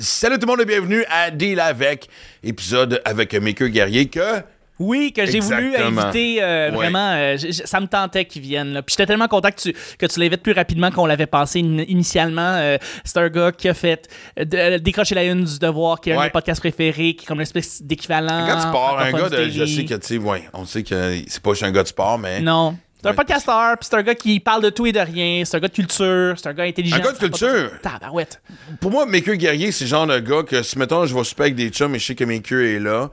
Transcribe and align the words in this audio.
Salut 0.00 0.38
tout 0.40 0.46
le 0.46 0.50
monde 0.52 0.60
et 0.60 0.64
bienvenue 0.64 1.04
à 1.08 1.30
Deal 1.30 1.60
avec, 1.60 2.08
épisode 2.42 3.00
avec 3.04 3.32
Maker 3.34 3.68
Guerrier 3.68 4.06
que... 4.06 4.42
Oui, 4.80 5.12
que 5.12 5.24
j'ai 5.24 5.38
voulu 5.38 5.76
inviter 5.76 6.42
euh, 6.42 6.70
Ouais. 6.70 6.76
vraiment. 6.76 7.12
euh, 7.12 7.36
ça 7.50 7.78
me 7.78 7.86
tentait 7.86 8.24
qu'ils 8.24 8.42
viennent. 8.42 8.72
Là. 8.72 8.82
Puis 8.82 8.94
j'étais 8.98 9.06
tellement 9.06 9.28
content 9.28 9.50
que 9.50 9.60
tu, 9.60 9.72
que 9.96 10.06
tu 10.06 10.18
l'invites 10.18 10.42
plus 10.42 10.50
rapidement 10.52 10.90
qu'on 10.90 11.06
l'avait 11.06 11.28
in- 11.32 11.84
initialement. 11.86 12.54
Euh, 12.56 12.76
c'est 13.04 13.18
un 13.18 13.28
gars 13.28 13.52
qui 13.52 13.68
a 13.68 13.74
fait 13.74 14.08
euh, 14.40 14.78
décrocher 14.80 15.14
la 15.14 15.22
une 15.22 15.44
du 15.44 15.58
devoir, 15.60 16.00
qui 16.00 16.10
est 16.10 16.14
un 16.14 16.18
de 16.18 16.22
mes 16.24 16.30
podcasts 16.30 16.60
préférés, 16.60 17.14
qui 17.14 17.24
est 17.24 17.28
comme 17.28 17.38
une 17.38 17.42
espèce 17.42 17.80
d'équivalent. 17.80 18.46
Quand 18.48 18.56
tu 18.66 18.72
pars, 18.72 18.98
un 18.98 19.12
gars 19.12 19.28
de... 19.28 19.44
du 19.44 19.52
Je 19.52 19.64
sais 19.64 19.84
que, 19.84 19.94
tu 19.94 20.06
sais, 20.08 20.18
ouais, 20.18 20.42
on 20.52 20.64
sait 20.64 20.82
que 20.82 21.20
c'est 21.28 21.40
pas 21.40 21.50
juste 21.50 21.62
un 21.62 21.70
gars 21.70 21.84
de 21.84 21.88
sport, 21.88 22.18
mais... 22.18 22.40
Non. 22.40 22.76
C'est 23.04 23.10
un 23.10 23.14
podcasteur, 23.14 23.76
puis 23.78 23.86
c'est 23.90 23.96
un 23.96 24.02
gars 24.02 24.14
qui 24.14 24.40
parle 24.40 24.62
de 24.62 24.70
tout 24.70 24.86
et 24.86 24.92
de 24.92 24.98
rien. 24.98 25.44
C'est 25.44 25.58
un 25.58 25.60
gars 25.60 25.68
de 25.68 25.74
culture, 25.74 26.34
c'est 26.38 26.48
un 26.48 26.54
gars 26.54 26.64
intelligent. 26.64 26.96
Un 26.96 27.00
gars 27.00 27.12
de 27.12 27.18
culture? 27.18 27.70
Tabarouette. 27.82 28.40
Pour 28.80 28.90
moi, 28.90 29.04
Maker 29.04 29.36
Guerrier, 29.36 29.72
c'est 29.72 29.84
le 29.84 29.90
genre 29.90 30.06
de 30.06 30.18
gars 30.20 30.42
que 30.42 30.62
si, 30.62 30.78
mettons, 30.78 31.04
je 31.04 31.14
vais 31.14 31.22
souper 31.22 31.42
avec 31.42 31.54
des 31.54 31.68
chums 31.68 31.94
et 31.94 31.98
je 31.98 32.06
sais 32.06 32.14
que 32.14 32.24
Maker 32.24 32.60
est 32.60 32.78
là, 32.80 33.10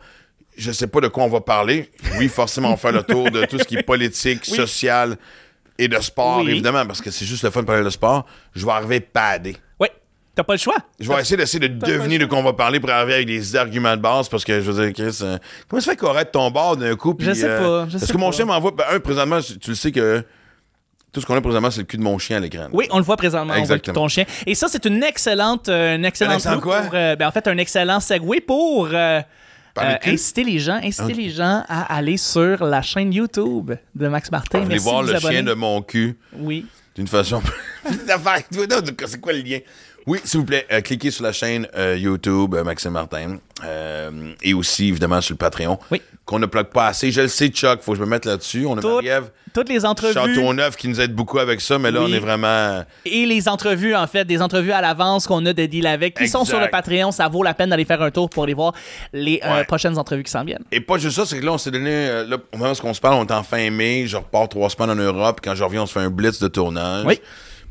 je 0.55 0.71
sais 0.71 0.87
pas 0.87 1.01
de 1.01 1.09
quoi 1.09 1.25
on 1.25 1.27
va 1.29 1.41
parler. 1.41 1.91
Oui, 2.17 2.29
forcément, 2.29 2.69
on 2.69 2.71
va 2.71 2.77
faire 2.77 2.93
le 2.93 3.03
tour 3.03 3.29
de 3.31 3.43
tout 3.45 3.59
ce 3.59 3.65
qui 3.65 3.75
est 3.75 3.83
politique, 3.83 4.43
Oui. 4.47 4.55
social 4.55 5.17
et 5.77 5.89
de 5.89 5.99
sport, 5.99 6.37
Oui. 6.39 6.51
évidemment, 6.51 6.85
parce 6.85 7.01
que 7.01 7.11
c'est 7.11 7.25
juste 7.25 7.43
le 7.43 7.49
fun 7.49 7.59
de 7.61 7.65
parler 7.67 7.83
de 7.83 7.89
sport. 7.89 8.25
Je 8.55 8.65
vais 8.65 8.71
arriver 8.71 9.01
padé. 9.01 9.57
T'as 10.33 10.43
pas 10.43 10.53
le 10.53 10.59
choix. 10.59 10.77
Je 10.99 11.09
vais 11.09 11.19
essayer 11.19 11.35
d'essayer 11.37 11.67
de 11.67 11.85
deviner 11.85 12.17
de 12.17 12.25
quoi 12.25 12.37
on 12.37 12.43
va 12.43 12.53
parler 12.53 12.79
pour 12.79 12.89
arriver 12.89 13.15
avec 13.15 13.27
des 13.27 13.55
arguments 13.55 13.97
de 13.97 14.01
base 14.01 14.29
parce 14.29 14.45
que 14.45 14.61
je 14.61 14.71
veux 14.71 14.85
dire, 14.85 14.93
Chris, 14.93 15.19
euh, 15.23 15.37
comment 15.67 15.81
ça 15.81 15.91
fait 15.91 15.97
qu'on 15.97 16.07
arrête 16.09 16.31
ton 16.31 16.49
bord 16.51 16.77
d'un 16.77 16.95
coup? 16.95 17.13
puis, 17.13 17.27
Je 17.27 17.33
sais 17.33 17.49
euh, 17.49 17.83
pas, 17.83 17.89
je 17.89 17.97
Parce 17.97 18.11
que 18.11 18.17
mon 18.17 18.31
chien 18.31 18.45
m'envoie. 18.45 18.71
ben, 18.71 18.85
un, 18.91 18.99
présentement, 19.01 19.39
tu 19.41 19.69
le 19.71 19.75
sais 19.75 19.91
que 19.91 20.23
tout 21.11 21.19
ce 21.19 21.25
qu'on 21.25 21.35
a 21.35 21.41
présentement, 21.41 21.69
c'est 21.69 21.81
le 21.81 21.85
cul 21.85 21.97
de 21.97 22.03
mon 22.03 22.17
chien 22.17 22.37
à 22.37 22.39
l'écran. 22.39 22.67
Oui, 22.71 22.87
on 22.91 22.97
le 22.97 23.03
voit 23.03 23.17
présentement, 23.17 23.51
on 23.51 23.55
voit 23.55 23.59
Exactement. 23.59 23.95
ton 23.95 24.07
chien. 24.07 24.23
Et 24.45 24.55
ça, 24.55 24.67
c'est 24.69 24.85
une 24.85 25.03
excellente, 25.03 25.67
euh, 25.67 25.97
une 25.97 26.05
excellente 26.05 26.33
Un 26.33 26.37
excellent 26.37 26.59
pour, 26.61 26.73
euh, 26.93 27.15
ben, 27.17 27.27
en 27.27 27.31
fait, 27.31 27.47
un 27.49 27.57
excellent 27.57 27.99
segue 27.99 28.39
pour 28.47 28.87
euh, 28.93 29.19
euh, 29.79 29.95
inciter 30.05 30.45
les 30.45 30.59
gens, 30.59 30.79
inciter 30.81 31.13
les 31.13 31.29
gens 31.29 31.63
à 31.67 31.93
aller 31.93 32.15
sur 32.15 32.63
la 32.63 32.81
chaîne 32.81 33.11
YouTube 33.13 33.71
de 33.95 34.07
Max 34.07 34.31
Martin. 34.31 34.59
Vous 34.61 34.67
Merci 34.69 34.83
voir 34.85 35.03
de 35.03 35.09
le 35.09 35.15
abonner. 35.15 35.33
chien 35.35 35.43
de 35.43 35.53
mon 35.53 35.81
cul 35.81 36.17
Oui. 36.37 36.65
d'une 36.95 37.07
façon. 37.07 37.41
C'est 37.85 39.19
quoi 39.21 39.33
le 39.33 39.39
lien? 39.39 39.59
Oui, 40.07 40.19
s'il 40.23 40.39
vous 40.39 40.45
plaît, 40.45 40.65
euh, 40.71 40.81
cliquez 40.81 41.11
sur 41.11 41.23
la 41.23 41.31
chaîne 41.31 41.67
euh, 41.77 41.95
YouTube 41.97 42.55
euh, 42.55 42.63
Maxime 42.63 42.91
Martin 42.91 43.37
et 44.41 44.53
aussi 44.55 44.87
évidemment 44.87 45.21
sur 45.21 45.33
le 45.33 45.37
Patreon. 45.37 45.77
Oui. 45.91 46.01
Qu'on 46.25 46.39
ne 46.39 46.45
plug 46.47 46.67
pas 46.67 46.87
assez. 46.87 47.11
Je 47.11 47.21
le 47.21 47.27
sais, 47.27 47.49
Chuck, 47.49 47.81
faut 47.81 47.91
que 47.91 47.97
je 47.99 48.03
me 48.03 48.07
mette 48.09 48.25
là-dessus. 48.25 48.65
On 48.65 48.77
a 48.77 48.81
Tout- 48.81 49.01
Toutes 49.53 49.69
les 49.69 49.85
entrevues 49.85 50.13
Châteauneuf 50.13 50.75
qui 50.77 50.87
nous 50.87 50.99
aide 51.01 51.13
beaucoup 51.13 51.37
avec 51.39 51.61
ça, 51.61 51.77
mais 51.77 51.91
là, 51.91 52.01
Oui. 52.01 52.11
on 52.11 52.15
est 52.15 52.19
vraiment. 52.19 52.83
et 53.05 53.25
les 53.25 53.47
entrevues, 53.49 53.93
en 53.95 54.07
fait, 54.07 54.25
des 54.25 54.41
entrevues 54.41 54.71
à 54.71 54.81
l'avance 54.81 55.27
qu'on 55.27 55.45
a 55.45 55.53
de 55.53 55.65
deal 55.65 55.85
avec, 55.87 56.17
qui 56.17 56.27
sont 56.27 56.45
sur 56.45 56.59
le 56.59 56.69
Patreon. 56.69 57.11
Ça 57.11 57.27
vaut 57.27 57.43
la 57.43 57.53
peine 57.53 57.69
d'aller 57.69 57.85
faire 57.85 58.01
un 58.01 58.11
tour 58.11 58.29
pour 58.29 58.43
aller 58.43 58.53
voir 58.53 58.73
les 59.13 59.39
Ouais. 59.43 59.63
prochaines 59.65 59.97
entrevues 59.97 60.23
qui 60.23 60.31
s'en 60.31 60.43
viennent. 60.43 60.63
Et 60.71 60.79
pas 60.81 60.97
juste 60.97 61.17
ça, 61.17 61.25
c'est 61.25 61.39
que 61.39 61.45
là, 61.45 61.51
on 61.53 61.57
s'est 61.57 61.71
donné. 61.71 62.23
là, 62.27 62.37
au 62.53 62.57
moment 62.57 62.71
où 62.71 62.87
on 62.87 62.93
se 62.93 63.01
parle, 63.01 63.15
on 63.15 63.25
est 63.25 63.31
en 63.33 63.43
fin 63.43 63.69
mai. 63.69 64.05
Je 64.07 64.17
repars 64.17 64.47
trois 64.49 64.69
semaines 64.69 64.91
en 64.91 64.95
Europe. 64.95 65.39
Quand 65.43 65.53
je 65.55 65.63
reviens, 65.63 65.83
on 65.83 65.85
se 65.85 65.93
fait 65.93 65.99
un 65.99 66.09
blitz 66.09 66.39
de 66.39 66.47
tournage. 66.47 67.05
Oui. 67.05 67.19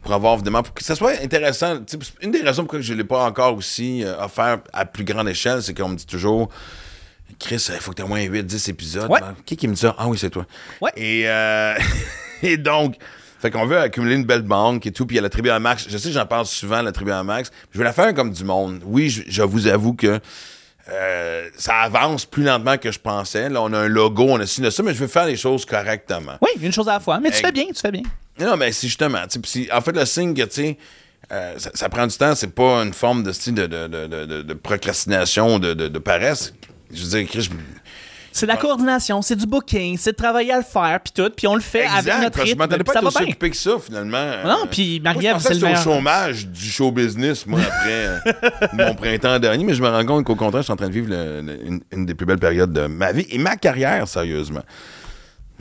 Pour 0.02 0.12
avoir 0.12 0.34
évidemment. 0.34 0.62
Pour 0.62 0.74
que 0.74 0.82
ça 0.84 0.94
soit 0.94 1.22
intéressant. 1.22 1.78
Une 2.22 2.30
des 2.30 2.40
raisons 2.40 2.62
pourquoi 2.62 2.80
je 2.80 2.92
ne 2.92 2.98
l'ai 2.98 3.04
pas 3.04 3.24
encore 3.24 3.56
aussi 3.56 4.04
euh, 4.04 4.24
offert 4.24 4.58
à 4.72 4.84
plus 4.84 5.04
grande 5.04 5.28
échelle, 5.28 5.62
c'est 5.62 5.74
qu'on 5.74 5.88
me 5.88 5.96
dit 5.96 6.06
toujours. 6.06 6.48
Chris, 7.38 7.64
il 7.68 7.80
faut 7.80 7.92
que 7.92 7.96
tu 7.96 8.02
aies 8.02 8.04
au 8.04 8.08
moins 8.08 8.20
8-10 8.20 8.70
épisodes. 8.70 9.10
Ouais. 9.10 9.20
Ben, 9.20 9.34
Qui 9.46 9.56
qui 9.56 9.68
me 9.68 9.74
dit 9.74 9.80
ça? 9.80 9.94
Ah 9.98 10.08
oui, 10.08 10.18
c'est 10.18 10.30
toi. 10.30 10.46
Ouais. 10.80 10.90
Et, 10.96 11.28
euh, 11.28 11.74
et 12.42 12.56
donc, 12.56 12.96
fait 13.40 13.50
qu'on 13.50 13.66
veut 13.66 13.78
accumuler 13.78 14.16
une 14.16 14.24
belle 14.24 14.42
banque 14.42 14.84
et 14.86 14.92
tout. 14.92 15.06
Puis 15.06 15.14
il 15.14 15.18
y 15.18 15.20
a 15.20 15.22
la 15.22 15.30
tribu 15.30 15.48
à 15.50 15.58
Max. 15.58 15.86
Je 15.88 15.96
sais 15.96 16.08
que 16.08 16.14
j'en 16.14 16.26
parle 16.26 16.46
souvent, 16.46 16.82
la 16.82 16.92
tribu 16.92 17.12
à 17.12 17.22
Max. 17.22 17.50
Je 17.72 17.78
vais 17.78 17.84
la 17.84 17.92
faire 17.92 18.12
comme 18.14 18.32
du 18.32 18.44
monde. 18.44 18.82
Oui, 18.84 19.08
je, 19.08 19.22
je 19.26 19.42
vous 19.42 19.66
avoue 19.66 19.94
que 19.94 20.20
euh, 20.90 21.48
ça 21.56 21.76
avance 21.76 22.26
plus 22.26 22.42
lentement 22.42 22.76
que 22.76 22.90
je 22.90 22.98
pensais. 22.98 23.48
Là, 23.48 23.62
on 23.62 23.72
a 23.72 23.78
un 23.78 23.88
logo, 23.88 24.26
on 24.28 24.40
a 24.40 24.46
ci, 24.46 24.62
ça, 24.70 24.82
mais 24.82 24.92
je 24.92 24.98
veux 24.98 25.06
faire 25.06 25.26
les 25.26 25.36
choses 25.36 25.64
correctement. 25.64 26.36
Oui, 26.40 26.50
une 26.60 26.72
chose 26.72 26.88
à 26.88 26.94
la 26.94 27.00
fois. 27.00 27.20
Mais 27.20 27.30
tu 27.30 27.38
fais 27.38 27.52
bien, 27.52 27.66
tu 27.66 27.80
fais 27.80 27.92
bien. 27.92 28.02
Non, 28.40 28.56
mais 28.56 28.72
c'est 28.72 28.86
justement. 28.88 29.18
En 29.72 29.80
fait, 29.80 29.92
le 29.92 30.04
signe 30.06 30.34
que, 30.34 30.42
tu 30.42 30.48
sais, 30.52 30.78
euh, 31.32 31.54
ça, 31.58 31.70
ça 31.74 31.88
prend 31.88 32.06
du 32.06 32.16
temps, 32.16 32.34
c'est 32.34 32.52
pas 32.54 32.82
une 32.82 32.92
forme 32.94 33.22
de, 33.22 33.32
style 33.32 33.54
de, 33.54 33.66
de, 33.66 33.86
de, 33.86 34.42
de, 34.42 34.54
procrastination, 34.54 35.58
de, 35.58 35.74
de, 35.74 35.88
de 35.88 35.98
paresse. 35.98 36.52
Je 36.92 37.04
veux 37.04 37.08
dire, 37.24 37.28
je- 37.42 37.50
C'est 38.32 38.46
de 38.46 38.50
la 38.50 38.56
coordination, 38.56 39.22
c'est 39.22 39.36
du 39.36 39.46
booking, 39.46 39.96
c'est 39.98 40.12
de 40.12 40.16
travailler 40.16 40.52
à 40.52 40.56
le 40.58 40.64
faire, 40.64 41.00
puis 41.02 41.12
tout, 41.14 41.30
puis 41.36 41.46
on 41.48 41.54
le 41.56 41.60
fait 41.60 41.84
avec 41.84 42.06
notre 42.20 42.30
que 42.30 42.38
je 42.38 42.42
rythme, 42.46 42.58
m'attendais 42.58 42.84
pas 42.84 42.92
à 42.92 42.98
être 42.98 43.06
aussi 43.06 43.22
occupé 43.24 43.50
que 43.50 43.56
ça, 43.56 43.72
finalement. 43.84 44.32
Non, 44.44 44.66
puis 44.70 45.00
Marie-Ève, 45.00 45.36
c'est 45.40 45.54
le 45.54 45.60
meilleur. 45.60 45.80
au 45.80 45.82
chômage 45.84 46.46
du 46.48 46.64
show 46.70 46.90
business, 46.92 47.44
moi, 47.46 47.60
après 47.60 48.06
euh, 48.06 48.18
mon 48.72 48.94
printemps 48.94 49.38
dernier, 49.40 49.64
mais 49.64 49.74
je 49.74 49.82
me 49.82 49.88
rends 49.88 50.04
compte 50.04 50.24
qu'au 50.24 50.36
contraire, 50.36 50.62
je 50.62 50.66
suis 50.66 50.72
en 50.72 50.76
train 50.76 50.88
de 50.88 50.92
vivre 50.94 51.10
le- 51.10 51.42
le- 51.42 51.66
une, 51.66 51.80
une 51.92 52.06
des 52.06 52.14
plus 52.14 52.24
belles 52.26 52.38
périodes 52.38 52.72
de 52.72 52.86
ma 52.86 53.12
vie 53.12 53.26
et 53.30 53.38
ma 53.38 53.56
carrière, 53.56 54.06
sérieusement. 54.08 54.62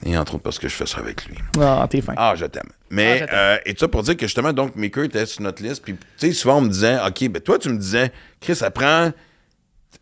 Et 0.05 0.17
entre 0.17 0.35
autres 0.35 0.43
parce 0.43 0.59
que 0.59 0.67
je 0.67 0.73
fais 0.75 0.85
ça 0.85 0.99
avec 0.99 1.25
lui. 1.25 1.35
Ah, 1.59 1.85
t'es 1.89 2.01
fin. 2.01 2.13
Ah, 2.17 2.33
je 2.35 2.45
t'aime. 2.45 2.69
Mais, 2.89 3.25
Ah, 3.29 3.33
euh, 3.35 3.57
et 3.65 3.73
tout 3.73 3.79
ça 3.79 3.87
pour 3.87 4.03
dire 4.03 4.15
que 4.17 4.25
justement, 4.25 4.53
donc, 4.53 4.75
Maker 4.75 5.03
était 5.05 5.25
sur 5.25 5.41
notre 5.41 5.61
liste. 5.61 5.83
Puis, 5.83 5.93
tu 5.95 5.99
sais, 6.17 6.33
souvent, 6.33 6.57
on 6.57 6.61
me 6.61 6.69
disait, 6.69 6.97
OK, 7.05 7.27
ben 7.29 7.41
toi, 7.41 7.59
tu 7.59 7.69
me 7.69 7.77
disais, 7.77 8.11
Chris, 8.39 8.55
ça 8.55 8.71
prend. 8.71 9.11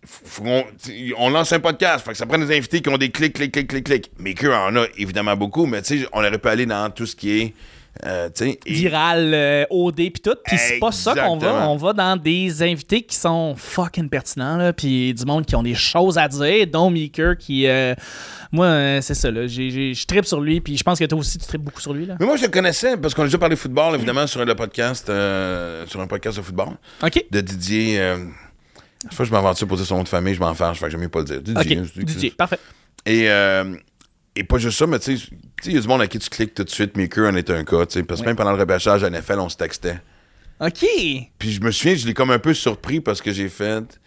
faut 0.05 0.43
t'sais, 0.77 1.11
on 1.17 1.29
lance 1.29 1.51
un 1.51 1.59
podcast, 1.59 2.05
fait 2.05 2.11
que 2.11 2.17
ça 2.17 2.25
prend 2.25 2.37
des 2.37 2.55
invités 2.55 2.81
qui 2.81 2.89
ont 2.89 2.97
des 2.97 3.09
clics, 3.09 3.33
clics, 3.33 3.51
clics, 3.51 3.67
clics, 3.67 3.83
clics. 3.85 4.11
Maker 4.19 4.53
en 4.53 4.75
a 4.75 4.85
évidemment 4.97 5.35
beaucoup, 5.35 5.65
mais 5.65 5.81
tu 5.81 5.99
sais, 5.99 6.07
on 6.13 6.19
aurait 6.19 6.37
pu 6.37 6.47
aller 6.47 6.65
dans 6.65 6.89
tout 6.91 7.05
ce 7.05 7.15
qui 7.15 7.39
est. 7.41 7.53
euh, 8.05 8.29
et- 8.41 8.59
Viral, 8.65 9.31
euh, 9.33 9.65
OD, 9.69 9.95
puis 9.95 10.11
tout. 10.23 10.35
Puis 10.45 10.57
c'est 10.57 10.79
pas 10.79 10.91
ça 10.91 11.13
qu'on 11.15 11.37
va. 11.37 11.69
On 11.69 11.75
va 11.77 11.93
dans 11.93 12.15
des 12.17 12.61
invités 12.63 13.01
qui 13.01 13.15
sont 13.15 13.55
fucking 13.57 14.09
pertinents, 14.09 14.57
là, 14.57 14.73
puis 14.73 15.13
du 15.13 15.25
monde 15.25 15.45
qui 15.45 15.55
ont 15.55 15.63
des 15.63 15.75
choses 15.75 16.17
à 16.17 16.27
dire, 16.27 16.67
dont 16.67 16.89
Meeker 16.89 17.37
qui. 17.37 17.67
euh, 17.67 17.93
moi, 18.51 18.65
euh, 18.67 19.01
c'est 19.01 19.13
ça, 19.13 19.29
là. 19.31 19.47
Je 19.47 20.05
tripe 20.05 20.25
sur 20.25 20.39
lui, 20.41 20.61
puis 20.61 20.77
je 20.77 20.83
pense 20.83 20.99
que 20.99 21.05
toi 21.05 21.19
aussi, 21.19 21.37
tu 21.37 21.45
tripes 21.47 21.61
beaucoup 21.63 21.81
sur 21.81 21.93
lui, 21.93 22.05
là. 22.05 22.15
Mais 22.19 22.25
moi, 22.25 22.37
je 22.37 22.43
le 22.43 22.49
connaissais 22.49 22.95
parce 22.97 23.13
qu'on 23.13 23.23
a 23.23 23.25
déjà 23.25 23.37
parlé 23.37 23.55
football, 23.55 23.95
évidemment, 23.95 24.25
sur 24.27 24.43
le 24.45 24.55
podcast, 24.55 25.09
euh, 25.09 25.85
sur 25.87 25.99
un 25.99 26.07
podcast 26.07 26.37
de 26.37 26.43
football, 26.43 26.69
OK. 27.03 27.25
de 27.31 27.41
Didier. 27.41 27.97
Chaque 29.03 29.13
fois 29.13 29.25
que 29.25 29.29
je 29.29 29.33
m'aventure 29.33 29.67
pour 29.67 29.77
dire 29.77 29.85
son 29.85 29.97
nom 29.97 30.03
de 30.03 30.07
famille, 30.09 30.33
je 30.33 30.39
m'en 30.39 30.53
fâche, 30.53 30.79
fait 30.79 30.85
que 30.85 30.91
j'aime 30.91 31.01
mieux 31.01 31.09
pas 31.09 31.19
le 31.19 31.25
dire. 31.25 31.41
Didier. 31.41 31.81
Didier, 31.95 32.31
parfait. 32.31 32.59
Et, 33.05 33.27
et 34.39 34.43
pas 34.43 34.57
juste 34.57 34.77
ça, 34.77 34.87
mais 34.87 34.99
tu 34.99 35.17
sais, 35.17 35.27
il 35.65 35.73
y 35.73 35.77
a 35.77 35.81
du 35.81 35.87
monde 35.87 36.01
à 36.01 36.07
qui 36.07 36.19
tu 36.19 36.29
cliques 36.29 36.53
tout 36.53 36.63
de 36.63 36.69
suite. 36.69 36.95
Maker 36.97 37.29
en 37.31 37.35
est 37.35 37.49
un 37.49 37.63
cas, 37.63 37.85
tu 37.85 37.93
sais. 37.99 38.03
Parce 38.03 38.21
que 38.21 38.25
même 38.25 38.35
pendant 38.35 38.51
le 38.53 38.59
repêchage 38.59 39.03
à 39.03 39.09
NFL, 39.09 39.39
on 39.39 39.49
se 39.49 39.57
textait. 39.57 39.99
OK. 40.59 40.85
Puis 41.39 41.51
je 41.51 41.61
me 41.61 41.71
souviens, 41.71 41.95
je 41.95 42.05
l'ai 42.07 42.13
comme 42.13 42.31
un 42.31 42.39
peu 42.39 42.53
surpris 42.53 42.99
parce 43.01 43.21
que 43.21 43.31
j'ai 43.31 43.49
fait 43.49 43.99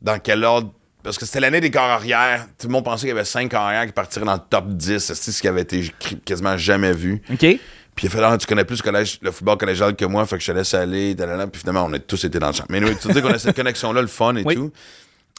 dans 0.00 0.18
quel 0.18 0.44
ordre. 0.44 0.72
Parce 1.02 1.18
que 1.18 1.26
c'était 1.26 1.40
l'année 1.40 1.60
des 1.60 1.70
corps 1.70 1.82
arrière. 1.82 2.46
Tout 2.58 2.68
le 2.68 2.72
monde 2.72 2.84
pensait 2.84 3.02
qu'il 3.02 3.08
y 3.08 3.12
avait 3.12 3.24
cinq 3.24 3.50
corps 3.50 3.62
arrière 3.62 3.86
qui 3.86 3.92
partiraient 3.92 4.24
dans 4.24 4.34
le 4.34 4.40
top 4.48 4.68
10. 4.68 4.98
C'est 4.98 5.14
ce 5.32 5.40
qui 5.42 5.48
avait 5.48 5.62
été 5.62 5.92
quasiment 6.24 6.56
jamais 6.56 6.92
vu. 6.92 7.20
OK. 7.30 7.38
Puis 7.38 7.58
il 8.04 8.06
a 8.06 8.10
fait, 8.10 8.22
ah, 8.22 8.38
tu 8.38 8.46
connais 8.46 8.64
plus 8.64 8.78
le, 8.78 8.82
collège, 8.84 9.18
le 9.20 9.30
football 9.32 9.58
collégial 9.58 9.94
que 9.96 10.04
moi, 10.06 10.24
fait 10.26 10.36
que 10.38 10.42
je 10.42 10.52
te 10.52 10.56
laisse 10.56 10.72
aller. 10.74 11.14
dadada. 11.14 11.46
Puis 11.48 11.60
finalement, 11.60 11.84
on 11.86 11.92
a 11.92 11.98
tous 11.98 12.24
été 12.24 12.38
dans 12.38 12.46
le 12.48 12.52
champ. 12.54 12.64
Mais 12.70 12.78
anyway, 12.78 12.94
tu 12.96 13.12
sais 13.12 13.20
qu'on 13.20 13.28
a 13.32 13.38
cette 13.38 13.56
connexion-là, 13.56 14.00
le 14.00 14.06
fun 14.06 14.34
et 14.36 14.42
Oui. 14.44 14.54
tout. 14.54 14.72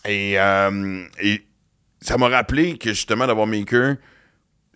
Et, 0.06 0.34
euh, 0.38 1.04
et 1.22 1.42
ça 2.02 2.18
m'a 2.18 2.28
rappelé 2.28 2.78
que 2.78 2.90
justement 2.90 3.26
d'avoir 3.26 3.48
Maker, 3.48 3.96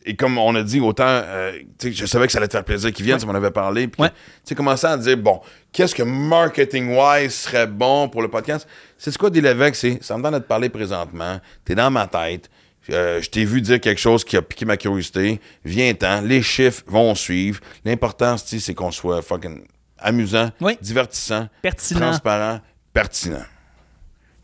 et 0.07 0.15
comme 0.15 0.37
on 0.37 0.55
a 0.55 0.63
dit, 0.63 0.79
autant, 0.79 1.03
euh, 1.07 1.51
je 1.83 2.05
savais 2.05 2.25
que 2.25 2.31
ça 2.31 2.37
allait 2.39 2.47
te 2.47 2.53
faire 2.53 2.63
plaisir 2.63 2.91
qu'il 2.91 3.05
vienne, 3.05 3.15
Ouais. 3.15 3.19
ça 3.19 3.25
m'en 3.27 3.35
avait 3.35 3.51
parlé. 3.51 3.87
Puis, 3.87 4.01
Ouais. 4.01 4.09
tu 4.09 4.15
sais, 4.45 4.55
commencer 4.55 4.87
à 4.87 4.97
dire, 4.97 5.17
bon, 5.17 5.41
qu'est-ce 5.71 5.93
que 5.93 6.03
marketing-wise 6.03 7.33
serait 7.33 7.67
bon 7.67 8.09
pour 8.09 8.21
le 8.21 8.27
podcast? 8.29 8.67
C'est 8.97 9.11
ce 9.11 9.17
quoi, 9.17 9.29
des 9.29 9.41
Lévesque, 9.41 9.75
c'est, 9.75 10.03
ça 10.03 10.17
me 10.17 10.23
donne 10.23 10.33
de 10.33 10.39
te 10.39 10.47
parler 10.47 10.69
présentement, 10.69 11.39
t'es 11.65 11.75
dans 11.75 11.91
ma 11.91 12.07
tête, 12.07 12.49
euh, 12.89 13.21
je 13.21 13.29
t'ai 13.29 13.43
vu 13.45 13.61
dire 13.61 13.79
quelque 13.81 13.99
chose 13.99 14.23
qui 14.23 14.37
a 14.37 14.41
piqué 14.41 14.65
ma 14.65 14.77
curiosité, 14.77 15.41
viens-t'en, 15.65 16.21
les 16.21 16.41
chiffres 16.41 16.83
vont 16.87 17.13
suivre. 17.15 17.59
L'important, 17.83 18.37
c'est 18.37 18.73
qu'on 18.73 18.91
soit 18.91 19.21
fucking 19.21 19.63
amusant, 19.99 20.51
Oui. 20.61 20.77
divertissant, 20.81 21.49
Pertinent. 21.61 21.99
transparent, 21.99 22.61
pertinent. 22.93 23.43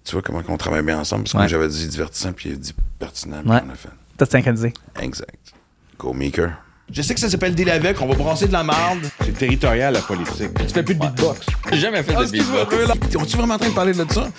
Tu 0.04 0.12
vois 0.12 0.21
comment 0.21 0.42
on 0.50 0.57
travaille 0.57 0.83
bien 0.83 1.00
ensemble? 1.00 1.24
Parce 1.24 1.33
que 1.33 1.38
Ouais. 1.38 1.48
j'avais 1.48 1.69
dit 1.69 1.88
divertissant, 1.88 2.33
puis 2.33 2.50
il 2.50 2.54
a 2.54 2.57
dit 2.57 2.74
pertinent, 3.00 3.42
Ouais. 3.45 3.62
on 3.66 3.69
a 3.69 3.75
fait. 3.75 3.89
T'as 4.18 4.25
synchronisé. 4.25 4.74
Exact. 5.01 5.53
Go. 6.04 6.14
Je 6.92 7.02
sais 7.02 7.14
que 7.14 7.20
ça 7.20 7.30
s'appelle 7.30 7.56
Deal 7.56 7.70
avec, 7.70 8.02
on 8.02 8.08
va 8.08 8.14
brasser 8.14 8.48
de 8.48 8.52
la 8.52 8.64
marde. 8.64 9.10
C'est 9.24 9.38
territorial, 9.38 9.94
la 9.94 10.02
politique. 10.02 10.50
Tu 10.68 10.74
fais 10.74 10.84
plus 10.84 10.96
de 10.96 11.00
beatbox. 11.00 11.46
J'ai 11.72 11.80
jamais 11.80 12.04
fait 12.04 12.14
de 12.14 12.26
beatbox. 12.30 13.16
On-tu 13.16 13.38
vraiment 13.38 13.56
en 13.56 13.58
train 13.58 13.70
de 13.70 13.74
parler 13.74 13.94
de 13.94 14.06
ça? 14.12 14.30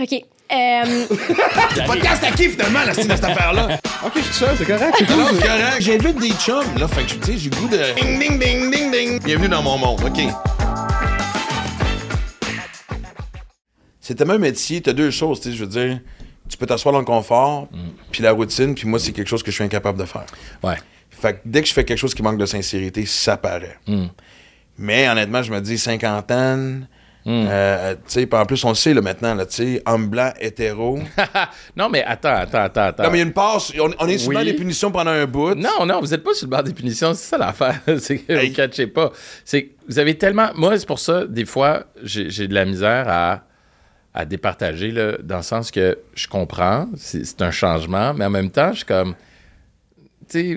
OK. 0.00 0.12
Euh, 0.52 1.06
Podcast 1.86 2.22
à 2.22 2.30
qui, 2.30 2.48
finalement, 2.48 2.84
la 2.86 2.92
style 2.92 3.08
de 3.08 3.16
cette 3.16 3.24
affaire-là? 3.24 3.80
Ok, 4.04 4.12
je 4.16 4.20
suis 4.20 4.34
seul, 4.34 4.56
c'est 4.56 4.64
correct. 4.66 4.94
c'est 4.98 5.06
correct. 5.06 5.76
J'invite 5.80 6.20
des 6.20 6.30
chums, 6.32 6.78
là. 6.78 6.86
Fait 6.86 7.02
que, 7.02 7.14
tu 7.14 7.32
sais, 7.32 7.38
j'ai 7.38 7.50
le 7.50 7.56
goût 7.56 7.68
de. 7.68 7.78
Ding, 8.00 8.20
ding, 8.20 8.38
ding, 8.38 8.70
ding, 8.70 8.92
ding. 8.92 9.22
Bienvenue 9.22 9.48
dans 9.48 9.62
mon 9.62 9.78
monde. 9.78 10.00
OK. 10.04 10.22
C'est 14.00 14.14
tellement 14.14 14.34
un 14.34 14.38
métier, 14.38 14.80
t'as 14.80 14.92
deux 14.92 15.10
choses, 15.10 15.40
tu 15.40 15.50
sais, 15.50 15.56
je 15.56 15.64
veux 15.64 15.70
dire. 15.70 15.98
Tu 16.48 16.56
peux 16.58 16.66
t'asseoir 16.66 16.92
dans 16.92 16.98
le 17.00 17.04
confort, 17.06 17.68
puis 18.12 18.22
la 18.22 18.32
routine, 18.32 18.74
puis 18.74 18.86
moi, 18.86 18.98
c'est 18.98 19.12
quelque 19.12 19.28
chose 19.28 19.42
que 19.42 19.50
je 19.50 19.54
suis 19.56 19.64
incapable 19.64 19.98
de 19.98 20.04
faire. 20.04 20.26
Ouais. 20.62 20.76
Fait 21.10 21.34
que 21.34 21.38
dès 21.44 21.62
que 21.62 21.68
je 21.68 21.72
fais 21.72 21.84
quelque 21.84 21.98
chose 21.98 22.14
qui 22.14 22.22
manque 22.22 22.38
de 22.38 22.46
sincérité, 22.46 23.06
ça 23.06 23.36
paraît. 23.36 23.78
Mais 24.78 25.08
honnêtement, 25.08 25.42
je 25.42 25.52
me 25.52 25.60
dis 25.60 25.78
cinquantaine, 25.78 26.88
Euh, 27.26 27.94
tu 27.94 28.00
sais, 28.08 28.26
puis 28.26 28.38
en 28.38 28.44
plus, 28.44 28.62
on 28.64 28.68
le 28.68 28.74
sait 28.74 28.92
là, 28.92 29.00
maintenant, 29.00 29.34
là, 29.34 29.46
tu 29.46 29.54
sais, 29.54 29.82
homme 29.86 30.08
blanc, 30.08 30.30
hétéro. 30.38 30.98
non, 31.76 31.88
mais 31.88 32.04
attends, 32.04 32.34
attends, 32.36 32.64
attends, 32.64 32.82
attends. 32.82 33.02
non, 33.04 33.10
mais 33.10 33.16
il 33.16 33.20
y 33.20 33.24
a 33.24 33.26
une 33.26 33.32
passe. 33.32 33.72
On, 33.80 33.90
on 33.98 34.06
est 34.08 34.18
souvent 34.18 34.40
Oui. 34.40 34.44
des 34.44 34.52
punitions 34.52 34.90
pendant 34.92 35.12
un 35.12 35.24
bout. 35.24 35.54
Non, 35.54 35.86
non, 35.86 36.00
vous 36.02 36.08
n'êtes 36.08 36.22
pas 36.22 36.34
sur 36.34 36.46
le 36.46 36.50
bord 36.50 36.62
des 36.62 36.74
punitions. 36.74 37.14
C'est 37.14 37.30
ça 37.30 37.38
l'affaire. 37.38 37.80
c'est 37.98 38.18
que 38.18 38.30
Hey. 38.30 38.50
vous 38.50 38.54
catchez 38.54 38.86
pas. 38.88 39.10
C'est 39.42 39.62
que 39.64 39.70
vous 39.88 39.98
avez 39.98 40.18
tellement. 40.18 40.50
Moi, 40.54 40.78
c'est 40.78 40.84
pour 40.86 40.98
ça, 40.98 41.24
des 41.24 41.46
fois, 41.46 41.84
j'ai 42.02 42.28
j'ai 42.28 42.46
de 42.46 42.52
la 42.52 42.66
misère 42.66 43.06
à, 43.08 43.44
à 44.14 44.24
départager, 44.24 44.92
dans 45.22 45.38
le 45.38 45.42
sens 45.42 45.70
que 45.70 45.98
je 46.14 46.28
comprends, 46.28 46.88
c'est 46.96 47.24
c'est 47.24 47.42
un 47.42 47.50
changement, 47.50 48.14
mais 48.14 48.24
en 48.24 48.30
même 48.30 48.50
temps, 48.50 48.70
je 48.70 48.78
suis 48.78 48.86
comme. 48.86 49.14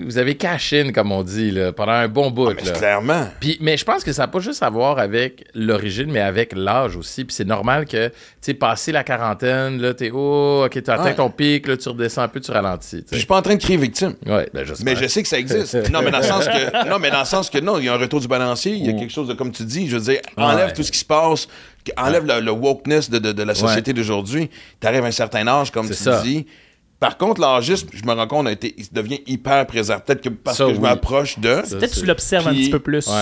Vous 0.04 0.18
avez 0.18 0.36
cash 0.36 0.72
in, 0.72 0.92
comme 0.92 1.12
on 1.12 1.22
dit, 1.22 1.50
là, 1.50 1.72
pendant 1.72 1.92
un 1.92 2.08
bon 2.08 2.30
bout. 2.30 2.48
Ah, 2.48 2.54
Mais 2.56 2.64
là. 2.64 2.72
clairement. 2.72 3.28
Puis, 3.40 3.58
mais 3.60 3.76
je 3.76 3.84
pense 3.84 4.02
que 4.04 4.12
ça 4.12 4.22
n'a 4.22 4.28
pas 4.28 4.40
juste 4.40 4.62
à 4.62 4.70
voir 4.70 4.98
avec 4.98 5.44
l'origine, 5.54 6.10
mais 6.10 6.20
avec 6.20 6.52
l'âge 6.54 6.96
aussi. 6.96 7.24
Puis 7.24 7.34
c'est 7.34 7.44
normal 7.46 7.86
que, 7.86 8.10
tu 8.42 8.54
passé 8.54 8.92
la 8.92 9.04
quarantaine, 9.04 9.80
là, 9.80 9.92
t'es, 9.94 10.10
oh, 10.12 10.62
OK, 10.64 10.72
tu 10.72 10.78
atteint 10.90 11.04
Ouais. 11.04 11.14
ton 11.14 11.30
pic, 11.30 11.66
là, 11.68 11.76
tu 11.76 11.88
redescends 11.88 12.22
un 12.22 12.28
peu, 12.28 12.40
tu 12.40 12.50
ralentis. 12.50 12.98
Puis 13.02 13.06
je 13.12 13.16
suis 13.18 13.26
pas 13.26 13.36
en 13.36 13.42
train 13.42 13.54
de 13.56 13.60
crier 13.62 13.76
victime. 13.78 14.14
Ouais, 14.26 14.48
ben. 14.54 14.64
Mais 14.84 14.96
je 14.96 15.06
sais 15.06 15.22
que 15.22 15.28
ça 15.28 15.38
existe. 15.38 15.74
non, 15.90 16.00
mais 16.02 16.10
dans 16.10 16.18
le 16.18 16.24
sens 16.24 16.46
que 16.46 16.88
non, 16.88 16.98
mais 16.98 17.10
dans 17.10 17.20
le 17.20 17.24
sens 17.26 17.50
que 17.50 17.58
non, 17.58 17.78
il 17.78 17.84
y 17.84 17.88
a 17.88 17.94
un 17.94 17.98
retour 17.98 18.20
du 18.20 18.28
balancier, 18.28 18.72
il 18.72 18.86
y 18.86 18.88
a 18.88 18.92
quelque 18.94 19.12
chose 19.12 19.28
de 19.28 19.34
comme 19.34 19.52
tu 19.52 19.64
dis, 19.64 19.88
je 19.88 19.96
veux 19.96 20.02
dire, 20.02 20.20
enlève 20.36 20.68
Ouais. 20.68 20.72
tout 20.72 20.82
ce 20.82 20.90
qui 20.92 20.98
se 20.98 21.04
passe, 21.04 21.46
enlève 21.96 22.24
le, 22.26 22.40
le 22.40 22.50
wokeness 22.52 23.08
de, 23.10 23.18
de- 23.18 23.32
de 23.32 23.42
la 23.42 23.54
société 23.54 23.92
d'aujourd'hui. 23.92 24.50
Tu 24.80 24.86
arrives 24.86 25.04
à 25.04 25.08
un 25.08 25.10
certain 25.10 25.46
âge 25.46 25.70
comme 25.70 25.86
tu 25.88 25.94
ça. 25.94 26.20
dis. 26.22 26.46
Par 27.00 27.16
contre, 27.16 27.40
l'âgisme, 27.40 27.88
je 27.92 28.04
me 28.04 28.12
rends 28.12 28.26
compte, 28.26 28.48
a 28.48 28.52
été, 28.52 28.74
il 28.76 28.86
devient 28.92 29.20
hyper 29.26 29.64
présent. 29.66 30.00
Peut-être 30.00 30.20
que 30.20 30.28
parce 30.30 30.56
Ça, 30.58 30.66
que 30.66 30.74
je 30.74 30.80
m'approche 30.80 31.38
de. 31.38 31.62
Peut-être 31.70 31.94
que 31.94 32.00
tu 32.00 32.06
l'observes 32.06 32.48
un 32.48 32.52
petit 32.54 32.70
peu 32.70 32.80
plus. 32.80 33.06
Ouais. 33.06 33.14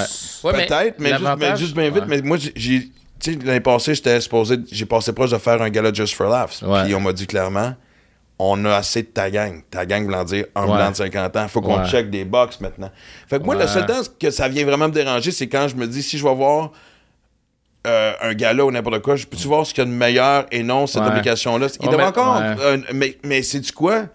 Ouais, 0.44 0.52
mais 0.56 0.66
Peut-être, 0.66 0.98
mais, 0.98 1.10
juste, 1.10 1.30
mais 1.38 1.56
juste 1.56 1.74
bien 1.74 1.90
vite. 1.90 2.00
Ouais. 2.02 2.06
Mais 2.08 2.22
moi, 2.22 2.36
j'ai- 2.38 2.52
j'ai. 2.56 2.80
Tu 3.18 3.32
sais, 3.32 3.38
l'année 3.44 3.60
passée, 3.60 3.94
j'étais 3.94 4.18
supposé. 4.20 4.56
J'ai 4.70 4.86
passé 4.86 5.12
proche 5.12 5.30
de 5.30 5.38
faire 5.38 5.60
un 5.60 5.68
gala 5.70 5.92
Just 5.92 6.14
for 6.14 6.28
Laughs. 6.28 6.62
Puis 6.84 6.94
on 6.94 7.00
m'a 7.00 7.12
dit 7.12 7.26
clairement 7.26 7.74
on 8.38 8.62
a 8.66 8.74
assez 8.76 9.00
de 9.02 9.06
ta 9.06 9.30
gang. 9.30 9.62
Ta 9.70 9.86
gang 9.86 10.04
voulant 10.04 10.22
dire 10.22 10.44
un 10.54 10.66
Ouais. 10.66 10.76
blanc 10.76 10.90
de 10.90 10.96
50 10.96 11.34
ans. 11.36 11.48
Faut 11.48 11.62
qu'on 11.62 11.80
Ouais. 11.80 11.88
check 11.88 12.10
des 12.10 12.26
box 12.26 12.60
maintenant. 12.60 12.90
Fait 13.28 13.38
que 13.38 13.44
moi, 13.44 13.54
le 13.54 13.66
seul 13.66 13.86
temps 13.86 14.02
que 14.20 14.30
ça 14.30 14.46
vient 14.48 14.62
vraiment 14.66 14.88
me 14.88 14.92
déranger, 14.92 15.30
c'est 15.30 15.46
quand 15.48 15.68
je 15.68 15.74
me 15.76 15.86
dis 15.86 16.02
si 16.02 16.18
je 16.18 16.22
vais 16.24 16.34
voir. 16.34 16.70
Euh, 17.86 18.12
un 18.20 18.34
gala 18.34 18.64
ou 18.66 18.70
n'importe 18.70 19.00
quoi, 19.02 19.16
je 19.16 19.26
peux-tu 19.26 19.46
voir 19.46 19.64
ce 19.66 19.72
qu'il 19.72 19.84
y 19.84 19.86
a 19.86 19.90
de 19.90 19.94
meilleur 19.96 20.46
et 20.50 20.62
non 20.62 20.86
cette 20.86 21.02
Ouais. 21.02 21.08
application-là? 21.08 21.68
Il 21.80 21.88
encore. 21.88 22.38
ouais. 22.40 22.54
euh, 22.60 22.78
mais 22.92 23.16
mais 23.24 23.42
c'est 23.42 23.60
du 23.60 23.72
quoi? 23.72 24.06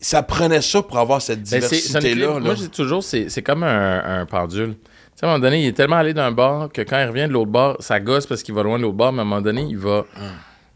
Ça 0.00 0.22
prenait 0.22 0.62
ça 0.62 0.82
pour 0.82 0.98
avoir 0.98 1.20
cette 1.22 1.40
Ben, 1.40 1.44
diversité-là. 1.60 2.26
là. 2.34 2.40
Moi, 2.40 2.54
je 2.54 2.62
dis 2.62 2.68
toujours, 2.70 3.02
c'est 3.02 3.42
comme 3.42 3.62
un, 3.62 4.20
un 4.20 4.26
pendule. 4.26 4.74
Tu 4.74 4.80
sais, 5.20 5.26
à 5.26 5.28
un 5.28 5.32
moment 5.32 5.42
donné, 5.44 5.62
il 5.62 5.66
est 5.68 5.72
tellement 5.72 5.96
allé 5.96 6.12
d'un 6.14 6.32
bord 6.32 6.70
que 6.72 6.82
quand 6.82 6.98
il 7.00 7.06
revient 7.08 7.26
de 7.28 7.32
l'autre 7.32 7.50
bord, 7.50 7.76
ça 7.80 8.00
gosse 8.00 8.26
parce 8.26 8.42
qu'il 8.42 8.54
va 8.54 8.62
loin 8.62 8.78
de 8.78 8.82
l'autre 8.82 8.96
bord, 8.96 9.12
mais 9.12 9.20
à 9.20 9.22
un 9.22 9.24
moment 9.24 9.40
donné, 9.42 9.62
il 9.68 9.78
va. 9.78 10.04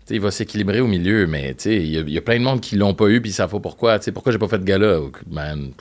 sais, 0.05 0.15
il 0.15 0.21
va 0.21 0.31
s'équilibrer 0.31 0.81
au 0.81 0.87
milieu, 0.87 1.27
mais 1.27 1.55
tu 1.55 1.65
sais, 1.65 1.77
il 1.77 1.87
y, 1.89 1.99
a- 1.99 2.01
il 2.01 2.11
y 2.11 2.17
a 2.19 2.23
plein 2.23 2.39
de 2.39 2.45
monde 2.45 2.61
qui 2.61 2.77
l'ont 2.77 2.95
pas 2.95 3.07
eu 3.09 3.21
puis 3.21 3.31
savent 3.33 3.51
pas 3.51 3.61
pourquoi. 3.61 3.99
Tu 3.99 4.07
sais, 4.07 4.13
pourquoi 4.13 4.33
j'ai 4.33 4.39
pas 4.39 4.49
fait 4.49 4.59
de 4.59 4.65
gala? 4.65 4.99
Man, 5.31 5.73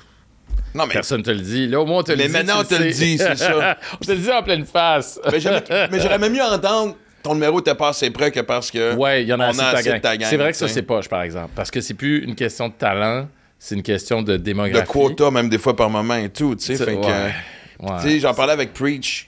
non, 0.78 0.86
mais 0.88 0.94
personne 0.94 1.24
te 1.24 1.32
le 1.32 1.40
dit. 1.42 1.68
Là, 1.68 1.82
au 1.82 1.86
moins, 1.86 2.00
on 2.00 2.04
te 2.04 2.12
le 2.12 2.18
Mais 2.18 2.28
dit. 2.28 2.32
maintenant, 2.32 2.64
tu 2.64 2.74
on 2.76 2.78
te 2.78 2.84
le 2.84 2.92
dit, 2.92 3.18
c'est 3.18 3.36
ça. 3.36 3.78
on 3.94 4.06
te 4.06 4.12
le 4.12 4.18
dit 4.18 4.32
en 4.32 4.44
pleine 4.44 4.66
face. 4.66 5.20
Mais 5.32 5.40
j'aurais 5.40 5.64
mais 5.92 6.18
même 6.20 6.34
mieux 6.34 6.42
entendre 6.44 6.96
ton 7.24 7.34
numéro 7.34 7.60
était 7.60 7.76
pas 7.76 7.90
assez 7.90 8.10
près 8.10 8.32
que 8.32 8.40
parce 8.40 8.72
que. 8.72 8.94
Ouais, 8.96 9.24
il 9.24 9.28
y 9.28 9.34
en 9.34 9.40
a 9.40 9.48
on 9.48 9.60
assez, 9.60 9.92
de 9.92 9.98
ta 9.98 10.16
gang. 10.16 10.30
C'est 10.30 10.38
vrai 10.38 10.52
que 10.52 10.58
ça, 10.58 10.68
c'est 10.68 10.84
poche, 10.84 11.10
par 11.10 11.24
exemple. 11.24 11.50
Parce 11.56 11.70
que 11.72 11.82
c'est 11.82 11.94
plus 11.94 12.24
une 12.24 12.36
question 12.36 12.70
de 12.70 12.74
talent, 12.74 13.28
c'est 13.60 13.76
une 13.76 13.84
question 13.84 14.22
de 14.22 14.34
De 14.34 14.38
démographie. 14.38 14.88
quota, 14.88 15.30
même 15.32 15.50
des 15.50 15.58
fois 15.58 15.76
par 15.76 15.90
moment 15.90 16.16
et 16.16 16.30
tout, 16.30 16.56
tu 16.56 16.64
sais. 16.66 16.76
C'est- 16.78 16.86
Fait 16.86 16.96
que. 16.96 17.00
ouais. 17.02 17.34
Ouais. 17.80 17.90
Tu 18.02 18.10
sais, 18.10 18.20
j'en 18.20 18.34
parlais 18.34 18.54
avec 18.54 18.74
Preach, 18.74 19.28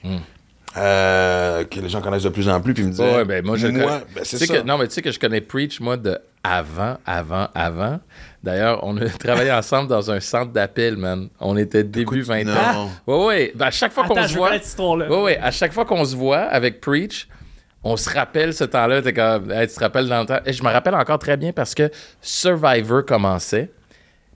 euh, 0.77 1.63
que 1.65 1.79
les 1.79 1.89
gens 1.89 2.01
connaissent 2.01 2.23
de 2.23 2.29
plus 2.29 2.47
en 2.47 2.61
plus, 2.61 2.73
puis 2.73 2.83
me 2.83 2.91
disaient. 2.91 3.15
Ouais, 3.17 3.25
ben 3.25 3.45
moi, 3.45 3.57
je 3.57 3.67
le 3.67 3.73
connais. 3.73 3.85
ben, 3.85 4.23
c'est 4.23 4.37
ça. 4.37 4.57
Que, 4.57 4.61
non, 4.61 4.77
mais 4.77 4.87
tu 4.87 4.93
sais 4.95 5.01
que 5.01 5.11
je 5.11 5.19
connais 5.19 5.41
Preach, 5.41 5.79
moi, 5.79 5.97
de 5.97 6.17
avant, 6.43 6.97
avant, 7.05 7.47
avant. 7.53 7.99
D'ailleurs, 8.43 8.79
on 8.83 8.95
a 8.97 9.05
travaillé 9.19 9.51
ensemble 9.51 9.89
dans 9.89 10.09
un 10.11 10.19
centre 10.19 10.51
d'appel, 10.51 10.95
man. 10.97 11.27
On 11.39 11.57
était 11.57 11.83
début 11.83 12.19
Écoute, 12.19 12.27
20 12.27 12.43
non. 12.45 12.53
ans. 12.53 12.89
Ouais, 13.07 13.25
ouais. 13.25 13.51
Ben, 13.55 13.65
à 13.67 13.71
chaque 13.71 13.91
fois 13.91 14.05
qu'on 14.05 14.15
se 14.27 14.33
voit. 14.33 14.47
connaître 14.47 14.63
cette 14.63 14.71
histoire-là. 14.71 15.09
Ouais, 15.09 15.21
ouais. 15.23 15.37
À 15.41 15.51
chaque 15.51 15.73
fois 15.73 15.85
qu'on 15.85 16.05
se 16.05 16.15
voit 16.15 16.39
avec 16.43 16.79
Preach, 16.79 17.27
on 17.83 17.97
se 17.97 18.09
rappelle 18.09 18.53
ce 18.53 18.63
temps-là. 18.63 19.01
T'es 19.01 19.13
comme, 19.13 19.51
Hey, 19.51 19.67
tu 19.67 19.73
te 19.75 19.79
rappelles 19.79 20.07
dans 20.07 20.21
le 20.21 20.25
temps? 20.25 20.39
Et 20.45 20.53
je 20.53 20.63
me 20.63 20.69
rappelle 20.69 20.95
encore 20.95 21.19
très 21.19 21.35
bien 21.37 21.51
parce 21.51 21.75
que 21.75 21.89
Survivor 22.21 23.05
commençait. 23.05 23.71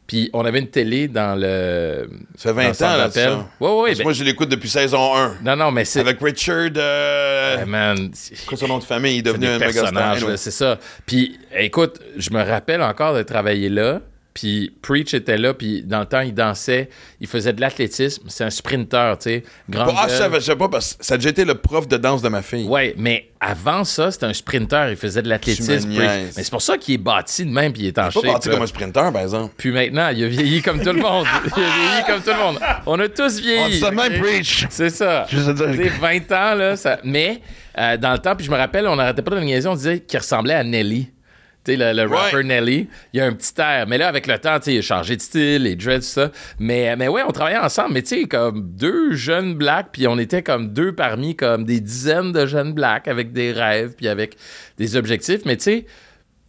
Puis 0.07 0.29
on 0.33 0.43
avait 0.43 0.59
une 0.59 0.67
télé 0.67 1.07
dans 1.07 1.39
le. 1.39 2.09
Ça 2.35 2.49
fait 2.49 2.55
20 2.55 2.61
dans 2.63 2.67
le 2.67 2.73
centre 2.73 2.93
ans, 2.93 2.97
là, 2.97 3.11
ça. 3.11 3.49
Ouais, 3.59 3.69
ouais. 3.69 3.87
Parce 3.87 3.97
ben- 3.99 4.03
moi, 4.03 4.13
je 4.13 4.23
l'écoute 4.23 4.49
depuis 4.49 4.69
saison 4.69 5.15
1. 5.15 5.37
non, 5.43 5.55
non, 5.55 5.71
mais 5.71 5.85
c'est. 5.85 6.01
Avec 6.01 6.19
Richard. 6.21 6.71
Euh... 6.75 7.57
Eh, 7.61 7.65
man, 7.65 8.11
Quoi 8.45 8.57
son 8.57 8.67
nom 8.67 8.79
de 8.79 8.83
famille? 8.83 9.15
Il 9.15 9.19
est 9.19 9.21
devenu 9.21 9.47
un 9.47 9.59
là, 9.59 10.37
c'est 10.37 10.51
ça. 10.51 10.77
Puis, 11.05 11.39
écoute, 11.57 11.99
je 12.17 12.31
me 12.31 12.43
rappelle 12.43 12.81
encore 12.81 13.15
de 13.15 13.23
travailler 13.23 13.69
là. 13.69 14.01
Puis 14.33 14.73
Preach 14.81 15.13
était 15.13 15.37
là, 15.37 15.53
puis 15.53 15.83
dans 15.83 15.99
le 15.99 16.05
temps, 16.05 16.21
il 16.21 16.33
dansait, 16.33 16.89
il 17.21 17.27
faisait 17.27 17.53
de 17.53 17.61
l'athlétisme. 17.61 18.23
C'est 18.29 18.43
un 18.43 18.49
sprinter, 18.49 19.15
tu 19.19 19.29
sais. 19.29 19.43
Grande 19.69 19.93
Ah, 19.95 20.07
je 20.09 20.15
savais, 20.15 20.39
je 20.39 20.45
sais 20.45 20.55
pas, 20.55 20.69
parce 20.69 20.95
que 20.95 21.05
ça 21.05 21.13
a 21.13 21.17
déjà 21.17 21.29
été 21.29 21.45
le 21.45 21.53
prof 21.55 21.87
de 21.87 21.97
danse 21.97 22.21
de 22.23 22.29
ma 22.29 22.41
fille. 22.41 22.65
Ouais, 22.67 22.95
mais 22.97 23.29
avant 23.39 23.83
ça, 23.83 24.09
c'était 24.09 24.25
un 24.25 24.33
sprinter. 24.33 24.89
Il 24.89 24.95
faisait 24.95 25.21
de 25.21 25.29
l'athlétisme. 25.29 25.89
Mais 25.89 26.31
c'est 26.31 26.49
pour 26.49 26.61
ça 26.63 26.77
qu'il 26.77 26.95
est 26.95 26.97
bâti 26.97 27.45
de 27.45 27.51
même, 27.51 27.73
puis 27.73 27.83
il 27.83 27.87
est 27.89 27.99
en 27.99 28.05
Il 28.05 28.07
est 28.07 28.13
pas 28.13 28.21
shape. 28.21 28.31
parti 28.31 28.47
là. 28.49 28.53
comme 28.55 28.63
un 28.63 28.67
sprinter, 28.67 29.11
par 29.13 29.21
exemple. 29.21 29.53
Puis 29.57 29.71
maintenant, 29.71 30.09
il 30.09 30.23
a 30.23 30.27
vieilli 30.27 30.61
comme 30.63 30.81
tout 30.81 30.93
le 30.93 31.01
monde. 31.01 31.27
il 31.45 31.63
a 31.63 31.65
vieilli 31.67 32.03
comme 32.07 32.21
tout 32.21 32.29
le 32.31 32.43
monde. 32.43 32.59
On 32.87 32.99
a 32.99 33.07
tous 33.09 33.37
On 33.37 33.41
vieilli. 33.41 33.79
de 33.81 33.85
même? 33.87 34.19
Preach. 34.21 34.65
C'est 34.71 34.89
ça. 34.89 35.27
Dire. 35.31 35.55
Tu 35.73 35.83
sais, 35.83 35.89
20 35.89 36.31
ans, 36.31 36.55
là, 36.55 36.75
ça... 36.75 36.97
mais 37.03 37.39
euh, 37.77 37.97
dans 37.97 38.13
le 38.13 38.19
temps, 38.19 38.35
puis 38.35 38.45
je 38.45 38.51
me 38.51 38.57
rappelle, 38.57 38.87
on 38.87 38.95
n'arrêtait 38.95 39.21
pas 39.21 39.35
de 39.35 39.41
niaiser, 39.41 39.67
on 39.67 39.75
disait 39.75 39.99
qu'il 39.99 40.17
ressemblait 40.19 40.53
à 40.55 40.63
Nelly. 40.63 41.09
Tu 41.65 41.71
sais, 41.71 41.77
le, 41.77 41.93
le 41.93 42.09
Ouais. 42.09 42.17
rapper 42.17 42.43
Nelly, 42.43 42.87
il 43.13 43.21
a 43.21 43.25
un 43.25 43.31
petit 43.33 43.53
air. 43.57 43.85
Mais 43.87 43.97
là, 43.97 44.07
avec 44.09 44.27
le 44.27 44.37
temps, 44.37 44.59
tu 44.59 44.65
sais, 44.65 44.73
il 44.75 44.79
a 44.79 44.81
changé 44.81 45.15
de 45.15 45.21
style, 45.21 45.63
les 45.63 45.75
dreads, 45.75 45.99
tout 45.99 46.05
ça. 46.05 46.31
Mais, 46.59 46.95
mais 46.97 47.07
ouais, 47.07 47.21
on 47.25 47.31
travaillait 47.31 47.59
ensemble. 47.59 47.93
Mais 47.93 48.01
tu 48.01 48.21
sais, 48.21 48.23
comme 48.25 48.69
deux 48.75 49.13
jeunes 49.13 49.55
blacks, 49.55 49.87
puis 49.93 50.07
on 50.07 50.17
était 50.17 50.43
comme 50.43 50.73
deux 50.73 50.93
parmi 50.93 51.35
comme 51.35 51.63
des 51.63 51.79
dizaines 51.79 52.31
de 52.33 52.45
jeunes 52.45 52.73
blacks 52.73 53.07
avec 53.07 53.31
des 53.31 53.51
rêves, 53.53 53.93
puis 53.95 54.07
avec 54.09 54.35
des 54.77 54.95
objectifs. 54.97 55.41
Mais 55.45 55.55
tu 55.57 55.63
sais, 55.63 55.85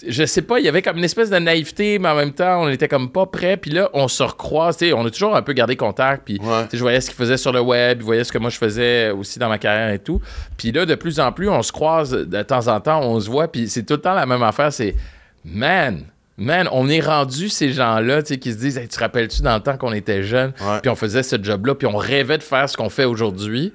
je 0.07 0.25
sais 0.27 0.43
pas, 0.43 0.59
il 0.59 0.65
y 0.65 0.69
avait 0.69 0.83
comme 0.83 0.99
une 0.99 1.05
espèce 1.05 1.31
de 1.31 1.39
naïveté, 1.39 1.99
mais 1.99 2.09
en 2.09 2.15
même 2.17 2.33
temps, 2.33 2.63
on 2.65 2.69
était 2.69 2.89
comme 2.89 3.11
pas 3.11 3.27
prêts. 3.27 3.57
Puis 3.57 3.71
là, 3.71 3.89
on 3.95 4.09
se 4.09 4.23
recroise, 4.23 4.77
tu 4.77 4.87
sais, 4.89 4.93
on 4.93 5.07
a 5.07 5.11
toujours 5.11 5.37
un 5.37 5.43
peu 5.43 5.53
gardé 5.53 5.77
contact. 5.77 6.23
Puis 6.25 6.39
Ouais. 6.43 6.67
je 6.73 6.79
voyais 6.79 7.01
ce 7.01 7.09
qu'il 7.11 7.17
faisait 7.17 7.37
sur 7.37 7.53
le 7.53 7.61
web, 7.61 8.01
je 8.01 8.05
voyais 8.05 8.25
ce 8.25 8.33
que 8.33 8.39
moi 8.39 8.51
je 8.51 8.59
faisais 8.59 9.11
aussi 9.11 9.39
dans 9.39 9.49
ma 9.49 9.59
carrière 9.59 9.91
et 9.95 9.99
tout. 10.01 10.21
Puis 10.59 10.73
là, 10.73 10.85
de 10.85 10.95
plus 10.97 11.21
en 11.21 11.31
plus, 11.33 11.49
on 11.49 11.63
se 11.63 11.73
croise 11.73 12.11
de 12.11 12.43
temps 12.43 12.67
en 12.69 12.81
temps, 12.81 13.01
on 13.03 13.19
se 13.21 13.31
voit, 13.31 13.49
puis 13.49 13.69
c'est 13.69 13.85
tout 13.85 13.95
le 13.95 14.01
temps 14.01 14.15
la 14.15 14.27
même 14.27 14.43
affaire. 14.43 14.73
C'est, 14.73 14.95
man, 15.45 16.05
man, 16.37 16.69
on 16.73 16.89
est 16.89 17.01
rendu 17.01 17.49
ces 17.49 17.73
gens-là, 17.73 18.23
tu 18.23 18.35
sais, 18.35 18.39
qui 18.41 18.53
se 18.53 18.59
disent, 18.59 18.77
Hey, 18.79 18.89
tu 18.89 18.97
te 18.97 19.01
rappelles-tu 19.01 19.43
dans 19.43 19.55
le 19.55 19.61
temps 19.63 19.77
qu'on 19.77 19.93
était 19.93 20.23
jeunes, 20.25 20.53
puis 20.83 20.91
on 20.91 20.97
faisait 20.97 21.23
ce 21.23 21.37
job-là, 21.43 21.75
puis 21.77 21.87
on 21.87 21.97
rêvait 21.97 22.39
de 22.39 22.43
faire 22.43 22.69
ce 22.69 22.77
qu'on 22.77 22.91
fait 22.91 23.05
aujourd'hui. 23.05 23.73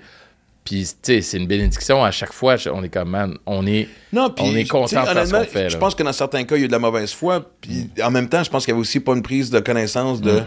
Puis, 0.70 0.84
tu 0.84 0.92
sais, 1.02 1.22
c'est 1.22 1.38
une 1.38 1.48
bénédiction 1.48 2.04
à 2.04 2.12
chaque 2.12 2.32
fois. 2.32 2.56
On 2.72 2.84
est 2.84 2.90
comme, 2.90 3.10
man, 3.10 3.36
on 3.48 3.66
est, 3.66 3.88
Non, 4.14 4.30
puis 4.30 4.46
on 4.48 4.56
est 4.56 4.66
content 4.70 5.02
de 5.02 5.08
faire 5.08 5.26
ce 5.28 5.34
qu'on 5.34 5.44
fait. 5.46 5.68
Je 5.72 5.78
pense 5.78 5.96
que 5.96 6.04
dans 6.04 6.14
certains 6.14 6.44
cas, 6.44 6.58
il 6.58 6.60
y 6.60 6.62
a 6.62 6.66
eu 6.66 6.68
de 6.68 6.72
la 6.74 6.78
mauvaise 6.78 7.12
foi. 7.12 7.44
Puis 7.60 7.90
en 8.04 8.12
même 8.12 8.30
temps, 8.30 8.44
je 8.44 8.52
pense 8.52 8.66
qu'il 8.66 8.72
y 8.72 8.74
avait 8.74 8.82
aussi 8.82 9.00
pas 9.00 9.14
une 9.16 9.24
prise 9.24 9.50
de 9.50 9.60
connaissance 9.62 10.20
Mm. 10.20 10.26
de. 10.26 10.38
Tu 10.40 10.46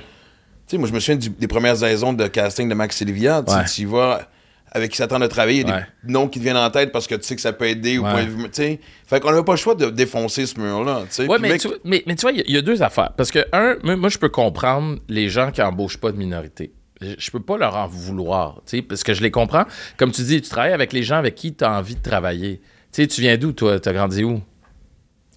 sais, 0.68 0.78
moi, 0.78 0.86
je 0.88 0.92
me 0.92 1.00
souviens 1.00 1.16
du- 1.16 1.30
des 1.30 1.48
premières 1.48 1.76
saisons 1.76 2.12
de 2.12 2.24
casting 2.28 2.68
de 2.68 2.74
Max 2.74 2.96
Sylvia. 2.96 3.40
Ouais. 3.40 3.64
Tu 3.74 3.80
y 3.80 3.84
vas 3.84 4.28
avec 4.70 4.92
qui 4.92 4.96
s'attend 4.96 5.18
de 5.18 5.26
travailler, 5.26 5.62
il 5.62 5.68
y 5.68 5.70
a 5.72 5.74
Ouais. 5.74 5.86
des 6.04 6.12
noms 6.12 6.28
qui 6.28 6.38
te 6.38 6.44
viennent 6.44 6.56
en 6.56 6.70
tête 6.70 6.92
parce 6.92 7.08
que 7.08 7.16
tu 7.16 7.24
sais 7.24 7.34
que 7.34 7.42
ça 7.42 7.52
peut 7.52 7.66
aider 7.68 7.98
ou 7.98 8.04
Ouais. 8.04 8.12
point 8.24 8.78
fait 9.06 9.20
qu'on 9.20 9.30
n'avait 9.30 9.42
pas 9.44 9.52
le 9.54 9.58
choix 9.58 9.74
de 9.74 9.90
défoncer 9.90 10.46
ce 10.46 10.58
mur-là. 10.60 11.02
Ouais, 11.18 11.38
mais, 11.40 11.48
mec, 11.50 11.60
tu, 11.60 11.68
vois- 11.68 11.76
mais, 11.84 12.02
mais 12.06 12.14
tu 12.14 12.22
vois, 12.22 12.30
il 12.32 12.42
y 12.48 12.52
y, 12.52 12.56
a 12.56 12.62
deux 12.62 12.80
affaires. 12.80 13.12
Parce 13.16 13.30
que, 13.32 13.40
un, 13.52 13.74
moi, 13.82 13.96
moi, 13.96 14.08
je 14.08 14.18
peux 14.18 14.28
comprendre 14.28 14.98
les 15.08 15.28
gens 15.28 15.50
qui 15.50 15.60
embauchent 15.62 15.98
pas 15.98 16.12
de 16.12 16.16
minorité. 16.16 16.72
Je, 17.18 17.30
peux 17.30 17.40
pas 17.40 17.56
leur 17.58 17.76
en 17.76 17.86
vouloir, 17.86 18.60
tu 18.66 18.76
sais, 18.76 18.82
parce 18.82 19.02
que 19.04 19.14
je 19.14 19.22
les 19.22 19.30
comprends. 19.30 19.64
Comme 19.96 20.12
tu 20.12 20.22
dis, 20.22 20.40
tu 20.40 20.48
travailles 20.48 20.72
avec 20.72 20.92
les 20.92 21.02
gens 21.02 21.16
avec 21.16 21.34
qui 21.34 21.54
tu 21.54 21.64
as 21.64 21.72
envie 21.72 21.96
de 21.96 22.02
travailler. 22.02 22.60
Tu 22.92 23.02
sais, 23.02 23.06
tu 23.06 23.20
viens 23.20 23.36
d'où, 23.36 23.52
toi? 23.52 23.78
Tu 23.80 23.88
as 23.88 23.92
grandi 23.92 24.24
où? 24.24 24.40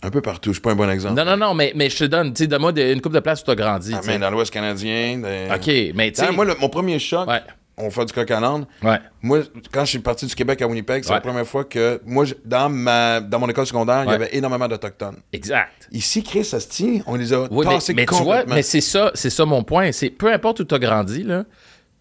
Un 0.04 0.10
peu 0.12 0.22
partout, 0.22 0.50
je 0.52 0.56
suis 0.56 0.62
pas 0.62 0.72
un 0.72 0.76
bon 0.76 0.90
exemple. 0.90 1.16
Non, 1.16 1.26
non, 1.26 1.38
non, 1.38 1.54
mais, 1.54 1.72
mais 1.76 1.90
je 1.90 1.98
te 1.98 2.04
donne, 2.04 2.34
tu 2.34 2.44
sais, 2.44 2.48
donne-moi 2.48 2.72
une 2.80 3.02
coupe 3.02 3.14
de 3.14 3.20
place 3.20 3.42
où 3.42 3.46
tu 3.46 3.52
as 3.52 3.56
grandi. 3.56 3.92
Ah, 3.96 4.02
mais 4.06 4.20
dans 4.20 4.30
l'Ouest 4.30 4.52
canadien. 4.54 5.22
OK, 5.54 5.72
mais 5.96 6.12
tu 6.12 6.22
sais. 6.22 6.32
Moi, 6.32 6.46
le- 6.46 6.56
mon 6.60 6.70
premier 6.70 7.00
choc, 7.00 7.28
Ouais. 7.28 7.42
On 7.78 7.90
fait 7.90 8.06
du 8.06 8.14
coq 8.14 8.30
à 8.32 8.40
l'âne. 8.40 8.66
Ouais. 8.84 9.00
Moi, 9.22 9.40
quand 9.72 9.84
je 9.86 9.90
suis 9.92 10.00
parti 10.00 10.26
du 10.26 10.36
Québec 10.36 10.62
à 10.62 10.68
Winnipeg, 10.68 11.04
c'est 11.04 11.10
Ouais. 11.10 11.16
la 11.18 11.22
première 11.22 11.46
fois 11.48 11.64
que, 11.66 12.02
moi, 12.06 12.26
dans, 12.46 12.70
ma, 12.70 13.20
dans 13.20 13.40
mon 13.40 13.50
école 13.50 13.66
secondaire, 13.68 14.04
il 14.06 14.12
y 14.12 14.14
avait 14.14 14.30
énormément 14.36 14.68
d'Autochtones. 14.68 15.18
Exact. 15.34 15.88
Ici, 15.92 16.24
Chris, 16.24 16.50
Asti, 16.54 17.02
on 17.06 17.16
les 17.16 17.34
a 17.34 17.42
Oui, 17.52 17.66
mais, 17.68 17.74
tassés 17.76 17.94
mais 17.94 18.06
tu 18.06 18.16
vois, 18.24 18.46
mais 18.46 18.62
c'est 18.62 18.82
ça, 18.82 19.12
ça 19.14 19.46
mon 19.46 19.64
point. 19.64 19.92
C'est 19.92 20.10
peu 20.10 20.32
importe 20.32 20.62
où 20.62 20.64
tu 20.64 20.74
as 20.76 20.80
grandi, 20.80 21.24
là, 21.24 21.44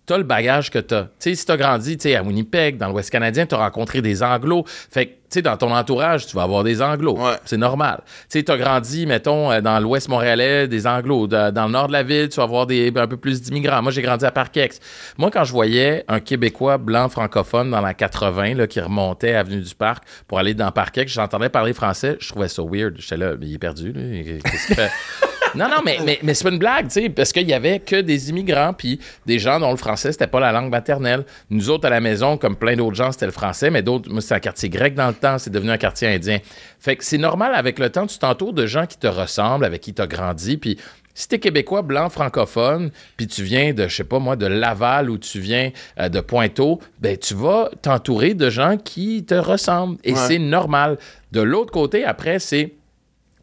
t'as 0.06 0.18
le 0.18 0.24
bagage 0.24 0.70
que 0.70 0.78
t'as. 0.78 1.04
Tu 1.04 1.10
sais, 1.18 1.34
si 1.34 1.46
t'as 1.46 1.56
grandi, 1.56 1.96
tu 1.96 2.02
sais, 2.08 2.16
à 2.16 2.22
Winnipeg, 2.22 2.76
dans 2.76 2.88
l'Ouest 2.88 3.10
canadien, 3.10 3.46
t'as 3.46 3.56
rencontré 3.56 4.02
des 4.02 4.22
Anglos. 4.22 4.64
Fait 4.66 5.06
que, 5.06 5.10
tu 5.12 5.18
sais, 5.30 5.42
dans 5.42 5.56
ton 5.56 5.74
entourage, 5.74 6.26
tu 6.26 6.36
vas 6.36 6.42
avoir 6.42 6.62
des 6.62 6.82
Anglos. 6.82 7.16
Ouais. 7.18 7.34
C'est 7.44 7.56
normal. 7.56 8.02
Tu 8.30 8.38
sais, 8.38 8.42
t'as 8.42 8.56
grandi, 8.56 9.06
mettons, 9.06 9.50
euh, 9.50 9.60
dans 9.60 9.80
l'Ouest 9.80 10.08
montréalais, 10.08 10.68
des 10.68 10.86
Anglos. 10.86 11.26
Da- 11.26 11.50
Dans 11.50 11.66
le 11.66 11.72
nord 11.72 11.88
de 11.88 11.92
la 11.92 12.02
ville, 12.02 12.28
tu 12.28 12.36
vas 12.36 12.42
avoir 12.44 12.66
des, 12.66 12.92
un 12.94 13.06
peu 13.06 13.16
plus 13.16 13.40
d'immigrants. 13.42 13.82
Moi, 13.82 13.92
j'ai 13.92 14.02
grandi 14.02 14.24
à 14.24 14.30
Parkex. 14.30 14.78
Moi, 15.18 15.30
quand 15.30 15.44
je 15.44 15.52
voyais 15.52 16.04
un 16.08 16.20
Québécois 16.20 16.78
blanc 16.78 17.08
francophone 17.08 17.70
dans 17.70 17.80
la 17.80 17.94
80, 17.94 18.54
là, 18.54 18.66
qui 18.66 18.80
remontait 18.80 19.34
Avenue 19.34 19.60
du 19.60 19.74
Parc 19.74 20.04
pour 20.28 20.38
aller 20.38 20.54
dans 20.54 20.70
Parkex, 20.70 21.12
j'entendais 21.12 21.48
parler 21.48 21.72
français, 21.72 22.16
je 22.20 22.28
trouvais 22.28 22.48
ça 22.48 22.62
weird. 22.62 22.94
J'étais 22.98 23.16
là, 23.16 23.32
mais 23.40 23.46
il 23.46 23.54
est 23.54 23.58
perdu, 23.58 23.92
là. 23.92 24.00
Qu'est-ce 24.22 24.66
qu'il 24.66 24.76
fait? 24.76 24.90
Non, 25.54 25.68
non, 25.68 25.76
mais, 25.84 25.98
mais, 26.04 26.18
mais 26.22 26.34
c'est 26.34 26.44
pas 26.44 26.50
une 26.50 26.58
blague, 26.58 26.88
tu 26.88 27.02
sais, 27.02 27.08
parce 27.08 27.32
qu'il 27.32 27.48
y 27.48 27.54
avait 27.54 27.78
que 27.80 28.00
des 28.00 28.30
immigrants, 28.30 28.72
puis 28.72 28.98
des 29.26 29.38
gens 29.38 29.60
dont 29.60 29.70
le 29.70 29.76
français, 29.76 30.12
c'était 30.12 30.26
pas 30.26 30.40
la 30.40 30.52
langue 30.52 30.70
maternelle. 30.70 31.24
Nous 31.50 31.70
autres, 31.70 31.86
à 31.86 31.90
la 31.90 32.00
maison, 32.00 32.36
comme 32.36 32.56
plein 32.56 32.76
d'autres 32.76 32.96
gens, 32.96 33.12
c'était 33.12 33.26
le 33.26 33.32
français, 33.32 33.70
mais 33.70 33.82
d'autres, 33.82 34.10
moi, 34.10 34.20
c'était 34.20 34.34
un 34.34 34.40
quartier 34.40 34.68
grec 34.68 34.94
dans 34.94 35.08
le 35.08 35.14
temps, 35.14 35.38
c'est 35.38 35.50
devenu 35.50 35.70
un 35.70 35.78
quartier 35.78 36.08
indien. 36.08 36.38
Fait 36.80 36.96
que 36.96 37.04
c'est 37.04 37.18
normal, 37.18 37.54
avec 37.54 37.78
le 37.78 37.90
temps, 37.90 38.06
tu 38.06 38.18
t'entoures 38.18 38.52
de 38.52 38.66
gens 38.66 38.86
qui 38.86 38.98
te 38.98 39.06
ressemblent, 39.06 39.64
avec 39.64 39.80
qui 39.80 39.94
tu 39.94 40.02
as 40.02 40.06
grandi, 40.06 40.56
puis 40.56 40.78
si 41.16 41.28
t'es 41.28 41.38
québécois, 41.38 41.82
blanc, 41.82 42.08
francophone, 42.08 42.90
puis 43.16 43.28
tu 43.28 43.44
viens 43.44 43.72
de, 43.72 43.86
je 43.86 43.94
sais 43.94 44.02
pas 44.02 44.18
moi, 44.18 44.34
de 44.34 44.46
Laval 44.46 45.08
ou 45.10 45.16
tu 45.18 45.38
viens 45.38 45.70
euh, 46.00 46.08
de 46.08 46.18
Pointeau, 46.20 46.80
ben 47.00 47.16
tu 47.16 47.34
vas 47.34 47.70
t'entourer 47.82 48.34
de 48.34 48.50
gens 48.50 48.76
qui 48.76 49.24
te 49.24 49.34
ressemblent. 49.36 49.96
Et 50.02 50.10
Ouais. 50.12 50.18
c'est 50.18 50.40
normal. 50.40 50.98
De 51.30 51.40
l'autre 51.40 51.70
côté, 51.70 52.04
après, 52.04 52.40
c'est 52.40 52.72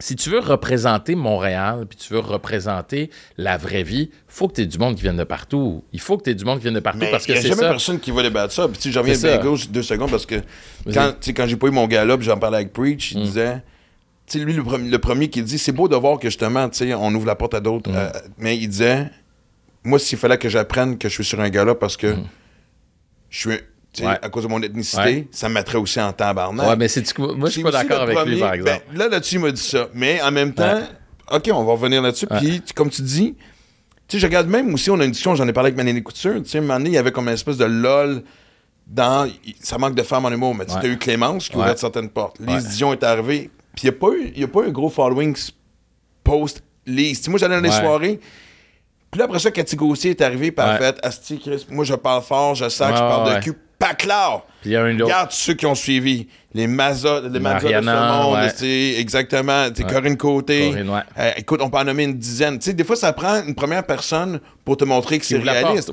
si 0.02 0.16
tu 0.16 0.30
veux 0.30 0.40
représenter 0.40 1.16
Montréal, 1.16 1.86
puis 1.88 1.98
tu 1.98 2.12
veux 2.14 2.20
représenter 2.20 3.10
la 3.38 3.58
vraie 3.58 3.84
vie, 3.84 4.10
faut 4.28 4.48
que 4.48 4.56
tu 4.56 4.62
aies 4.62 4.66
du 4.66 4.78
monde 4.78 4.96
qui 4.96 5.04
vienne 5.04 5.16
de 5.18 5.24
partout. 5.24 5.84
Il 5.94 6.00
faut 6.02 6.18
que 6.18 6.24
tu 6.24 6.30
aies 6.32 6.36
du 6.36 6.44
monde 6.44 6.58
qui 6.58 6.64
vienne 6.64 6.74
de 6.74 6.80
partout 6.80 7.00
Mais 7.00 7.12
parce 7.12 7.26
que 7.26 7.32
il 7.32 7.36
n'y 7.36 7.40
a 7.40 7.42
c'est 7.44 7.48
jamais 7.50 7.62
ça. 7.62 7.70
personne 7.70 8.00
qui 8.00 8.12
va 8.12 8.24
débattre 8.24 8.54
ça. 8.54 8.68
Puis, 8.68 8.78
tu 8.78 8.84
sais, 8.84 8.92
je 8.92 9.00
reviens 9.00 9.14
C'est 9.14 9.30
à 9.30 9.32
ça. 9.34 9.38
Bagels 9.38 9.72
deux 9.72 9.84
secondes 9.84 10.10
parce 10.12 10.26
que 10.26 10.36
quand, 10.94 11.14
quand 11.36 11.48
j'ai 11.48 11.56
pas 11.56 11.68
eu 11.68 11.72
mon 11.72 11.88
gala, 11.88 12.18
puis 12.18 12.26
j'en 12.26 12.38
parlais 12.38 12.58
avec 12.58 12.74
Preach, 12.74 13.14
Mm. 13.16 13.18
il 13.20 13.24
disait. 13.26 13.64
Tu 14.28 14.40
sais, 14.40 14.46
lui, 14.46 14.54
le, 14.54 14.64
premier- 14.64 14.90
le 14.90 15.00
premier 15.00 15.30
qui 15.30 15.42
dit 15.44 15.58
c'est 15.58 15.72
beau 15.74 15.88
de 15.90 15.96
voir 15.96 16.18
que 16.20 16.28
justement, 16.30 16.70
tu 16.70 16.78
sais, 16.78 16.94
on 16.94 17.14
ouvre 17.14 17.26
la 17.26 17.36
porte 17.36 17.54
à 17.54 17.60
d'autres. 17.60 17.90
Mm. 17.92 17.96
euh, 17.96 18.10
mais 18.38 18.58
il 18.58 18.68
disait 18.68 19.10
moi, 19.84 19.98
s'il 20.00 20.18
fallait 20.18 20.38
que 20.38 20.48
j'apprenne 20.50 20.98
que 20.98 21.10
je 21.10 21.14
suis 21.16 21.24
sur 21.26 21.40
un 21.42 21.50
gala 21.50 21.76
parce 21.76 21.98
que 21.98 22.16
je 23.30 23.40
suis. 23.50 23.60
Ouais. 24.00 24.06
À 24.22 24.30
cause 24.30 24.44
de 24.44 24.48
mon 24.50 24.62
ethnicité, 24.62 25.02
Ouais. 25.04 25.28
ça 25.32 25.50
me 25.50 25.56
mettrait 25.56 25.78
aussi 25.78 26.00
en 26.00 26.14
tabarnak. 26.14 26.66
Ouais, 26.68 26.76
mais 26.78 26.88
c'est 26.88 27.18
moi 27.18 27.36
je 27.46 27.52
suis 27.52 27.62
pas 27.64 27.72
d'accord 27.72 28.02
avec 28.02 28.16
lui 28.16 28.24
premier- 28.24 28.40
par 28.40 28.54
exemple. 28.54 28.82
ben, 28.94 28.98
là, 28.98 29.08
là-dessus, 29.10 29.36
il 29.36 29.42
m'a 29.42 29.52
dit 29.52 29.62
ça. 29.62 29.90
Mais 29.94 30.22
en 30.22 30.32
même 30.32 30.54
temps, 30.54 30.80
OK, 31.32 31.50
on 31.54 31.64
va 31.66 31.72
revenir 31.74 32.02
là-dessus. 32.02 32.28
Puis, 32.28 32.62
comme 32.74 32.90
tu 32.90 33.02
dis, 33.02 33.36
tu 34.08 34.18
sais, 34.18 34.20
je 34.20 34.26
regarde 34.26 34.48
même 34.48 34.74
aussi, 34.74 34.90
on 34.90 35.00
a 35.00 35.04
une 35.04 35.12
discussion, 35.12 35.36
j'en 35.36 35.48
ai 35.48 35.54
parlé 35.54 35.68
avec 35.68 35.78
Manélie 35.78 36.04
Couture. 36.04 36.42
Tu 36.44 36.50
sais, 36.50 36.60
un 36.60 36.86
il 36.86 36.92
y 36.92 36.98
avait 36.98 37.12
comme 37.12 37.28
une 37.28 37.34
espèce 37.34 37.58
de 37.58 37.66
lol 37.66 38.24
dans. 38.88 39.30
Ça 39.62 39.78
manque 39.78 39.96
de 39.96 40.04
femmes 40.04 40.26
en 40.26 40.32
humour. 40.32 40.56
Mais 40.56 40.66
tu 40.66 40.74
as 40.74 40.86
eu 40.86 40.98
Clémence 40.98 41.50
qui 41.50 41.56
ouvrait 41.58 41.76
certaines 41.78 42.10
portes. 42.10 42.38
Lise. 42.40 42.68
Dion 42.78 42.94
est 42.94 43.04
arrivée. 43.04 43.50
Puis, 43.76 43.88
il 43.88 43.90
n'y 43.90 43.96
a, 43.96 44.00
pas 44.00 44.10
eu- 44.14 44.34
y 44.36 44.44
a 44.44 44.48
pas 44.48 44.62
eu 44.62 44.68
un 44.68 44.72
gros 44.72 44.90
following 44.90 45.36
post 46.24 46.64
Lise. 46.86 47.28
Moi, 47.28 47.40
j'allais 47.40 47.56
dans 47.56 47.62
les 47.62 47.72
soirées. 47.72 48.20
Puis 49.12 49.20
là, 49.20 49.26
après 49.26 49.40
ça, 49.40 49.52
Cathy 49.52 49.76
Gauthier 49.76 50.12
est 50.12 50.22
arrivée, 50.22 50.52
fait 50.78 50.98
Asti, 51.04 51.38
Chris, 51.40 51.66
moi, 51.70 51.84
je 51.84 51.94
parle 51.96 52.24
fort, 52.24 52.56
je 52.56 52.70
sais 52.70 52.86
que 52.86 52.96
je 52.96 53.00
parle 53.00 53.36
de 53.36 53.40
cul. 53.44 53.54
Pas 53.82 53.96
clair! 53.96 54.42
Puis 54.62 54.70
il 54.70 54.74
y 54.74 54.76
a 54.76 54.84
un 54.84 54.96
autre. 54.96 55.06
Regarde 55.06 55.32
ceux 55.32 55.56
qui 55.56 55.66
ont 55.66 55.76
suivi. 55.76 56.28
Les 56.54 56.68
Mazza, 56.68 57.22
les 57.22 57.40
Mazza 57.40 57.68
de 57.68 57.86
ce 57.86 58.24
monde, 58.24 58.36
ouais. 58.36 58.52
c'est 58.56 58.96
exactement. 59.00 59.68
c'est 59.76 59.86
Ouais. 59.86 59.92
Corinne 59.92 60.18
Côté. 60.18 60.70
Corinne, 60.70 60.90
ouais. 60.90 61.00
Euh, 61.18 61.32
écoute, 61.38 61.62
on 61.64 61.70
peut 61.70 61.78
en 61.78 61.86
nommer 61.86 62.04
une 62.04 62.18
dizaine. 62.18 62.60
Tu 62.60 62.66
sais, 62.66 62.74
des 62.74 62.84
fois, 62.84 62.96
ça 62.96 63.12
prend 63.14 63.42
une 63.42 63.56
première 63.56 63.86
personne 63.86 64.40
pour 64.64 64.78
te 64.78 64.84
montrer 64.84 65.18
que 65.18 65.26
c'est 65.26 65.38
réaliste. 65.40 65.92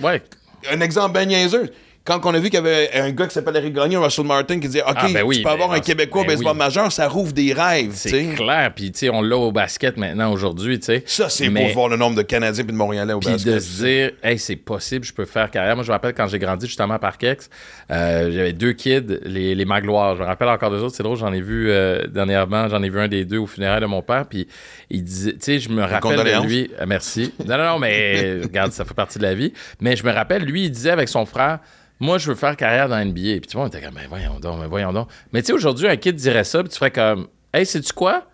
Un 0.70 0.80
exemple 0.80 1.12
ben 1.14 1.26
niaiseux. 1.26 1.70
Quand 2.08 2.24
on 2.24 2.32
a 2.32 2.38
vu 2.38 2.46
qu'il 2.48 2.54
y 2.54 2.56
avait 2.56 2.90
un 2.94 3.10
gars 3.10 3.26
qui 3.26 3.34
s'appelle 3.34 3.56
Eric 3.56 3.74
Gagnon, 3.74 4.00
Russell 4.02 4.24
Martin, 4.24 4.54
qui 4.58 4.66
disait 4.66 4.80
OK, 4.82 4.94
Ah, 4.96 5.06
ben 5.12 5.22
oui, 5.24 5.36
tu 5.36 5.42
peux 5.42 5.48
ben, 5.48 5.54
avoir 5.54 5.72
un 5.72 5.74
ben, 5.74 5.80
Québécois 5.82 6.22
ben 6.22 6.28
baseball 6.28 6.52
oui. 6.52 6.58
majeur, 6.58 6.90
ça 6.90 7.06
rouvre 7.06 7.34
des 7.34 7.52
rêves. 7.52 7.90
C'est 7.92 8.28
clair. 8.34 8.72
Puis, 8.74 8.90
tu 8.92 9.00
sais, 9.00 9.10
on 9.10 9.20
l'a 9.20 9.36
au 9.36 9.52
basket 9.52 9.98
maintenant, 9.98 10.32
aujourd'hui. 10.32 10.80
Ça, 11.04 11.28
c'est 11.28 11.50
Mais- 11.50 11.64
beau 11.64 11.68
de 11.68 11.72
voir 11.74 11.88
le 11.90 11.96
nombre 11.98 12.16
de 12.16 12.22
Canadiens 12.22 12.64
et 12.64 12.66
de 12.66 12.72
Montréalais 12.72 13.12
au 13.12 13.20
Puis 13.20 13.30
basket. 13.30 13.54
de 13.54 13.58
se 13.60 13.84
dire, 13.84 14.10
hey, 14.22 14.38
c'est 14.38 14.56
possible, 14.56 15.04
je 15.04 15.12
peux 15.12 15.26
faire 15.26 15.50
carrière. 15.50 15.74
Moi, 15.76 15.84
je 15.84 15.88
me 15.90 15.92
rappelle 15.92 16.14
quand 16.14 16.26
j'ai 16.28 16.38
grandi 16.38 16.66
justement 16.66 16.94
à 16.94 16.98
Parkex, 16.98 17.50
euh, 17.90 18.30
j'avais 18.32 18.54
deux 18.54 18.72
kids, 18.72 19.18
les, 19.24 19.54
les 19.54 19.64
Magloires. 19.66 20.16
Je 20.16 20.22
me 20.22 20.26
rappelle 20.26 20.48
encore 20.48 20.70
deux 20.70 20.82
autres. 20.82 20.96
C'est 20.96 21.02
drôle, 21.02 21.18
j'en 21.18 21.32
ai 21.34 21.42
vu 21.42 21.70
euh, 21.70 22.06
dernièrement, 22.06 22.68
j'en 22.68 22.82
ai 22.82 22.88
vu 22.88 22.98
un 23.00 23.08
des 23.08 23.26
deux 23.26 23.38
au 23.38 23.46
funérail 23.46 23.82
de 23.82 23.86
mon 23.86 24.00
père. 24.00 24.24
Puis 24.26 24.48
il 24.88 25.02
disait, 25.04 25.32
tu 25.32 25.38
sais, 25.40 25.58
je 25.58 25.68
me 25.68 25.82
rappelle 25.82 26.16
de 26.16 26.46
lui. 26.46 26.70
euh, 26.80 26.84
merci. 26.88 27.34
Non, 27.46 27.58
non, 27.58 27.64
non, 27.64 27.78
mais 27.78 28.38
regarde, 28.44 28.72
ça 28.72 28.86
fait 28.86 28.94
partie 28.94 29.18
de 29.18 29.24
la 29.24 29.34
vie. 29.34 29.52
Mais 29.82 29.94
je 29.94 30.04
me 30.06 30.10
rappelle, 30.12 30.42
lui, 30.44 30.64
il 30.64 30.70
disait 30.70 30.90
avec 30.90 31.08
son 31.10 31.26
frère, 31.26 31.58
moi, 32.00 32.18
je 32.18 32.28
veux 32.30 32.36
faire 32.36 32.56
carrière 32.56 32.88
dans 32.88 32.96
la 32.96 33.04
NBA. 33.04 33.20
Puis 33.40 33.40
tu 33.48 33.56
vois, 33.56 33.64
on 33.64 33.68
était 33.68 33.80
comme, 33.80 33.94
mais 33.94 34.06
voyons 34.08 34.38
donc, 34.40 34.60
mais 34.60 34.66
voyons 34.66 34.92
donc. 34.92 35.08
Mais 35.32 35.40
tu 35.42 35.46
sais, 35.48 35.52
aujourd'hui, 35.52 35.88
un 35.88 35.96
kid 35.96 36.14
dirait 36.16 36.44
ça, 36.44 36.60
puis 36.62 36.68
tu 36.70 36.78
ferais 36.78 36.90
comme, 36.90 37.28
hey, 37.52 37.66
sais-tu 37.66 37.92
quoi? 37.92 38.24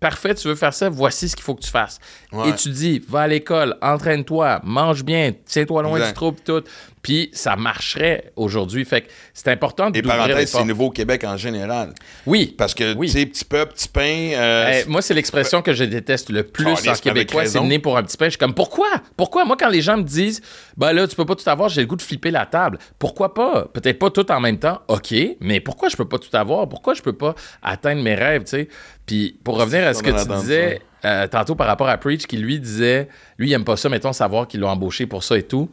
Parfait, 0.00 0.32
tu 0.34 0.46
veux 0.46 0.54
faire 0.54 0.72
ça, 0.72 0.88
voici 0.88 1.28
ce 1.28 1.34
qu'il 1.34 1.42
faut 1.42 1.56
que 1.56 1.62
tu 1.62 1.70
fasses. 1.70 1.98
Ouais. 2.32 2.50
Et 2.50 2.54
tu 2.54 2.68
dis, 2.70 3.00
va 3.08 3.22
à 3.22 3.26
l'école, 3.26 3.76
entraîne-toi, 3.82 4.60
mange 4.62 5.02
bien, 5.04 5.32
tiens-toi 5.44 5.82
loin 5.82 5.96
Exact. 5.96 6.08
du 6.08 6.14
trou, 6.14 6.34
tout. 6.44 6.62
Puis 7.08 7.30
ça 7.32 7.56
marcherait 7.56 8.32
aujourd'hui. 8.36 8.84
Fait 8.84 9.00
que 9.00 9.06
c'est 9.32 9.48
important 9.48 9.88
Et 9.94 10.02
d'ouvrir 10.02 10.24
les 10.24 10.28
parenthèse, 10.28 10.50
c'est 10.50 10.64
nouveau 10.64 10.88
au 10.88 10.90
Québec 10.90 11.24
en 11.24 11.38
général. 11.38 11.94
Oui. 12.26 12.54
Parce 12.58 12.74
que, 12.74 12.94
Oui. 12.96 13.06
tu 13.06 13.14
sais, 13.14 13.24
petit 13.24 13.46
peuple, 13.46 13.72
petit 13.72 13.88
pain. 13.88 14.32
euh, 14.34 14.82
Eh, 14.84 14.88
moi, 14.90 15.00
c'est 15.00 15.14
l'expression 15.14 15.62
que 15.62 15.72
je 15.72 15.84
déteste 15.84 16.28
le 16.28 16.42
plus 16.42 16.66
en 16.66 16.74
québécois, 17.02 17.46
c'est 17.46 17.62
né 17.62 17.78
pour 17.78 17.96
un 17.96 18.02
petit 18.02 18.18
pain. 18.18 18.26
Je 18.26 18.32
suis 18.32 18.38
comme, 18.38 18.52
pourquoi? 18.52 18.88
Pourquoi? 19.16 19.46
Moi, 19.46 19.56
quand 19.58 19.70
les 19.70 19.80
gens 19.80 19.96
me 19.96 20.02
disent, 20.02 20.42
ben 20.76 20.92
là, 20.92 21.08
tu 21.08 21.16
peux 21.16 21.24
pas 21.24 21.34
tout 21.34 21.48
avoir, 21.48 21.70
j'ai 21.70 21.80
le 21.80 21.86
goût 21.86 21.96
de 21.96 22.02
flipper 22.02 22.30
la 22.30 22.44
table. 22.44 22.78
Pourquoi 22.98 23.32
pas? 23.32 23.64
Peut-être 23.72 23.98
pas 23.98 24.10
tout 24.10 24.30
en 24.30 24.40
même 24.40 24.58
temps, 24.58 24.82
OK, 24.88 25.14
mais 25.40 25.60
pourquoi 25.60 25.88
je 25.88 25.96
peux 25.96 26.06
pas 26.06 26.18
tout 26.18 26.36
avoir? 26.36 26.68
Pourquoi 26.68 26.92
je 26.92 27.00
peux 27.00 27.14
pas 27.14 27.34
atteindre 27.62 28.02
mes 28.02 28.16
rêves, 28.16 28.42
tu 28.44 28.50
sais? 28.50 28.68
Puis, 29.06 29.38
pour 29.42 29.58
revenir 29.58 29.86
à 29.88 29.94
ce 29.94 30.02
que 30.02 30.10
tu 30.10 30.40
disais 30.40 30.82
euh, 31.06 31.26
tantôt 31.26 31.54
par 31.54 31.68
rapport 31.68 31.88
à 31.88 31.96
Preach, 31.96 32.26
qui 32.26 32.36
lui 32.36 32.60
disait, 32.60 33.08
lui, 33.38 33.48
il 33.48 33.52
aime 33.54 33.64
pas 33.64 33.78
ça, 33.78 33.88
mettons, 33.88 34.12
savoir 34.12 34.46
qu'il 34.46 34.60
l'a 34.60 34.66
embauché 34.68 35.06
pour 35.06 35.24
ça 35.24 35.38
et 35.38 35.42
tout. 35.44 35.70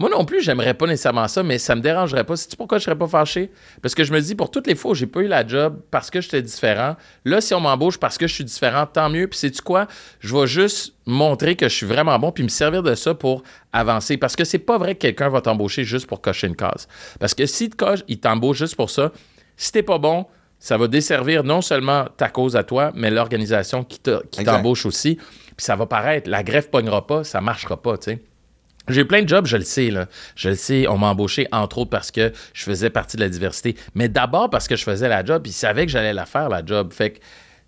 Moi 0.00 0.08
non 0.08 0.24
plus, 0.24 0.40
j'aimerais 0.40 0.72
pas 0.72 0.86
nécessairement 0.86 1.28
ça, 1.28 1.42
mais 1.42 1.58
ça 1.58 1.74
me 1.74 1.82
dérangerait 1.82 2.24
pas. 2.24 2.34
Sais-tu 2.34 2.56
pourquoi 2.56 2.78
je 2.78 2.84
serais 2.84 2.96
pas 2.96 3.06
fâché? 3.06 3.50
Parce 3.82 3.94
que 3.94 4.02
je 4.02 4.14
me 4.14 4.20
dis, 4.22 4.34
pour 4.34 4.50
toutes 4.50 4.66
les 4.66 4.74
fois 4.74 4.92
où 4.92 4.94
j'ai 4.94 5.06
pas 5.06 5.20
eu 5.20 5.26
la 5.26 5.46
job 5.46 5.78
parce 5.90 6.08
que 6.08 6.22
j'étais 6.22 6.40
différent, 6.40 6.96
là, 7.26 7.42
si 7.42 7.52
on 7.52 7.60
m'embauche 7.60 7.98
parce 7.98 8.16
que 8.16 8.26
je 8.26 8.32
suis 8.32 8.44
différent, 8.44 8.86
tant 8.86 9.10
mieux. 9.10 9.28
Puis 9.28 9.38
sais-tu 9.38 9.60
quoi? 9.60 9.88
Je 10.20 10.34
vais 10.34 10.46
juste 10.46 10.94
montrer 11.04 11.54
que 11.54 11.68
je 11.68 11.74
suis 11.74 11.84
vraiment 11.84 12.18
bon 12.18 12.32
puis 12.32 12.42
me 12.42 12.48
servir 12.48 12.82
de 12.82 12.94
ça 12.94 13.12
pour 13.12 13.42
avancer. 13.74 14.16
Parce 14.16 14.36
que 14.36 14.44
c'est 14.44 14.58
pas 14.58 14.78
vrai 14.78 14.94
que 14.94 15.00
quelqu'un 15.00 15.28
va 15.28 15.42
t'embaucher 15.42 15.84
juste 15.84 16.06
pour 16.06 16.22
cocher 16.22 16.46
une 16.46 16.56
case. 16.56 16.88
Parce 17.18 17.34
que 17.34 17.74
coche, 17.76 18.00
il 18.08 18.20
t'embauche 18.20 18.56
juste 18.56 18.76
pour 18.76 18.88
ça. 18.88 19.12
Si 19.58 19.70
t'es 19.70 19.82
pas 19.82 19.98
bon, 19.98 20.24
ça 20.58 20.78
va 20.78 20.88
desservir 20.88 21.44
non 21.44 21.60
seulement 21.60 22.06
ta 22.16 22.30
cause 22.30 22.56
à 22.56 22.64
toi, 22.64 22.90
mais 22.94 23.10
l'organisation 23.10 23.84
qui 23.84 24.00
t'embauche 24.00 24.86
aussi. 24.86 25.16
Puis 25.16 25.66
ça 25.66 25.76
va 25.76 25.84
paraître, 25.84 26.30
la 26.30 26.42
greffe 26.42 26.70
pognera 26.70 27.06
pas, 27.06 27.22
ça 27.22 27.42
marchera 27.42 27.82
pas, 27.82 27.98
tu 27.98 28.12
sais. 28.12 28.22
J'ai 28.90 29.04
plein 29.04 29.22
de 29.22 29.28
jobs, 29.28 29.46
je 29.46 29.56
le 29.56 29.64
sais, 29.64 29.90
là. 29.90 30.06
Je 30.36 30.50
le 30.50 30.54
sais, 30.54 30.86
on 30.88 30.98
m'a 30.98 31.08
embauché, 31.08 31.46
entre 31.52 31.78
autres, 31.78 31.90
parce 31.90 32.10
que 32.10 32.32
je 32.52 32.64
faisais 32.64 32.90
partie 32.90 33.16
de 33.16 33.22
la 33.22 33.28
diversité. 33.28 33.76
Mais 33.94 34.08
d'abord 34.08 34.50
parce 34.50 34.68
que 34.68 34.76
je 34.76 34.84
faisais 34.84 35.08
la 35.08 35.24
job, 35.24 35.46
ils 35.46 35.52
savaient 35.52 35.86
que 35.86 35.92
j'allais 35.92 36.12
la 36.14 36.26
faire, 36.26 36.48
la 36.48 36.64
job. 36.64 36.92
Fait 36.92 37.10
que, 37.10 37.18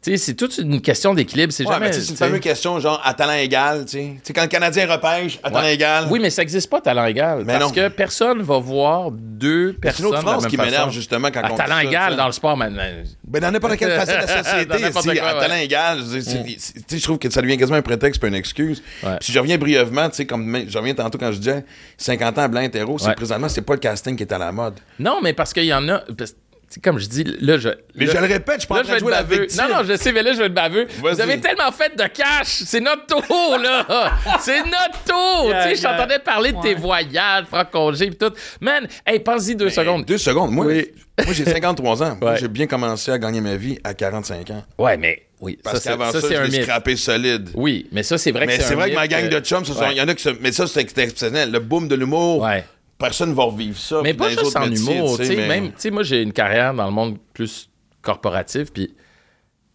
c'est 0.02 0.34
toute 0.34 0.58
une 0.58 0.80
question 0.80 1.14
d'équilibre. 1.14 1.52
C'est 1.52 1.64
Ouais, 1.64 1.72
jamais. 1.74 1.92
c'est 1.92 2.10
une 2.10 2.16
fameuse 2.16 2.40
question, 2.40 2.80
genre, 2.80 3.00
à 3.04 3.14
talent 3.14 3.34
égal, 3.34 3.84
tu 3.84 3.92
sais. 3.92 3.98
Tu 4.16 4.20
sais, 4.24 4.32
quand 4.32 4.42
le 4.42 4.48
Canadien 4.48 4.90
repêche, 4.90 5.38
à 5.44 5.50
talent 5.50 5.68
égal. 5.68 6.06
Oui, 6.10 6.18
mais 6.20 6.28
ça 6.30 6.42
n'existe 6.42 6.68
pas, 6.68 6.80
talent 6.80 7.04
égal. 7.06 7.44
Mais 7.46 7.52
parce 7.58 7.66
non. 7.66 7.70
que 7.70 7.88
personne 7.88 8.42
va 8.42 8.58
voir 8.58 9.10
deux 9.12 9.72
c'est 9.72 9.78
personnes. 9.80 10.06
une 10.06 10.12
autre 10.12 10.20
phrase 10.22 10.42
même 10.42 10.50
qui 10.50 10.56
m'énerve, 10.56 10.90
justement, 10.92 11.28
quand 11.32 11.40
À 11.42 11.46
on 11.46 11.50
dit 11.50 11.56
talent 11.56 11.76
ça, 11.76 11.84
égal 11.84 12.16
dans 12.16 12.26
le 12.26 12.32
sport, 12.32 12.56
maintenant. 12.56 12.82
Ben, 13.24 13.40
dans 13.40 13.50
n'importe 13.52 13.76
quelle 13.76 13.92
facette 13.96 14.22
de 14.22 14.26
la 14.26 14.42
société, 14.44 14.76
si, 14.86 15.18
quoi, 15.18 15.28
à 15.28 15.34
ouais. 15.34 15.40
talent 15.40 15.54
égal, 15.62 15.98
c'est- 16.10 16.20
c'est- 16.22 16.44
c'est- 16.58 16.72
tu 16.74 16.80
sais, 16.88 16.98
je 16.98 17.02
trouve 17.04 17.18
que 17.18 17.30
ça 17.30 17.40
devient 17.40 17.56
quasiment 17.56 17.78
un 17.78 17.82
prétexte 17.82 18.20
pas 18.20 18.26
une 18.28 18.34
excuse. 18.34 18.82
Puis 19.20 19.32
je 19.32 19.38
reviens 19.38 19.56
brièvement, 19.58 20.08
tu 20.10 20.16
sais, 20.16 20.26
comme 20.26 20.64
je 20.68 20.78
reviens 20.78 20.94
tantôt 20.94 21.16
quand 21.18 21.30
je 21.32 21.38
disais 21.38 21.64
50 21.96 22.38
ans 22.38 22.48
blanc 22.48 22.60
hétéro, 22.62 22.98
c'est 22.98 23.14
présentement, 23.14 23.48
c'est 23.48 23.62
pas 23.62 23.74
le 23.74 23.78
casting 23.80 24.16
qui 24.16 24.24
est 24.24 24.32
à 24.32 24.38
la 24.38 24.50
mode. 24.52 24.74
Non, 24.98 25.20
mais 25.22 25.32
parce 25.32 25.52
qu'il 25.52 25.64
y 25.64 25.72
en 25.74 25.88
a. 25.88 26.02
parce- 26.18 26.34
comme 26.80 26.98
je 26.98 27.06
dis, 27.06 27.24
là, 27.40 27.58
je. 27.58 27.68
Mais 27.94 28.06
là- 28.06 28.12
je 28.14 28.18
le 28.18 28.26
répète, 28.32 28.62
je 28.68 28.74
Là, 28.74 28.80
en 28.80 28.84
je 28.84 28.98
jouer 28.98 29.10
la 29.10 29.22
baveux. 29.22 29.40
victime. 29.42 29.64
Non, 29.68 29.76
non, 29.78 29.84
je 29.84 29.96
sais, 29.96 30.12
mais 30.12 30.22
là, 30.22 30.32
je 30.32 30.38
vais 30.38 30.46
être 30.46 30.54
baveux. 30.54 30.86
Vous 31.00 31.20
avez 31.20 31.40
tellement 31.40 31.70
fait 31.72 31.94
de 31.96 32.04
cash. 32.04 32.46
C'est 32.66 32.80
notre 32.80 33.06
tour, 33.06 33.58
là. 33.58 34.12
C'est 34.40 34.62
notre 34.64 35.04
tour. 35.06 35.48
Yeah, 35.50 35.62
tu 35.64 35.68
sais, 35.70 35.76
je 35.76 35.82
yeah. 35.82 35.96
t'entendais 35.96 36.18
parler 36.20 36.52
de 36.52 36.60
tes 36.60 36.68
Ouais. 36.68 36.74
voyages, 36.74 37.44
franc 37.46 37.64
congé, 37.70 38.10
pis 38.10 38.16
tout. 38.16 38.32
Man, 38.60 38.86
hey, 39.06 39.18
pense-y 39.20 39.54
deux 39.56 39.70
secondes. 39.70 40.04
Deux 40.04 40.18
secondes. 40.18 40.50
Moi, 40.50 40.66
Oui. 40.66 40.86
moi 41.24 41.34
j'ai 41.34 41.44
53 41.44 42.02
ans. 42.02 42.18
Ouais. 42.22 42.36
j'ai 42.38 42.48
bien 42.48 42.66
commencé 42.66 43.10
à 43.10 43.18
gagner 43.18 43.40
ma 43.40 43.56
vie 43.56 43.78
à 43.84 43.94
45 43.94 44.50
ans. 44.50 44.64
Ouais, 44.78 44.96
mais 44.96 45.22
oui. 45.40 45.58
Parce 45.62 45.80
ça, 45.80 45.90
qu'avant 45.90 46.10
ça, 46.12 46.20
ça, 46.20 46.28
c'est 46.28 46.34
je 46.36 46.40
un 46.40 46.44
l'ai 46.44 46.50
mythe. 46.50 46.62
scrappé 46.62 46.96
solide. 46.96 47.50
Oui, 47.54 47.86
mais 47.92 48.02
ça, 48.02 48.16
c'est 48.18 48.30
vrai 48.32 48.46
Mais 48.46 48.56
que 48.58 48.62
c'est 48.62 48.72
un 48.72 48.76
vrai 48.76 48.90
que 48.90 48.94
ma 48.94 49.08
gang 49.08 49.24
euh, 49.24 49.40
de 49.40 49.44
chums, 49.44 49.64
sont- 49.64 49.78
ouais. 49.78 49.88
il 49.92 49.98
y 49.98 50.00
en 50.00 50.08
a 50.08 50.14
qui 50.14 50.22
se... 50.22 50.30
Mais 50.40 50.52
ça, 50.52 50.66
c'est 50.66 50.80
exceptionnel. 50.80 51.50
Le 51.50 51.58
boom 51.58 51.88
de 51.88 51.94
l'humour, 51.96 52.40
Ouais. 52.42 52.64
Personne 53.02 53.34
va 53.34 53.42
revivre 53.44 53.78
ça. 53.78 54.00
Mais 54.02 54.14
pas 54.14 54.30
juste 54.30 54.56
en 54.56 54.66
métiers, 54.66 54.96
humour, 54.96 55.18
tu 55.18 55.26
sais, 55.26 55.36
mais- 55.36 55.48
même, 55.48 55.66
tu 55.68 55.74
sais, 55.76 55.90
moi, 55.90 56.02
j'ai 56.02 56.22
une 56.22 56.32
carrière 56.32 56.72
dans 56.72 56.86
le 56.86 56.92
monde 56.92 57.18
plus 57.34 57.68
corporatif, 58.00 58.72
puis, 58.72 58.88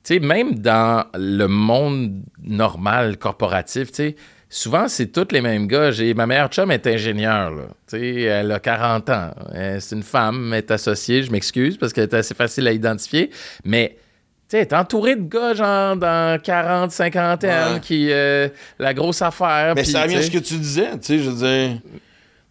tu 0.03 0.13
sais, 0.15 0.19
même 0.19 0.55
dans 0.59 1.05
le 1.15 1.45
monde 1.47 2.21
normal 2.41 3.17
corporatif, 3.17 3.89
tu 3.91 3.95
sais, 3.95 4.15
souvent, 4.49 4.87
c'est 4.87 5.07
tous 5.11 5.27
les 5.31 5.41
mêmes 5.41 5.67
gars. 5.67 5.91
J'ai, 5.91 6.13
ma 6.13 6.25
meilleure 6.25 6.47
chum 6.49 6.71
est 6.71 6.87
ingénieure, 6.87 7.51
là. 7.51 7.63
Tu 7.89 7.97
sais, 7.97 8.21
elle 8.21 8.51
a 8.51 8.59
40 8.59 9.09
ans. 9.09 9.31
C'est 9.79 9.95
une 9.95 10.03
femme, 10.03 10.53
elle 10.53 10.59
est 10.59 10.71
associée, 10.71 11.23
je 11.23 11.31
m'excuse 11.31 11.77
parce 11.77 11.91
qu'elle 11.93 12.05
est 12.05 12.13
assez 12.13 12.33
facile 12.33 12.67
à 12.67 12.71
identifier. 12.71 13.29
Mais, 13.65 13.97
tu 13.97 14.03
sais, 14.49 14.57
elle 14.59 14.63
est 14.63 14.73
entourée 14.73 15.17
de 15.17 15.23
gars, 15.27 15.53
genre, 15.53 15.97
dans 15.97 16.41
40, 16.41 16.91
50 16.91 17.43
ans, 17.43 17.47
Ouais. 17.73 17.79
qui, 17.81 18.07
euh, 18.11 18.47
la 18.79 18.93
grosse 18.93 19.21
affaire. 19.21 19.73
Mais 19.75 19.83
ça 19.83 20.03
revient 20.03 20.15
à 20.15 20.21
ce 20.21 20.31
que 20.31 20.37
tu 20.37 20.55
disais, 20.55 20.91
tu 20.91 20.97
sais, 21.01 21.19
je 21.19 21.29
veux 21.29 21.35
dire. 21.45 21.79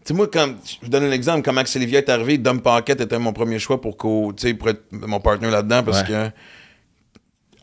Tu 0.07 0.13
sais, 0.13 0.15
moi, 0.15 0.29
comme, 0.29 0.55
je 0.65 0.77
vous 0.83 0.89
donne 0.89 1.03
un 1.05 1.11
exemple, 1.11 1.43
quand 1.45 1.53
Max 1.53 1.75
Olivier 1.75 1.99
est 1.99 2.09
arrivé, 2.09 2.39
Dom 2.39 2.61
Paquette 2.61 3.01
était 3.01 3.19
mon 3.19 3.33
premier 3.33 3.59
choix 3.59 3.81
pour, 3.81 3.97
pour 3.97 4.33
être 4.69 4.83
mon 4.93 5.19
partenaire 5.19 5.51
là-dedans 5.51 5.83
parce 5.83 6.03
Ouais. 6.03 6.07
que 6.07 6.31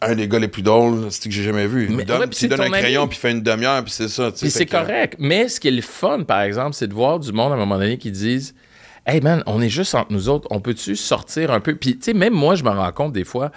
un 0.05 0.15
des 0.15 0.27
gars 0.27 0.39
les 0.39 0.50
plus 0.50 0.62
drôles, 0.62 1.09
c'est 1.09 1.29
que 1.29 1.33
j'ai 1.33 1.43
jamais 1.43 1.67
vu? 1.67 1.88
Mais- 1.89 2.03
Dom, 2.03 2.19
ouais, 2.19 2.25
c'est 2.31 2.50
donnes 2.50 2.59
un 2.59 2.65
ami. 2.65 2.79
crayon 2.79 3.07
puis 3.07 3.17
il 3.17 3.21
fait 3.21 3.31
une 3.31 3.41
demi-heure 3.41 3.81
puis 3.85 3.93
c'est 3.93 4.09
ça. 4.09 4.31
Puis 4.31 4.51
c'est 4.51 4.65
que- 4.65 4.71
correct. 4.71 5.15
Mais 5.19 5.47
ce 5.47 5.62
qui 5.62 5.69
est 5.69 5.71
le 5.71 5.81
fun, 5.81 6.23
par 6.23 6.41
exemple, 6.41 6.73
c'est 6.73 6.88
de 6.88 6.93
voir 6.93 7.19
du 7.19 7.31
monde 7.31 7.53
à 7.53 7.55
un 7.55 7.57
moment 7.59 7.77
donné 7.77 7.97
qui 7.97 8.12
disent 8.12 8.53
Hey 9.05 9.21
man, 9.21 9.43
on 9.47 9.62
est 9.62 9.69
juste 9.69 9.95
entre 9.95 10.12
nous 10.12 10.27
autres, 10.27 10.47
on 10.51 10.59
peut-tu 10.59 10.97
sortir 10.97 11.51
un 11.51 11.62
peu? 11.62 11.75
Puis 11.75 11.95
tu 11.97 12.03
sais, 12.03 12.13
même 12.13 12.33
moi, 12.33 12.55
je 12.55 12.63
me 12.65 12.69
rends 12.71 12.91
compte 12.91 13.13
des 13.13 13.23
fois, 13.23 13.51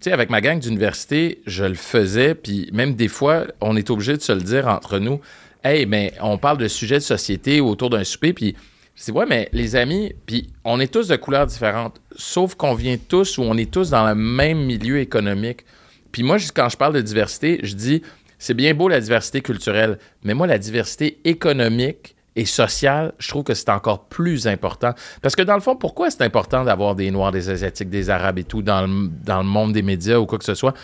tu 0.00 0.04
sais, 0.08 0.12
avec 0.12 0.30
ma 0.30 0.40
gang 0.40 0.58
d'université, 0.58 1.42
je 1.46 1.64
le 1.64 1.74
faisais, 1.74 2.34
puis 2.34 2.70
même 2.72 2.94
des 2.94 3.08
fois, 3.08 3.44
on 3.60 3.76
est 3.76 3.90
obligé 3.90 4.16
de 4.16 4.22
se 4.22 4.32
le 4.32 4.40
dire 4.40 4.68
entre 4.68 4.98
nous. 4.98 5.20
Hey, 5.62 5.86
mais 5.86 6.14
on 6.22 6.38
parle 6.38 6.58
de 6.58 6.68
sujets 6.68 6.96
de 6.96 7.00
société 7.00 7.60
autour 7.60 7.90
d'un 7.90 8.04
souper, 8.04 8.32
puis 8.32 8.56
dis, 9.04 9.10
ouais, 9.12 9.26
mais 9.26 9.48
les 9.52 9.76
amis, 9.76 10.12
puis 10.26 10.50
on 10.64 10.80
est 10.80 10.92
tous 10.92 11.08
de 11.08 11.16
couleurs 11.16 11.46
différentes, 11.46 12.00
sauf 12.16 12.54
qu'on 12.54 12.74
vient 12.74 12.96
tous 12.96 13.38
ou 13.38 13.42
on 13.42 13.56
est 13.56 13.70
tous 13.70 13.90
dans 13.90 14.06
le 14.06 14.14
même 14.14 14.64
milieu 14.64 14.98
économique. 14.98 15.64
Puis 16.12 16.22
moi, 16.22 16.38
quand 16.54 16.68
je 16.68 16.76
parle 16.76 16.94
de 16.94 17.00
diversité, 17.00 17.60
je 17.62 17.74
dis, 17.74 18.02
c'est 18.38 18.54
bien 18.54 18.74
beau 18.74 18.88
la 18.88 19.00
diversité 19.00 19.40
culturelle, 19.40 19.98
mais 20.24 20.34
moi, 20.34 20.46
la 20.46 20.58
diversité 20.58 21.18
économique 21.24 22.16
et 22.36 22.44
sociale, 22.44 23.12
je 23.18 23.28
trouve 23.28 23.44
que 23.44 23.54
c'est 23.54 23.70
encore 23.70 24.04
plus 24.06 24.46
important. 24.46 24.94
Parce 25.20 25.36
que 25.36 25.42
dans 25.42 25.54
le 25.54 25.60
fond, 25.60 25.76
pourquoi 25.76 26.10
c'est 26.10 26.22
important 26.22 26.64
d'avoir 26.64 26.94
des 26.94 27.10
Noirs, 27.10 27.32
des 27.32 27.50
Asiatiques, 27.50 27.90
des 27.90 28.08
Arabes 28.08 28.38
et 28.38 28.44
tout 28.44 28.62
dans 28.62 28.86
le, 28.86 29.08
dans 29.24 29.38
le 29.38 29.48
monde 29.48 29.72
des 29.72 29.82
médias 29.82 30.18
ou 30.18 30.26
quoi 30.26 30.38
que 30.38 30.44
ce 30.44 30.54
soit? 30.54 30.74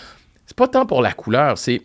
C'est 0.46 0.56
pas 0.56 0.68
tant 0.68 0.86
pour 0.86 1.02
la 1.02 1.12
couleur, 1.12 1.56
c'est 1.58 1.82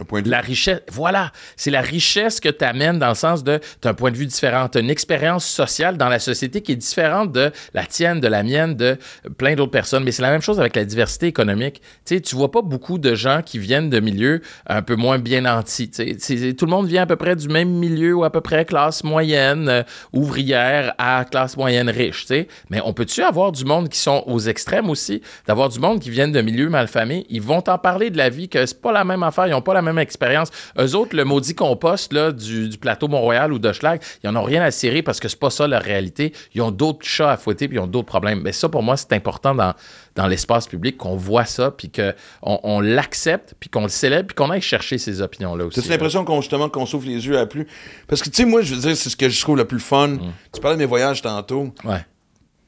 Un 0.00 0.04
point 0.04 0.20
de 0.20 0.26
vue. 0.26 0.30
la 0.30 0.40
richesse, 0.40 0.80
voilà, 0.90 1.32
c'est 1.56 1.70
la 1.70 1.80
richesse 1.80 2.40
que 2.40 2.48
tu 2.48 2.64
amènes 2.64 2.98
dans 2.98 3.10
le 3.10 3.14
sens 3.14 3.44
de, 3.44 3.60
tu 3.80 3.88
un 3.88 3.94
point 3.94 4.10
de 4.10 4.16
vue 4.16 4.26
différent, 4.26 4.68
une 4.74 4.90
expérience 4.90 5.46
sociale 5.46 5.96
dans 5.96 6.08
la 6.08 6.18
société 6.18 6.62
qui 6.62 6.72
est 6.72 6.76
différente 6.76 7.32
de 7.32 7.52
la 7.74 7.84
tienne, 7.84 8.20
de 8.20 8.28
la 8.28 8.42
mienne, 8.42 8.74
de 8.74 8.96
plein 9.36 9.54
d'autres 9.54 9.70
personnes. 9.70 10.04
Mais 10.04 10.12
c'est 10.12 10.22
la 10.22 10.30
même 10.30 10.40
chose 10.40 10.58
avec 10.58 10.76
la 10.76 10.84
diversité 10.84 11.26
économique. 11.26 11.80
Tu 12.04 12.16
sais, 12.16 12.20
tu 12.20 12.36
vois 12.36 12.50
pas 12.50 12.62
beaucoup 12.62 12.98
de 12.98 13.14
gens 13.14 13.42
qui 13.44 13.58
viennent 13.58 13.90
de 13.90 14.00
milieux 14.00 14.40
un 14.66 14.82
peu 14.82 14.96
moins 14.96 15.18
bien 15.18 15.42
nantis. 15.42 15.90
Tout 15.90 16.64
le 16.64 16.70
monde 16.70 16.86
vient 16.86 17.02
à 17.02 17.06
peu 17.06 17.16
près 17.16 17.36
du 17.36 17.48
même 17.48 17.70
milieu 17.70 18.14
ou 18.14 18.24
à 18.24 18.30
peu 18.30 18.40
près 18.40 18.64
classe 18.64 19.04
moyenne, 19.04 19.68
euh, 19.68 19.82
ouvrière 20.12 20.94
à 20.98 21.24
classe 21.24 21.56
moyenne 21.56 21.90
riche. 21.90 22.26
Mais 22.70 22.80
on 22.84 22.92
peut-tu 22.92 23.22
avoir 23.22 23.52
du 23.52 23.64
monde 23.64 23.88
qui 23.88 23.98
sont 23.98 24.22
aux 24.26 24.40
extrêmes 24.40 24.88
aussi, 24.88 25.22
d'avoir 25.46 25.68
du 25.68 25.78
monde 25.78 26.00
qui 26.00 26.10
viennent 26.10 26.32
de 26.32 26.40
milieux 26.40 26.68
malfamés, 26.68 27.26
ils 27.28 27.42
vont 27.42 27.60
t'en 27.60 27.78
parler 27.78 28.10
de 28.10 28.16
la 28.16 28.28
vie, 28.28 28.48
que 28.48 28.64
c'est 28.64 28.80
pas 28.80 28.92
la 28.92 29.04
même 29.04 29.22
affaire, 29.22 29.46
ils 29.46 29.54
ont 29.54 29.62
pas 29.62 29.74
la 29.74 29.82
même 29.82 29.89
expérience. 29.98 30.50
Eux 30.78 30.94
autres, 30.94 31.16
le 31.16 31.24
maudit 31.24 31.54
compost 31.54 32.12
là, 32.12 32.32
du, 32.32 32.68
du 32.68 32.78
plateau 32.78 33.08
Mont-Royal 33.08 33.52
ou 33.52 33.58
de 33.58 33.72
Schlag, 33.72 34.00
ils 34.22 34.28
en 34.28 34.36
ont 34.36 34.42
rien 34.42 34.62
à 34.62 34.70
cirer 34.70 35.02
parce 35.02 35.20
que 35.20 35.28
c'est 35.28 35.38
pas 35.38 35.50
ça 35.50 35.66
leur 35.66 35.82
réalité. 35.82 36.32
Ils 36.54 36.62
ont 36.62 36.70
d'autres 36.70 37.06
chats 37.06 37.32
à 37.32 37.36
fouetter 37.36 37.68
puis 37.68 37.76
ils 37.76 37.80
ont 37.80 37.86
d'autres 37.86 38.06
problèmes. 38.08 38.40
Mais 38.42 38.52
ça, 38.52 38.68
pour 38.68 38.82
moi, 38.82 38.96
c'est 38.96 39.12
important 39.12 39.54
dans, 39.54 39.74
dans 40.16 40.26
l'espace 40.26 40.66
public 40.66 40.96
qu'on 40.96 41.16
voit 41.16 41.44
ça 41.44 41.70
puis 41.70 41.90
qu'on 41.90 42.60
on, 42.62 42.80
l'accepte 42.80 43.54
puis 43.58 43.70
qu'on 43.70 43.82
le 43.82 43.88
célèbre 43.88 44.28
puis 44.28 44.34
qu'on 44.34 44.50
aille 44.50 44.60
chercher 44.60 44.98
ces 44.98 45.20
opinions-là 45.22 45.66
aussi. 45.66 45.76
T'as-tu 45.80 45.90
l'impression 45.90 46.24
qu'on 46.24 46.40
justement 46.40 46.68
qu'on 46.68 46.86
s'ouvre 46.86 47.06
les 47.06 47.26
yeux 47.26 47.38
à 47.38 47.46
plus? 47.46 47.66
Parce 48.06 48.22
que 48.22 48.30
tu 48.30 48.36
sais, 48.36 48.44
moi, 48.44 48.62
je 48.62 48.74
veux 48.74 48.80
dire, 48.80 48.96
c'est 48.96 49.10
ce 49.10 49.16
que 49.16 49.28
je 49.28 49.40
trouve 49.40 49.56
le 49.56 49.64
plus 49.64 49.80
fun. 49.80 50.08
Mm. 50.08 50.32
Tu 50.52 50.60
parlais 50.60 50.76
de 50.76 50.80
mes 50.80 50.86
voyages 50.86 51.22
tantôt. 51.22 51.72
Ouais. 51.84 52.04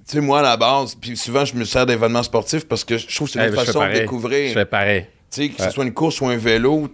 Tu 0.07 0.15
sais, 0.15 0.21
moi, 0.21 0.41
à 0.41 0.43
la 0.43 0.57
base, 0.57 0.97
puis 0.97 1.17
souvent, 1.17 1.45
je 1.45 1.55
me 1.55 1.65
sers 1.65 1.87
d'événements 1.87 2.23
sportifs 2.25 2.67
parce 2.67 2.85
que 2.85 2.99
je 2.99 3.15
trouve 3.15 3.29
que 3.29 3.35
c'est 3.35 3.39
une 3.39 3.45
Eh, 3.47 3.49
autre 3.49 3.59
ben, 3.59 3.67
façon 3.67 3.87
de 3.87 3.93
découvrir. 3.93 4.49
Je 4.49 4.55
fais 4.55 4.65
pareil. 4.65 5.07
Sais, 5.33 5.49
que 5.49 5.63
ce 5.63 5.71
soit 5.71 5.85
une 5.85 5.95
course 5.95 6.21
ou 6.21 6.27
un 6.27 6.37
vélo, 6.37 6.91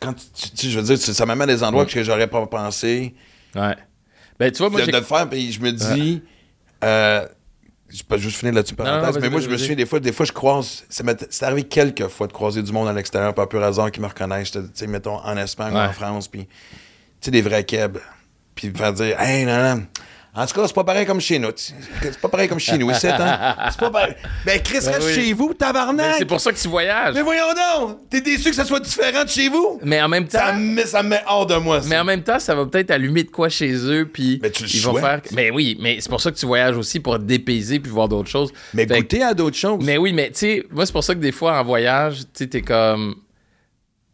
quand 0.00 0.14
tu, 0.14 0.50
tu- 0.50 0.70
je 0.70 0.80
veux 0.80 0.96
dire, 0.96 0.98
ça 0.98 1.26
m'amène 1.26 1.50
à 1.50 1.54
des 1.54 1.62
endroits 1.62 1.84
que 1.84 2.02
j'aurais 2.02 2.26
pas 2.26 2.44
pensé. 2.46 3.14
Ouais. 3.54 3.76
Ben, 4.38 4.50
tu 4.50 4.58
vois, 4.58 4.70
moi, 4.70 4.80
de, 4.84 4.90
le 4.90 5.02
faire, 5.02 5.28
puis 5.28 5.52
je 5.52 5.60
me 5.60 5.72
dis, 5.72 6.22
euh, 6.82 7.26
je 7.90 8.02
peux 8.02 8.16
juste 8.16 8.38
finir 8.38 8.54
là-dessus 8.54 8.74
non, 8.78 8.84
parenthèse, 8.84 9.14
vas-y, 9.14 9.22
mais 9.22 9.30
moi, 9.30 9.40
je 9.40 9.48
me 9.48 9.56
souviens 9.58 9.76
des 9.76 9.86
fois, 9.86 10.00
des 10.00 10.12
fois, 10.12 10.24
je 10.24 10.32
croise, 10.32 10.84
c'est 10.88 11.42
arrivé 11.42 11.64
quelques 11.64 12.08
fois 12.08 12.26
de 12.26 12.32
croiser 12.32 12.62
du 12.62 12.72
monde 12.72 12.88
à 12.88 12.92
l'extérieur, 12.94 13.34
par 13.34 13.46
pur 13.48 13.62
hasard, 13.62 13.90
qui 13.90 14.00
me 14.00 14.06
reconnaissent, 14.06 14.52
tu 14.52 14.60
sais, 14.72 14.86
mettons, 14.86 15.16
en 15.18 15.36
Espagne 15.36 15.74
ou 15.74 15.78
en 15.90 15.92
France, 15.92 16.28
puis, 16.28 16.46
tu 16.46 16.56
sais, 17.20 17.30
des 17.30 17.42
vrais 17.42 17.64
kebs, 17.64 17.98
puis 18.54 18.70
me 18.70 18.74
faire 18.74 18.92
dire, 18.94 19.20
hey, 19.20 19.44
non, 19.44 19.76
non. 19.76 19.86
En 20.36 20.46
tout 20.46 20.54
cas, 20.54 20.66
c'est 20.66 20.74
pas 20.74 20.84
pareil 20.84 21.06
comme 21.06 21.20
chez 21.20 21.38
nous. 21.38 21.48
C'est 21.56 22.20
pas 22.20 22.28
pareil 22.28 22.46
comme 22.48 22.58
chez 22.60 22.76
nous, 22.76 22.90
ici, 22.90 23.06
hein? 23.08 23.56
C'est 23.70 23.80
pas 23.80 23.90
pareil. 23.90 24.14
Ben, 24.44 24.60
Chris, 24.60 24.78
reste 24.78 25.02
oui. 25.02 25.14
chez 25.14 25.32
vous, 25.32 25.54
tabarnak! 25.54 26.16
c'est 26.18 26.24
pour 26.26 26.40
ça 26.40 26.52
que 26.52 26.58
tu 26.58 26.68
voyages. 26.68 27.14
Mais 27.14 27.22
voyons 27.22 27.46
donc! 27.54 27.98
T'es 28.10 28.20
déçu 28.20 28.50
que 28.50 28.56
ça 28.56 28.64
soit 28.66 28.80
différent 28.80 29.24
de 29.24 29.28
chez 29.30 29.48
vous? 29.48 29.80
Mais 29.82 30.00
en 30.02 30.08
même 30.08 30.26
temps, 30.28 30.38
Ça 30.38 30.52
me, 30.52 30.82
ça 30.84 31.02
me 31.02 31.08
met 31.08 31.22
hors 31.26 31.46
de 31.46 31.56
moi, 31.56 31.80
ça. 31.80 31.88
mais 31.88 31.98
en 31.98 32.04
même 32.04 32.22
temps, 32.22 32.38
ça 32.38 32.54
va 32.54 32.66
peut-être 32.66 32.90
allumer 32.90 33.24
de 33.24 33.30
quoi 33.30 33.48
chez 33.48 33.72
eux, 33.72 34.08
puis 34.12 34.38
Mais 34.42 34.50
tu 34.50 34.64
le 34.64 34.68
ils 34.74 34.82
vont 34.82 34.94
faire. 34.96 35.20
Mais 35.32 35.50
oui, 35.50 35.76
mais 35.80 35.98
c'est 36.00 36.10
pour 36.10 36.20
ça 36.20 36.30
que 36.30 36.36
tu 36.36 36.44
voyages 36.46 36.76
aussi 36.76 37.00
pour 37.00 37.14
te 37.16 37.22
dépayser 37.22 37.80
puis 37.80 37.90
voir 37.90 38.08
d'autres 38.08 38.28
choses. 38.30 38.52
Mais 38.74 38.86
Fait 38.86 38.98
goûter 38.98 39.22
à 39.22 39.32
d'autres 39.32 39.56
choses. 39.56 39.82
Mais 39.82 39.96
oui, 39.96 40.12
mais 40.12 40.28
tu 40.28 40.38
sais, 40.38 40.66
moi, 40.70 40.84
c'est 40.84 40.92
pour 40.92 41.04
ça 41.04 41.14
que 41.14 41.20
des 41.20 41.32
fois, 41.32 41.58
en 41.58 41.64
voyage, 41.64 42.18
tu 42.20 42.26
sais, 42.34 42.46
t'es 42.46 42.60
comme. 42.62 43.14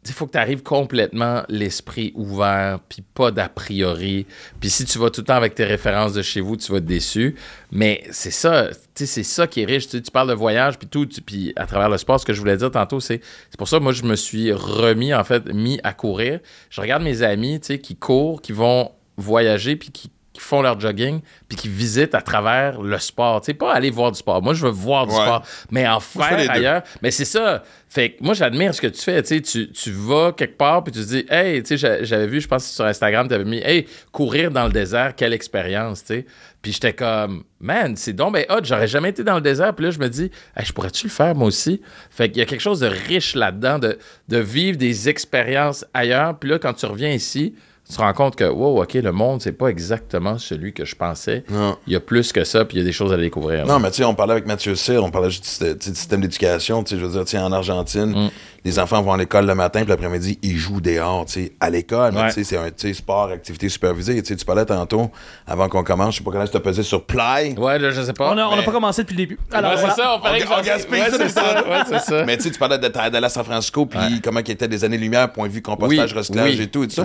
Il 0.04 0.12
faut 0.12 0.26
que 0.26 0.32
tu 0.32 0.38
arrives 0.38 0.62
complètement 0.62 1.42
l'esprit 1.48 2.12
ouvert, 2.16 2.80
puis 2.88 3.02
pas 3.14 3.30
d'a 3.30 3.48
priori. 3.48 4.26
Puis 4.60 4.68
si 4.68 4.84
tu 4.84 4.98
vas 4.98 5.10
tout 5.10 5.20
le 5.20 5.26
temps 5.26 5.36
avec 5.36 5.54
tes 5.54 5.64
références 5.64 6.12
de 6.12 6.22
chez 6.22 6.40
vous, 6.40 6.56
tu 6.56 6.72
vas 6.72 6.78
être 6.78 6.84
déçu. 6.84 7.36
Mais 7.70 8.02
c'est 8.10 8.32
ça, 8.32 8.70
c'est 8.94 9.22
ça 9.22 9.46
qui 9.46 9.62
est 9.62 9.64
riche. 9.64 9.88
Tu, 9.88 10.02
parles 10.10 10.28
de 10.28 10.34
voyage, 10.34 10.78
puis 10.78 10.88
tout, 10.88 11.08
puis 11.24 11.52
à 11.56 11.66
travers 11.66 11.88
le 11.88 11.98
sport, 11.98 12.18
ce 12.18 12.26
que 12.26 12.32
je 12.32 12.40
voulais 12.40 12.56
dire 12.56 12.70
tantôt, 12.70 12.98
c'est 13.00 13.20
pour 13.56 13.68
ça 13.68 13.78
que 13.78 13.82
moi, 13.82 13.92
je 13.92 14.02
me 14.02 14.16
suis 14.16 14.52
remis, 14.52 15.14
en 15.14 15.24
fait, 15.24 15.46
mis 15.52 15.78
à 15.84 15.92
courir. 15.92 16.40
Je 16.70 16.80
regarde 16.80 17.02
mes 17.02 17.22
amis, 17.22 17.60
tu 17.60 17.78
qui 17.78 17.94
courent, 17.96 18.42
qui 18.42 18.52
vont 18.52 18.90
voyager, 19.16 19.76
puis 19.76 19.90
qui 19.90 20.10
qui 20.32 20.40
font 20.40 20.62
leur 20.62 20.80
jogging 20.80 21.20
puis 21.48 21.58
qui 21.58 21.68
visitent 21.68 22.14
à 22.14 22.22
travers 22.22 22.80
le 22.80 22.98
sport. 22.98 23.40
Tu 23.42 23.46
sais, 23.46 23.54
pas 23.54 23.72
aller 23.74 23.90
voir 23.90 24.10
du 24.12 24.18
sport. 24.18 24.40
Moi, 24.42 24.54
je 24.54 24.64
veux 24.64 24.70
voir 24.72 25.06
du 25.06 25.12
Ouais. 25.14 25.20
sport, 25.20 25.42
mais 25.70 25.86
en 25.86 26.00
faire 26.00 26.50
ailleurs. 26.50 26.82
Mais 27.02 27.10
c'est 27.10 27.26
ça. 27.26 27.62
Fait 27.88 28.12
que 28.12 28.24
moi, 28.24 28.32
j'admire 28.32 28.74
ce 28.74 28.80
que 28.80 28.86
tu 28.86 29.02
fais. 29.02 29.20
Tu, 29.22 29.28
sais, 29.36 29.40
tu, 29.42 29.70
tu 29.70 29.90
vas 29.90 30.32
quelque 30.32 30.56
part 30.56 30.82
puis 30.84 30.92
tu 30.92 31.00
te 31.00 31.04
dis, 31.04 31.26
hey, 31.28 31.62
tu 31.62 31.68
sais, 31.68 31.76
j'a- 31.76 32.02
j'avais 32.02 32.26
vu, 32.26 32.40
je 32.40 32.48
pense 32.48 32.66
que 32.66 32.70
sur 32.74 32.86
Instagram, 32.86 33.28
tu 33.28 33.34
avais 33.34 33.44
mis, 33.44 33.58
hey, 33.58 33.86
courir 34.10 34.50
dans 34.50 34.64
le 34.64 34.72
désert, 34.72 35.14
quelle 35.14 35.34
expérience, 35.34 36.00
tu 36.02 36.14
sais. 36.14 36.26
Puis 36.62 36.72
j'étais 36.72 36.94
comme, 36.94 37.42
man, 37.60 37.94
c'est 37.96 38.12
donc 38.14 38.32
ben 38.34 38.46
hot, 38.48 38.60
j'aurais 38.62 38.86
jamais 38.86 39.10
été 39.10 39.24
dans 39.24 39.34
le 39.34 39.40
désert. 39.42 39.74
Puis 39.74 39.84
là, 39.84 39.90
je 39.90 39.98
me 39.98 40.08
dis, 40.08 40.30
hey, 40.56 40.64
je 40.64 40.72
pourrais-tu 40.72 41.08
le 41.08 41.12
faire 41.12 41.34
moi 41.34 41.48
aussi? 41.48 41.82
Fait 42.10 42.30
qu'il 42.30 42.38
y 42.38 42.42
a 42.42 42.46
quelque 42.46 42.60
chose 42.60 42.80
de 42.80 42.86
riche 42.86 43.34
là-dedans, 43.34 43.78
de, 43.78 43.98
de 44.28 44.38
vivre 44.38 44.78
des 44.78 45.10
expériences 45.10 45.84
ailleurs. 45.92 46.38
Puis 46.38 46.48
là, 46.48 46.58
quand 46.58 46.72
tu 46.72 46.86
reviens 46.86 47.10
ici, 47.12 47.54
tu 47.92 47.98
te 47.98 48.02
rends 48.02 48.12
compte 48.14 48.36
que, 48.36 48.44
wow, 48.44 48.82
OK, 48.82 48.94
le 48.94 49.12
monde, 49.12 49.42
c'est 49.42 49.52
pas 49.52 49.66
exactement 49.68 50.38
celui 50.38 50.72
que 50.72 50.84
je 50.86 50.96
pensais. 50.96 51.44
Non. 51.50 51.76
Il 51.86 51.92
y 51.92 51.96
a 51.96 52.00
plus 52.00 52.32
que 52.32 52.42
ça, 52.42 52.64
puis 52.64 52.78
il 52.78 52.80
y 52.80 52.82
a 52.82 52.86
des 52.86 52.92
choses 52.92 53.12
à 53.12 53.18
découvrir. 53.18 53.66
là. 53.66 53.72
Non, 53.74 53.78
mais 53.80 53.90
tu 53.90 53.98
sais, 53.98 54.04
on 54.04 54.14
parlait 54.14 54.32
avec 54.32 54.46
Mathieu 54.46 54.74
Cyr, 54.74 55.04
on 55.04 55.10
parlait 55.10 55.28
juste 55.30 55.62
du, 55.62 55.94
système 55.94 56.22
d'éducation. 56.22 56.82
Tu 56.82 56.94
sais, 56.94 57.00
je 57.00 57.04
veux 57.04 57.12
dire, 57.12 57.24
tu 57.24 57.32
sais, 57.32 57.38
en 57.38 57.52
Argentine, 57.52 58.06
Mm. 58.26 58.30
les 58.64 58.78
enfants 58.78 59.02
vont 59.02 59.12
à 59.12 59.18
l'école 59.18 59.46
le 59.46 59.54
matin, 59.54 59.80
puis 59.80 59.90
l'après-midi, 59.90 60.38
ils 60.42 60.56
jouent 60.56 60.80
dehors, 60.80 61.26
tu 61.26 61.32
sais, 61.32 61.52
à 61.60 61.68
l'école. 61.68 62.14
Ouais. 62.14 62.28
tu 62.28 62.32
sais, 62.36 62.44
c'est 62.44 62.56
un 62.56 62.70
tu 62.70 62.88
sais, 62.88 62.94
sport, 62.94 63.26
activité 63.30 63.68
supervisée. 63.68 64.20
Tu 64.22 64.28
sais, 64.28 64.36
tu 64.36 64.44
parlais 64.46 64.64
tantôt, 64.64 65.10
avant 65.46 65.68
qu'on 65.68 65.84
commence, 65.84 66.14
je 66.14 66.18
sais 66.18 66.24
pas 66.24 66.30
comment 66.30 66.46
tu 66.46 66.56
as 66.56 66.60
pesé 66.60 66.82
sur 66.82 67.04
Play. 67.04 67.54
Ouais, 67.58 67.78
là, 67.78 67.90
je 67.90 68.00
sais 68.00 68.12
pas. 68.14 68.30
On 68.32 68.34
n'a 68.34 68.48
on 68.48 68.52
a 68.52 68.56
mais- 68.56 68.62
pas 68.64 68.72
commencé 68.72 69.02
depuis 69.02 69.14
le 69.16 69.22
début. 69.24 69.38
Alors, 69.52 69.72
Ouais, 69.72 69.76
voilà. 69.76 69.94
c'est 69.94 70.00
ça, 70.02 70.14
on 70.16 70.20
paraît 70.20 70.42
On- 70.46 70.62
gaspille 70.62 71.00
ouais, 71.00 71.10
ça 71.10 71.28
ça. 71.28 71.62
fois. 71.62 71.70
Ouais, 71.70 71.82
c'est 71.88 71.98
ça. 72.00 72.24
Mais 72.24 72.36
tu 72.38 72.44
sais, 72.44 72.50
tu 72.50 72.58
parlais 72.58 72.78
de 72.78 72.90
allé 72.98 73.16
à 73.26 73.28
San 73.28 73.44
Francisco, 73.44 73.84
puis 73.84 73.98
Ouais. 73.98 74.06
comment 74.24 74.40
il 74.40 74.50
était 74.50 74.68
des 74.68 74.82
années-lumière, 74.84 75.30
point 75.32 75.46
de 75.48 75.52
vue 75.52 75.60
compostage, 75.62 76.14
recyclage 76.14 76.58
et 76.60 76.68
tout, 76.68 76.84
et 76.84 76.88
tout 76.88 76.94
ça. 76.94 77.04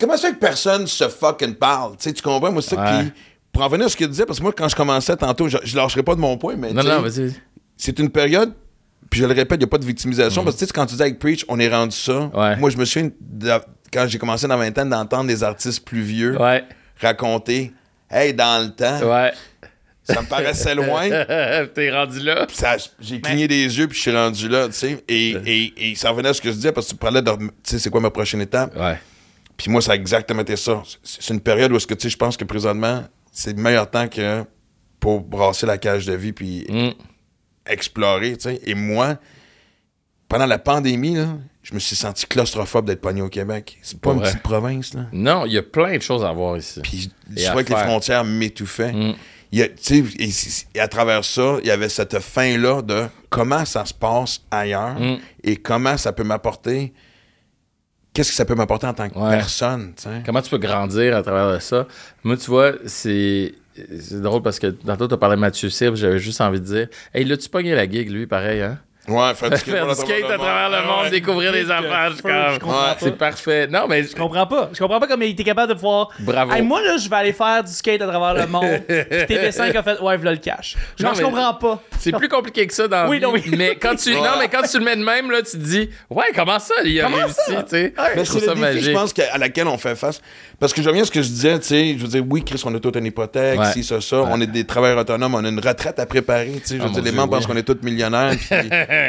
Comment 0.00 0.16
ça 0.16 0.28
fait 0.28 0.34
que 0.34 0.38
personne 0.40 0.86
se 0.86 1.08
fucking 1.08 1.54
parle? 1.54 1.96
Tu 1.98 2.12
tu 2.12 2.22
comprends? 2.22 2.50
Moi, 2.52 2.62
c'est 2.62 2.74
ça. 2.74 2.82
Ouais. 2.82 3.02
Puis, 3.04 3.12
pour 3.52 3.62
en 3.62 3.68
venir 3.68 3.86
à 3.86 3.88
ce 3.88 3.96
qu'il 3.96 4.08
disait, 4.08 4.26
parce 4.26 4.38
que 4.38 4.42
moi, 4.42 4.52
quand 4.56 4.68
je 4.68 4.74
commençais 4.76 5.16
tantôt, 5.16 5.48
je, 5.48 5.58
je 5.62 5.76
lâcherai 5.76 6.02
pas 6.02 6.14
de 6.14 6.20
mon 6.20 6.36
point, 6.36 6.56
mais. 6.56 6.72
Non, 6.72 6.82
tu 6.82 6.88
non, 6.88 7.00
vas-y. 7.02 7.32
c'est 7.76 7.98
une 7.98 8.10
période, 8.10 8.52
puis 9.10 9.20
je 9.20 9.26
le 9.26 9.32
répète, 9.32 9.56
il 9.58 9.64
n'y 9.64 9.64
a 9.64 9.68
pas 9.68 9.78
de 9.78 9.84
victimisation, 9.84 10.42
parce 10.42 10.56
que 10.56 10.60
tu 10.60 10.66
sais, 10.66 10.72
quand 10.74 10.86
tu 10.86 10.96
dis 10.96 11.02
avec 11.02 11.18
Preach, 11.18 11.44
on 11.48 11.58
est 11.60 11.68
rendu 11.68 11.94
ça. 11.96 12.30
Ouais. 12.34 12.56
Moi, 12.56 12.70
je 12.70 12.76
me 12.76 12.84
souviens, 12.84 13.10
de- 13.20 13.50
quand 13.92 14.06
j'ai 14.08 14.18
commencé 14.18 14.48
dans 14.48 14.56
la 14.56 14.64
vingtaine, 14.64 14.88
d'entendre 14.90 15.26
des 15.28 15.44
artistes 15.44 15.84
plus 15.84 16.02
vieux 16.02 16.36
Ouais. 16.40 16.64
raconter 17.00 17.72
Hey, 18.10 18.32
dans 18.34 18.62
le 18.64 18.70
temps, 18.70 19.00
Ouais. 19.08 19.32
ça 20.04 20.20
me 20.22 20.26
paraissait 20.26 20.74
loin. 20.74 21.08
T'es 21.74 21.90
rendu 21.92 22.20
là. 22.20 22.46
Puis 22.46 22.56
ça- 22.56 22.76
j'ai 23.00 23.20
cligné 23.20 23.48
des 23.48 23.76
yeux, 23.78 23.86
puis 23.88 23.96
je 23.96 24.02
suis 24.02 24.16
rendu 24.16 24.48
là, 24.48 24.66
tu 24.66 24.72
sais. 24.74 25.04
Et, 25.08 25.30
et, 25.46 25.90
et 25.90 25.94
ça 25.94 26.10
revenait 26.10 26.28
à 26.28 26.34
ce 26.34 26.40
que 26.40 26.48
je 26.50 26.54
disais, 26.54 26.72
parce 26.72 26.86
que 26.86 26.92
tu 26.92 26.96
parlais 26.96 27.22
de, 27.22 27.30
tu 27.30 27.48
sais, 27.62 27.78
c'est 27.78 27.90
quoi 27.90 28.00
ma 28.00 28.10
prochaine 28.10 28.40
étape? 28.40 28.76
Ouais. 28.76 28.98
Puis 29.56 29.70
moi, 29.70 29.80
ça 29.80 29.92
a 29.92 29.94
exactement 29.94 30.42
été 30.42 30.56
ça. 30.56 30.82
C'est 31.02 31.32
une 31.32 31.40
période 31.40 31.70
où, 31.72 31.76
est-ce 31.76 31.86
que, 31.86 31.94
tu 31.94 32.02
sais, 32.02 32.10
je 32.10 32.16
pense 32.16 32.36
que 32.36 32.44
présentement, 32.44 33.04
c'est 33.32 33.56
le 33.56 33.62
meilleur 33.62 33.88
temps 33.90 34.08
que 34.08 34.44
pour 35.00 35.20
brasser 35.20 35.66
la 35.66 35.78
cage 35.78 36.06
de 36.06 36.14
vie, 36.14 36.32
puis 36.32 36.66
Mm. 36.68 36.90
explorer, 37.66 38.36
tu 38.36 38.42
sais. 38.50 38.60
Et 38.64 38.74
moi, 38.74 39.16
pendant 40.28 40.46
la 40.46 40.58
pandémie, 40.58 41.14
là, 41.16 41.28
je 41.62 41.74
me 41.74 41.78
suis 41.78 41.96
senti 41.96 42.26
claustrophobe 42.26 42.86
d'être 42.86 43.00
pogné 43.00 43.22
au 43.22 43.28
Québec. 43.28 43.78
C'est 43.82 44.00
pas 44.00 44.12
une 44.12 44.20
petite 44.20 44.42
province, 44.42 44.94
là. 44.94 45.06
Non, 45.12 45.46
il 45.46 45.52
y 45.52 45.58
a 45.58 45.62
plein 45.62 45.96
de 45.96 46.02
choses 46.02 46.24
à 46.24 46.32
voir 46.32 46.56
ici. 46.56 46.80
Puis 46.82 47.10
je 47.36 47.46
trouvais 47.46 47.64
que 47.64 47.72
les 47.72 47.78
frontières 47.80 48.24
m'étouffaient. 48.24 48.92
Mm. 48.92 49.14
Il 49.52 49.58
y 49.60 49.62
a- 49.62 49.68
et 50.74 50.80
à 50.80 50.88
travers 50.88 51.24
ça, 51.24 51.58
il 51.62 51.68
y 51.68 51.70
avait 51.70 51.88
cette 51.88 52.18
fin-là 52.18 52.82
de 52.82 53.06
comment 53.30 53.64
ça 53.64 53.84
se 53.84 53.94
passe 53.94 54.40
ailleurs 54.50 54.98
Mm. 54.98 55.18
et 55.44 55.56
comment 55.56 55.96
ça 55.96 56.12
peut 56.12 56.24
m'apporter. 56.24 56.92
Qu'est-ce 58.14 58.30
que 58.30 58.36
ça 58.36 58.44
peut 58.44 58.54
m'apporter 58.54 58.86
en 58.86 58.94
tant 58.94 59.08
que 59.10 59.18
Ouais. 59.18 59.30
personne, 59.30 59.92
tu 59.96 60.04
sais? 60.04 60.22
Comment 60.24 60.40
tu 60.40 60.48
peux 60.48 60.58
grandir 60.58 61.16
à 61.16 61.22
travers 61.22 61.60
ça? 61.60 61.86
Moi, 62.22 62.36
tu 62.36 62.46
vois, 62.50 62.72
c'est. 62.86 63.54
C'est 63.98 64.22
drôle 64.22 64.40
parce 64.40 64.60
que 64.60 64.68
tantôt, 64.68 65.08
tu 65.08 65.14
as 65.14 65.16
parlé 65.16 65.34
de 65.34 65.40
Mathieu 65.40 65.68
Cyr, 65.68 65.96
j'avais 65.96 66.20
juste 66.20 66.40
envie 66.40 66.60
de 66.60 66.64
dire 66.64 66.88
Hey, 67.12 67.24
là, 67.24 67.36
tu 67.36 67.48
pogné 67.48 67.74
la 67.74 67.90
gig, 67.90 68.08
lui, 68.08 68.26
pareil, 68.28 68.62
hein? 68.62 68.78
Ouais, 69.08 69.34
faire 69.34 69.50
du 69.50 69.56
skate, 69.56 69.74
Faire 69.74 69.86
du 69.86 69.94
skate 69.94 70.30
à 70.30 70.38
travers 70.38 70.70
le 70.70 70.86
monde, 70.86 71.04
Ouais. 71.04 71.10
découvrir 71.10 71.52
des 71.52 71.70
affaires, 71.70 72.08
je 72.10 72.14
suis 72.14 72.22
comme, 72.22 72.32
Je 72.54 72.58
comprends 72.58 72.78
Ouais, 72.80 72.86
pas. 72.92 72.96
C'est 73.00 73.16
parfait. 73.18 73.66
Non, 73.66 73.86
mais 73.88 74.02
Je 74.04 74.14
comprends 74.16 74.46
pas. 74.46 74.70
Je 74.72 74.78
comprends 74.78 74.98
pas 75.00 75.06
comment 75.06 75.24
il 75.24 75.32
était 75.32 75.44
capable 75.44 75.68
de 75.68 75.74
pouvoir. 75.74 76.08
Bravo. 76.20 76.52
Hey, 76.52 76.62
moi, 76.62 76.80
là, 76.82 76.96
je 76.96 77.08
vais 77.08 77.16
aller 77.16 77.32
faire 77.32 77.62
du 77.62 77.72
skate 77.72 78.00
à 78.02 78.06
travers 78.06 78.34
le 78.34 78.50
monde. 78.50 78.64
Puis 78.88 78.96
TV5 79.36 79.76
a 79.76 79.82
fait, 79.82 80.00
ouais, 80.00 80.16
voilà 80.16 80.32
le 80.32 80.38
cash. 80.38 80.76
Genre, 80.98 81.10
Non, 81.12 81.18
je 81.18 81.22
comprends 81.22 81.54
pas. 81.54 81.82
c'est 81.98 82.12
plus 82.12 82.28
compliqué 82.28 82.66
que 82.66 82.72
ça 82.72 82.88
dans 82.88 83.08
Oui, 83.08 83.20
non, 83.20 83.30
oui. 83.32 83.42
Mais 83.56 83.76
quand 83.76 83.94
tu, 83.96 84.14
non, 84.14 84.38
mais 84.38 84.48
quand 84.48 84.62
tu 84.62 84.78
le 84.78 84.84
mets 84.84 84.96
de 84.96 85.04
même, 85.04 85.30
là, 85.30 85.38
tu 85.42 85.52
te 85.52 85.56
dis 85.62 85.90
Ouais, 86.08 86.26
comment 86.34 86.58
ça, 86.58 86.74
il 86.84 86.98
a 87.00 87.04
Comment 87.04 87.16
réussi, 87.18 87.36
tu 87.46 87.54
sais? 87.68 87.94
Mais 88.16 88.24
Je 88.24 88.30
trouve 88.30 88.40
c'est 88.40 88.46
ça 88.46 88.54
le 88.54 88.60
défi, 88.60 88.60
magique. 88.74 88.82
je 88.84 88.90
pense, 88.92 89.12
qu'à- 89.12 89.32
à 89.34 89.38
laquelle 89.38 89.68
on 89.68 89.76
fait 89.78 89.94
face. 89.96 90.20
Parce 90.60 90.72
que 90.72 90.80
je 90.80 90.88
reviens 90.88 91.02
à 91.02 91.06
ce 91.06 91.10
que 91.10 91.20
je 91.20 91.28
disais, 91.28 91.58
tu 91.58 91.66
sais, 91.66 91.94
je 91.98 92.02
veux 92.02 92.08
dire, 92.08 92.24
oui, 92.28 92.42
Chris, 92.44 92.62
on 92.64 92.74
a 92.74 92.78
toute 92.80 92.96
une 92.96 93.06
hypothèque, 93.06 93.58
Ouais. 93.58 93.72
si, 93.72 93.82
ça, 93.84 94.00
ça. 94.00 94.16
On 94.30 94.40
est 94.40 94.46
des 94.46 94.64
travailleurs 94.64 94.98
autonomes, 94.98 95.34
on 95.34 95.44
a 95.44 95.48
une 95.48 95.60
retraite 95.60 95.98
à 95.98 96.06
préparer, 96.06 96.52
tu 96.62 96.68
sais. 96.68 96.76
Je 96.76 96.82
Ah, 96.82 96.86
veux 96.86 96.92
dire, 97.02 97.12
mon 97.12 97.22
les 97.22 97.24
oui. 97.24 97.28
pensent 97.30 97.46
qu'on 97.46 97.56
est 97.56 97.62
tous 97.64 97.82
millionnaires. 97.82 98.32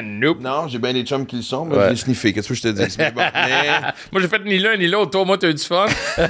Nope. 0.03 0.39
non, 0.41 0.67
j'ai 0.67 0.77
bien 0.79 0.93
des 0.93 1.03
chums 1.03 1.25
qui 1.25 1.37
le 1.37 1.41
sont, 1.41 1.65
mais 1.65 1.75
Ouais. 1.75 1.85
je 1.85 1.89
l'ai 1.91 1.95
sniffé. 1.97 2.33
Qu'est-ce 2.33 2.47
que 2.49 2.53
je 2.53 2.61
te 2.61 2.67
dis? 2.69 2.97
Bon, 3.13 3.21
mais 3.33 3.81
Moi, 4.11 4.21
j'ai 4.21 4.27
fait 4.27 4.43
ni 4.43 4.59
l'un 4.59 4.77
ni 4.77 4.87
l'autre. 4.87 5.11
Toi, 5.11 5.25
moi, 5.25 5.37
t'as 5.37 5.49
eu 5.49 5.53
du 5.53 5.63
fun. 5.63 5.85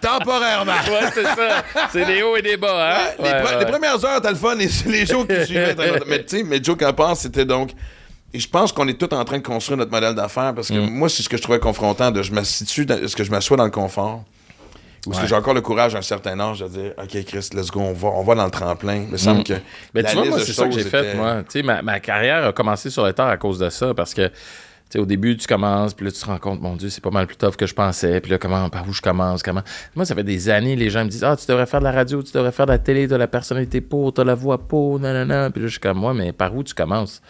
temporairement. 0.00 0.72
ouais, 0.72 1.10
c'est 1.14 1.24
ça. 1.24 1.64
C'est 1.92 2.04
des 2.06 2.22
hauts 2.22 2.36
et 2.36 2.42
des 2.42 2.56
bas, 2.56 2.94
hein? 2.96 2.98
les, 3.18 3.24
Ouais, 3.24 3.30
pre- 3.30 3.44
ouais. 3.44 3.58
les 3.60 3.66
premières 3.66 4.04
heures, 4.04 4.20
t'as 4.20 4.30
le 4.30 4.36
fun, 4.36 4.58
et 4.58 4.68
c'est 4.68 4.88
les 4.88 5.06
jours 5.06 5.26
qui 5.26 5.44
suivaient. 5.44 5.74
mais 6.06 6.24
tu 6.24 6.38
sais, 6.38 6.42
mais 6.42 6.62
Joe 6.62 6.76
Capaz, 6.76 7.16
c'était 7.16 7.44
donc. 7.44 7.70
Et 8.32 8.38
je 8.38 8.48
pense 8.48 8.70
qu'on 8.72 8.86
est 8.86 8.94
tous 8.94 9.12
en 9.14 9.24
train 9.24 9.38
de 9.38 9.42
construire 9.42 9.76
notre 9.76 9.90
modèle 9.90 10.14
d'affaires 10.14 10.54
parce 10.54 10.68
que 10.68 10.74
Mm. 10.74 10.90
moi, 10.90 11.08
c'est 11.08 11.22
ce 11.24 11.28
que 11.28 11.36
je 11.36 11.42
trouvais 11.42 11.58
confrontant 11.58 12.12
de 12.12 12.22
je 12.22 12.32
m'assieds 12.32 12.84
dans- 12.84 12.96
est-ce 13.02 13.16
que 13.16 13.24
je 13.24 13.30
m'assois 13.30 13.56
dans 13.56 13.64
le 13.64 13.72
confort 13.72 14.22
ou 15.06 15.12
est-ce 15.12 15.22
que 15.22 15.26
j'ai 15.26 15.34
encore 15.34 15.54
le 15.54 15.62
courage 15.62 15.94
à 15.94 15.98
un 15.98 16.02
certain 16.02 16.38
âge 16.40 16.60
de 16.60 16.68
dire 16.68 16.92
OK, 16.98 17.24
Chris, 17.24 17.48
let's 17.54 17.70
go, 17.70 17.80
on 17.80 17.92
va, 17.92 18.08
on 18.08 18.22
va 18.22 18.34
dans 18.34 18.44
le 18.44 18.50
tremplin. 18.50 18.96
Il 18.96 19.08
me 19.08 19.16
semble 19.16 19.44
que. 19.44 19.54
Mais 19.94 20.02
la 20.02 20.10
tu 20.10 20.16
vois, 20.16 20.24
liste 20.24 20.36
moi, 20.36 20.40
de 20.40 20.44
c'est 20.44 20.52
ça 20.52 20.66
que 20.66 20.72
j'ai 20.72 20.84
fait, 20.84 21.14
moi. 21.14 21.42
Tu 21.42 21.60
sais, 21.60 21.62
ma, 21.62 21.80
ma 21.80 22.00
carrière 22.00 22.44
a 22.46 22.52
commencé 22.52 22.90
sur 22.90 23.04
le 23.06 23.12
tard 23.12 23.28
à 23.28 23.36
cause 23.38 23.58
de 23.58 23.70
ça, 23.70 23.94
parce 23.94 24.12
que, 24.12 24.28
tu 24.28 24.34
sais, 24.90 24.98
au 24.98 25.06
début, 25.06 25.36
tu 25.36 25.46
commences, 25.46 25.94
puis 25.94 26.04
là, 26.04 26.12
tu 26.12 26.20
te 26.20 26.26
rends 26.26 26.38
compte, 26.38 26.60
mon 26.60 26.76
Dieu, 26.76 26.90
c'est 26.90 27.02
pas 27.02 27.10
mal 27.10 27.26
plus 27.26 27.36
tough 27.36 27.56
que 27.56 27.66
je 27.66 27.74
pensais, 27.74 28.20
puis 28.20 28.30
là, 28.30 28.38
comment, 28.38 28.68
par 28.68 28.86
où 28.86 28.92
je 28.92 29.00
commence, 29.00 29.42
comment. 29.42 29.62
Moi, 29.94 30.04
ça 30.04 30.14
fait 30.14 30.24
des 30.24 30.50
années, 30.50 30.76
les 30.76 30.90
gens 30.90 31.04
me 31.04 31.10
disent, 31.10 31.24
ah, 31.24 31.36
tu 31.36 31.46
devrais 31.46 31.66
faire 31.66 31.80
de 31.80 31.84
la 31.84 31.92
radio, 31.92 32.22
tu 32.22 32.32
devrais 32.32 32.52
faire 32.52 32.66
de 32.66 32.72
la 32.72 32.78
télé, 32.78 33.08
t'as 33.08 33.16
la 33.16 33.28
personnalité 33.28 33.80
pour, 33.80 34.12
t'as 34.12 34.24
la 34.24 34.34
voix 34.34 34.58
pour, 34.58 35.00
nanana. 35.00 35.50
Puis 35.50 35.62
là, 35.62 35.66
je 35.66 35.72
suis 35.72 35.80
comme, 35.80 35.98
moi, 35.98 36.12
mais 36.12 36.32
par 36.32 36.54
où 36.54 36.62
tu 36.62 36.74
commences? 36.74 37.22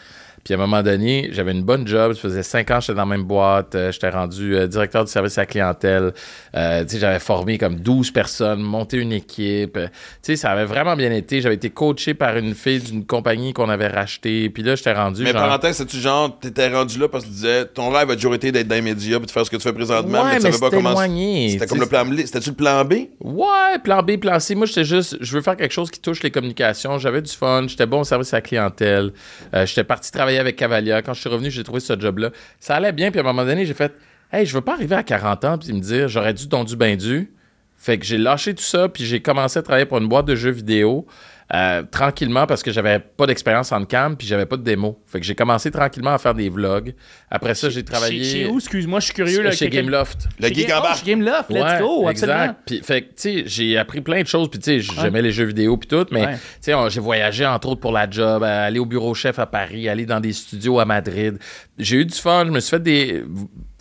Puis 0.45 0.55
à 0.55 0.57
un 0.57 0.61
moment 0.61 0.83
donné, 0.83 1.29
j'avais 1.33 1.53
une 1.53 1.63
bonne 1.63 1.87
job. 1.87 2.15
Ça 2.15 2.21
faisait 2.21 2.43
cinq 2.43 2.71
ans 2.71 2.79
que 2.79 2.83
j'étais 2.83 2.95
dans 2.95 3.07
la 3.07 3.17
même 3.17 3.25
boîte. 3.25 3.75
Euh, 3.75 3.93
j'étais 3.93 4.11
rendu 4.11 4.57
euh, 4.57 4.67
directeur 4.67 5.05
du 5.05 5.11
service 5.11 5.37
à 5.39 5.43
la 5.43 5.47
clientèle. 5.47 6.13
Euh, 6.57 6.85
j'avais 6.89 7.19
formé 7.19 7.59
comme 7.59 7.77
12 7.77 8.11
personnes, 8.11 8.61
monté 8.61 8.97
une 8.97 9.13
équipe. 9.13 9.79
Ça 10.23 10.51
avait 10.51 10.65
vraiment 10.65 10.97
bien 10.97 11.13
été. 11.13 11.41
J'avais 11.41 11.57
été 11.57 11.71
coaché 11.71 12.15
par 12.15 12.37
une 12.37 12.55
fille 12.55 12.81
d'une 12.81 13.05
compagnie 13.05 13.53
qu'on 13.53 13.69
avait 13.69 13.89
rachetée. 13.89 14.49
Puis 14.49 14.63
là, 14.63 14.75
j'étais 14.77 14.93
rendu 14.93 15.23
Mais 15.23 15.33
genre... 15.33 15.43
parenthèse, 15.43 15.77
c'est-tu 15.77 15.99
genre, 15.99 16.39
t'étais 16.39 16.69
rendu 16.69 16.99
là 16.99 17.09
parce 17.09 17.25
que 17.25 17.29
tu 17.29 17.35
disais, 17.35 17.67
ton 17.67 17.91
rêve 17.91 18.11
a 18.11 18.15
toujours 18.15 18.35
été 18.35 18.51
d'être 18.53 18.69
dans 18.69 18.77
les 18.77 18.83
médias 18.83 19.19
puis 19.19 19.27
de 19.27 19.31
faire 19.31 19.45
ce 19.45 19.51
que 19.51 19.57
tu 19.57 19.63
fais 19.63 19.73
présentement, 19.73 20.23
Ouais, 20.23 20.33
mais 20.33 20.39
tu 20.39 20.45
mais 20.45 20.53
savais 20.53 20.71
pas 20.71 20.77
comment. 20.77 20.97
C'était 20.97 21.67
comme 21.67 21.81
le 21.81 21.87
plan 21.87 22.05
B. 22.07 22.17
C'était-tu 22.25 22.51
le 22.51 22.57
plan 22.57 22.85
B? 22.85 22.95
Ouais, 23.21 23.79
plan 23.83 24.03
B, 24.03 24.17
plan 24.17 24.41
C. 24.41 24.55
Moi, 24.55 24.67
j'étais 24.67 24.85
juste, 24.85 25.17
je 25.21 25.33
veux 25.35 25.43
faire 25.43 25.57
quelque 25.57 25.73
chose 25.73 25.91
qui 25.91 26.01
touche 26.01 26.23
les 26.23 26.31
communications. 26.31 26.99
J'avais 26.99 27.23
du 27.23 27.33
fun, 27.33 27.65
j'étais 27.67 27.87
bon 27.87 28.01
au 28.01 28.05
service 28.05 28.33
à 28.33 28.39
la 28.39 28.43
clientèle. 28.43 29.13
Euh, 29.55 29.67
j'étais 29.67 29.85
parti 29.85 30.11
travailler 30.11 30.30
avec 30.39 30.57
Cavalia. 30.57 31.03
Quand 31.03 31.15
je 31.15 31.21
suis 31.21 31.29
revenu, 31.29 31.51
j'ai 31.51 31.65
trouvé 31.65 31.81
ce 31.81 31.99
job-là. 31.99 32.31
Ça 32.59 32.77
allait 32.77 32.93
bien, 32.93 33.11
puis 33.11 33.21
à 33.21 33.23
un 33.23 33.27
moment 33.27 33.45
donné, 33.45 33.67
j'ai 33.67 33.75
fait, 33.75 33.93
hey, 34.33 34.47
je 34.47 34.55
veux 34.55 34.61
pas 34.61 34.75
arriver 34.75 34.97
à 34.97 35.03
40 35.03 35.45
ans 35.45 35.59
puis 35.59 35.73
me 35.73 35.81
dire, 35.81 36.09
j'aurais 36.09 36.35
dû, 36.35 36.47
don 36.47 36.65
dû, 36.65 36.77
ben 36.77 36.97
dû. 36.97 37.33
Fait 37.77 37.99
que 37.99 38.05
j'ai 38.05 38.19
lâché 38.19 38.55
tout 38.55 38.63
ça, 38.63 38.89
puis 38.91 39.05
j'ai 39.07 39.21
commencé 39.21 39.59
à 39.59 39.63
travailler 39.63 39.87
pour 39.87 39.99
une 39.99 40.09
boîte 40.09 40.27
de 40.27 40.35
jeux 40.35 40.51
vidéo. 40.51 41.07
Euh, 41.53 41.83
tranquillement 41.91 42.47
parce 42.47 42.63
que 42.63 42.71
j'avais 42.71 43.01
pas 43.01 43.27
d'expérience 43.27 43.73
en 43.73 43.85
cam 43.85 44.17
puis 44.17 44.27
j'avais 44.27 44.47
pas 44.47 44.57
de 44.57 44.63
démo. 44.63 45.01
Fait 45.07 45.19
que 45.19 45.27
j'ai 45.27 45.35
commencé 45.35 45.71
tranquillement 45.71 46.13
à 46.15 46.19
faire 46.19 46.35
des 46.35 46.49
vlogs. 46.49 46.95
Après 47.31 47.55
ça, 47.55 47.69
j'ai 47.71 47.83
travaillé 47.85 48.23
Chez, 48.23 48.31
chez 48.31 48.47
où, 48.47 48.59
excuse-moi, 48.59 49.01
je 49.01 49.07
suis 49.07 49.15
curieux. 49.15 49.43
Là, 49.43 49.51
chez 49.51 49.69
Gameloft. 49.69 50.29
Le 50.39 50.49
Chez 50.49 50.55
geek 50.55 50.69
Game- 50.69 50.79
en 50.79 50.83
bas. 50.83 50.95
chez 50.95 51.07
Gameloft, 51.07 51.51
let's 51.51 51.63
Ouais, 51.63 51.79
go, 51.81 52.09
absolument. 52.09 52.39
Exact. 52.43 52.61
Puis, 52.67 52.81
fait 52.83 53.03
que, 53.03 53.07
tu 53.09 53.13
sais, 53.17 53.43
j'ai 53.47 53.79
appris 53.79 54.01
plein 54.01 54.23
de 54.23 54.27
choses. 54.29 54.49
Puis, 54.49 54.61
tu 54.61 54.81
sais, 54.81 54.95
j'aimais 55.01 55.23
les 55.23 55.33
jeux 55.33 55.47
vidéo 55.47 55.77
puis 55.77 55.89
tout. 55.89 56.07
Mais, 56.13 56.27
Ouais. 56.27 56.35
tu 56.35 56.71
sais, 56.71 56.75
j'ai 56.89 57.01
voyagé, 57.01 57.45
entre 57.47 57.69
autres, 57.71 57.81
pour 57.81 57.93
la 57.93 58.09
job, 58.09 58.45
à 58.45 58.63
aller 58.65 58.79
au 58.79 58.87
bureau 58.87 59.13
chef 59.15 59.39
à 59.39 59.47
Paris, 59.47 59.89
aller 59.89 60.07
dans 60.07 60.21
des 60.21 60.33
studios 60.33 60.79
à 60.79 60.85
Madrid. 60.85 61.37
J'ai 61.79 61.97
eu 61.97 62.05
du 62.05 62.15
fun. 62.15 62.45
Je 62.47 62.51
me 62.53 62.61
suis 62.61 62.71
fait 62.71 62.83
des, 62.83 63.25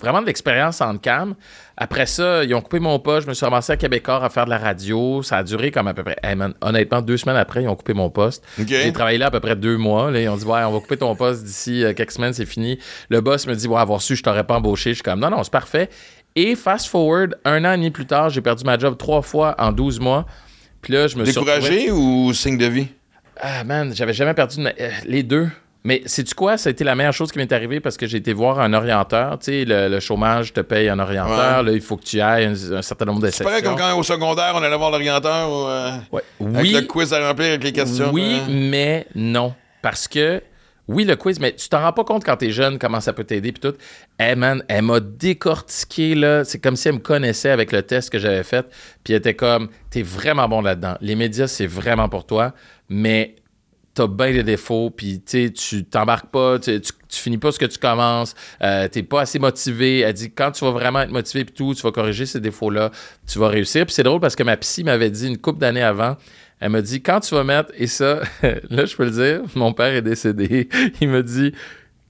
vraiment 0.02 0.22
de 0.22 0.26
l'expérience 0.28 0.82
en 0.82 0.98
cam. 0.98 1.36
Après 1.82 2.06
ça, 2.06 2.44
ils 2.44 2.54
ont 2.54 2.60
coupé 2.60 2.80
mon 2.80 3.00
poste. 3.00 3.24
Je 3.24 3.30
me 3.30 3.34
suis 3.34 3.46
ramassé 3.46 3.72
à 3.72 3.78
Québécois 3.78 4.22
à 4.22 4.30
faire 4.30 4.44
de 4.44 4.50
la 4.50 4.58
radio. 4.58 5.24
Ça 5.24 5.38
a 5.38 5.44
duré 5.44 5.72
comme 5.72 5.88
à 5.88 5.94
peu 5.94 6.04
près, 6.04 6.18
hey, 6.22 6.36
man, 6.36 6.54
honnêtement, 6.60 7.02
deux 7.02 7.16
semaines 7.16 7.38
après, 7.38 7.64
ils 7.64 7.70
ont 7.70 7.76
coupé 7.78 7.94
mon 7.94 8.10
poste. 8.10 8.44
J'ai 8.84 8.92
travaillé 8.92 9.18
là 9.18 9.28
à 9.28 9.32
peu 9.32 9.40
près 9.40 9.56
deux 9.56 9.78
mois. 9.78 10.12
Là, 10.12 10.20
ils 10.22 10.28
ont 10.28 10.36
dit, 10.36 10.44
ouais, 10.44 10.62
on 10.66 10.72
va 10.74 10.80
couper 10.82 10.98
ton 10.98 11.16
poste 11.16 11.44
d'ici 11.46 11.86
euh, 11.86 11.94
quelques 11.94 12.12
semaines, 12.12 12.34
c'est 12.34 12.46
fini. 12.46 12.78
Le 13.08 13.22
boss 13.22 13.48
me 13.48 13.56
dit, 13.56 13.68
ouais, 13.70 13.80
avoir 13.80 14.02
su, 14.02 14.18
je 14.18 14.24
t'aurais 14.24 14.44
pas 14.44 14.56
embauché. 14.58 14.90
Je 14.90 14.96
suis 14.96 15.04
comme, 15.04 15.22
non, 15.22 15.30
non, 15.30 15.42
c'est 15.44 15.54
parfait. 15.54 15.90
Et 16.36 16.56
fast 16.58 16.88
forward, 16.88 17.38
un 17.46 17.64
an 17.64 17.72
et 17.72 17.78
demi 17.78 17.92
plus 17.92 18.06
tard, 18.06 18.30
j'ai 18.30 18.42
perdu 18.42 18.66
ma 18.66 18.78
job 18.78 18.98
trois 18.98 19.22
fois 19.22 19.56
en 19.58 19.72
12 19.72 20.02
mois. 20.02 20.26
Puis 20.82 20.92
là, 20.94 21.08
je 21.08 21.18
me 21.18 21.24
suis 21.24 21.34
Découragé 21.34 21.92
ou 21.92 22.34
signe 22.34 22.58
de 22.58 22.66
vie? 22.66 22.88
ah 23.42 23.64
man, 23.64 23.94
j'avais 23.96 24.14
jamais 24.14 24.34
perdu 24.34 24.60
ma- 24.60 24.74
euh, 24.82 24.90
les 25.06 25.24
deux. 25.24 25.48
Mais 25.86 26.02
sais-tu 26.06 26.36
quoi? 26.36 26.58
Ça 26.58 26.68
a 26.68 26.72
été 26.72 26.84
la 26.84 26.94
meilleure 26.94 27.14
chose 27.14 27.32
qui 27.32 27.38
m'est 27.38 27.52
arrivée 27.54 27.80
parce 27.80 27.96
que 27.96 28.06
j'ai 28.06 28.18
été 28.18 28.34
voir 28.34 28.60
un 28.60 28.74
orienteur. 28.74 29.40
Tu 29.40 29.46
sais, 29.46 29.66
le, 29.66 29.88
le 29.88 30.00
chômage 30.02 30.52
te 30.52 30.60
paye 30.60 30.90
un 30.90 31.00
orienteur. 31.00 31.64
Là, 31.64 31.72
il 31.72 31.80
faut 31.82 31.96
que 31.96 32.04
tu 32.04 32.20
ailles 32.20 32.46
un, 32.46 32.74
un 32.78 32.82
certain 32.82 33.06
nombre 33.06 33.22
de 33.22 33.30
C'est 33.30 33.46
pareil 33.46 33.64
comme 33.64 33.78
quand 33.78 33.98
au 33.98 34.04
secondaire, 34.04 34.52
on 34.56 34.62
allait 34.62 34.76
voir 34.78 34.92
l'orienteur 34.92 35.50
ou, 35.50 35.68
euh, 35.68 35.92
Ouais. 36.12 36.22
avec 36.42 36.62
Oui, 36.62 36.72
le 36.74 36.82
quiz 36.82 37.14
à 37.14 37.26
remplir 37.26 37.48
avec 37.48 37.64
les 37.64 37.72
questions. 37.72 38.10
oui, 38.12 38.40
hein? 38.42 38.48
mais 38.50 39.08
non. 39.16 39.54
Parce 39.82 40.10
que, 40.10 40.42
oui, 40.90 41.06
le 41.06 41.16
quiz, 41.16 41.40
mais 41.40 41.54
tu 41.56 41.70
t'en 41.70 41.80
rends 41.82 41.94
pas 41.94 42.04
compte 42.04 42.26
quand 42.26 42.36
t'es 42.36 42.52
jeune, 42.52 42.78
comment 42.78 43.00
ça 43.00 43.14
peut 43.14 43.24
t'aider, 43.24 43.54
puis 43.54 43.62
tout. 43.62 43.78
Hey 44.20 44.36
man, 44.36 44.62
elle 44.68 44.82
m'a 44.82 45.00
décortiqué, 45.00 46.14
là. 46.14 46.44
C'est 46.44 46.60
comme 46.60 46.76
si 46.76 46.90
elle 46.90 46.96
me 46.96 47.00
connaissait 47.00 47.52
avec 47.52 47.72
le 47.72 47.84
test 47.84 48.10
que 48.10 48.20
j'avais 48.20 48.44
fait. 48.44 48.66
Puis 49.06 49.14
elle 49.14 49.20
était 49.20 49.34
comme, 49.36 49.70
t'es 49.90 50.02
vraiment 50.02 50.50
bon 50.50 50.62
là-dedans. 50.62 50.98
Les 51.00 51.16
médias, 51.16 51.48
c'est 51.48 51.68
vraiment 51.68 52.10
pour 52.10 52.26
toi, 52.26 52.54
mais 52.90 53.36
t'as 54.00 54.08
bien 54.08 54.32
des 54.32 54.44
défauts, 54.44 54.90
puis 54.90 55.22
tu 55.22 55.84
t'embarques 55.84 56.32
pas, 56.32 56.58
tu, 56.58 56.80
finis 57.10 57.38
pas 57.38 57.52
ce 57.52 57.60
que 57.60 57.66
tu 57.66 57.78
commences, 57.78 58.34
euh, 58.62 58.88
t'es 58.88 59.04
pas 59.04 59.22
assez 59.22 59.40
motivé. 59.40 60.00
Elle 60.00 60.14
dit, 60.14 60.32
quand 60.32 60.52
tu 60.52 60.64
vas 60.64 60.72
vraiment 60.72 61.02
être 61.02 61.12
motivé, 61.12 61.44
puis 61.44 61.54
tout, 61.54 61.74
tu 61.76 61.82
vas 61.82 61.92
corriger 61.92 62.26
ces 62.26 62.40
défauts-là, 62.40 62.92
tu 63.28 63.40
vas 63.40 63.50
réussir. 63.50 63.86
Puis 63.86 63.94
c'est 63.94 64.04
drôle 64.04 64.22
parce 64.22 64.38
que 64.38 64.44
ma 64.44 64.56
psy 64.56 64.86
m'avait 64.86 65.10
dit 65.10 65.28
une 65.28 65.38
couple 65.38 65.60
d'années 65.60 65.84
avant, 65.84 66.16
elle 66.62 66.70
m'a 66.70 66.82
dit, 66.82 67.02
quand 67.02 67.20
tu 67.20 67.36
vas 67.36 67.44
mettre, 67.44 67.74
et 67.78 67.88
ça, 67.88 68.22
là, 68.70 68.86
je 68.86 68.96
peux 68.96 69.04
le 69.04 69.12
dire, 69.12 69.42
mon 69.56 69.74
père 69.74 69.94
est 69.94 70.02
décédé, 70.02 70.70
il 71.02 71.10
m'a 71.10 71.22
dit, 71.22 71.52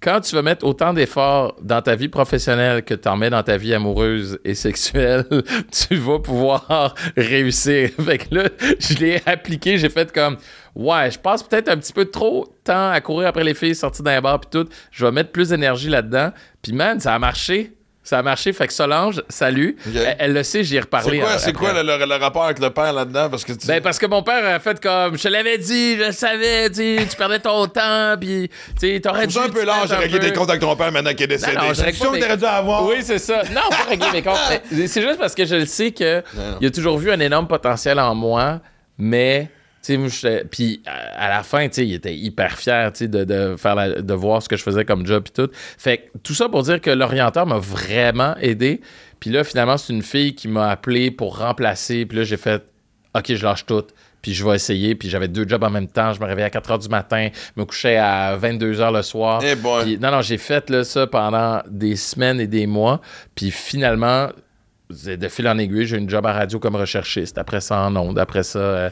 quand 0.01 0.21
tu 0.21 0.35
vas 0.35 0.41
mettre 0.41 0.65
autant 0.65 0.93
d'efforts 0.93 1.55
dans 1.62 1.81
ta 1.81 1.95
vie 1.95 2.07
professionnelle 2.07 2.83
que 2.83 2.93
tu 2.93 3.07
en 3.09 3.17
mets 3.17 3.29
dans 3.29 3.43
ta 3.43 3.57
vie 3.57 3.73
amoureuse 3.73 4.39
et 4.45 4.55
sexuelle, 4.55 5.25
tu 5.71 5.95
vas 5.95 6.19
pouvoir 6.19 6.95
réussir. 7.17 7.89
Fait 7.99 8.17
que 8.17 8.35
là, 8.35 8.49
je 8.79 8.93
l'ai 8.95 9.21
appliqué, 9.25 9.77
j'ai 9.77 9.89
fait 9.89 10.12
comme 10.12 10.38
ouais, 10.75 11.12
je 11.12 11.19
passe 11.19 11.43
peut-être 11.43 11.67
un 11.67 11.77
petit 11.77 11.93
peu 11.93 12.05
trop 12.05 12.45
de 12.45 12.63
temps 12.63 12.91
à 12.91 13.01
courir 13.01 13.27
après 13.27 13.43
les 13.43 13.53
filles 13.53 13.75
sorties 13.75 14.03
d'un 14.03 14.21
bar 14.21 14.39
puis 14.39 14.49
tout, 14.51 14.69
je 14.91 15.05
vais 15.05 15.12
mettre 15.12 15.31
plus 15.31 15.49
d'énergie 15.49 15.89
là-dedans. 15.89 16.31
Puis 16.62 16.71
man, 16.71 16.99
ça 16.99 17.13
a 17.13 17.19
marché. 17.19 17.73
Ça 18.10 18.17
a 18.17 18.24
marché, 18.24 18.54
fait 18.54 18.65
que 18.65 18.74
Solange, 18.74 19.22
salut. 19.30 19.76
Elle, 19.86 20.15
elle 20.17 20.34
le 20.34 20.41
sait, 20.41 20.63
j'y 20.63 20.78
ai 20.78 20.80
reparlé. 20.80 21.22
C'est 21.38 21.54
quoi, 21.54 21.69
quoi 21.69 21.84
le, 21.84 21.95
le- 22.00 22.06
le 22.08 22.15
rapport 22.15 22.43
avec 22.45 22.58
le 22.58 22.72
père 22.72 22.91
là-dedans? 22.91 23.30
Parce 23.30 23.45
que 23.45 23.54
tu... 23.54 23.67
Ben, 23.67 23.84
parce 23.84 24.00
que 24.00 24.08
mon 24.08 24.24
père 24.24 24.43
a 24.48 24.58
fait 24.58 24.82
comme, 24.82 25.15
je 25.15 25.22
te 25.22 25.28
l'avais 25.28 25.60
dit, 25.60 25.95
je 25.95 26.06
le 26.06 26.12
savais, 26.12 26.72
tu 26.72 27.15
perdais 27.15 27.38
ton 27.38 27.67
temps, 27.67 28.15
puis 28.19 28.50
tu 28.80 29.00
t'aurais 29.00 29.26
je 29.26 29.28
dû. 29.28 29.38
un 29.38 29.50
peu 29.50 29.63
large 29.63 29.91
un 29.91 29.98
régler 29.98 30.17
des 30.17 30.34
comptes 30.34 30.50
avec 30.50 30.60
ton 30.60 30.76
père 30.76 30.91
maintenant 30.91 31.12
qu'il 31.12 31.22
est 31.26 31.28
décédé. 31.28 31.56
Non, 31.56 31.67
non, 31.67 31.74
je 31.76 31.84
que 31.84 31.98
t'aurais 32.19 32.36
dû 32.38 32.45
avoir. 32.45 32.84
Oui, 32.88 32.95
c'est 33.04 33.19
ça. 33.19 33.43
Non, 33.54 33.62
pas 33.69 33.84
régler 33.88 34.12
mes 34.12 34.24
comptes. 34.24 34.39
C'est 34.88 35.04
juste 35.04 35.19
parce 35.19 35.36
que 35.36 35.45
je 35.45 35.56
le 35.58 35.65
sais 35.67 35.91
que 35.91 36.24
il 36.62 36.65
a 36.65 36.72
toujours 36.72 36.98
vu 36.98 37.12
un 37.12 37.19
énorme 37.19 37.48
potentiel 37.48 38.00
en 38.00 38.15
moi, 38.15 38.60
mais 38.98 39.52
puis 40.52 40.82
à 40.86 41.30
la 41.30 41.43
fin, 41.43 41.67
il 41.78 41.93
était 41.93 42.15
hyper 42.15 42.58
fier, 42.58 42.91
de, 42.91 43.23
de 43.23 43.56
faire 43.58 43.75
la- 43.75 44.02
de 44.02 44.13
voir 44.13 44.41
ce 44.43 44.49
que 44.49 44.58
je 44.58 44.63
faisais 44.63 44.86
comme 44.86 45.06
job 45.06 45.23
et 45.28 45.32
tout. 45.32 45.49
Fait 45.78 45.97
que 45.97 46.17
tout 46.23 46.34
ça 46.34 46.49
pour 46.49 46.63
dire 46.63 46.80
que 46.82 46.89
l'orienteur 46.89 47.45
m'a 47.45 47.58
vraiment 47.60 48.36
aidé. 48.41 48.82
Puis 49.19 49.30
là, 49.30 49.43
finalement, 49.43 49.78
c'est 49.78 49.91
une 49.93 50.04
fille 50.04 50.34
qui 50.36 50.47
m'a 50.47 50.69
appelé 50.69 51.12
pour 51.12 51.38
remplacer. 51.39 52.06
Puis 52.06 52.17
là, 52.17 52.23
j'ai 52.23 52.38
fait, 52.38 52.63
ok, 53.15 53.34
je 53.34 53.43
lâche 53.43 53.65
tout. 53.65 53.84
puis 54.21 54.34
je 54.34 54.43
vais 54.45 54.56
essayer. 54.56 54.95
Puis 54.95 55.10
j'avais 55.10 55.30
deux 55.30 55.47
jobs 55.47 55.63
en 55.63 55.69
même 55.69 55.88
temps. 55.88 56.12
Je 56.13 56.19
me 56.19 56.25
réveillais 56.25 56.47
à 56.47 56.49
4 56.49 56.71
h 56.71 56.82
du 56.84 56.89
matin, 56.89 57.30
me 57.56 57.63
couchais 57.63 57.95
à 57.97 58.36
22 58.36 58.73
h 58.73 58.93
le 58.93 59.02
soir. 59.02 59.41
Eh. 59.43 59.56
Puis- 59.84 59.97
non, 59.97 60.12
non, 60.12 60.21
j'ai 60.21 60.38
fait 60.38 60.69
là, 60.69 60.84
ça 60.84 61.08
pendant 61.08 61.62
des 61.69 61.95
semaines 61.95 62.39
et 62.41 62.47
des 62.47 62.67
mois. 62.67 62.99
Puis 63.36 63.49
finalement, 63.52 64.28
de 64.89 65.28
fil 65.28 65.47
en 65.47 65.58
aiguille, 65.58 65.86
j'ai 65.86 65.95
eu 65.95 65.99
une 65.99 66.10
job 66.10 66.25
à 66.25 66.34
radio 66.34 66.60
comme 66.60 66.75
recherchiste. 66.75 67.38
Après 67.38 67.62
ça, 67.62 67.80
en 67.82 67.95
ondes. 67.95 68.19
Après 68.19 68.43
ça. 68.43 68.60
euh, 68.60 68.89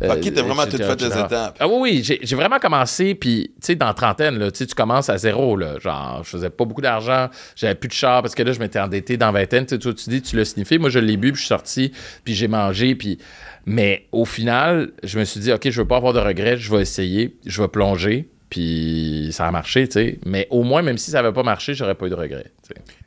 Ok, 0.00 0.32
t'as 0.32 0.42
vraiment 0.42 0.64
tout 0.64 0.76
fait 0.76 0.92
etc. 0.92 1.22
étapes. 1.26 1.56
Ah 1.58 1.66
oui, 1.66 2.02
oui, 2.06 2.18
j'ai 2.22 2.36
vraiment 2.36 2.58
commencé, 2.58 3.14
puis 3.14 3.50
tu 3.60 3.66
sais, 3.66 3.74
dans 3.74 3.86
la 3.86 3.94
trentaine, 3.94 4.38
là, 4.38 4.50
tu 4.50 4.66
commences 4.66 5.08
à 5.08 5.18
zéro, 5.18 5.56
là, 5.56 5.78
genre, 5.80 6.22
je 6.24 6.30
faisais 6.30 6.50
pas 6.50 6.64
beaucoup 6.64 6.80
d'argent, 6.80 7.28
j'avais 7.56 7.74
plus 7.74 7.88
de 7.88 7.94
char, 7.94 8.22
parce 8.22 8.34
que 8.34 8.42
là, 8.42 8.52
je 8.52 8.60
m'étais 8.60 8.78
endetté 8.78 9.16
dans 9.16 9.32
vingtaine, 9.32 9.66
tu 9.66 9.76
dis, 9.76 10.22
tu 10.22 10.36
l'as 10.36 10.44
sniffé, 10.44 10.78
moi, 10.78 10.90
je 10.90 11.00
l'ai 11.00 11.16
bu, 11.16 11.32
puis 11.32 11.40
je 11.40 11.46
suis 11.46 11.48
sorti, 11.48 11.92
puis 12.24 12.34
j'ai 12.34 12.48
mangé, 12.48 12.94
puis... 12.94 13.18
Mais 13.66 14.06
au 14.12 14.24
final, 14.24 14.92
je 15.02 15.18
me 15.18 15.24
suis 15.24 15.40
dit, 15.40 15.52
OK, 15.52 15.68
je 15.68 15.82
veux 15.82 15.86
pas 15.86 15.96
avoir 15.96 16.14
de 16.14 16.20
regrets, 16.20 16.56
je 16.56 16.74
vais 16.74 16.80
essayer, 16.80 17.36
je 17.44 17.60
vais 17.60 17.68
plonger, 17.68 18.26
puis 18.48 19.28
ça 19.32 19.46
a 19.46 19.50
marché, 19.50 19.86
tu 19.88 19.92
sais, 19.94 20.18
mais 20.24 20.46
au 20.50 20.62
moins, 20.62 20.80
même 20.80 20.96
si 20.96 21.10
ça 21.10 21.18
avait 21.18 21.32
pas 21.32 21.42
marché, 21.42 21.74
j'aurais 21.74 21.94
pas 21.94 22.06
eu 22.06 22.10
de 22.10 22.14
regrets. 22.14 22.50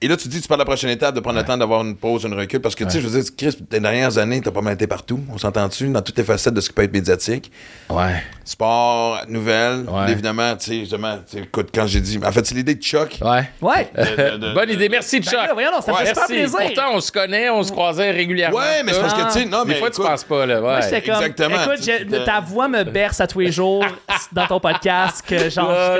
Et 0.01 0.07
là, 0.07 0.17
tu 0.17 0.27
dis, 0.27 0.41
tu 0.41 0.47
parles 0.47 0.59
de 0.59 0.63
la 0.63 0.65
prochaine 0.65 0.89
étape, 0.89 1.13
de 1.15 1.19
prendre 1.19 1.37
le 1.39 1.45
temps 1.45 1.57
d'avoir 1.57 1.81
une 1.83 1.95
pause, 1.95 2.23
une 2.23 2.33
recul, 2.33 2.59
parce 2.59 2.73
que, 2.75 2.83
tu 2.83 2.89
sais, 2.91 3.01
je 3.01 3.07
veux 3.07 3.21
dire, 3.21 3.31
Chris, 3.37 3.57
les 3.71 3.79
dernières 3.79 4.17
années, 4.17 4.41
t'as 4.41 4.49
pas 4.51 4.61
mal 4.61 4.73
été 4.73 4.87
partout, 4.87 5.19
on 5.31 5.37
s'entend-tu, 5.37 5.87
dans 5.89 6.01
toutes 6.01 6.17
les 6.17 6.23
facettes 6.23 6.53
de 6.53 6.61
ce 6.61 6.69
qui 6.69 6.73
peut 6.73 6.83
être 6.83 6.93
médiatique? 6.93 7.51
Ouais. 7.89 8.23
Sport, 8.43 9.21
nouvelles, 9.27 9.85
Ouais. 9.87 10.11
évidemment, 10.11 10.55
tu 10.55 10.65
sais, 10.71 10.79
justement, 10.79 11.19
écoute, 11.35 11.69
quand 11.73 11.85
j'ai 11.85 12.01
dit, 12.01 12.19
en 12.25 12.31
fait, 12.31 12.45
c'est 12.45 12.55
l'idée 12.55 12.75
de 12.75 12.81
Chuck. 12.81 13.19
Ouais. 13.21 13.49
Ouais. 13.61 13.89
de- 13.95 14.37
de- 14.37 14.53
Bonne 14.55 14.69
idée, 14.69 14.89
merci, 14.89 15.19
Ben 15.19 15.25
Chuck. 15.29 15.33
là, 15.47 15.53
voyons, 15.53 15.71
non, 15.71 15.81
ça 15.81 15.91
me 15.91 15.97
fait 15.97 16.03
Merci. 16.15 16.33
plaisir. 16.33 16.57
Pourtant, 16.59 16.91
on 16.95 16.99
se 16.99 17.11
connaît, 17.11 17.49
on 17.49 17.61
se 17.63 17.71
croisait 17.71 18.11
régulièrement. 18.11 18.57
Ouais, 18.57 18.83
mais 18.83 18.93
c'est 18.93 19.01
parce 19.01 19.13
que, 19.13 19.27
tu 19.31 19.39
sais, 19.41 19.45
non, 19.45 19.63
mais 19.65 19.75
Des 19.75 19.79
fois, 19.79 19.89
tu 19.91 20.01
penses 20.01 20.23
pas, 20.23 20.45
là. 20.45 20.61
Ouais. 20.61 21.01
comme, 21.05 21.23
exactement. 21.23 21.73
écoute, 21.73 22.25
ta 22.25 22.39
voix 22.39 22.67
me 22.67 22.83
berce 22.83 23.21
à 23.21 23.27
tous 23.27 23.39
les 23.39 23.51
jours 23.51 23.85
dans 24.31 24.47
ton 24.47 24.59
podcast, 24.59 25.23
que 25.27 25.49
genre, 25.49 25.99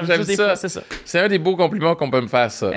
c'est 0.56 0.69
ça. 0.69 0.82
C'est 1.06 1.19
un 1.19 1.28
des 1.28 1.38
beaux 1.39 1.56
compliments 1.56 1.95
qu'on 1.95 2.10
peut 2.10 2.21
me 2.21 2.28
faire, 2.28 2.50
ça. 2.52 2.71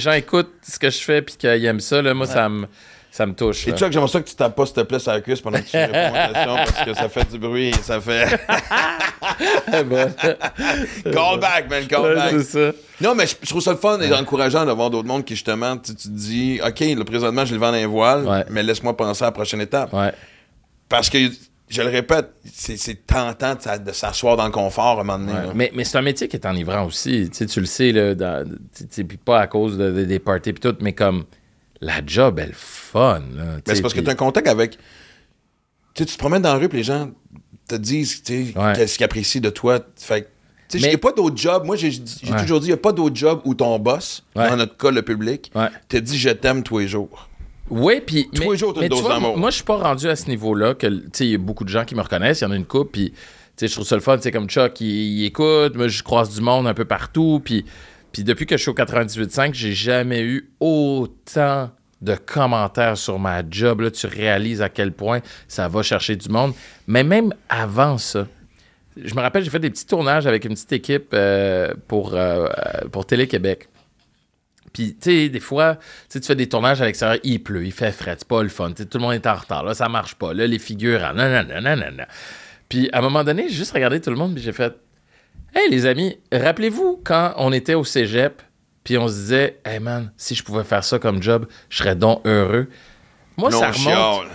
Gens 0.00 0.12
écoutent 0.12 0.52
ce 0.68 0.78
que 0.78 0.90
je 0.90 0.98
fais 0.98 1.22
puis 1.22 1.36
qu'ils 1.36 1.64
aiment 1.64 1.80
ça, 1.80 2.02
là, 2.02 2.12
moi, 2.14 2.26
ça, 2.26 2.48
me, 2.48 2.66
ça 3.10 3.26
me 3.26 3.34
touche. 3.34 3.68
Et. 3.68 3.72
Chuck, 3.72 3.92
j'aimerais 3.92 4.08
ça 4.10 4.20
que 4.20 4.28
tu 4.28 4.34
tapes 4.34 4.56
pas, 4.56 4.66
s'il 4.66 4.74
te 4.74 4.80
plaît, 4.80 4.98
sur 4.98 5.12
la 5.12 5.20
cuisse 5.20 5.40
pendant 5.40 5.58
que 5.60 5.64
tu 5.68 5.76
réponds 5.76 6.08
aux 6.08 6.32
questions, 6.32 6.56
parce 6.56 6.84
que 6.84 6.94
ça 6.94 7.08
fait 7.08 7.30
du 7.30 7.38
bruit 7.38 7.68
et 7.68 7.72
ça 7.74 8.00
fait. 8.00 8.26
Call 11.12 11.38
back, 11.40 11.68
man, 11.70 11.86
call 11.86 12.02
Ouais, 12.02 12.14
back. 12.14 12.30
c'est 12.30 12.42
ça. 12.44 12.72
Non, 13.00 13.14
mais 13.14 13.26
je, 13.26 13.34
je 13.42 13.48
trouve 13.48 13.62
ça 13.62 13.70
le 13.72 13.76
fun 13.78 13.98
et 14.00 14.12
encourageant 14.12 14.64
d'avoir 14.66 14.90
d'autres 14.90 15.08
mondes 15.08 15.24
qui, 15.24 15.34
justement, 15.34 15.76
tu, 15.76 15.94
tu 15.94 16.08
te 16.08 16.12
dis, 16.12 16.60
OK, 16.66 16.80
le 16.80 17.04
présentement, 17.04 17.44
je 17.44 17.54
le 17.54 17.60
vends 17.60 17.70
dans 17.70 17.76
les 17.76 17.86
voiles, 17.86 18.26
Ouais. 18.26 18.44
mais 18.50 18.62
laisse-moi 18.62 18.96
penser 18.96 19.22
à 19.24 19.28
la 19.28 19.32
prochaine 19.32 19.60
étape. 19.60 19.92
Ouais. 19.92 20.12
Parce 20.88 21.08
que, 21.08 21.18
je 21.70 21.82
le 21.82 21.88
répète, 21.88 22.32
c'est 22.52 23.06
tentant 23.06 23.54
de, 23.54 23.60
s'a- 23.62 23.78
de 23.78 23.92
s'asseoir 23.92 24.36
dans 24.36 24.44
le 24.44 24.50
confort 24.50 24.98
à 24.98 25.00
un 25.00 25.04
moment 25.04 25.18
donné. 25.18 25.32
Ouais. 25.32 25.52
Mais, 25.54 25.70
mais 25.74 25.84
c'est 25.84 25.96
un 25.96 26.02
métier 26.02 26.28
qui 26.28 26.36
est 26.36 26.44
enivrant 26.44 26.84
aussi. 26.84 27.30
Tu 27.30 27.60
le 27.60 27.66
sais, 27.66 27.92
là, 27.92 28.14
dans- 28.14 28.46
pas 29.24 29.40
à 29.40 29.46
cause 29.46 29.78
de- 29.78 29.90
de- 29.92 30.04
des 30.04 30.18
parties 30.18 30.52
puis 30.52 30.60
tout, 30.60 30.76
mais 30.82 30.92
comme 30.92 31.24
la 31.80 32.02
job, 32.04 32.38
elle 32.42 32.50
est 32.50 32.54
fun. 32.54 33.20
là, 33.34 33.44
Mais 33.66 33.74
c'est 33.74 33.82
parce 33.82 33.94
que 33.94 34.00
tu 34.00 34.08
as 34.08 34.12
un 34.12 34.16
contact 34.16 34.48
avec. 34.48 34.72
Tu 35.94 36.02
sais, 36.02 36.06
tu 36.06 36.14
te 36.14 36.18
promènes 36.18 36.42
dans 36.42 36.52
la 36.52 36.58
rue, 36.58 36.68
puis 36.68 36.78
les 36.78 36.84
gens 36.84 37.10
te 37.68 37.74
disent, 37.76 38.22
Ouais. 38.28 38.52
qu'est-ce 38.74 38.96
qu'ils 38.96 39.04
apprécient 39.04 39.40
de 39.40 39.50
toi. 39.50 39.78
Fait 39.96 40.28
il 40.74 40.82
Mais- 40.82 40.88
n'y 40.88 40.94
a 40.94 40.98
pas 40.98 41.12
d'autre 41.12 41.36
job. 41.36 41.64
Moi, 41.64 41.76
j'ai 41.76 41.88
Ouais. 41.90 42.40
toujours 42.40 42.60
dit, 42.60 42.66
il 42.66 42.70
n'y 42.70 42.74
a 42.74 42.76
pas 42.76 42.92
d'autre 42.92 43.16
job 43.16 43.40
où 43.44 43.54
ton 43.54 43.78
boss, 43.78 44.24
dans 44.34 44.56
notre 44.56 44.76
cas, 44.76 44.90
le 44.90 45.02
public, 45.02 45.50
te 45.88 45.96
dit, 45.96 46.18
je 46.18 46.30
t'aime 46.30 46.62
tous 46.62 46.78
les 46.78 46.88
jours. 46.88 47.28
Oui, 47.70 48.00
puis. 48.04 48.28
Tous 48.32 48.50
les 48.50 48.58
jours, 48.58 48.80
une 48.80 48.88
dose 48.88 49.06
d'amour. 49.06 49.36
Moi, 49.36 49.50
je 49.50 49.56
suis 49.56 49.64
pas 49.64 49.76
rendu 49.76 50.08
à 50.08 50.16
ce 50.16 50.28
niveau-là. 50.28 50.74
que 50.74 50.86
Tu 50.86 51.08
sais, 51.12 51.26
il 51.26 51.30
y 51.30 51.34
a 51.34 51.38
beaucoup 51.38 51.64
de 51.64 51.68
gens 51.68 51.84
qui 51.84 51.94
me 51.94 52.02
reconnaissent. 52.02 52.40
Il 52.40 52.44
y 52.44 52.46
en 52.46 52.50
a 52.50 52.56
une 52.56 52.66
couple, 52.66 52.90
puis. 52.92 53.10
Tu 53.10 53.66
sais, 53.66 53.68
je 53.68 53.74
trouve 53.74 53.86
ça 53.86 53.94
le 53.94 54.00
fun. 54.00 54.16
Tu 54.16 54.24
sais, 54.24 54.32
comme 54.32 54.48
Chuck, 54.48 54.80
il, 54.80 54.86
il 54.86 55.24
écoute. 55.26 55.76
Moi, 55.76 55.88
je 55.88 56.02
croise 56.02 56.34
du 56.34 56.40
monde 56.40 56.66
un 56.66 56.74
peu 56.74 56.84
partout. 56.84 57.40
Puis, 57.44 57.64
puis 58.12 58.24
depuis 58.24 58.46
que 58.46 58.56
je 58.56 58.62
suis 58.62 58.70
au 58.70 58.74
98.5, 58.74 59.54
j'ai 59.54 59.72
jamais 59.72 60.22
eu 60.22 60.50
autant 60.60 61.70
de 62.00 62.14
commentaires 62.14 62.96
sur 62.96 63.18
ma 63.18 63.42
job. 63.48 63.80
Là, 63.82 63.90
tu 63.90 64.06
réalises 64.06 64.62
à 64.62 64.68
quel 64.68 64.92
point 64.92 65.20
ça 65.48 65.68
va 65.68 65.82
chercher 65.82 66.16
du 66.16 66.28
monde. 66.28 66.54
Mais 66.86 67.04
même 67.04 67.32
avant 67.48 67.98
ça, 67.98 68.26
je 68.96 69.14
me 69.14 69.20
rappelle, 69.20 69.44
j'ai 69.44 69.50
fait 69.50 69.58
des 69.58 69.70
petits 69.70 69.86
tournages 69.86 70.26
avec 70.26 70.44
une 70.44 70.54
petite 70.54 70.72
équipe 70.72 71.10
euh, 71.14 71.72
pour, 71.88 72.14
euh, 72.14 72.48
pour 72.90 73.06
Télé-Québec. 73.06 73.68
Puis, 74.72 74.94
tu 75.00 75.10
sais, 75.10 75.28
des 75.28 75.40
fois, 75.40 75.78
tu 76.08 76.20
fais 76.20 76.36
des 76.36 76.48
tournages 76.48 76.80
à 76.80 76.84
l'extérieur, 76.84 77.18
il 77.24 77.42
pleut, 77.42 77.64
il 77.64 77.72
fait 77.72 77.90
frais, 77.92 78.14
c'est 78.18 78.28
pas 78.28 78.42
le 78.42 78.48
fun. 78.48 78.70
tout 78.72 78.86
le 78.94 79.00
monde 79.00 79.14
est 79.14 79.26
en 79.26 79.34
retard, 79.34 79.64
là, 79.64 79.74
ça 79.74 79.88
marche 79.88 80.14
pas. 80.14 80.32
Là, 80.32 80.46
les 80.46 80.58
figures, 80.60 81.00
non, 81.14 81.28
non, 81.28 81.76
non. 81.76 82.04
Puis, 82.68 82.88
à 82.92 82.98
un 82.98 83.02
moment 83.02 83.24
donné, 83.24 83.48
j'ai 83.48 83.54
juste 83.56 83.72
regardé 83.72 84.00
tout 84.00 84.10
le 84.10 84.16
monde, 84.16 84.34
puis 84.34 84.42
j'ai 84.42 84.52
fait 84.52 84.74
Hey, 85.54 85.68
les 85.68 85.86
amis, 85.86 86.16
rappelez-vous 86.32 87.00
quand 87.04 87.34
on 87.36 87.52
était 87.52 87.74
au 87.74 87.82
cégep, 87.82 88.40
puis 88.84 88.96
on 88.96 89.08
se 89.08 89.14
disait 89.14 89.58
Hey, 89.64 89.80
man, 89.80 90.12
si 90.16 90.36
je 90.36 90.44
pouvais 90.44 90.62
faire 90.62 90.84
ça 90.84 91.00
comme 91.00 91.20
job, 91.20 91.46
je 91.68 91.78
serais 91.78 91.96
donc 91.96 92.20
heureux. 92.24 92.68
Moi, 93.36 93.50
ça 93.50 93.70
on 93.70 93.72
remonte. 93.72 94.26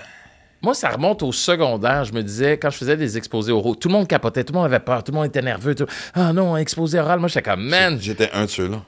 Moi, 0.61 0.73
ça 0.73 0.89
remonte 0.89 1.21
au 1.23 1.31
secondaire. 1.31 2.03
Je 2.05 2.11
me 2.13 2.23
disais, 2.23 2.57
quand 2.57 2.71
je 2.71 2.77
faisais 2.77 2.97
des 2.97 3.17
exposés 3.17 3.51
oraux, 3.51 3.75
tout 3.75 3.87
le 3.87 3.93
monde 3.93 4.07
capotait, 4.07 4.43
tout 4.43 4.51
le 4.51 4.57
monde 4.57 4.65
avait 4.65 4.79
peur, 4.79 5.03
tout 5.03 5.11
le 5.11 5.17
monde 5.17 5.27
était 5.27 5.41
nerveux. 5.41 5.75
tout- 5.75 5.85
Ah 6.15 6.33
non, 6.33 6.57
exposé 6.57 6.99
oral. 6.99 7.19
Moi, 7.19 7.27
j'étais 7.29 7.43
comme, 7.43 7.63
man, 7.63 7.97
J'étais 8.01 8.31
un 8.33 8.45
de 8.45 8.49
ceux-là. 8.49 8.81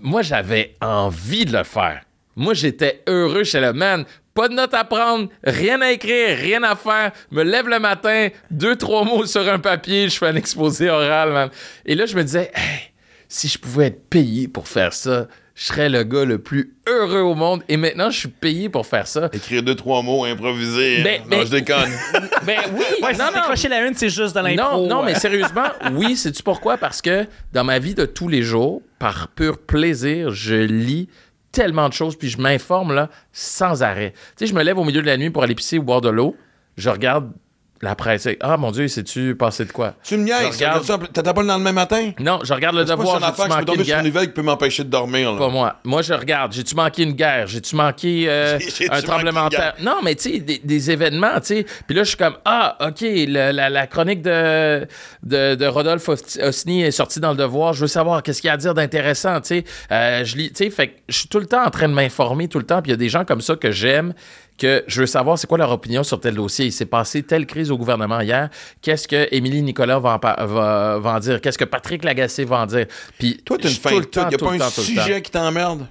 Moi, 0.00 0.22
j'avais 0.22 0.74
envie 0.80 1.44
de 1.44 1.56
le 1.56 1.64
faire. 1.64 2.02
Moi, 2.36 2.54
j'étais 2.54 3.02
heureux. 3.06 3.42
J'étais 3.42 3.60
là, 3.60 3.72
man, 3.72 4.04
pas 4.38 4.48
de 4.48 4.54
notes 4.54 4.74
à 4.74 4.84
prendre, 4.84 5.28
rien 5.42 5.80
à 5.80 5.90
écrire, 5.90 6.38
rien 6.38 6.62
à 6.62 6.76
faire. 6.76 7.10
Me 7.32 7.42
lève 7.42 7.68
le 7.68 7.80
matin, 7.80 8.28
deux, 8.52 8.76
trois 8.76 9.04
mots 9.04 9.26
sur 9.26 9.48
un 9.48 9.58
papier, 9.58 10.08
je 10.08 10.16
fais 10.16 10.28
un 10.28 10.36
exposé 10.36 10.88
oral, 10.88 11.32
man. 11.32 11.50
Et 11.84 11.96
là, 11.96 12.06
je 12.06 12.14
me 12.14 12.22
disais, 12.22 12.52
hey, 12.54 12.92
si 13.28 13.48
je 13.48 13.58
pouvais 13.58 13.86
être 13.86 14.08
payé 14.08 14.46
pour 14.46 14.68
faire 14.68 14.92
ça, 14.92 15.26
je 15.58 15.64
serais 15.64 15.88
le 15.88 16.04
gars 16.04 16.24
le 16.24 16.38
plus 16.38 16.76
heureux 16.86 17.18
au 17.22 17.34
monde. 17.34 17.62
Et 17.68 17.76
maintenant, 17.76 18.10
je 18.10 18.18
suis 18.20 18.28
payé 18.28 18.68
pour 18.68 18.86
faire 18.86 19.08
ça. 19.08 19.28
Écrire 19.32 19.60
deux, 19.64 19.74
trois 19.74 20.02
mots, 20.02 20.24
improviser. 20.24 21.00
Mais- 21.02 21.18
non, 21.18 21.24
mais- 21.30 21.46
je 21.46 21.50
déconne. 21.50 21.90
Ben 22.46 22.60
oui, 22.72 22.84
Ouais, 23.02 23.12
non, 23.14 23.24
non, 23.26 23.32
décrocher 23.34 23.68
la 23.68 23.84
une, 23.84 23.94
c'est 23.94 24.08
juste 24.08 24.36
de 24.36 24.40
l'impro. 24.40 24.86
Non, 24.86 24.86
non, 24.86 25.02
mais 25.02 25.16
sérieusement, 25.16 25.66
oui, 25.94 26.16
sais-tu 26.16 26.44
pourquoi? 26.44 26.76
Parce 26.78 27.02
que 27.02 27.26
dans 27.52 27.64
ma 27.64 27.80
vie 27.80 27.94
de 27.96 28.04
tous 28.06 28.28
les 28.28 28.42
jours, 28.42 28.82
par 29.00 29.26
pur 29.28 29.58
plaisir, 29.58 30.30
je 30.30 30.54
lis 30.54 31.08
tellement 31.50 31.88
de 31.88 31.94
choses, 31.94 32.16
puis 32.16 32.28
je 32.28 32.38
m'informe 32.38 32.94
là 32.94 33.10
sans 33.32 33.82
arrêt. 33.82 34.12
Tu 34.36 34.44
sais, 34.44 34.46
je 34.46 34.54
me 34.54 34.62
lève 34.62 34.78
au 34.78 34.84
milieu 34.84 35.02
de 35.02 35.06
la 35.06 35.16
nuit 35.16 35.30
pour 35.30 35.42
aller 35.42 35.56
pisser 35.56 35.78
ou 35.78 35.82
boire 35.82 36.00
de 36.00 36.08
l'eau, 36.08 36.36
je 36.76 36.88
regarde 36.88 37.32
la 37.80 37.94
presse. 37.94 38.28
Ah 38.40 38.56
mon 38.56 38.70
Dieu, 38.72 38.88
sais-tu 38.88 39.34
passé 39.36 39.64
de 39.64 39.72
quoi? 39.72 39.94
tu 40.02 40.16
me 40.16 40.24
niaises. 40.24 40.56
Regarde- 40.56 41.12
T'attends 41.12 41.32
pas 41.32 41.42
le 41.42 41.48
lendemain 41.48 41.72
matin? 41.72 42.10
Non, 42.18 42.40
je 42.42 42.52
regarde 42.52 42.74
le 42.76 42.84
pas 42.84 42.96
devoir, 42.96 43.18
une 43.18 43.24
affaire 43.24 43.46
je 43.50 43.58
peux 43.58 43.64
tomber 43.64 43.78
une 43.78 43.84
sur 43.84 43.98
une 43.98 44.04
nouvelle 44.06 44.26
qui 44.26 44.32
peut 44.32 44.42
m'empêcher 44.42 44.84
de 44.84 44.88
dormir. 44.90 45.32
Là. 45.32 45.38
Pas 45.38 45.48
moi. 45.48 45.76
Moi, 45.84 46.02
je 46.02 46.12
regarde. 46.14 46.52
J'ai-tu 46.52 46.74
manqué 46.74 47.02
une 47.04 47.12
guerre? 47.12 47.46
J'ai-tu 47.46 47.76
manqué 47.76 48.24
euh, 48.28 48.58
un 48.90 49.00
tremblement 49.02 49.44
de 49.48 49.56
terre? 49.56 49.74
Non, 49.80 49.98
mais 50.02 50.14
tu 50.14 50.30
sais, 50.32 50.38
des, 50.40 50.58
des 50.58 50.90
événements, 50.90 51.34
tu 51.40 51.46
sais. 51.46 51.66
Puis 51.86 51.96
là, 51.96 52.02
je 52.02 52.08
suis 52.08 52.16
comme, 52.16 52.36
ah, 52.44 52.76
OK, 52.88 53.00
le- 53.02 53.52
la, 53.52 53.70
la 53.70 53.86
chronique 53.86 54.22
de, 54.22 54.86
de, 55.22 55.54
de 55.54 55.66
Rodolphe 55.66 56.08
Os- 56.08 56.38
Osni 56.42 56.82
est 56.82 56.90
sortie 56.90 57.20
dans 57.20 57.30
le 57.30 57.36
devoir. 57.36 57.72
Je 57.74 57.82
veux 57.82 57.86
savoir 57.86 58.22
qu'est-ce 58.22 58.40
qu'il 58.40 58.48
y 58.48 58.50
a 58.50 58.54
à 58.54 58.56
dire 58.56 58.74
d'intéressant, 58.74 59.40
tu 59.40 59.48
sais. 59.48 59.64
Euh, 59.92 60.24
je 60.24 60.36
lis, 60.36 60.48
tu 60.50 60.64
sais, 60.64 60.70
fait 60.70 60.88
que 60.88 60.94
je 61.08 61.18
suis 61.18 61.28
tout 61.28 61.38
le 61.38 61.46
temps 61.46 61.64
en 61.64 61.70
train 61.70 61.88
de 61.88 61.94
m'informer, 61.94 62.48
tout 62.48 62.58
le 62.58 62.66
temps. 62.66 62.82
Puis 62.82 62.90
il 62.90 62.92
y 62.92 62.94
a 62.94 62.98
des 62.98 63.08
gens 63.08 63.24
comme 63.24 63.40
ça 63.40 63.54
que 63.56 63.70
j'aime, 63.70 64.14
que 64.58 64.84
je 64.86 65.00
veux 65.00 65.06
savoir 65.06 65.38
c'est 65.38 65.46
quoi 65.46 65.56
leur 65.58 65.70
opinion 65.70 66.02
sur 66.02 66.20
tel 66.20 66.34
dossier? 66.34 66.66
Il 66.66 66.72
s'est 66.72 66.84
passé 66.86 67.22
telle 67.22 67.46
crise 67.46 67.70
au 67.70 67.78
gouvernement 67.78 68.20
hier. 68.20 68.50
Qu'est-ce 68.82 69.08
que 69.08 69.28
Émilie 69.34 69.62
Nicolas 69.62 69.98
va 69.98 70.14
en, 70.14 70.18
par- 70.18 70.46
va, 70.46 70.98
va 70.98 71.12
en 71.14 71.18
dire? 71.20 71.40
Qu'est-ce 71.40 71.58
que 71.58 71.64
Patrick 71.64 72.04
Lagacé 72.04 72.44
va 72.44 72.58
en 72.60 72.66
dire? 72.66 72.86
Puis 73.18 73.40
Toi, 73.44 73.56
je 73.62 73.68
une 73.68 73.74
fin 73.74 73.88
tout 73.90 73.94
de 73.96 74.00
le 74.00 74.04
tout. 74.06 74.20
temps, 74.20 74.26
Il 74.26 74.28
n'y 74.28 74.34
a 74.34 74.58
pas 74.58 74.64
un 74.66 74.70
sujet 74.70 75.22
qui 75.22 75.30
t'emmerde? 75.30 75.80
Non. 75.80 75.86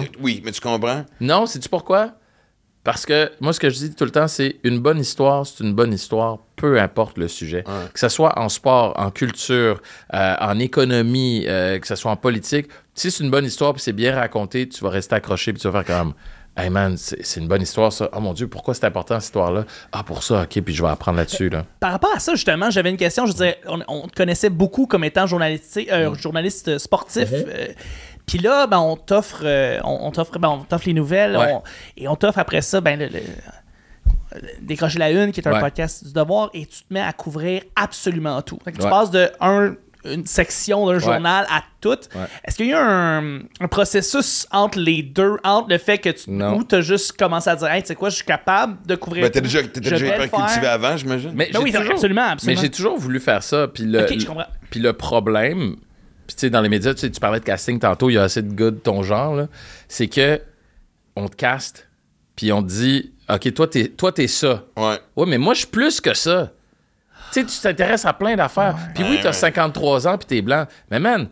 Ben, 0.00 0.06
oui, 0.20 0.42
mais 0.44 0.52
tu 0.52 0.60
comprends? 0.60 1.04
Non, 1.20 1.46
sais-tu 1.46 1.68
pourquoi? 1.68 2.12
Parce 2.84 3.04
que 3.04 3.30
moi, 3.40 3.52
ce 3.52 3.60
que 3.60 3.68
je 3.68 3.74
dis 3.76 3.94
tout 3.94 4.04
le 4.04 4.10
temps, 4.10 4.28
c'est 4.28 4.56
une 4.64 4.78
bonne 4.78 4.98
histoire, 4.98 5.46
c'est 5.46 5.62
une 5.62 5.74
bonne 5.74 5.92
histoire, 5.92 6.38
peu 6.56 6.80
importe 6.80 7.18
le 7.18 7.28
sujet. 7.28 7.62
Que 7.92 8.00
ce 8.00 8.08
soit 8.08 8.38
en 8.38 8.48
sport, 8.48 8.94
en 8.98 9.10
culture, 9.10 9.82
euh, 10.14 10.34
en 10.40 10.58
économie, 10.58 11.44
euh, 11.48 11.78
que 11.78 11.86
ce 11.86 11.96
soit 11.96 12.10
en 12.10 12.16
politique. 12.16 12.68
Si 12.94 13.10
c'est 13.10 13.22
une 13.24 13.30
bonne 13.30 13.44
histoire 13.44 13.74
puis 13.74 13.82
c'est 13.82 13.92
bien 13.92 14.14
raconté, 14.14 14.68
tu 14.68 14.82
vas 14.82 14.90
rester 14.90 15.14
accroché 15.16 15.52
puis 15.52 15.60
tu 15.60 15.68
vas 15.68 15.82
faire 15.84 15.98
comme 15.98 16.14
Hey 16.60 16.70
man, 16.70 16.96
c'est 16.96 17.38
une 17.38 17.46
bonne 17.46 17.62
histoire 17.62 17.92
ça. 17.92 18.08
Oh 18.12 18.18
mon 18.20 18.32
Dieu, 18.32 18.48
pourquoi 18.48 18.74
c'est 18.74 18.84
important 18.84 19.14
cette 19.20 19.26
histoire-là? 19.26 19.64
Ah, 19.92 20.02
pour 20.02 20.24
ça, 20.24 20.42
ok, 20.42 20.60
puis 20.62 20.74
je 20.74 20.82
vais 20.82 20.88
apprendre 20.88 21.18
là-dessus. 21.18 21.48
Là. 21.50 21.64
Par 21.78 21.92
rapport 21.92 22.12
à 22.12 22.18
ça, 22.18 22.32
justement, 22.34 22.68
j'avais 22.70 22.90
une 22.90 22.96
question. 22.96 23.26
Je 23.26 23.32
disais, 23.32 23.58
on, 23.66 23.80
on 23.86 24.08
te 24.08 24.14
connaissait 24.16 24.50
beaucoup 24.50 24.86
comme 24.86 25.04
étant 25.04 25.28
journaliste, 25.28 25.78
euh, 25.92 26.12
journaliste 26.16 26.78
sportif. 26.78 27.30
Mm-hmm. 27.30 27.44
euh, 27.48 27.66
Puis 28.26 28.38
là, 28.38 28.66
ben, 28.66 28.78
on 28.80 28.96
t'offre 28.96 29.42
euh, 29.44 29.78
on, 29.84 29.98
on 30.08 30.10
t'offre 30.10 30.36
ben, 30.40 30.48
on 30.48 30.58
t'offre 30.64 30.86
les 30.88 30.94
nouvelles. 30.94 31.36
Ouais. 31.36 31.52
on- 31.52 31.62
et 31.96 32.08
on 32.08 32.16
t'offre 32.16 32.40
après 32.40 32.60
ça, 32.62 32.80
ben, 32.80 32.98
le, 32.98 33.06
le- 33.06 33.18
euh, 34.34 34.38
Décrocher 34.60 34.98
la 34.98 35.12
Une, 35.12 35.30
qui 35.30 35.40
est 35.40 35.46
un 35.46 35.52
Ouais. 35.52 35.60
podcast 35.60 36.04
du 36.04 36.12
devoir, 36.12 36.50
et 36.54 36.66
tu 36.66 36.80
te 36.82 36.92
mets 36.92 37.00
à 37.00 37.12
couvrir 37.12 37.62
absolument 37.76 38.42
tout. 38.42 38.58
Fait 38.64 38.72
que 38.72 38.78
Tu 38.78 38.82
Ouais. 38.84 38.90
passes 38.90 39.10
de 39.12 39.30
un 39.40 39.74
une 40.04 40.24
section 40.26 40.86
d'un 40.86 40.98
journal 40.98 41.44
à 41.50 41.62
tout. 41.80 41.90
Ouais. 41.90 42.26
Est-ce 42.44 42.56
qu'il 42.56 42.66
y 42.66 42.72
a 42.72 42.76
eu 42.76 42.78
un, 42.80 43.40
un 43.60 43.68
processus 43.68 44.46
entre 44.52 44.78
les 44.78 45.02
deux, 45.02 45.36
entre 45.44 45.68
le 45.70 45.78
fait 45.78 45.98
que 45.98 46.10
tu 46.10 46.30
Non. 46.30 46.56
ou 46.56 46.64
t'as 46.64 46.80
juste 46.80 47.16
commencé 47.18 47.50
à 47.50 47.56
dire, 47.56 47.68
hey, 47.68 47.82
tu 47.82 47.88
sais 47.88 47.94
quoi, 47.94 48.08
je 48.10 48.16
suis 48.16 48.24
capable 48.24 48.84
de 48.86 48.94
couvrir. 48.94 49.24
Ben, 49.24 49.30
t'as 49.30 49.40
tout. 49.40 49.44
déjà, 49.46 49.62
t'étais 49.62 49.88
Je 49.88 49.94
déjà 49.94 50.06
hyper 50.06 50.22
le 50.22 50.28
cultivé 50.28 50.66
avant, 50.66 50.96
j'imagine. 50.96 51.32
Mais 51.34 51.46
Ben 51.52 51.58
j'ai 51.58 51.64
oui, 51.64 51.72
toujours- 51.72 51.92
absolument, 51.92 52.34
Mais 52.44 52.56
j'ai 52.56 52.70
toujours 52.70 52.96
voulu 52.98 53.18
faire 53.20 53.42
ça. 53.42 53.66
Puis 53.68 53.84
le, 53.84 54.02
Ok, 54.04 54.18
je 54.18 54.26
comprends. 54.26 54.46
puis 54.70 54.80
le 54.80 54.92
problème, 54.92 55.76
puis 56.26 56.36
tu 56.36 56.40
sais, 56.42 56.50
dans 56.50 56.60
les 56.60 56.68
médias, 56.68 56.94
tu 56.94 57.00
sais, 57.00 57.10
tu 57.10 57.20
parlais 57.20 57.40
de 57.40 57.44
casting 57.44 57.78
tantôt, 57.78 58.08
il 58.10 58.14
y 58.14 58.18
a 58.18 58.22
assez 58.22 58.42
de 58.42 58.52
gars 58.54 58.70
de 58.70 58.76
ton 58.78 59.02
genre, 59.02 59.34
là, 59.34 59.48
c'est 59.88 60.06
que 60.08 60.40
on 61.16 61.26
te 61.28 61.34
caste, 61.36 61.88
puis 62.36 62.52
on 62.52 62.62
te 62.62 62.68
dit, 62.68 63.12
OK, 63.28 63.52
toi, 63.52 63.66
t'es, 63.66 63.88
toi, 63.88 64.12
t'es 64.12 64.28
ça. 64.28 64.62
Ouais. 64.76 64.98
Ouais, 65.16 65.26
mais 65.26 65.38
moi, 65.38 65.54
je 65.54 65.58
suis 65.60 65.66
plus 65.68 66.00
que 66.00 66.14
ça. 66.14 66.52
Tu 67.32 67.40
sais, 67.40 67.46
tu 67.46 67.60
t'intéresses 67.60 68.04
à 68.04 68.12
plein 68.12 68.36
d'affaires. 68.36 68.76
Puis 68.94 69.04
oui, 69.04 69.18
t'as 69.22 69.32
53 69.32 70.08
ans, 70.08 70.18
puis 70.18 70.26
t'es 70.26 70.42
blanc. 70.42 70.66
Mais 70.90 70.98
man, 70.98 71.28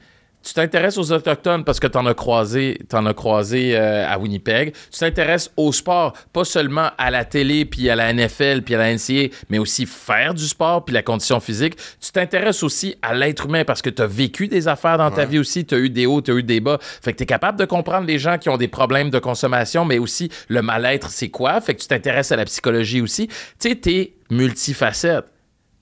tu 0.47 0.55
t'intéresses 0.55 0.97
aux 0.97 1.11
Autochtones 1.11 1.65
parce 1.65 1.81
que 1.81 1.89
t'en 1.89 2.07
as 2.07 2.15
croisé, 2.15 2.79
t'en 2.89 3.05
as 3.07 3.15
croisé 3.15 3.77
euh, 3.77 4.09
à 4.09 4.17
Winnipeg. 4.17 4.75
Tu 4.93 5.01
t'intéresses 5.01 5.51
au 5.57 5.73
sport, 5.73 6.13
pas 6.33 6.45
seulement 6.45 6.91
à 6.99 7.11
la 7.11 7.25
télé, 7.25 7.65
puis 7.65 7.91
à 7.91 7.97
la 7.97 8.13
NFL, 8.13 8.63
puis 8.63 8.77
à 8.77 8.79
la 8.79 8.95
NCA, 8.95 9.35
mais 9.51 9.59
aussi 9.59 9.87
faire 9.87 10.35
du 10.35 10.47
sport, 10.47 10.85
puis 10.85 10.95
la 10.95 11.03
condition 11.03 11.41
physique. 11.41 11.75
Tu 12.01 12.13
t'intéresses 12.13 12.63
aussi 12.63 12.95
à 13.03 13.13
l'être 13.13 13.47
humain 13.47 13.65
parce 13.65 13.83
que 13.83 13.91
t'as 13.91 14.07
vécu 14.07 14.47
des 14.47 14.69
affaires 14.69 14.99
dans 14.99 15.11
ta 15.11 15.25
vie 15.25 15.41
aussi. 15.41 15.65
T'as 15.65 15.79
eu 15.79 15.91
des 15.91 16.07
hauts, 16.07 16.21
t'as 16.21 16.35
eu 16.35 16.45
des 16.45 16.61
bas. 16.61 16.79
Fait 16.81 17.13
que 17.13 17.19
t'es 17.19 17.27
capable 17.27 17.59
de 17.59 17.65
comprendre 17.65 18.07
les 18.07 18.21
gens 18.21 18.39
qui 18.39 18.49
ont 18.49 18.57
des 18.57 18.69
problèmes 18.69 19.11
de 19.11 19.19
consommation, 19.19 19.85
mais 19.85 19.99
aussi 19.99 20.31
le 20.49 20.63
mal-être, 20.63 21.11
c'est 21.11 21.29
quoi? 21.29 21.61
Fait 21.61 21.75
que 21.75 21.81
tu 21.81 21.89
t'intéresses 21.89 22.31
à 22.31 22.37
la 22.37 22.45
psychologie 22.45 23.01
aussi. 23.01 23.27
Tu 23.27 23.35
sais, 23.71 23.75
t'es 23.75 24.13
multifacette. 24.31 25.25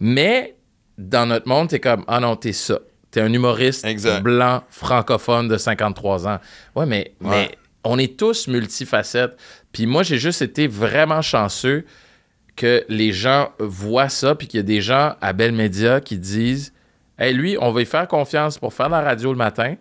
Mais 0.07 0.55
dans 0.99 1.25
notre 1.27 1.49
monde, 1.49 1.69
t'es 1.71 1.81
comme, 1.81 2.05
ah 2.09 2.21
non, 2.21 2.37
t'es 2.37 2.53
ça. 2.53 2.79
T'es 3.11 3.23
un 3.23 3.33
humoriste 3.33 3.87
Exact. 3.87 4.23
blanc, 4.23 4.63
francophone 4.69 5.49
de 5.49 5.57
53 5.57 6.29
ans. 6.29 6.39
Ouais, 6.77 6.85
mais, 6.85 7.15
Ouais. 7.23 7.31
mais 7.31 7.51
on 7.85 7.99
est 7.99 8.19
tous 8.19 8.47
multifacettes. 8.49 9.35
Puis 9.73 9.87
moi, 9.87 10.03
j'ai 10.03 10.19
juste 10.19 10.43
été 10.43 10.67
vraiment 10.67 11.23
chanceux 11.23 11.87
que 12.55 12.85
les 12.91 13.13
gens 13.13 13.49
voient 13.59 14.11
ça, 14.11 14.35
puis 14.35 14.47
qu'il 14.47 14.59
y 14.59 14.61
a 14.61 14.65
des 14.65 14.83
gens 14.83 15.15
à 15.23 15.33
Bell 15.33 15.53
Media 15.53 16.01
qui 16.03 16.19
disent 16.19 16.75
Hey, 17.19 17.33
lui, 17.33 17.57
on 17.61 17.71
va 17.73 17.81
y 17.81 17.87
faire 17.87 18.07
confiance 18.07 18.59
pour 18.59 18.75
faire 18.75 18.91
la 18.91 19.01
radio 19.01 19.31
le 19.33 19.39
matin, 19.39 19.77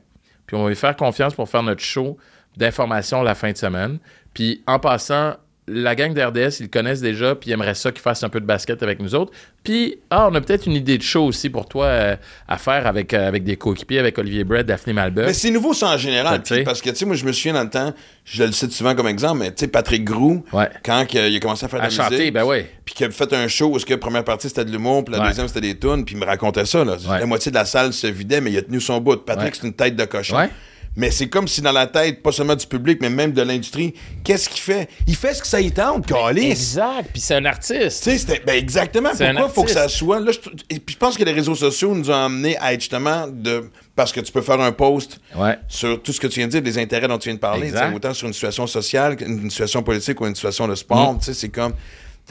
puis 0.47 0.55
on 0.55 0.63
va 0.63 0.71
y 0.71 0.75
faire 0.75 0.95
confiance 0.95 1.33
pour 1.33 1.49
faire 1.49 1.63
notre 1.63 1.81
show 1.83 2.17
d'information 2.55 3.23
la 3.23 3.35
fin 3.35 3.51
de 3.51 3.57
semaine. 3.57 3.99
Puis 4.33 4.63
en 4.67 4.79
passant, 4.79 5.35
la 5.67 5.95
gang 5.95 6.13
d'RDS, 6.13 6.59
ils 6.59 6.63
le 6.63 6.67
connaissent 6.67 6.99
déjà, 6.99 7.35
puis 7.35 7.49
ils 7.49 7.53
aimeraient 7.53 7.73
ça 7.73 7.91
qu'ils 7.91 8.01
fassent 8.01 8.23
un 8.23 8.29
peu 8.29 8.41
de 8.41 8.45
basket 8.45 8.83
avec 8.83 8.99
nous 8.99 9.15
autres. 9.15 9.31
Puis, 9.63 9.97
ah, 10.09 10.27
on 10.29 10.35
a 10.35 10.41
peut-être 10.41 10.65
une 10.65 10.73
idée 10.73 10.97
de 10.97 11.03
show 11.03 11.23
aussi 11.23 11.49
pour 11.49 11.69
toi 11.69 11.85
euh, 11.85 12.15
à 12.49 12.57
faire 12.57 12.85
avec, 12.85 13.13
euh, 13.13 13.27
avec 13.27 13.45
des 13.45 13.55
coéquipiers, 13.55 13.99
avec 13.99 14.17
Olivier 14.17 14.43
Brett, 14.43 14.65
Daphné 14.67 14.91
Malbeuf. 14.91 15.25
Mais 15.25 15.33
c'est 15.33 15.51
nouveau, 15.51 15.73
ça, 15.73 15.91
en 15.93 15.97
général. 15.97 16.41
Parce 16.65 16.81
que, 16.81 16.89
tu 16.89 16.95
sais, 16.97 17.05
moi, 17.05 17.15
je 17.15 17.23
me 17.25 17.31
souviens 17.31 17.53
dans 17.53 17.63
le 17.63 17.69
temps, 17.69 17.93
je 18.25 18.43
le 18.43 18.51
cite 18.51 18.73
souvent 18.73 18.93
comme 18.93 19.07
exemple, 19.07 19.39
mais 19.39 19.51
tu 19.51 19.61
sais, 19.61 19.67
Patrick 19.69 20.03
Groux, 20.03 20.43
Ouais. 20.51 20.69
quand 20.83 21.05
il 21.13 21.35
a 21.35 21.39
commencé 21.39 21.65
à 21.65 21.69
faire 21.69 21.79
de 21.79 21.85
la 21.85 21.89
chanter, 21.89 22.17
musique, 22.17 22.33
ben 22.33 22.43
ouais. 22.43 22.69
puis 22.83 22.93
qu'il 22.95 23.05
a 23.05 23.09
fait 23.11 23.31
un 23.31 23.47
show 23.47 23.73
où 23.73 23.77
la 23.89 23.97
première 23.97 24.25
partie 24.25 24.49
c'était 24.49 24.65
de 24.65 24.71
l'humour, 24.71 25.05
puis 25.05 25.13
la 25.15 25.21
Ouais. 25.21 25.29
deuxième 25.29 25.47
c'était 25.47 25.61
des 25.61 25.79
tunes, 25.79 26.03
puis 26.03 26.15
il 26.15 26.19
me 26.19 26.25
racontait 26.25 26.65
ça. 26.65 26.83
Là. 26.83 26.97
Ouais. 27.07 27.19
La 27.19 27.25
moitié 27.25 27.51
de 27.51 27.55
la 27.55 27.63
salle 27.65 27.93
se 27.93 28.07
vidait, 28.07 28.41
mais 28.41 28.51
il 28.51 28.57
a 28.57 28.61
tenu 28.63 28.81
son 28.81 28.99
bout. 28.99 29.15
Patrick, 29.25 29.55
c'est 29.55 29.65
une 29.65 29.73
tête 29.73 29.95
de 29.95 30.03
cochon. 30.05 30.35
Mais 30.95 31.09
c'est 31.09 31.27
comme 31.27 31.47
si 31.47 31.61
dans 31.61 31.71
la 31.71 31.87
tête, 31.87 32.21
pas 32.21 32.31
seulement 32.31 32.55
du 32.55 32.67
public, 32.67 32.99
mais 33.01 33.09
même 33.09 33.31
de 33.31 33.41
l'industrie, 33.41 33.93
qu'est-ce 34.23 34.47
qu'il 34.47 34.61
fait? 34.61 34.87
Il 35.07 35.15
fait 35.15 35.33
ce 35.33 35.41
que 35.41 35.47
ça 35.47 35.59
y 35.59 35.71
tente, 35.71 36.05
calice. 36.05 36.51
Exact, 36.51 37.09
puis 37.11 37.21
c'est 37.21 37.35
un 37.35 37.45
artiste. 37.45 38.03
Tu 38.03 38.17
sais, 38.17 38.41
ben 38.45 38.55
exactement. 38.55 39.09
Pourquoi 39.09 39.49
faut 39.49 39.63
que 39.63 39.71
ça 39.71 39.87
soit? 39.89 40.19
Là, 40.19 40.31
je, 40.31 40.39
et 40.69 40.79
puis 40.79 40.93
je 40.93 40.99
pense 40.99 41.17
que 41.17 41.23
les 41.23 41.31
réseaux 41.31 41.55
sociaux 41.55 41.95
nous 41.95 42.11
ont 42.11 42.25
amenés 42.25 42.57
à 42.57 42.73
être 42.73 42.81
justement 42.81 43.27
de. 43.27 43.69
Parce 43.95 44.11
que 44.11 44.19
tu 44.19 44.31
peux 44.31 44.41
faire 44.41 44.59
un 44.59 44.71
post 44.71 45.19
Ouais. 45.35 45.57
sur 45.67 46.01
tout 46.01 46.11
ce 46.13 46.19
que 46.19 46.27
tu 46.27 46.39
viens 46.39 46.47
de 46.47 46.51
dire, 46.51 46.61
des 46.61 46.77
intérêts 46.79 47.07
dont 47.07 47.17
tu 47.17 47.29
viens 47.29 47.35
de 47.35 47.39
parler, 47.39 47.71
autant 47.95 48.13
sur 48.13 48.27
une 48.27 48.33
situation 48.33 48.65
sociale 48.67 49.15
qu'une 49.15 49.49
situation 49.49 49.83
politique 49.83 50.19
ou 50.21 50.25
une 50.25 50.35
situation 50.35 50.67
de 50.67 50.75
sport. 50.75 51.13
Mm. 51.13 51.19
Tu 51.19 51.25
sais, 51.25 51.33
c'est 51.33 51.49
comme. 51.49 51.73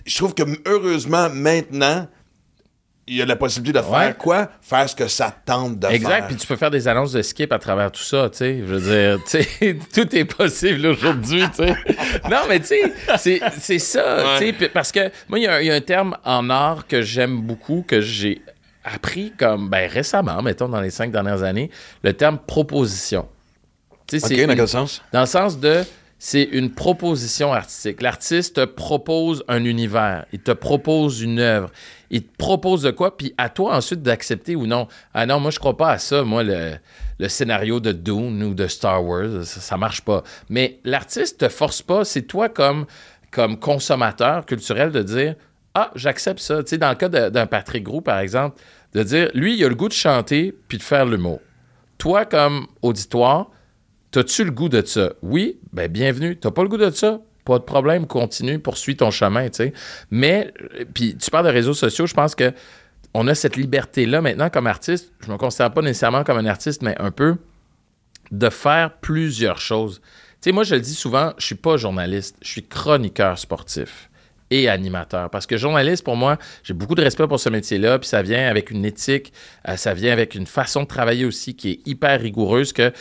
Je 0.06 0.16
trouve 0.16 0.34
que 0.34 0.42
heureusement, 0.66 1.28
maintenant, 1.30 2.06
il 3.08 3.16
y 3.16 3.22
a 3.22 3.26
la 3.26 3.34
possibilité 3.36 3.78
de 3.80 3.84
faire 3.84 3.92
Ouais. 4.08 4.14
quoi? 4.16 4.48
Faire 4.60 4.88
ce 4.88 4.94
que 4.94 5.08
ça 5.08 5.34
tente 5.44 5.78
de 5.80 5.88
Exact, 5.88 6.08
faire. 6.10 6.26
puis 6.28 6.36
tu 6.36 6.46
peux 6.46 6.54
faire 6.56 6.70
des 6.70 6.86
annonces 6.86 7.12
de 7.12 7.20
skip 7.22 7.52
à 7.52 7.58
travers 7.58 7.90
tout 7.90 8.02
ça, 8.02 8.30
tu 8.30 8.38
sais. 8.38 8.58
Je 8.58 8.64
veux 8.74 8.80
dire, 8.80 9.18
tu 9.24 9.42
sais, 9.42 9.76
tout 9.94 10.14
est 10.16 10.24
possible 10.24 10.86
aujourd'hui, 10.86 11.42
tu 11.50 11.64
sais. 11.64 11.74
Non, 12.30 12.42
mais 12.48 12.60
tu 12.60 12.66
sais, 12.66 13.40
c'est- 13.58 13.78
ça, 13.80 14.16
Ouais. 14.38 14.52
tu 14.52 14.58
sais, 14.58 14.68
parce 14.68 14.92
que 14.92 15.10
moi, 15.28 15.38
il 15.40 15.42
y, 15.42 15.46
a 15.48 15.54
un- 15.54 15.60
il 15.60 15.66
y 15.66 15.70
a 15.70 15.74
un 15.74 15.80
terme 15.80 16.16
en 16.24 16.48
art 16.48 16.86
que 16.86 17.02
j'aime 17.02 17.40
beaucoup, 17.42 17.84
que 17.86 18.00
j'ai 18.00 18.40
appris 18.84 19.32
comme, 19.38 19.68
ben 19.68 19.90
récemment, 19.90 20.40
mettons, 20.42 20.68
dans 20.68 20.80
les 20.80 20.90
cinq 20.90 21.10
dernières 21.10 21.42
années, 21.42 21.70
le 22.04 22.12
terme 22.12 22.38
proposition. 22.38 23.28
Tu 24.06 24.18
sais, 24.20 24.26
OK, 24.26 24.32
c'est 24.36 24.46
dans 24.46 24.54
quel 24.54 24.68
sens? 24.68 25.02
dans 25.12 25.20
le 25.20 25.26
sens 25.26 25.58
de, 25.58 25.82
c'est 26.24 26.44
une 26.44 26.70
proposition 26.70 27.52
artistique. 27.52 28.00
L'artiste 28.00 28.54
te 28.54 28.64
propose 28.64 29.42
un 29.48 29.64
univers, 29.64 30.24
il 30.32 30.38
te 30.38 30.52
propose 30.52 31.20
une 31.20 31.40
œuvre, 31.40 31.72
il 32.10 32.22
te 32.22 32.36
propose 32.36 32.82
de 32.82 32.92
quoi, 32.92 33.16
puis 33.16 33.34
à 33.38 33.48
toi 33.48 33.74
ensuite 33.74 34.02
d'accepter 34.02 34.54
ou 34.54 34.68
non. 34.68 34.86
Ah 35.14 35.26
non, 35.26 35.40
moi 35.40 35.50
je 35.50 35.58
crois 35.58 35.76
pas 35.76 35.90
à 35.90 35.98
ça, 35.98 36.22
moi 36.22 36.44
le, 36.44 36.74
le 37.18 37.28
scénario 37.28 37.80
de 37.80 37.90
Dune 37.90 38.40
ou 38.44 38.54
de 38.54 38.68
Star 38.68 39.04
Wars, 39.04 39.44
ça, 39.44 39.60
ça 39.60 39.76
marche 39.76 40.02
pas. 40.02 40.22
Mais 40.48 40.78
l'artiste 40.84 41.40
te 41.40 41.48
force 41.48 41.82
pas, 41.82 42.04
c'est 42.04 42.22
toi 42.22 42.48
comme 42.48 42.86
consommateur 43.58 44.46
culturel 44.46 44.92
de 44.92 45.02
dire 45.02 45.34
ah 45.74 45.90
j'accepte 45.96 46.38
ça. 46.38 46.62
Tu 46.62 46.68
sais 46.68 46.78
dans 46.78 46.90
le 46.90 46.94
cas 46.94 47.08
d'un 47.08 47.46
Patrick 47.46 47.82
Groux 47.82 48.00
par 48.00 48.20
exemple, 48.20 48.62
de 48.94 49.02
dire 49.02 49.28
lui 49.34 49.56
il 49.56 49.64
a 49.64 49.68
le 49.68 49.74
goût 49.74 49.88
de 49.88 49.92
chanter 49.92 50.54
puis 50.68 50.78
de 50.78 50.84
faire 50.84 51.04
l'humour. 51.04 51.40
Toi 51.98 52.26
comme 52.26 52.68
auditoire 52.80 53.50
T'as-tu 54.12 54.44
le 54.44 54.50
goût 54.50 54.68
de 54.68 54.84
ça? 54.84 55.14
Oui, 55.22 55.58
ben 55.72 55.90
bienvenue. 55.90 56.36
T'as 56.36 56.50
pas 56.50 56.62
le 56.62 56.68
goût 56.68 56.76
de 56.76 56.90
ça? 56.90 57.22
Pas 57.46 57.58
de 57.58 57.64
problème, 57.64 58.06
continue, 58.06 58.58
poursuis 58.58 58.94
ton 58.94 59.10
chemin, 59.10 59.48
tu 59.48 59.56
sais. 59.56 59.72
Mais, 60.10 60.52
euh, 60.78 60.84
puis 60.92 61.16
tu 61.16 61.30
parles 61.30 61.46
de 61.46 61.50
réseaux 61.50 61.72
sociaux, 61.72 62.06
je 62.06 62.12
pense 62.12 62.34
que 62.34 62.52
on 63.14 63.26
a 63.26 63.34
cette 63.34 63.56
liberté-là 63.56 64.20
maintenant 64.20 64.50
comme 64.50 64.66
artiste. 64.66 65.12
Je 65.24 65.32
me 65.32 65.38
considère 65.38 65.72
pas 65.72 65.80
nécessairement 65.80 66.24
comme 66.24 66.36
un 66.36 66.44
artiste, 66.44 66.82
mais 66.82 66.94
un 67.00 67.10
peu 67.10 67.36
de 68.30 68.50
faire 68.50 68.98
plusieurs 69.00 69.58
choses. 69.58 70.02
Tu 70.42 70.50
sais, 70.50 70.52
moi, 70.52 70.64
je 70.64 70.74
le 70.74 70.82
dis 70.82 70.94
souvent, 70.94 71.32
je 71.38 71.46
suis 71.46 71.54
pas 71.54 71.78
journaliste, 71.78 72.36
je 72.42 72.48
suis 72.48 72.62
chroniqueur 72.62 73.38
sportif 73.38 74.10
et 74.50 74.68
animateur. 74.68 75.30
Parce 75.30 75.46
que 75.46 75.56
journaliste, 75.56 76.04
pour 76.04 76.16
moi, 76.16 76.36
j'ai 76.64 76.74
beaucoup 76.74 76.94
de 76.94 77.02
respect 77.02 77.26
pour 77.26 77.40
ce 77.40 77.48
métier-là, 77.48 77.98
puis 77.98 78.08
ça 78.08 78.20
vient 78.20 78.46
avec 78.46 78.70
une 78.70 78.84
éthique, 78.84 79.32
euh, 79.68 79.76
ça 79.76 79.94
vient 79.94 80.12
avec 80.12 80.34
une 80.34 80.46
façon 80.46 80.82
de 80.82 80.88
travailler 80.88 81.24
aussi 81.24 81.56
qui 81.56 81.70
est 81.70 81.88
hyper 81.88 82.20
rigoureuse 82.20 82.74
que 82.74 82.92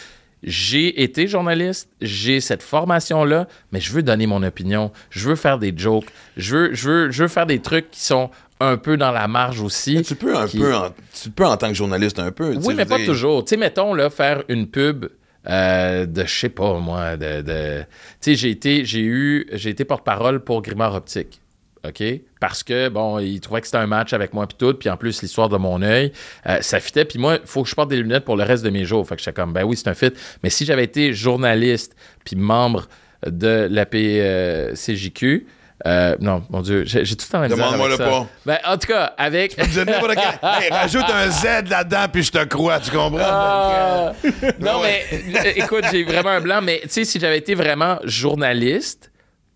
j'ai 0.44 1.04
été 1.04 1.28
journaliste, 1.28 1.90
j'ai 2.02 2.42
cette 2.42 2.64
formation-là, 2.64 3.48
mais 3.72 3.80
je 3.80 3.92
veux 3.92 4.04
donner 4.04 4.28
mon 4.28 4.42
opinion, 4.44 4.92
je 5.10 5.30
veux 5.30 5.36
faire 5.36 5.60
des 5.60 5.74
jokes, 5.76 6.08
je 6.38 6.56
veux, 6.56 6.74
je 6.74 6.90
veux, 6.90 7.12
je 7.12 7.24
veux 7.24 7.28
faire 7.30 7.46
des 7.46 7.60
trucs 7.60 7.92
qui 7.92 8.02
sont 8.04 8.30
un 8.60 8.78
peu 8.78 8.96
dans 8.98 9.12
la 9.12 9.28
marge 9.28 9.60
aussi. 9.62 10.02
Tu 10.04 10.16
peux 10.16 10.36
un 10.36 10.48
qui- 10.48 10.58
peu, 10.60 10.74
en, 10.76 10.90
tu 11.14 11.30
peux 11.32 11.46
en 11.46 11.58
tant 11.58 11.68
que 11.70 11.74
journaliste 11.74 12.20
un 12.20 12.32
peu. 12.32 12.56
Oui, 12.64 12.74
mais 12.76 12.86
pas 12.86 12.98
dire. 12.98 13.08
toujours. 13.08 13.44
Tu 13.44 13.50
sais, 13.52 13.58
mettons, 13.58 13.94
là, 13.94 14.10
faire 14.10 14.44
une 14.50 14.68
pub 14.68 15.08
euh, 15.50 16.06
de, 16.06 16.24
je 16.26 16.32
sais 16.40 16.50
pas, 16.50 16.78
moi, 16.80 17.18
de... 17.18 17.42
de- 17.42 17.82
Tu 17.82 17.86
sais, 18.22 18.36
j'ai 18.36 18.52
été, 18.52 18.86
j'ai 18.86 19.02
eu, 19.02 19.48
j'ai 19.54 19.72
été 19.72 19.84
porte-parole 19.86 20.44
pour 20.44 20.62
Grimard 20.62 20.94
Optique. 20.94 21.41
OK? 21.88 22.04
Parce 22.40 22.64
que, 22.64 22.90
bon, 22.90 23.20
il 23.20 23.40
trouvait 23.40 23.62
que 23.62 23.68
c'était 23.68 23.80
un 23.80 23.88
match 23.88 24.14
avec 24.14 24.34
moi 24.34 24.48
puis 24.48 24.58
tout, 24.58 24.74
puis 24.74 24.90
en 24.90 24.98
plus, 24.98 25.22
l'histoire 25.22 25.50
de 25.50 25.58
mon 25.58 25.82
œil, 25.82 26.12
euh, 26.48 26.62
ça 26.62 26.80
fitait. 26.80 27.06
Puis 27.06 27.20
moi, 27.20 27.38
il 27.42 27.48
faut 27.48 27.64
que 27.64 27.70
je 27.70 27.76
porte 27.76 27.90
des 27.90 27.98
lunettes 27.98 28.26
pour 28.26 28.38
le 28.38 28.44
reste 28.44 28.64
de 28.64 28.70
mes 28.70 28.86
jours. 28.86 29.08
Fait 29.08 29.16
que 29.16 29.22
j'étais 29.22 29.34
comme, 29.34 29.54
ben 29.54 29.64
oui, 29.64 29.76
c'est 29.76 29.90
un 29.90 29.94
fit. 29.94 30.14
Mais 30.44 30.50
si 30.50 30.66
j'avais 30.66 30.84
été 30.84 31.14
journaliste 31.14 31.96
puis 32.24 32.36
membre 32.36 32.88
de 33.26 33.68
la 33.70 33.86
CJQ, 33.86 35.48
euh, 35.88 36.16
non, 36.20 36.44
mon 36.50 36.62
Dieu, 36.62 36.84
j'ai 36.86 37.04
tout 37.04 37.26
le 37.28 37.32
temps 37.32 37.48
Demande-moi 37.48 37.90
le 37.90 37.98
pas. 37.98 38.28
Ben, 38.46 38.60
en 38.66 38.78
tout 38.78 38.88
cas, 38.88 39.14
avec... 39.18 39.58
Hey, 40.44 40.70
rajoute 40.70 41.10
un 41.10 41.30
Z 41.30 41.70
là-dedans, 41.70 42.06
puis 42.12 42.24
je 42.24 42.32
te 42.32 42.44
crois, 42.44 42.80
tu 42.80 42.92
comprends? 42.92 43.20
Ah! 43.20 44.14
non, 44.60 44.82
mais 44.82 45.04
euh, 45.12 45.52
écoute, 45.56 45.86
j'ai 45.92 46.04
vraiment 46.04 46.30
un 46.30 46.42
blanc, 46.42 46.62
mais 46.62 46.82
tu 46.84 46.90
sais, 46.90 47.06
si 47.06 47.20
j'avais 47.20 47.38
été 47.38 47.56
vraiment 47.56 48.00
journaliste, 48.04 49.11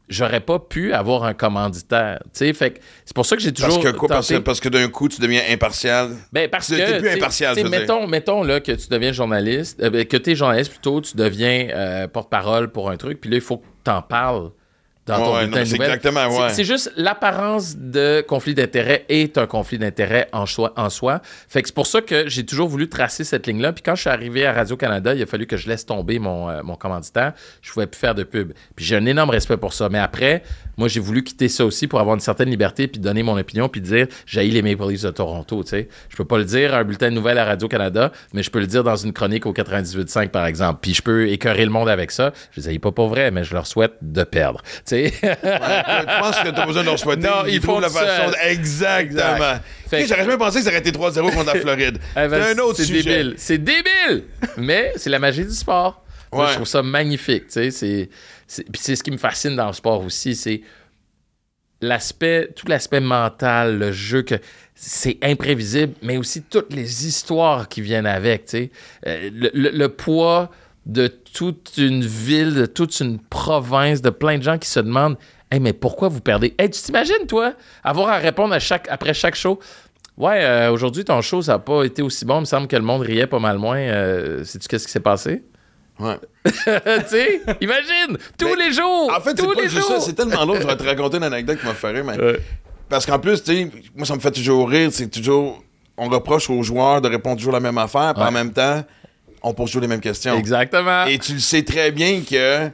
j'aurais 0.09 0.39
pas 0.39 0.59
pu 0.59 0.93
avoir 0.93 1.23
un 1.23 1.33
commanditaire. 1.33 2.19
Fait 2.33 2.81
c'est 3.05 3.15
pour 3.15 3.25
ça 3.25 3.35
que 3.35 3.41
j'ai 3.41 3.53
toujours. 3.53 3.81
Parce 3.81 3.93
que 3.93 3.97
quoi? 3.97 4.09
Parce, 4.09 4.27
tenté- 4.27 4.43
parce 4.43 4.59
que 4.59 4.69
d'un 4.69 4.87
coup, 4.87 5.09
tu 5.09 5.19
deviens 5.19 5.41
impartial. 5.49 6.11
ben, 6.31 6.49
parce 6.49 6.69
que. 6.69 6.75
t'es 6.75 6.99
plus 6.99 7.09
impartial, 7.09 7.55
mettons, 7.69 8.07
mettons 8.07 8.43
là, 8.43 8.59
que 8.59 8.71
tu 8.71 8.87
deviens 8.89 9.11
journaliste, 9.11 9.81
euh, 9.81 9.89
ben, 9.89 10.05
que 10.05 10.17
tu 10.17 10.31
es 10.31 10.35
journaliste 10.35 10.71
plutôt, 10.71 11.01
tu 11.01 11.15
deviens 11.17 11.69
euh, 11.73 12.07
porte-parole 12.07 12.71
pour 12.71 12.89
un 12.89 12.97
truc, 12.97 13.21
puis 13.21 13.29
là, 13.29 13.37
il 13.37 13.41
faut 13.41 13.57
que 13.57 13.65
tu 13.83 13.91
en 13.91 14.01
parles 14.01 14.51
dans 15.05 15.17
ton 15.23 15.35
Ouais, 15.35 15.41
bulletin 15.41 15.45
non, 15.45 15.51
de 15.51 15.59
mais 15.59 15.65
c'est 15.65 15.71
nouvelles. 15.73 15.87
exactement, 15.93 16.31
C'est- 16.31 16.41
ouais. 16.41 16.49
C'est 16.49 16.63
juste 16.63 16.91
l'apparence 16.97 17.75
de 17.77 18.21
conflit 18.27 18.55
d'intérêt 18.55 19.05
est 19.07 19.37
un 19.37 19.45
conflit 19.45 19.77
d'intérêt 19.77 20.27
en 20.33 20.45
soi, 20.45 20.73
en 20.77 20.89
soi. 20.89 21.21
Fait 21.47 21.61
que 21.61 21.67
c'est 21.67 21.75
pour 21.75 21.85
ça 21.87 22.01
que 22.01 22.27
j'ai 22.27 22.43
toujours 22.45 22.67
voulu 22.69 22.89
tracer 22.89 23.23
cette 23.23 23.45
ligne-là. 23.45 23.71
Puis 23.73 23.83
quand 23.83 23.93
je 23.95 24.01
suis 24.01 24.09
arrivé 24.09 24.45
à 24.45 24.53
Radio-Canada, 24.53 25.13
il 25.13 25.21
a 25.21 25.25
fallu 25.27 25.45
que 25.45 25.57
je 25.57 25.67
laisse 25.69 25.85
tomber 25.85 26.17
mon, 26.17 26.49
euh, 26.49 26.63
mon 26.63 26.75
commanditaire. 26.75 27.33
Je 27.61 27.71
pouvais 27.71 27.85
plus 27.87 27.99
faire 27.99 28.15
de 28.15 28.23
pub. 28.23 28.53
Puis 28.75 28.83
j'ai 28.85 28.95
un 28.95 29.05
énorme 29.05 29.29
respect 29.29 29.57
pour 29.57 29.73
ça. 29.73 29.89
Mais 29.89 29.99
après, 29.99 30.41
Moi, 30.77 30.87
j'ai 30.87 30.99
voulu 30.99 31.23
quitter 31.23 31.47
ça 31.47 31.65
aussi 31.65 31.87
pour 31.87 31.99
avoir 31.99 32.15
une 32.15 32.21
certaine 32.21 32.49
liberté, 32.49 32.87
puis 32.87 32.99
donner 32.99 33.23
mon 33.23 33.37
opinion, 33.37 33.69
puis 33.69 33.81
dire 33.81 34.07
j'ai 34.25 34.43
les 34.43 34.61
Maple 34.61 34.89
Leafs 34.89 35.03
de 35.03 35.09
Toronto. 35.11 35.63
Tu 35.63 35.69
sais, 35.69 35.87
je 36.09 36.15
peux 36.15 36.25
pas 36.25 36.37
le 36.37 36.45
dire 36.45 36.73
à 36.73 36.79
un 36.79 36.83
bulletin 36.83 37.09
de 37.09 37.15
nouvelles 37.15 37.37
à 37.37 37.45
Radio 37.45 37.67
Canada, 37.67 38.11
mais 38.33 38.43
je 38.43 38.51
peux 38.51 38.59
le 38.59 38.67
dire 38.67 38.83
dans 38.83 38.95
une 38.95 39.13
chronique 39.13 39.45
au 39.45 39.53
98.5 39.53 40.29
par 40.29 40.45
exemple. 40.45 40.79
Puis 40.81 40.93
je 40.93 41.01
peux 41.01 41.27
écœurer 41.29 41.63
le 41.65 41.71
monde 41.71 41.89
avec 41.89 42.11
ça. 42.11 42.33
Je 42.51 42.61
les 42.61 42.71
ai 42.75 42.79
pas 42.79 42.91
pour 42.91 43.07
vrai, 43.07 43.31
mais 43.31 43.43
je 43.43 43.53
leur 43.53 43.67
souhaite 43.67 43.93
de 44.01 44.23
perdre. 44.23 44.61
Tu 44.63 44.81
sais. 44.85 45.13
Je 45.21 46.19
pense 46.19 46.39
que 46.39 46.49
t'as 46.49 46.65
besoin 46.65 46.81
de 46.83 46.87
leur 46.87 46.99
souhaiter. 46.99 47.27
Non, 47.27 47.45
ils 47.47 47.61
font 47.61 47.79
la 47.79 47.89
façon. 47.89 48.31
Exactement. 48.43 49.05
Exact. 49.05 49.41
Fait 49.45 49.61
Tu 49.83 49.89
sais, 49.89 50.01
que- 50.03 50.07
J'aurais 50.09 50.23
jamais 50.25 50.37
pensé 50.37 50.57
que 50.59 50.63
ça 50.65 50.69
aurait 50.69 50.79
été 50.79 50.91
3-0 50.91 51.31
contre 51.31 51.53
la 51.53 51.59
Floride. 51.59 51.97
Eh 52.17 52.27
ben, 52.27 52.43
c'est 52.43 52.59
un 52.59 52.63
autre 52.63 52.77
c'est 52.77 52.85
sujet. 52.85 53.03
débile. 53.03 53.33
C'est 53.37 53.57
débile! 53.57 54.23
Mais 54.57 54.93
c'est 54.95 55.09
la 55.09 55.19
magie 55.19 55.43
du 55.45 55.51
sport. 55.53 56.01
Moi, 56.33 56.47
je 56.49 56.53
trouve 56.55 56.67
ça 56.67 56.81
magnifique. 56.83 57.47
tu 57.47 57.53
sais, 57.53 57.71
c'est, 57.71 58.09
puis 58.47 58.81
c'est 58.81 58.95
ce 58.95 59.03
qui 59.03 59.11
me 59.11 59.17
fascine 59.17 59.55
dans 59.55 59.67
le 59.67 59.73
sport 59.73 60.03
aussi. 60.03 60.35
C'est 60.35 60.61
l'aspect, 61.81 62.49
tout 62.55 62.67
l'aspect 62.67 62.99
mental, 62.99 63.77
le 63.77 63.91
jeu, 63.91 64.21
que 64.21 64.35
c'est 64.75 65.17
imprévisible, 65.23 65.93
mais 66.01 66.17
aussi 66.17 66.43
toutes 66.43 66.73
les 66.73 67.07
histoires 67.07 67.67
qui 67.67 67.81
viennent 67.81 68.05
avec. 68.05 68.45
tu 68.45 68.51
sais. 68.51 68.71
Euh, 69.07 69.29
le, 69.33 69.87
poids 69.87 70.51
de 70.85 71.07
toute 71.07 71.73
une 71.77 72.05
ville, 72.05 72.53
de 72.53 72.65
toute 72.65 72.99
une 72.99 73.19
province, 73.19 74.01
de 74.01 74.09
plein 74.09 74.37
de 74.37 74.43
gens 74.43 74.57
qui 74.57 74.69
se 74.69 74.79
demandent 74.79 75.17
Hey, 75.51 75.59
mais 75.59 75.73
pourquoi 75.73 76.09
vous 76.09 76.21
perdez? 76.21 76.55
Hey, 76.57 76.69
tu 76.69 76.81
t'imagines, 76.81 77.27
toi, 77.27 77.53
avoir 77.83 78.09
à 78.09 78.17
répondre 78.17 78.53
à 78.53 78.59
chaque, 78.59 78.87
après 78.89 79.13
chaque 79.13 79.35
show? 79.35 79.59
Ouais, 80.17 80.43
euh, 80.43 80.71
aujourd'hui, 80.71 81.05
ton 81.05 81.21
show, 81.21 81.41
ça 81.41 81.53
n'a 81.53 81.59
pas 81.59 81.83
été 81.83 82.01
aussi 82.01 82.25
bon. 82.25 82.37
Il 82.37 82.41
me 82.41 82.45
semble 82.45 82.67
que 82.67 82.75
le 82.75 82.81
monde 82.81 83.01
riait 83.01 83.27
pas 83.27 83.39
mal 83.39 83.57
moins. 83.57 83.77
Euh, 83.77 84.43
Sais-tu 84.43 84.67
qu'est-ce 84.67 84.87
qui 84.87 84.91
s'est 84.91 84.99
passé? 84.99 85.43
Ouais. 85.99 86.15
tu 86.45 86.51
sais, 87.07 87.41
imagine, 87.61 88.17
tous 88.37 88.53
les 88.55 88.73
jours! 88.73 89.11
En 89.15 89.21
fait, 89.21 89.31
c'est 89.31 89.35
tous 89.45 89.53
pas 89.55 89.63
juste 89.63 89.77
jours! 89.77 89.87
ça. 89.87 89.99
C'est 90.01 90.13
tellement 90.13 90.43
long. 90.45 90.55
Je 90.59 90.67
vais 90.67 90.75
te 90.75 90.83
raconter 90.83 91.17
une 91.17 91.23
anecdote 91.23 91.59
qui 91.59 91.65
m'a 91.65 91.73
fait 91.73 91.91
rire. 91.91 92.03
Mais... 92.05 92.17
Ouais. 92.19 92.39
Parce 92.89 93.05
qu'en 93.05 93.19
plus, 93.19 93.41
tu 93.43 93.55
sais, 93.55 93.71
moi, 93.95 94.05
ça 94.05 94.15
me 94.15 94.19
fait 94.19 94.31
toujours 94.31 94.69
rire. 94.69 94.89
C'est 94.91 95.07
toujours. 95.07 95.63
On 95.97 96.09
reproche 96.09 96.49
aux 96.49 96.61
joueurs 96.61 96.99
de 97.01 97.07
répondre 97.07 97.37
toujours 97.37 97.53
la 97.53 97.61
même 97.61 97.77
affaire, 97.77 98.13
puis 98.13 98.23
en 98.23 98.31
même 98.31 98.51
temps, 98.51 98.83
on 99.41 99.53
pose 99.53 99.67
toujours 99.69 99.81
les 99.81 99.87
mêmes 99.87 100.01
questions. 100.01 100.37
Exactement. 100.37 101.05
Et 101.05 101.17
tu 101.17 101.33
le 101.33 101.39
sais 101.39 101.63
très 101.63 101.91
bien 101.91 102.21
que. 102.29 102.69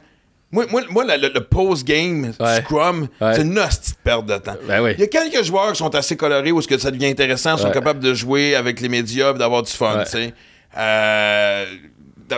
Moi, 0.54 0.66
moi, 0.70 0.82
moi 0.90 1.06
le, 1.06 1.40
post-game 1.40 2.34
Ouais. 2.38 2.58
scrum, 2.58 3.08
Ouais. 3.22 3.36
c'est 3.36 3.44
une 3.44 3.58
hostie 3.58 3.92
de 3.92 3.98
perte 4.04 4.26
de 4.26 4.38
temps. 4.38 4.58
Ben 4.68 4.84
oui. 4.84 4.92
Il 4.98 5.00
y 5.00 5.04
a 5.04 5.08
quelques 5.08 5.44
joueurs 5.46 5.72
qui 5.72 5.78
sont 5.78 5.96
assez 5.96 6.18
colorés 6.18 6.52
où 6.52 6.60
est-ce 6.60 6.68
que 6.68 6.78
ça 6.78 6.92
devient 6.92 7.06
intéressant, 7.06 7.56
sont 7.56 7.72
capables 7.72 8.02
de 8.02 8.14
jouer 8.14 8.56
avec 8.56 8.82
les 8.82 8.90
médias 8.90 9.34
et 9.34 9.38
d'avoir 9.38 9.64
du 9.64 9.72
fun, 9.72 10.00
Ouais. 10.00 10.04
tu 10.04 10.12
sais. 10.12 10.34
Euh, 10.78 11.66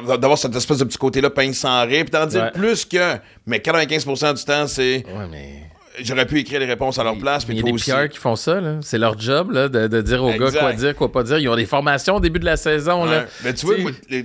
d'avoir 0.02 0.38
cette 0.38 0.56
espèce 0.56 0.78
de 0.80 0.84
petit 0.86 0.98
côté-là 0.98 1.30
pince 1.30 1.58
sans 1.58 1.82
rire, 1.86 2.04
puis 2.06 2.12
t'en 2.12 2.26
dire 2.26 2.44
Ouais. 2.44 2.52
plus 2.52 2.86
que. 2.86 3.16
Mais 3.46 3.60
95% 3.60 4.34
du 4.34 4.44
temps, 4.44 4.68
c'est. 4.68 5.04
Ouais, 5.08 5.28
mais. 5.32 5.50
J'aurais 6.02 6.26
pu 6.26 6.40
écrire 6.40 6.60
les 6.60 6.66
réponses 6.66 6.98
à 6.98 7.04
leur 7.04 7.16
place, 7.20 7.46
Il 7.48 7.56
y 7.56 7.60
a 7.60 7.62
des. 7.62 7.72
PR 7.74 8.10
qui 8.10 8.18
font 8.18 8.36
ça, 8.36 8.60
là. 8.60 8.78
C'est 8.82 8.98
leur 8.98 9.20
job, 9.20 9.52
là, 9.52 9.70
de, 9.70 9.86
de 9.86 10.02
dire 10.02 10.24
aux 10.24 10.32
gars 10.34 10.50
quoi 10.52 10.74
dire, 10.74 10.96
quoi 10.96 11.12
pas 11.12 11.22
dire. 11.22 11.38
Ils 11.38 11.48
ont 11.50 11.56
des 11.56 11.68
formations 11.68 12.16
au 12.16 12.20
début 12.20 12.40
de 12.40 12.46
la 12.46 12.58
saison, 12.58 13.06
là. 13.06 13.26
Mais 13.44 13.54
tu 13.54 13.68
vois, 13.68 13.78
moi, 13.78 13.92
les- 14.10 14.24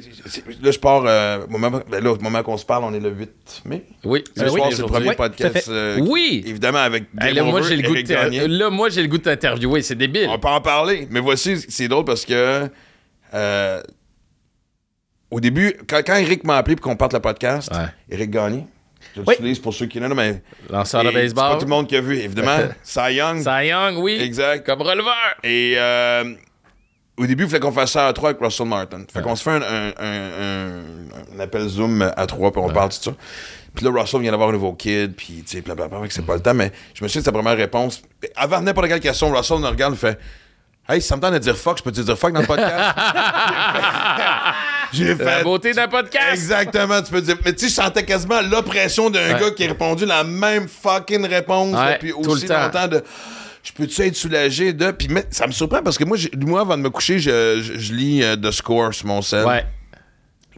là, 0.62 0.70
je 0.70 0.78
pars. 0.78 1.04
euh, 1.04 1.44
au 1.46 1.50
moment, 1.50 1.82
ben 1.90 2.02
là, 2.02 2.12
au 2.12 2.16
moment 2.20 2.42
qu'on 2.42 2.56
se 2.56 2.64
parle, 2.64 2.84
on 2.84 2.94
est 2.94 3.00
le 3.00 3.10
8 3.10 3.30
mai. 3.66 3.84
Oui, 4.02 4.24
Ce 4.34 4.40
Ben 4.44 4.48
oui, 4.50 4.56
soir, 4.60 4.68
c'est 4.72 4.80
le 4.80 4.86
premier 4.88 5.14
podcast. 5.14 5.68
euh, 5.68 5.96
qui- 5.96 6.00
Oui! 6.08 6.42
Évidemment, 6.46 6.78
avec 6.78 7.02
Hey, 7.20 7.34
Game 7.34 7.44
là, 7.44 7.50
moi, 7.50 7.60
j'ai 7.60 7.76
le 7.76 7.86
goût 7.86 7.94
de 7.94 8.58
là, 8.58 8.70
moi, 8.70 8.88
j'ai 8.88 9.02
le 9.02 9.08
goût 9.08 9.18
de 9.18 9.24
t'interviewer. 9.24 9.82
C'est 9.82 9.94
débile. 9.94 10.26
On 10.30 10.38
peut 10.38 10.48
en 10.48 10.62
parler. 10.62 11.06
Mais 11.10 11.20
voici, 11.20 11.58
c'est 11.68 11.88
drôle 11.88 12.06
parce 12.06 12.24
que. 12.24 12.66
euh, 13.34 13.82
au 15.30 15.40
début, 15.40 15.74
quand, 15.88 16.00
quand 16.06 16.16
Eric 16.16 16.44
m'a 16.44 16.56
appelé 16.56 16.76
pour 16.76 16.84
qu'on 16.90 16.96
parte 16.96 17.12
le 17.12 17.20
podcast, 17.20 17.70
Ouais. 17.72 17.86
Eric 18.10 18.30
Gagné, 18.30 18.66
je 19.14 19.20
Oui. 19.20 19.26
l'utilise 19.30 19.58
pour 19.58 19.74
ceux 19.74 19.86
qui 19.86 20.00
l'ont, 20.00 20.14
mais. 20.14 20.42
Lanceur 20.70 21.02
de 21.04 21.08
et 21.10 21.28
C'est 21.28 21.34
pas 21.34 21.42
baseball. 21.42 21.58
tout 21.58 21.64
le 21.64 21.70
monde 21.70 21.86
qui 21.88 21.96
a 21.96 22.00
vu, 22.00 22.16
évidemment. 22.18 22.58
Cy 22.82 23.14
Young. 23.14 23.42
Cy 23.42 23.66
Young, 23.68 23.96
oui. 23.98 24.18
Exact. 24.20 24.64
Comme 24.66 24.82
releveur. 24.82 25.14
Et 25.44 25.74
euh, 25.76 26.34
au 27.16 27.26
début, 27.26 27.44
il 27.44 27.48
fallait 27.50 27.60
qu'on 27.60 27.72
fasse 27.72 27.92
ça 27.92 28.06
à 28.06 28.12
trois 28.12 28.30
avec 28.30 28.40
Russell 28.42 28.66
Martin. 28.66 29.02
Fait 29.12 29.22
qu'on 29.22 29.36
se 29.36 29.42
fait 29.42 29.50
un, 29.50 29.62
un- 29.62 29.92
un- 29.98 30.30
un- 30.40 31.36
un 31.36 31.40
appel 31.40 31.68
Zoom 31.68 32.02
à 32.16 32.26
trois, 32.26 32.50
puis 32.52 32.60
on 32.64 32.70
parle 32.70 32.88
de 32.90 32.94
tout 32.94 33.02
ça. 33.02 33.12
Puis 33.74 33.84
là, 33.84 33.92
Russell 33.92 34.20
vient 34.22 34.30
d'avoir 34.32 34.48
un 34.48 34.52
nouveau 34.52 34.72
kid, 34.72 35.14
puis 35.14 35.44
tu 35.46 35.56
sais, 35.56 35.60
blablabla, 35.60 36.00
fait 36.02 36.08
que 36.08 36.14
c'est 36.14 36.22
pas 36.26 36.34
le 36.34 36.40
temps, 36.40 36.54
mais 36.54 36.72
je 36.94 37.04
me 37.04 37.08
suis 37.08 37.20
dit 37.20 37.24
sa 37.24 37.30
première 37.32 37.56
réponse. 37.56 38.02
Avant 38.34 38.60
n'importe 38.60 38.88
quelle 38.88 38.98
question, 39.00 39.30
Russell 39.32 39.58
nous 39.58 39.68
regarde, 39.68 39.94
il 39.94 39.98
fait 39.98 40.18
Hey, 40.88 41.02
si 41.02 41.08
ça 41.08 41.16
me 41.16 41.20
tente 41.20 41.34
de 41.34 41.38
dire 41.38 41.54
fuck, 41.56 41.76
je 41.78 41.82
peux 41.82 41.92
te 41.92 42.00
dire 42.00 42.16
fuck 42.18 42.32
dans 42.32 42.40
le 42.40 42.46
podcast? 42.46 42.96
J'ai 44.92 45.14
fait. 45.14 45.24
La 45.24 45.42
beauté 45.42 45.72
d'un 45.72 45.88
podcast. 45.88 46.32
Exactement, 46.32 47.02
tu 47.02 47.10
peux 47.10 47.20
dire. 47.20 47.36
Mais 47.44 47.52
tu 47.52 47.60
sais, 47.60 47.68
je 47.68 47.74
sentais 47.74 48.04
quasiment 48.04 48.40
l'oppression 48.40 49.10
d'un 49.10 49.34
Ouais. 49.34 49.40
gars 49.40 49.50
qui 49.50 49.64
a 49.64 49.68
répondu 49.68 50.06
la 50.06 50.24
même 50.24 50.66
fucking 50.68 51.26
réponse 51.26 51.74
Ouais, 51.76 51.94
depuis 51.94 52.12
aussi 52.12 52.42
le 52.42 52.48
temps. 52.48 52.62
longtemps 52.64 52.88
de. 52.88 53.02
Je 53.62 53.72
peux-tu 53.72 54.02
être 54.02 54.16
soulagé 54.16 54.72
de. 54.72 54.90
Puis 54.92 55.08
mais, 55.08 55.26
ça 55.30 55.46
me 55.46 55.52
surprend 55.52 55.82
parce 55.82 55.98
que 55.98 56.04
moi, 56.04 56.16
moi 56.38 56.60
avant 56.62 56.76
de 56.76 56.82
me 56.82 56.90
coucher, 56.90 57.18
je, 57.18 57.60
je- 57.60 57.78
je 57.78 57.92
lis 57.92 58.22
euh, 58.22 58.36
The 58.36 58.50
Score 58.50 58.94
sur 58.94 59.06
mon 59.06 59.20
sel. 59.20 59.44
Ouais. 59.44 59.66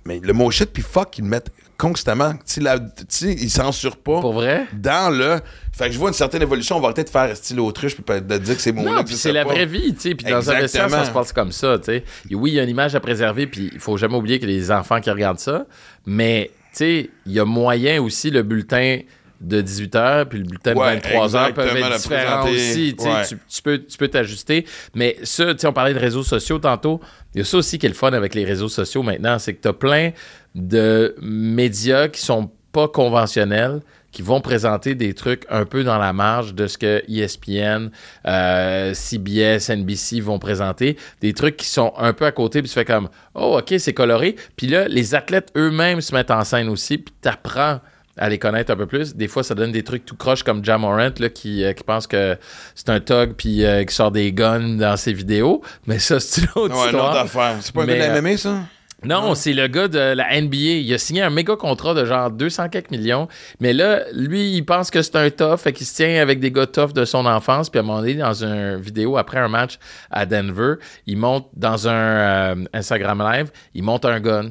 Mais 0.05 0.21
le 0.23 0.33
mot 0.33 0.51
shit 0.51 0.73
puis 0.73 0.83
fuck, 0.83 1.19
ils 1.19 1.23
le 1.25 1.29
mettent 1.31 1.51
constamment. 1.81 2.35
Tu 2.47 2.63
sais, 3.09 3.33
ils 3.33 3.51
censurent 3.51 3.97
pas. 3.97 4.21
Pour 4.21 4.35
vrai? 4.35 4.67
Dans 4.75 5.11
le. 5.11 5.41
Fait 5.73 5.87
que 5.87 5.93
je 5.93 5.99
vois 5.99 6.09
une 6.09 6.15
certaine 6.15 6.43
évolution. 6.43 6.77
On 6.77 6.81
va 6.81 6.93
peut-être 6.93 7.11
faire 7.11 7.35
style 7.35 7.59
autruche 7.59 7.95
puis 7.95 8.03
peut-être 8.03 8.27
de 8.27 8.37
dire 8.37 8.55
que 8.55 8.61
c'est 8.61 8.73
mon 8.73 8.83
Non, 8.83 9.03
puis 9.03 9.15
c'est 9.15 9.33
la 9.33 9.45
vraie 9.45 9.65
vie, 9.65 9.95
tu 9.95 10.01
sais. 10.01 10.15
Puis 10.15 10.31
dans 10.31 10.51
un 10.51 10.61
vestiaire, 10.61 10.91
ça 10.91 11.07
se 11.07 11.11
passe 11.11 11.33
comme 11.33 11.53
ça, 11.53 11.79
tu 11.79 11.87
sais. 11.87 12.05
Oui, 12.31 12.51
il 12.51 12.55
y 12.55 12.61
a 12.61 12.65
une 12.65 12.69
image 12.69 12.95
à 12.95 13.01
préserver, 13.01 13.47
puis 13.47 13.71
il 13.73 13.81
faut 13.81 13.97
jamais 13.97 14.17
oublier 14.17 14.39
que 14.39 14.47
les 14.47 14.71
enfants 14.71 15.01
qui 15.01 15.11
regardent 15.11 15.39
ça. 15.39 15.67
Mais, 16.05 16.51
tu 16.73 16.79
sais, 16.79 17.11
il 17.25 17.33
y 17.33 17.41
a 17.41 17.45
moyen 17.47 18.03
aussi, 18.03 18.31
le 18.31 18.43
bulletin 18.43 18.99
de 19.41 19.63
18h 19.63 20.27
puis 20.27 20.39
le 20.41 20.45
bulletin 20.45 20.75
Ouais, 20.75 20.97
de 20.97 21.01
23h 21.03 21.53
peuvent 21.55 21.77
être 21.77 21.97
différents 21.99 22.45
aussi. 22.49 22.95
Tu 22.97 23.05
sais, 23.05 23.11
Ouais. 23.11 23.27
tu, 23.27 23.39
tu 23.49 23.63
peux 23.63 23.79
tu 23.79 23.97
peux 23.99 24.09
t'ajuster. 24.09 24.67
Mais 24.95 25.17
ça, 25.23 25.53
on 25.65 25.73
parlait 25.73 25.95
de 25.95 25.99
réseaux 25.99 26.23
sociaux 26.23 26.59
tantôt. 26.59 27.01
Il 27.35 27.39
y 27.39 27.41
a 27.41 27.45
ça 27.45 27.57
aussi 27.57 27.79
qui 27.79 27.87
est 27.87 27.91
le 27.91 27.95
fun 27.95 28.13
avec 28.13 28.35
les 28.35 28.45
réseaux 28.45 28.69
sociaux 28.69 29.03
maintenant, 29.03 29.39
c'est 29.39 29.55
que 29.55 29.63
tu 29.63 29.69
as 29.69 29.73
plein 29.73 30.11
de 30.55 31.15
médias 31.23 32.09
qui 32.09 32.21
sont 32.21 32.51
pas 32.73 32.87
conventionnels, 32.89 33.81
qui 34.13 34.23
vont 34.23 34.41
présenter 34.41 34.95
des 34.95 35.15
trucs 35.15 35.45
un 35.51 35.65
peu 35.65 35.85
dans 35.85 35.99
la 35.99 36.13
marge 36.13 36.55
de 36.55 36.67
ce 36.67 36.77
que 36.79 37.03
ESPN, 37.09 37.91
euh, 38.27 38.93
CBS, 38.95 39.71
NBC 39.71 40.21
vont 40.21 40.39
présenter, 40.39 40.97
des 41.21 41.33
trucs 41.33 41.57
qui 41.57 41.67
sont 41.67 41.93
un 41.97 42.13
peu 42.13 42.27
à 42.27 42.33
côté, 42.33 42.61
puis 42.63 42.69
tu 42.69 42.75
fais 42.75 42.85
comme 42.85 43.09
oh 43.35 43.59
ok 43.59 43.75
c'est 43.79 43.95
coloré, 43.95 44.37
puis 44.57 44.67
là 44.67 44.87
les 44.89 45.15
athlètes 45.15 45.53
eux-mêmes 45.57 46.01
se 46.01 46.15
mettent 46.15 46.31
en 46.33 46.45
scène 46.45 46.69
aussi, 46.69 46.99
puis 46.99 47.15
t'apprends 47.21 47.81
à 48.17 48.29
les 48.29 48.39
connaître 48.39 48.73
un 48.73 48.77
peu 48.77 48.87
plus. 48.87 49.15
Des 49.15 49.29
fois, 49.29 49.43
ça 49.43 49.55
donne 49.55 49.73
des 49.73 49.83
trucs 49.83 50.05
tout 50.05 50.17
croche 50.17 50.43
comme 50.43 50.65
Jam 50.65 50.81
Morant 50.83 51.11
là, 51.19 51.29
qui, 51.29 51.65
euh, 51.65 51.73
qui 51.73 51.85
pense 51.85 52.07
que 52.07 52.37
c'est 52.75 52.89
un 52.91 53.01
thug 53.01 53.35
puis 53.37 53.65
euh, 53.65 53.85
qui 53.85 53.95
sort 53.95 54.11
des 54.11 54.33
guns 54.33 54.77
dans 54.77 54.97
ses 54.97 55.13
vidéos. 55.13 55.63
Mais 55.87 55.99
ça, 55.99 56.21
c'est 56.21 56.43
une 56.43 56.49
autre 56.57 56.75
Ouais, 56.75 56.81
une 56.83 56.87
histoire. 56.89 57.11
autre 57.11 57.21
affaire. 57.21 57.57
C'est 57.61 57.75
pas 57.75 57.83
un 57.83 57.87
gars 57.87 57.95
de 58.09 58.19
euh, 58.19 58.23
MMA, 58.23 58.37
ça? 58.37 58.59
Non, 59.03 59.35
c'est 59.35 59.55
le 59.55 59.67
gars 59.67 59.89
de 59.89 59.99
la 59.99 60.39
NBA. 60.39 60.57
Il 60.57 60.93
a 60.93 60.99
signé 60.99 61.23
un 61.23 61.31
méga 61.31 61.57
contrat 61.57 61.95
de 61.95 62.05
genre 62.05 62.31
200 62.31 62.69
quelques 62.69 62.91
millions. 62.91 63.29
Mais 63.59 63.73
là, 63.73 64.01
lui, 64.13 64.53
il 64.53 64.63
pense 64.63 64.91
que 64.91 65.01
c'est 65.01 65.17
un 65.17 65.31
tough, 65.31 65.57
fait 65.59 65.73
qu'il 65.73 65.87
se 65.87 65.95
tient 65.95 66.21
avec 66.21 66.39
des 66.39 66.51
gars 66.51 66.67
tough 66.67 66.93
de 66.93 67.07
son 67.07 67.25
enfance. 67.25 67.71
Puis 67.71 67.79
à 67.79 67.83
un 67.83 67.87
moment 67.87 68.01
donné, 68.01 68.15
dans 68.17 68.45
une 68.45 68.77
vidéo 68.77 69.17
après 69.17 69.39
un 69.39 69.49
match 69.49 69.79
à 70.11 70.27
Denver, 70.27 70.75
il 71.07 71.17
monte 71.17 71.49
dans 71.57 71.89
un 71.89 71.93
euh, 71.93 72.55
Instagram 72.75 73.23
Live, 73.33 73.51
il 73.75 73.85
monte 73.85 74.05
un 74.05 74.21
gun. 74.21 74.51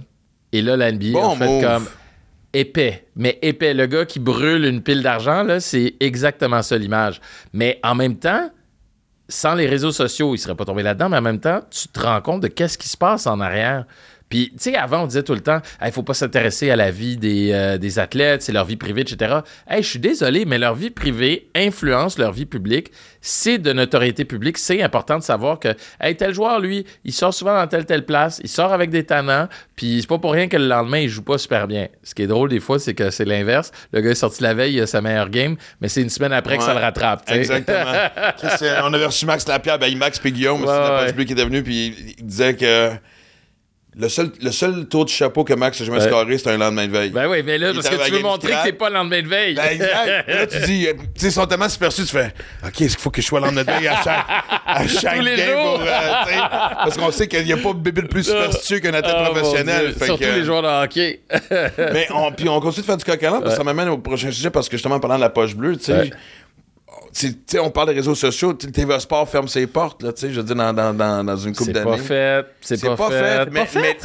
Et 0.51 0.63
là, 0.63 0.75
la 0.75 0.91
NBA 0.91 1.11
Bon 1.11 1.33
a 1.33 1.35
fait 1.35 1.45
move. 1.45 1.63
comme 1.63 1.85
épais, 2.53 3.07
mais 3.15 3.37
épais. 3.41 3.73
Le 3.73 3.85
gars 3.85 4.05
qui 4.05 4.19
brûle 4.19 4.65
une 4.65 4.81
pile 4.81 5.01
d'argent, 5.03 5.43
là, 5.43 5.59
c'est 5.59 5.95
exactement 5.99 6.61
ça 6.61 6.77
l'image. 6.77 7.21
Mais 7.53 7.79
en 7.83 7.95
même 7.95 8.17
temps, 8.17 8.49
sans 9.27 9.53
les 9.53 9.67
réseaux 9.67 9.91
sociaux, 9.91 10.33
il 10.33 10.39
serait 10.39 10.55
pas 10.55 10.65
tombé 10.65 10.83
là-dedans, 10.83 11.09
mais 11.09 11.17
en 11.17 11.21
même 11.21 11.39
temps, 11.39 11.61
tu 11.69 11.87
te 11.87 11.99
rends 11.99 12.21
compte 12.21 12.41
de 12.41 12.47
qu'est-ce 12.47 12.77
qui 12.77 12.89
se 12.89 12.97
passe 12.97 13.27
en 13.27 13.39
arrière. 13.39 13.85
Puis, 14.29 14.49
tu 14.51 14.71
sais, 14.71 14.75
avant, 14.75 15.03
on 15.03 15.07
disait 15.07 15.23
tout 15.23 15.33
le 15.33 15.41
temps, 15.41 15.59
il 15.83 15.91
faut 15.91 16.03
pas 16.03 16.13
s'intéresser 16.13 16.69
à 16.69 16.75
la 16.75 16.91
vie 16.91 17.17
des, 17.17 17.51
euh, 17.51 17.77
des 17.77 17.99
athlètes, 17.99 18.43
c'est 18.43 18.51
leur 18.51 18.65
vie 18.65 18.75
privée, 18.75 19.01
etc. 19.01 19.39
Hey, 19.67 19.81
je 19.83 19.87
suis 19.89 19.99
désolé, 19.99 20.45
mais 20.45 20.57
leur 20.59 20.75
vie 20.75 20.91
privée 20.91 21.49
influence 21.55 22.17
leur 22.19 22.31
vie 22.31 22.45
publique. 22.45 22.91
C'est 23.21 23.57
de 23.57 23.73
notoriété 23.73 24.25
publique. 24.25 24.57
C'est 24.57 24.81
important 24.81 25.17
de 25.17 25.23
savoir 25.23 25.59
que, 25.59 25.69
hey, 25.99 26.15
tel 26.15 26.33
joueur, 26.33 26.59
lui, 26.59 26.85
il 27.03 27.11
sort 27.11 27.33
souvent 27.33 27.53
dans 27.55 27.67
telle, 27.67 27.85
telle 27.85 28.05
place, 28.05 28.39
il 28.43 28.49
sort 28.49 28.71
avec 28.71 28.91
des 28.91 29.03
tannants, 29.03 29.47
puis 29.75 29.97
c'est 30.01 30.07
pas 30.07 30.19
pour 30.19 30.31
rien 30.31 30.47
que 30.47 30.57
le 30.57 30.67
lendemain, 30.67 30.99
il 30.99 31.09
joue 31.09 31.23
pas 31.23 31.37
super 31.37 31.67
bien. 31.67 31.87
Ce 32.03 32.13
qui 32.15 32.21
est 32.21 32.27
drôle, 32.27 32.49
des 32.49 32.59
fois, 32.59 32.79
c'est 32.79 32.93
que 32.93 33.09
c'est 33.09 33.25
l'inverse. 33.25 33.71
Le 33.91 34.01
gars 34.01 34.11
est 34.11 34.15
sorti 34.15 34.43
la 34.43 34.53
veille, 34.53 34.75
il 34.75 34.81
a 34.81 34.87
sa 34.87 35.01
meilleure 35.01 35.29
game, 35.29 35.55
mais 35.81 35.87
c'est 35.89 36.01
une 36.01 36.09
semaine 36.09 36.33
après 36.33 36.57
que 36.57 36.63
ça 36.63 36.73
le 36.73 36.79
rattrape. 36.79 37.23
Exactement. 37.29 37.77
Euh, 38.61 38.81
on 38.83 38.93
avait 38.93 39.05
reçu 39.05 39.25
Max 39.25 39.47
Lapierre, 39.47 39.79
ben 39.79 39.95
Max 39.97 40.19
puis 40.19 40.31
Guillaume, 40.31 40.61
Ouais, 40.61 40.67
c'est 41.07 41.15
ouais. 41.15 41.25
qui 41.25 41.33
était 41.33 41.43
venu, 41.45 41.63
puis 41.63 42.15
il 42.17 42.25
disait 42.25 42.55
que 42.55 42.91
Le 43.97 44.07
seul, 44.07 44.31
le 44.41 44.51
seul 44.51 44.85
tour 44.87 45.03
de 45.05 45.09
chapeau 45.09 45.43
que 45.43 45.53
Max 45.53 45.81
a 45.81 45.83
jamais 45.83 45.97
Ouais. 45.97 46.05
scoré, 46.07 46.37
c'était 46.37 46.51
un 46.51 46.57
lendemain 46.57 46.85
de 46.87 46.91
veille. 46.91 47.09
Ben 47.09 47.27
oui, 47.27 47.41
mais 47.43 47.57
là, 47.57 47.69
Il 47.71 47.73
parce 47.75 47.89
que 47.89 48.05
tu 48.05 48.11
veux 48.11 48.19
montrer 48.21 48.51
que 48.53 48.63
t'es 48.63 48.71
pas 48.71 48.87
le 48.89 48.95
lendemain 48.95 49.21
de 49.23 49.27
veille. 49.27 49.55
Ben, 49.55 49.65
exact. 49.71 50.27
Là, 50.27 50.47
tu 50.47 50.59
dis, 50.61 50.87
euh, 50.87 50.93
tu 50.93 51.21
sais, 51.21 51.27
ils 51.27 51.31
sont 51.31 51.45
tellement 51.47 51.67
superstitieux, 51.67 52.05
tu 52.05 52.23
fais, 52.23 52.33
OK, 52.65 52.81
est-ce 52.81 52.93
qu'il 52.95 53.01
faut 53.01 53.09
que 53.09 53.21
je 53.21 53.25
sois 53.27 53.39
lendemain 53.39 53.63
de 53.63 53.71
veille 53.71 53.87
à 53.87 54.01
chaque, 54.03 54.25
à 54.65 54.87
chaque 54.87 55.17
Tous 55.17 55.25
les 55.25 55.35
game 55.35 55.49
jours. 55.63 55.73
pour, 55.79 55.81
euh, 55.81 56.23
parce 56.29 56.97
qu'on 56.97 57.11
sait 57.11 57.27
qu'il 57.27 57.43
n'y 57.43 57.51
a 57.51 57.57
pas 57.57 57.73
de 57.73 57.79
bébé 57.79 58.03
plus 58.03 58.23
superstitieux 58.23 58.79
qu'un 58.79 58.93
athlète 58.93 59.15
Oh, 59.19 59.31
professionnel. 59.33 59.93
Fait 59.97 60.05
Surtout 60.05 60.23
que- 60.23 60.29
les 60.29 60.43
joueurs 60.43 60.61
de 60.61 60.83
hockey. 60.83 61.21
Mais 61.91 62.07
on, 62.13 62.31
puis 62.31 62.47
on 62.47 62.59
continue 62.61 62.81
de 62.83 62.85
faire 62.85 62.97
du 62.97 63.03
coq 63.03 63.23
à 63.23 63.31
parce 63.31 63.43
que 63.43 63.49
ça 63.57 63.63
m'amène 63.63 63.89
au 63.89 63.97
prochain 63.97 64.29
sujet 64.31 64.51
parce 64.51 64.69
que 64.69 64.77
justement, 64.77 64.95
en 64.95 64.99
parlant 64.99 65.17
de 65.17 65.21
la 65.21 65.29
poche 65.29 65.55
bleue, 65.55 65.75
tu 65.77 65.85
sais, 65.85 65.93
Ouais. 65.93 66.09
Tu 67.27 67.35
sais, 67.47 67.59
on 67.59 67.69
parle 67.69 67.89
des 67.89 67.95
réseaux 67.95 68.15
sociaux, 68.15 68.53
sais, 68.59 68.71
TVA 68.71 68.99
Sport 68.99 69.27
ferme 69.27 69.47
ses 69.47 69.67
portes, 69.67 70.01
là, 70.03 70.13
tu 70.13 70.21
sais, 70.21 70.31
je 70.31 70.39
veux 70.39 70.45
dire, 70.45 70.55
dans, 70.55 70.71
dans, 70.73 70.93
dans, 70.93 71.23
dans 71.23 71.35
une 71.35 71.53
coupe 71.55 71.65
C'est 71.67 71.73
d'années. 71.73 71.91
pas 71.91 71.97
fait. 71.97 72.45
C'est 72.61 72.81
pas, 72.95 73.09
fait. 73.09 73.45
mais, 73.51 73.67
mais- 73.75 73.97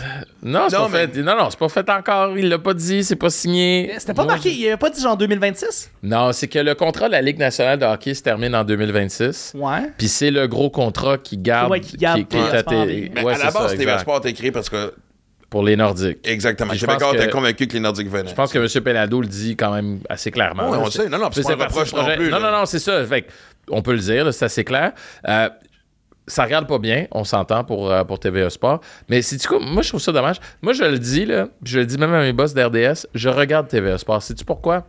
Non, 0.42 0.66
c'est 0.68 0.76
Non, 0.76 0.82
pas 0.84 0.88
mais- 1.06 1.06
fait. 1.08 1.22
Non, 1.22 1.36
non, 1.36 1.50
c'est 1.50 1.58
pas 1.58 1.68
fait 1.68 1.88
encore. 1.90 2.36
Il 2.38 2.48
l'a 2.48 2.58
pas 2.58 2.74
dit, 2.74 3.04
c'est 3.04 3.16
pas 3.16 3.30
signé. 3.30 3.92
C'était 3.98 4.14
pas 4.14 4.24
Moi, 4.24 4.32
marqué, 4.34 4.50
je- 4.50 4.56
il 4.58 4.66
avait 4.68 4.76
pas 4.76 4.90
dit 4.90 5.00
genre 5.00 5.16
2026? 5.16 5.90
Non, 6.02 6.32
c'est 6.32 6.48
que 6.48 6.58
le 6.58 6.74
contrat 6.74 7.06
de 7.08 7.12
la 7.12 7.22
Ligue 7.22 7.38
nationale 7.38 7.78
de 7.78 7.84
hockey 7.86 8.14
se 8.14 8.22
termine 8.22 8.54
en 8.54 8.64
2026. 8.64 9.52
Ouais. 9.54 9.90
Puis 9.96 10.08
c'est 10.08 10.30
le 10.30 10.46
gros 10.46 10.70
contrat 10.70 11.18
qui 11.18 11.38
garde. 11.38 11.70
Ouais, 11.70 11.80
qui 11.80 11.96
garde 11.96 12.18
est 12.20 12.24
TVA 12.24 12.44
à 12.46 12.62
ouais, 13.24 13.34
c'est 13.36 13.44
la 13.44 13.50
ça, 13.50 13.58
base, 13.60 13.70
TVA 13.72 13.82
exact. 13.92 14.00
Sport 14.00 14.14
a 14.16 14.18
été 14.18 14.32
créé 14.32 14.50
parce 14.50 14.68
que. 14.68 14.92
Pour 15.55 15.62
les 15.62 15.76
Nordiques. 15.76 16.18
Exactement. 16.24 16.70
Puis 16.70 16.80
je 16.80 16.84
Québécois 16.84 17.14
était 17.14 17.30
convaincu 17.30 17.68
que 17.68 17.74
les 17.74 17.78
Nordiques 17.78 18.11
venaient. 18.11 18.28
Je 18.28 18.34
pense 18.34 18.52
que 18.52 18.59
M. 18.59 18.82
Pelado 18.82 19.20
le 19.20 19.28
dit 19.28 19.55
quand 19.55 19.72
même 19.72 20.00
assez 20.09 20.32
clairement. 20.32 20.68
Là. 20.68 20.80
on 20.80 20.84
le 20.86 20.90
sait. 20.90 21.09
Non, 21.09 21.16
non, 21.16 21.28
c'est 21.30 21.44
Ça 21.44 21.57
pas 21.57 21.66
reproche 21.66 21.94
non 21.94 22.05
plus, 22.16 22.28
Non, 22.28 22.40
là. 22.40 22.50
non, 22.50 22.59
non, 22.59 22.66
c'est 22.66 22.80
ça. 22.80 23.07
Fait 23.07 23.24
on 23.70 23.80
peut 23.80 23.92
le 23.92 24.00
dire, 24.00 24.34
c'est 24.34 24.46
assez 24.46 24.64
clair. 24.64 24.94
Euh, 25.28 25.48
ça 26.26 26.42
regarde 26.42 26.66
pas 26.66 26.80
bien, 26.80 27.07
on 27.12 27.22
s'entend 27.22 27.62
pour, 27.62 27.88
euh, 27.88 28.02
pour 28.02 28.18
TVA 28.18 28.50
Sport. 28.50 28.80
Mais 29.09 29.22
c'est 29.22 29.36
du 29.36 29.46
coup, 29.46 29.61
moi 29.61 29.82
je 29.82 29.90
trouve 29.90 30.00
ça 30.00 30.11
dommage. 30.11 30.40
Moi 30.61 30.72
je 30.72 30.82
le 30.82 30.98
dis, 30.98 31.24
là, 31.24 31.46
je 31.64 31.78
le 31.78 31.86
dis 31.86 31.98
même 31.98 32.12
à 32.14 32.20
mes 32.22 32.32
boss 32.32 32.52
d'RDS, 32.52 33.07
je 33.14 33.28
regarde 33.28 33.68
TVA 33.68 33.96
Sport. 33.96 34.24
Sais-tu 34.24 34.44
pourquoi? 34.44 34.88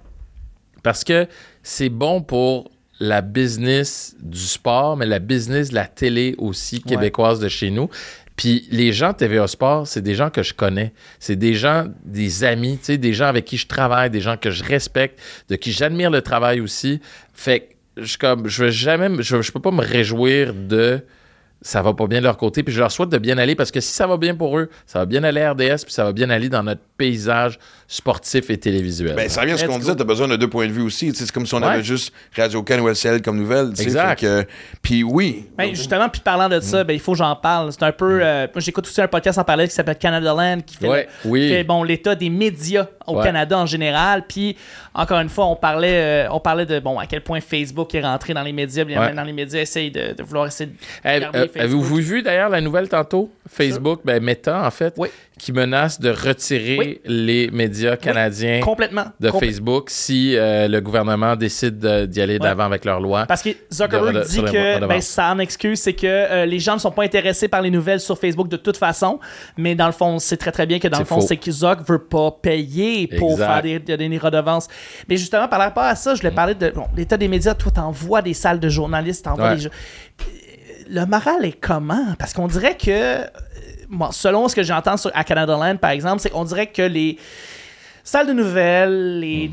Parce 0.82 1.04
que 1.04 1.28
c'est 1.62 1.90
bon 1.90 2.24
pour 2.24 2.72
la 3.00 3.22
business 3.22 4.16
du 4.20 4.40
sport, 4.40 4.98
mais 4.98 5.06
la 5.06 5.20
business 5.20 5.70
de 5.70 5.76
la 5.76 5.86
télé 5.86 6.34
aussi 6.40 6.82
québécoise 6.82 7.40
de 7.40 7.50
chez 7.50 7.70
nous. 7.70 7.88
Puis 8.36 8.68
les 8.72 8.92
gens 8.92 9.12
de 9.14 9.18
TVA 9.18 9.48
Sport, 9.48 9.88
c'est 9.88 10.02
des 10.02 10.16
gens 10.16 10.30
que 10.30 10.44
je 10.44 10.54
connais. 10.54 10.94
C'est 11.20 11.36
des 11.36 11.54
gens, 11.54 11.86
des 12.04 12.44
amis, 12.44 12.80
des 12.88 13.14
gens 13.14 13.28
avec 13.28 13.46
qui 13.46 13.58
je 13.58 13.68
travaille, 13.68 14.10
des 14.10 14.22
gens 14.22 14.38
que 14.38 14.52
je 14.52 14.64
respecte, 14.64 15.20
de 15.50 15.56
qui 15.56 15.72
j'admire 15.72 16.10
le 16.10 16.22
travail 16.22 16.60
aussi. 16.60 17.00
Fait 17.34 17.62
que 17.96 18.04
je, 18.04 18.18
comme, 18.18 18.48
veux 18.48 18.70
jamais, 18.72 19.10
je 19.22 19.52
peux 19.52 19.62
pas 19.62 19.72
me 19.72 19.82
réjouir 19.82 20.54
de 20.54 21.02
ça 21.62 21.82
va 21.82 21.94
pas 21.94 22.06
bien 22.06 22.20
de 22.20 22.26
leur 22.26 22.38
côté. 22.38 22.62
Puis 22.62 22.74
je 22.74 22.80
leur 22.80 22.92
souhaite 22.92 23.10
de 23.10 23.18
bien 23.18 23.38
aller 23.40 23.56
parce 23.56 23.72
que 23.72 23.80
si 23.80 23.92
ça 23.92 24.06
va 24.06 24.18
bien 24.18 24.36
pour 24.36 24.60
eux, 24.60 24.70
ça 24.86 25.00
va 25.00 25.06
bien 25.06 25.24
aller 25.24 25.42
à 25.42 25.54
RDS, 25.54 25.84
puis 25.86 25.94
ça 25.94 26.04
va 26.04 26.12
bien 26.12 26.30
aller 26.30 26.48
dans 26.48 26.62
notre 26.62 26.82
paysage 26.98 27.58
sportif 27.88 28.50
et 28.50 28.58
télévisuel. 28.58 29.16
Ben, 29.16 29.30
ça 29.30 29.42
revient 29.42 29.54
à 29.54 29.58
ce 29.58 29.66
qu'on 29.66 29.78
disait, 29.78 29.96
t'as 29.96 30.04
besoin 30.04 30.28
de 30.28 30.36
deux 30.36 30.50
points 30.50 30.68
de 30.68 30.72
vue 30.72 30.82
aussi. 30.82 31.12
tu 31.14 31.20
C'est 31.26 31.32
comme 31.32 31.46
si 31.46 31.54
on 31.54 31.60
Ouais. 31.60 31.68
avait 31.68 31.84
juste 31.84 32.12
Radio 32.36 32.64
Can 32.64 32.80
ou 32.80 32.90
LCL 32.90 33.22
comme 33.22 33.38
nouvelle. 33.38 33.74
tu 33.76 33.84
Exact. 33.84 34.26
Puis 34.82 35.04
oui. 35.04 35.46
Ben, 35.58 35.74
justement, 35.76 36.10
puis 36.10 36.22
parlant 36.22 36.50
de 36.50 36.60
ça, 36.60 36.84
ben, 36.84 36.94
il 36.94 37.00
faut 37.00 37.12
que 37.14 37.18
j'en 37.20 37.36
parle. 37.36 37.72
C'est 37.72 37.84
un 37.84 37.92
peu. 37.92 38.20
euh, 38.22 38.48
moi, 38.54 38.62
j'écoute 38.62 38.86
aussi 38.88 39.02
un 39.02 39.08
podcast 39.08 39.38
en 39.38 39.44
parler 39.44 39.68
qui 39.68 39.74
s'appelle 39.74 39.98
Canada 39.98 40.34
Land, 40.34 40.62
qui 40.66 40.78
fait, 40.78 40.88
Ouais, 40.88 41.08
le- 41.24 41.30
oui. 41.30 41.42
qui 41.42 41.50
fait, 41.50 41.64
bon, 41.64 41.84
l'état 41.84 42.16
des 42.16 42.30
médias 42.30 42.88
au 43.08 43.18
Ouais. 43.18 43.24
Canada 43.24 43.58
en 43.58 43.66
général. 43.66 44.24
Puis, 44.28 44.56
encore 44.94 45.20
une 45.20 45.30
fois, 45.30 45.46
on 45.46 45.56
parlait, 45.56 46.26
euh, 46.26 46.32
on 46.32 46.40
parlait 46.40 46.66
de 46.66 46.80
bon, 46.80 46.98
à 46.98 47.06
quel 47.06 47.22
point 47.22 47.40
Facebook 47.42 47.94
est 47.94 48.02
rentré 48.02 48.34
dans 48.34 48.42
les 48.44 48.54
médias. 48.54 48.84
Bien, 48.84 49.00
Ouais. 49.00 49.14
dans 49.14 49.24
les 49.24 49.34
médias, 49.34 49.60
essayent 49.62 49.92
de, 49.92 50.14
de 50.14 50.24
vouloir 50.24 50.48
essayer 50.48 50.72
de. 50.72 50.76
Eh, 51.06 51.20
garder 51.20 51.38
euh, 51.38 51.42
Facebook. 51.44 51.62
Avez-vous 51.62 51.84
vu 52.02 52.22
d'ailleurs 52.24 52.50
la 52.50 52.62
nouvelle 52.62 52.90
tantôt? 52.90 53.32
Facebook, 53.48 54.02
ben 54.04 54.24
Meta 54.24 54.66
en 54.66 54.72
fait, 54.72 54.96
Oui. 54.98 55.10
qui 55.38 55.52
menace 55.52 56.00
de 56.00 56.10
retirer 56.10 56.78
Oui. 56.80 57.00
les 57.06 57.50
médias 57.52 57.75
canadiens 58.02 58.60
Complètement. 58.62 59.06
de 59.20 59.30
Facebook 59.32 59.90
si 59.90 60.36
euh, 60.36 60.68
le 60.68 60.82
gouvernement 60.82 61.36
décide 61.36 61.80
de- 61.80 62.06
d'y 62.06 62.22
aller 62.22 62.40
d'avant 62.40 62.64
avec 62.66 62.86
leur 62.86 63.00
loi. 63.00 63.26
Parce 63.28 63.42
que 63.42 63.50
Zuckerberg 63.74 64.14
De- 64.16 64.20
de- 64.22 64.26
dit 64.28 64.42
que 64.44 64.86
ben, 64.86 65.02
ça 65.02 65.32
en 65.32 65.40
excuse, 65.40 65.80
c'est 65.80 65.94
que 65.94 66.06
euh, 66.08 66.46
les 66.46 66.60
gens 66.60 66.76
ne 66.76 66.80
sont 66.80 66.92
pas 66.92 67.04
intéressés 67.04 67.48
par 67.48 67.62
les 67.62 67.70
nouvelles 67.70 68.00
sur 68.00 68.18
Facebook 68.18 68.48
de 68.48 68.58
toute 68.58 68.78
façon. 68.78 69.20
Mais 69.58 69.76
dans 69.76 69.88
le 69.88 69.92
fond, 69.92 70.20
c'est 70.20 70.38
très 70.38 70.52
très 70.52 70.66
bien 70.66 70.80
que 70.80 70.88
dans 70.88 71.00
le 71.00 71.06
fond, 71.06 71.22
c'est 71.22 71.38
que 71.38 71.52
Zuck 71.52 71.80
veut 71.88 72.04
pas 72.04 72.32
payer 72.32 73.08
pour 73.08 73.32
Exact. 73.32 73.46
faire 73.48 73.62
des, 73.62 73.80
des, 73.98 74.10
des 74.10 74.18
redevances. 74.18 74.68
Mais 75.10 75.18
justement, 75.18 75.48
par 75.48 75.60
rapport 75.60 75.84
à 75.84 75.96
ça, 75.96 76.16
je 76.16 76.22
voulais 76.22 76.32
parler 76.34 76.56
de 76.56 76.70
bon, 76.70 76.86
l'état 76.96 77.18
des 77.18 77.28
médias. 77.28 77.54
Toi, 77.56 77.72
t'envoies 77.72 78.22
des 78.22 78.34
salles 78.34 78.60
de 78.60 78.70
journalistes, 78.70 79.26
t'envoies 79.26 79.50
Ouais. 79.50 79.56
des. 79.56 79.62
jo- 79.62 79.70
Le 80.90 81.06
moral 81.06 81.44
est 81.46 81.60
comment? 81.60 82.14
Parce 82.20 82.34
qu'on 82.34 82.48
dirait 82.48 82.78
que, 82.78 82.92
euh, 82.92 83.24
bon, 83.90 84.12
selon 84.12 84.48
ce 84.48 84.56
que 84.56 84.62
j'entends 84.64 84.96
à 85.14 85.24
Canada 85.24 85.54
Land, 85.58 85.78
par 85.78 85.90
exemple, 85.92 86.20
c'est 86.22 86.30
qu'on 86.30 86.44
dirait 86.46 86.68
que 86.68 86.84
les 86.84 87.18
salles 88.06 88.28
de 88.28 88.34
nouvelles, 88.34 89.20
les 89.20 89.52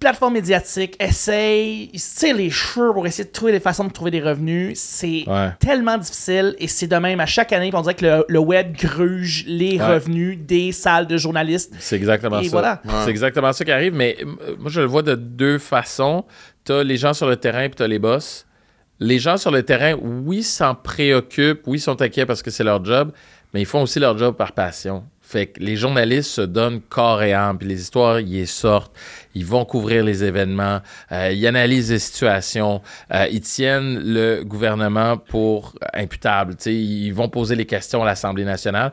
plateformes 0.00 0.32
médiatiques 0.32 0.96
essayent, 0.98 1.90
ils 1.92 1.98
se 2.00 2.18
tirent 2.20 2.34
les 2.36 2.48
cheveux 2.48 2.90
pour 2.94 3.06
essayer 3.06 3.24
de 3.24 3.30
trouver 3.32 3.52
des 3.52 3.60
façons 3.60 3.84
de 3.84 3.92
trouver 3.92 4.10
des 4.10 4.22
revenus. 4.22 4.78
C'est 4.80 5.24
Ouais. 5.26 5.50
tellement 5.58 5.98
difficile 5.98 6.56
et 6.58 6.68
c'est 6.68 6.86
de 6.86 6.96
même 6.96 7.20
à 7.20 7.26
chaque 7.26 7.52
année. 7.52 7.70
On 7.74 7.82
dirait 7.82 7.94
que 7.94 8.06
le, 8.06 8.24
le 8.26 8.38
web 8.38 8.72
gruge 8.74 9.44
les 9.46 9.78
Ouais. 9.78 9.86
revenus 9.86 10.38
des 10.38 10.72
salles 10.72 11.06
de 11.06 11.18
journalistes. 11.18 11.74
C'est 11.78 11.96
exactement 11.96 12.40
Et 12.40 12.44
ça. 12.44 12.50
voilà. 12.50 12.82
C'est 13.04 13.10
exactement 13.10 13.52
ça 13.52 13.62
qui 13.62 13.72
arrive, 13.72 13.92
mais 13.94 14.16
euh, 14.22 14.54
moi 14.58 14.70
je 14.70 14.80
le 14.80 14.86
vois 14.86 15.02
de 15.02 15.14
deux 15.14 15.58
façons. 15.58 16.24
T'as 16.64 16.82
les 16.82 16.96
gens 16.96 17.12
sur 17.12 17.28
le 17.28 17.36
terrain 17.36 17.66
puis 17.68 17.76
t'as 17.76 17.86
les 17.86 17.98
boss. 17.98 18.46
Les 19.00 19.18
gens 19.18 19.36
sur 19.36 19.50
le 19.50 19.62
terrain, 19.62 19.94
oui, 20.00 20.42
s'en 20.42 20.74
préoccupent, 20.74 21.62
oui, 21.66 21.78
sont 21.78 22.00
inquiets 22.00 22.26
parce 22.26 22.42
que 22.42 22.50
c'est 22.50 22.64
leur 22.64 22.82
job, 22.84 23.12
mais 23.52 23.60
ils 23.62 23.66
font 23.66 23.82
aussi 23.82 23.98
leur 23.98 24.16
job 24.16 24.34
par 24.36 24.52
passion. 24.52 25.04
Fait 25.30 25.46
que 25.46 25.60
les 25.60 25.76
journalistes 25.76 26.32
se 26.32 26.40
donnent 26.40 26.80
corps 26.80 27.22
et 27.22 27.32
âme, 27.32 27.56
puis 27.56 27.68
les 27.68 27.80
histoires, 27.80 28.18
ils 28.18 28.48
sortent, 28.48 28.92
ils 29.32 29.46
vont 29.46 29.64
couvrir 29.64 30.02
les 30.02 30.24
événements, 30.24 30.80
euh, 31.12 31.30
ils 31.32 31.46
analysent 31.46 31.92
les 31.92 32.00
situations, 32.00 32.82
euh, 33.14 33.28
ils 33.30 33.40
tiennent 33.40 34.00
le 34.02 34.42
gouvernement 34.42 35.18
pour 35.18 35.76
imputable, 35.94 36.56
ils 36.66 37.12
vont 37.12 37.28
poser 37.28 37.54
les 37.54 37.64
questions 37.64 38.02
à 38.02 38.06
l'Assemblée 38.06 38.44
nationale. 38.44 38.90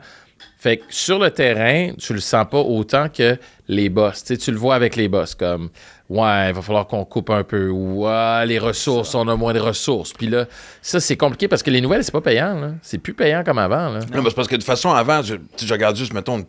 Fait 0.58 0.76
que 0.76 0.84
sur 0.90 1.18
le 1.18 1.32
terrain, 1.32 1.94
tu 1.98 2.14
le 2.14 2.20
sens 2.20 2.46
pas 2.48 2.60
autant 2.60 3.08
que 3.08 3.36
les 3.66 3.88
boss. 3.88 4.22
Tu 4.22 4.34
sais, 4.34 4.36
tu 4.36 4.52
le 4.52 4.58
vois 4.58 4.76
avec 4.76 4.94
les 4.94 5.08
boss, 5.08 5.34
comme 5.34 5.70
Ouais, 6.08 6.48
il 6.48 6.54
va 6.54 6.62
falloir 6.62 6.86
qu'on 6.86 7.04
coupe 7.04 7.28
un 7.30 7.44
peu. 7.44 7.68
Ou 7.68 8.06
Ouais, 8.06 8.46
les 8.46 8.58
ressources, 8.58 9.14
on 9.14 9.28
a 9.28 9.36
moins 9.36 9.52
de 9.52 9.60
ressources. 9.60 10.12
Puis 10.14 10.26
là, 10.26 10.46
ça, 10.80 11.00
c'est 11.00 11.16
compliqué 11.18 11.48
parce 11.48 11.62
que 11.62 11.70
les 11.70 11.80
nouvelles, 11.82 12.02
c'est 12.02 12.12
pas 12.12 12.22
payant. 12.22 12.58
là. 12.58 12.70
C'est 12.82 12.98
plus 12.98 13.12
payant 13.14 13.44
comme 13.44 13.58
avant. 13.58 13.90
Là. 13.90 14.00
Non, 14.14 14.22
mais 14.22 14.30
c'est 14.30 14.34
parce 14.36 14.48
que 14.48 14.54
de 14.54 14.60
toute 14.60 14.66
façon, 14.66 14.90
avant, 14.90 15.20
je, 15.22 15.34
je 15.62 15.72
regarde 15.72 15.96
juste, 15.96 16.14
mettons. 16.14 16.38
Tu 16.40 16.46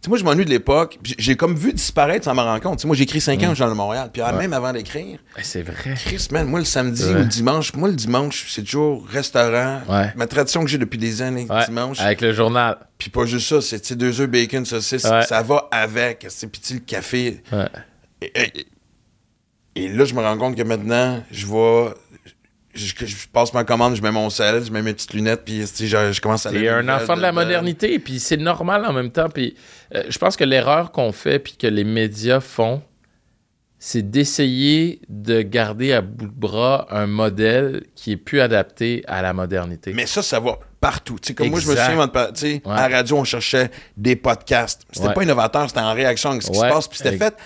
sais, 0.00 0.08
moi, 0.10 0.18
je 0.18 0.24
m'ennuie 0.24 0.44
de 0.46 0.50
l'époque. 0.50 0.98
J'ai 1.18 1.34
comme 1.36 1.54
vu 1.54 1.72
disparaître 1.74 2.24
sans 2.24 2.34
m'en 2.34 2.44
rendre 2.44 2.62
compte. 2.62 2.78
Tu 2.78 2.82
sais, 2.82 2.86
moi, 2.86 2.96
j'ai 2.96 3.04
écrit 3.04 3.20
5 3.20 3.42
ans 3.42 3.52
au 3.52 3.54
Journal 3.54 3.70
de 3.74 3.76
Montréal. 3.76 4.10
Puis 4.12 4.22
même 4.38 4.52
avant 4.54 4.72
d'écrire, 4.72 5.18
Eh, 5.36 5.40
C'est 5.42 5.62
vrai. 5.62 5.94
Chris, 5.96 6.28
man, 6.30 6.46
moi, 6.46 6.58
le 6.58 6.64
samedi 6.66 7.04
Ouais. 7.04 7.10
ou 7.10 7.14
le 7.18 7.24
dimanche, 7.24 7.74
moi, 7.74 7.88
le 7.88 7.94
dimanche, 7.94 8.46
c'est 8.50 8.62
toujours 8.62 9.06
restaurant. 9.06 9.80
Ouais. 9.88 10.12
Ma 10.16 10.26
tradition 10.26 10.62
que 10.62 10.68
j'ai 10.70 10.78
depuis 10.78 10.98
des 10.98 11.20
années, 11.22 11.46
Ouais, 11.50 11.64
dimanche. 11.66 12.00
Avec 12.00 12.20
le 12.22 12.32
journal. 12.32 12.78
Puis 12.98 13.10
pas 13.10 13.24
juste 13.26 13.48
ça, 13.48 13.60
c'est 13.60 13.96
deux 13.96 14.20
œufs, 14.20 14.28
bacon, 14.30 14.64
saucisse. 14.64 15.04
Ouais. 15.04 15.22
Ça 15.24 15.42
va 15.42 15.68
avec. 15.70 16.26
Puis 16.52 16.74
le 16.74 16.80
café. 16.80 17.42
Ouais. 17.52 17.68
Et, 18.22 18.32
et- 18.60 18.66
et 19.74 19.88
là, 19.88 20.04
je 20.04 20.14
me 20.14 20.20
rends 20.20 20.38
compte 20.38 20.56
que 20.56 20.62
maintenant, 20.62 21.22
je 21.30 21.46
vais. 21.46 21.94
Je, 22.74 22.92
passe 23.32 23.54
ma 23.54 23.62
commande, 23.62 23.94
je 23.94 24.02
mets 24.02 24.10
mon 24.10 24.30
sel, 24.30 24.64
je 24.64 24.72
mets 24.72 24.82
mes 24.82 24.94
petites 24.94 25.14
lunettes, 25.14 25.44
puis 25.44 25.64
je, 25.64 25.86
je 26.12 26.20
commence 26.20 26.44
à 26.44 26.50
les 26.50 26.68
un 26.68 26.88
enfant 26.88 27.14
de 27.16 27.22
la 27.22 27.30
modernité, 27.30 28.00
puis 28.00 28.18
c'est 28.18 28.36
normal 28.36 28.84
en 28.84 28.92
même 28.92 29.12
temps. 29.12 29.28
Puis 29.28 29.54
euh, 29.94 30.02
je 30.08 30.18
pense 30.18 30.36
que 30.36 30.42
l'erreur 30.42 30.90
qu'on 30.90 31.12
fait, 31.12 31.38
puis 31.38 31.56
que 31.56 31.68
les 31.68 31.84
médias 31.84 32.40
font, 32.40 32.82
c'est 33.78 34.10
d'essayer 34.10 35.00
de 35.08 35.42
garder 35.42 35.92
à 35.92 36.00
bout 36.00 36.26
de 36.26 36.32
bras 36.32 36.88
un 36.90 37.06
modèle 37.06 37.84
qui 37.94 38.10
est 38.12 38.16
plus 38.16 38.40
adapté 38.40 39.04
à 39.06 39.22
la 39.22 39.32
modernité. 39.32 39.92
Mais 39.94 40.06
ça, 40.06 40.22
ça 40.22 40.40
va 40.40 40.58
partout. 40.80 41.18
Tu 41.20 41.28
sais, 41.28 41.34
comme 41.34 41.50
moi, 41.50 41.60
je 41.60 41.68
me 41.68 41.76
souviens, 41.76 41.96
Ouais. 41.96 42.60
à 42.72 42.88
la 42.88 42.96
radio, 42.96 43.18
on 43.18 43.24
cherchait 43.24 43.70
des 43.96 44.16
podcasts. 44.16 44.82
C'était 44.90 45.08
Ouais. 45.08 45.14
pas 45.14 45.22
innovateur, 45.22 45.68
c'était 45.68 45.80
en 45.80 45.94
réaction 45.94 46.30
avec 46.30 46.42
ce 46.42 46.50
qui 46.50 46.58
Ouais. 46.58 46.68
se 46.68 46.74
passe, 46.74 46.88
puis 46.88 46.98
c'était 46.98 47.16
fait 47.16 47.36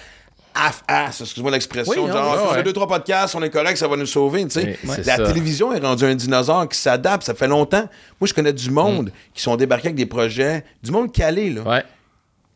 af-as, 0.58 1.20
excuse-moi 1.20 1.50
l'expression. 1.52 2.04
Oui, 2.04 2.10
genre, 2.12 2.48
on 2.50 2.54
ouais. 2.56 2.62
deux, 2.62 2.72
trois 2.72 2.88
podcasts, 2.88 3.34
on 3.34 3.42
est 3.42 3.50
correct, 3.50 3.76
ça 3.76 3.86
va 3.88 3.96
nous 3.96 4.06
sauver, 4.06 4.44
tu 4.44 4.50
sais. 4.60 4.78
Oui, 4.84 4.90
La 5.04 5.16
ça. 5.16 5.24
télévision 5.24 5.72
est 5.72 5.78
rendue 5.80 6.04
un 6.04 6.14
dinosaure 6.14 6.68
qui 6.68 6.76
s'adapte, 6.78 7.22
ça 7.24 7.34
fait 7.34 7.46
longtemps. 7.48 7.88
Moi, 8.20 8.26
je 8.28 8.34
connais 8.34 8.52
du 8.52 8.70
monde 8.70 9.10
qui 9.34 9.42
sont 9.42 9.56
débarqués 9.56 9.88
avec 9.88 9.96
des 9.96 10.06
projets, 10.06 10.64
du 10.82 10.90
monde 10.90 11.12
calé, 11.12 11.50
là. 11.50 11.62
Ouais. 11.62 11.84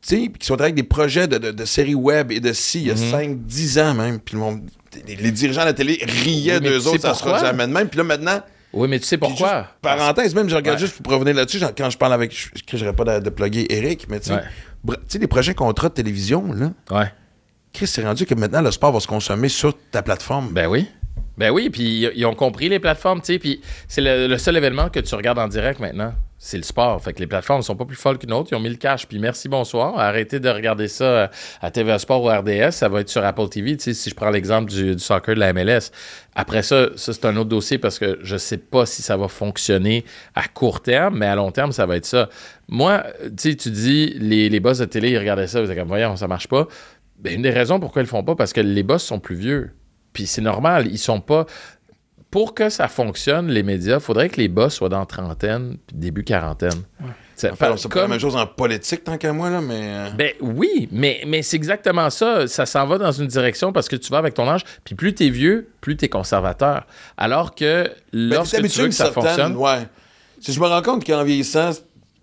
tu 0.06 0.16
sais, 0.24 0.32
qui 0.36 0.44
sont 0.46 0.60
avec 0.60 0.74
des 0.74 0.82
projets 0.82 1.28
de, 1.28 1.38
de- 1.38 1.52
de 1.52 1.64
séries 1.64 1.94
web 1.94 2.32
et 2.32 2.40
de 2.40 2.52
si, 2.52 2.80
il 2.80 2.86
y 2.88 2.90
a 2.90 2.94
Mhm. 2.94 3.10
5-10 3.46 3.78
ans 3.80 3.94
même. 3.94 4.18
Puis 4.18 4.34
le 4.34 4.40
monde- 4.40 4.62
les, 5.06 5.14
les 5.14 5.30
dirigeants 5.30 5.60
de 5.60 5.66
la 5.66 5.72
télé 5.74 5.98
riaient 6.02 6.54
Oui, 6.54 6.60
d'eux 6.60 6.86
autres, 6.88 7.02
ça 7.02 7.14
sera 7.14 7.38
jamais 7.38 7.66
de 7.68 7.72
même. 7.72 7.88
Puis 7.88 7.98
là, 7.98 8.04
maintenant, 8.04 8.40
Oui, 8.72 8.88
mais 8.88 8.98
tu 8.98 9.06
sais 9.06 9.16
pourquoi? 9.16 9.58
juste, 9.58 9.68
parenthèse, 9.80 10.34
même, 10.34 10.48
je 10.48 10.56
regarde 10.56 10.80
Ouais. 10.80 10.86
juste 10.86 11.00
pour 11.00 11.12
revenir 11.12 11.34
là-dessus, 11.36 11.60
quand 11.78 11.88
je 11.88 11.96
parle 11.96 12.14
avec, 12.14 12.34
je 12.34 12.84
ne 12.84 12.90
pas 12.90 13.04
de, 13.20 13.24
de 13.24 13.30
plugger 13.30 13.72
Eric, 13.72 14.06
mais 14.08 14.18
tu 14.18 14.32
sais, 15.08 15.18
les 15.20 15.26
prochains 15.28 15.54
contrats 15.54 15.88
de 15.88 15.94
télévision, 15.94 16.52
là, 16.52 16.72
Ouais. 16.90 17.12
Chris, 17.72 17.86
c'est 17.86 18.04
rendu 18.04 18.26
que 18.26 18.34
maintenant, 18.34 18.60
le 18.62 18.70
sport 18.70 18.92
va 18.92 19.00
se 19.00 19.06
consommer 19.06 19.48
sur 19.48 19.74
ta 19.90 20.02
plateforme. 20.02 20.50
Ben 20.52 20.66
oui. 20.66 20.86
Ben 21.38 21.50
oui, 21.50 21.70
puis 21.70 22.06
ils- 22.14 22.26
ont 22.26 22.34
compris 22.34 22.68
les 22.68 22.78
plateformes, 22.78 23.20
tu 23.20 23.32
sais, 23.32 23.38
puis 23.38 23.62
c'est 23.88 24.02
le, 24.02 24.36
seul 24.36 24.56
événement 24.56 24.90
que 24.90 25.00
tu 25.00 25.14
regardes 25.14 25.38
en 25.38 25.48
direct 25.48 25.80
maintenant. 25.80 26.12
c'est 26.44 26.56
le 26.56 26.64
sport. 26.64 27.00
Fait 27.00 27.12
que 27.12 27.20
les 27.20 27.28
plateformes 27.28 27.60
ne 27.60 27.64
sont 27.64 27.76
pas 27.76 27.84
plus 27.84 27.94
folles 27.96 28.18
qu'une 28.18 28.32
autre. 28.32 28.48
Ils 28.50 28.56
ont 28.56 28.60
mis 28.60 28.68
le 28.68 28.74
cash. 28.74 29.06
Puis 29.06 29.20
merci, 29.20 29.48
bonsoir. 29.48 29.96
Arrêtez 29.96 30.40
de 30.40 30.48
regarder 30.48 30.88
ça 30.88 31.04
euh, 31.04 31.26
à 31.60 31.70
TVA 31.70 32.00
Sport 32.00 32.20
ou 32.20 32.26
RDS. 32.26 32.72
Ça 32.72 32.88
va 32.88 33.00
être 33.00 33.08
sur 33.08 33.24
Apple 33.24 33.48
TV. 33.48 33.76
Si 33.78 34.10
je 34.10 34.14
prends 34.14 34.28
l'exemple 34.28 34.68
du, 34.68 34.98
soccer 34.98 35.36
de 35.36 35.40
la 35.40 35.52
MLS. 35.52 35.92
Après 36.34 36.64
ça, 36.64 36.88
ça 36.96 37.12
c'est 37.12 37.24
un 37.26 37.36
autre 37.36 37.48
dossier 37.48 37.78
parce 37.78 37.96
que 38.00 38.18
je 38.24 38.36
sais 38.36 38.56
pas 38.58 38.86
si 38.86 39.02
ça 39.02 39.16
va 39.16 39.28
fonctionner 39.28 40.04
à 40.34 40.48
court 40.48 40.82
terme, 40.82 41.18
mais 41.18 41.26
à 41.26 41.36
long 41.36 41.52
terme, 41.52 41.70
ça 41.70 41.86
va 41.86 41.94
être 41.96 42.06
ça. 42.06 42.28
Moi, 42.68 43.04
tu 43.40 43.56
tu 43.56 43.70
dis, 43.70 44.12
les, 44.18 44.48
les 44.48 44.58
boss 44.60 44.78
de 44.78 44.84
télé, 44.86 45.10
ils 45.10 45.18
regardaient 45.18 45.46
ça, 45.46 45.60
ils 45.60 45.66
étaient 45.66 45.76
comme, 45.76 45.86
voyons, 45.88 46.16
ça 46.16 46.26
marche 46.26 46.48
pas. 46.48 46.66
Ben, 47.22 47.34
une 47.34 47.42
des 47.42 47.50
raisons 47.50 47.80
pourquoi 47.80 48.02
ils 48.02 48.04
le 48.04 48.08
font 48.10 48.22
pas, 48.24 48.34
parce 48.34 48.52
que 48.52 48.60
les 48.60 48.82
boss 48.82 49.02
sont 49.02 49.20
plus 49.20 49.36
vieux. 49.36 49.70
Puis 50.12 50.26
c'est 50.26 50.42
normal, 50.42 50.86
ils 50.88 50.98
sont 50.98 51.20
pas 51.20 51.46
pour 52.30 52.54
que 52.54 52.68
ça 52.70 52.88
fonctionne, 52.88 53.48
les 53.48 53.62
médias, 53.62 53.96
il 53.96 54.00
faudrait 54.00 54.28
que 54.30 54.38
les 54.40 54.48
boss 54.48 54.74
soient 54.74 54.88
dans 54.88 55.04
trentaine, 55.06 55.76
puis 55.86 55.96
début 55.96 56.24
quarantaine. 56.24 56.82
C'est- 57.36 57.50
Enfin, 57.50 57.74
c'est 57.76 57.90
pas 57.90 58.02
la 58.02 58.08
même 58.08 58.20
chose 58.20 58.36
en 58.36 58.46
politique 58.46 59.04
tant 59.04 59.18
qu'à 59.18 59.32
moi, 59.32 59.50
là, 59.50 59.60
mais. 59.60 59.80
euh, 59.82 60.10
ben 60.16 60.32
oui, 60.40 60.88
mais, 60.92 61.22
mais 61.26 61.42
c'est 61.42 61.56
exactement 61.56 62.08
ça. 62.10 62.46
Ça 62.46 62.66
s'en 62.66 62.86
va 62.86 62.98
dans 62.98 63.12
une 63.12 63.26
direction 63.26 63.72
parce 63.72 63.88
que 63.88 63.96
tu 63.96 64.10
vas 64.10 64.18
avec 64.18 64.34
ton 64.34 64.48
âge, 64.48 64.62
puis 64.84 64.94
plus 64.94 65.14
t'es 65.14 65.28
vieux, 65.28 65.68
plus 65.80 65.96
t'es 65.96 66.08
conservateur. 66.08 66.86
Alors 67.16 67.54
que 67.54 67.84
ben, 67.84 67.92
lorsque 68.12 68.56
t'es 68.62 68.68
tu 68.68 68.78
veux 68.80 68.84
à 68.86 68.88
que 68.88 68.94
ça 68.94 69.04
certaine- 69.06 69.22
fonctionne, 69.24 69.56
Ouais. 69.56 69.86
Si 70.40 70.52
je 70.52 70.60
me 70.60 70.66
rends 70.66 70.82
compte 70.82 71.04
qu'en 71.04 71.22
vieillissant, 71.24 71.70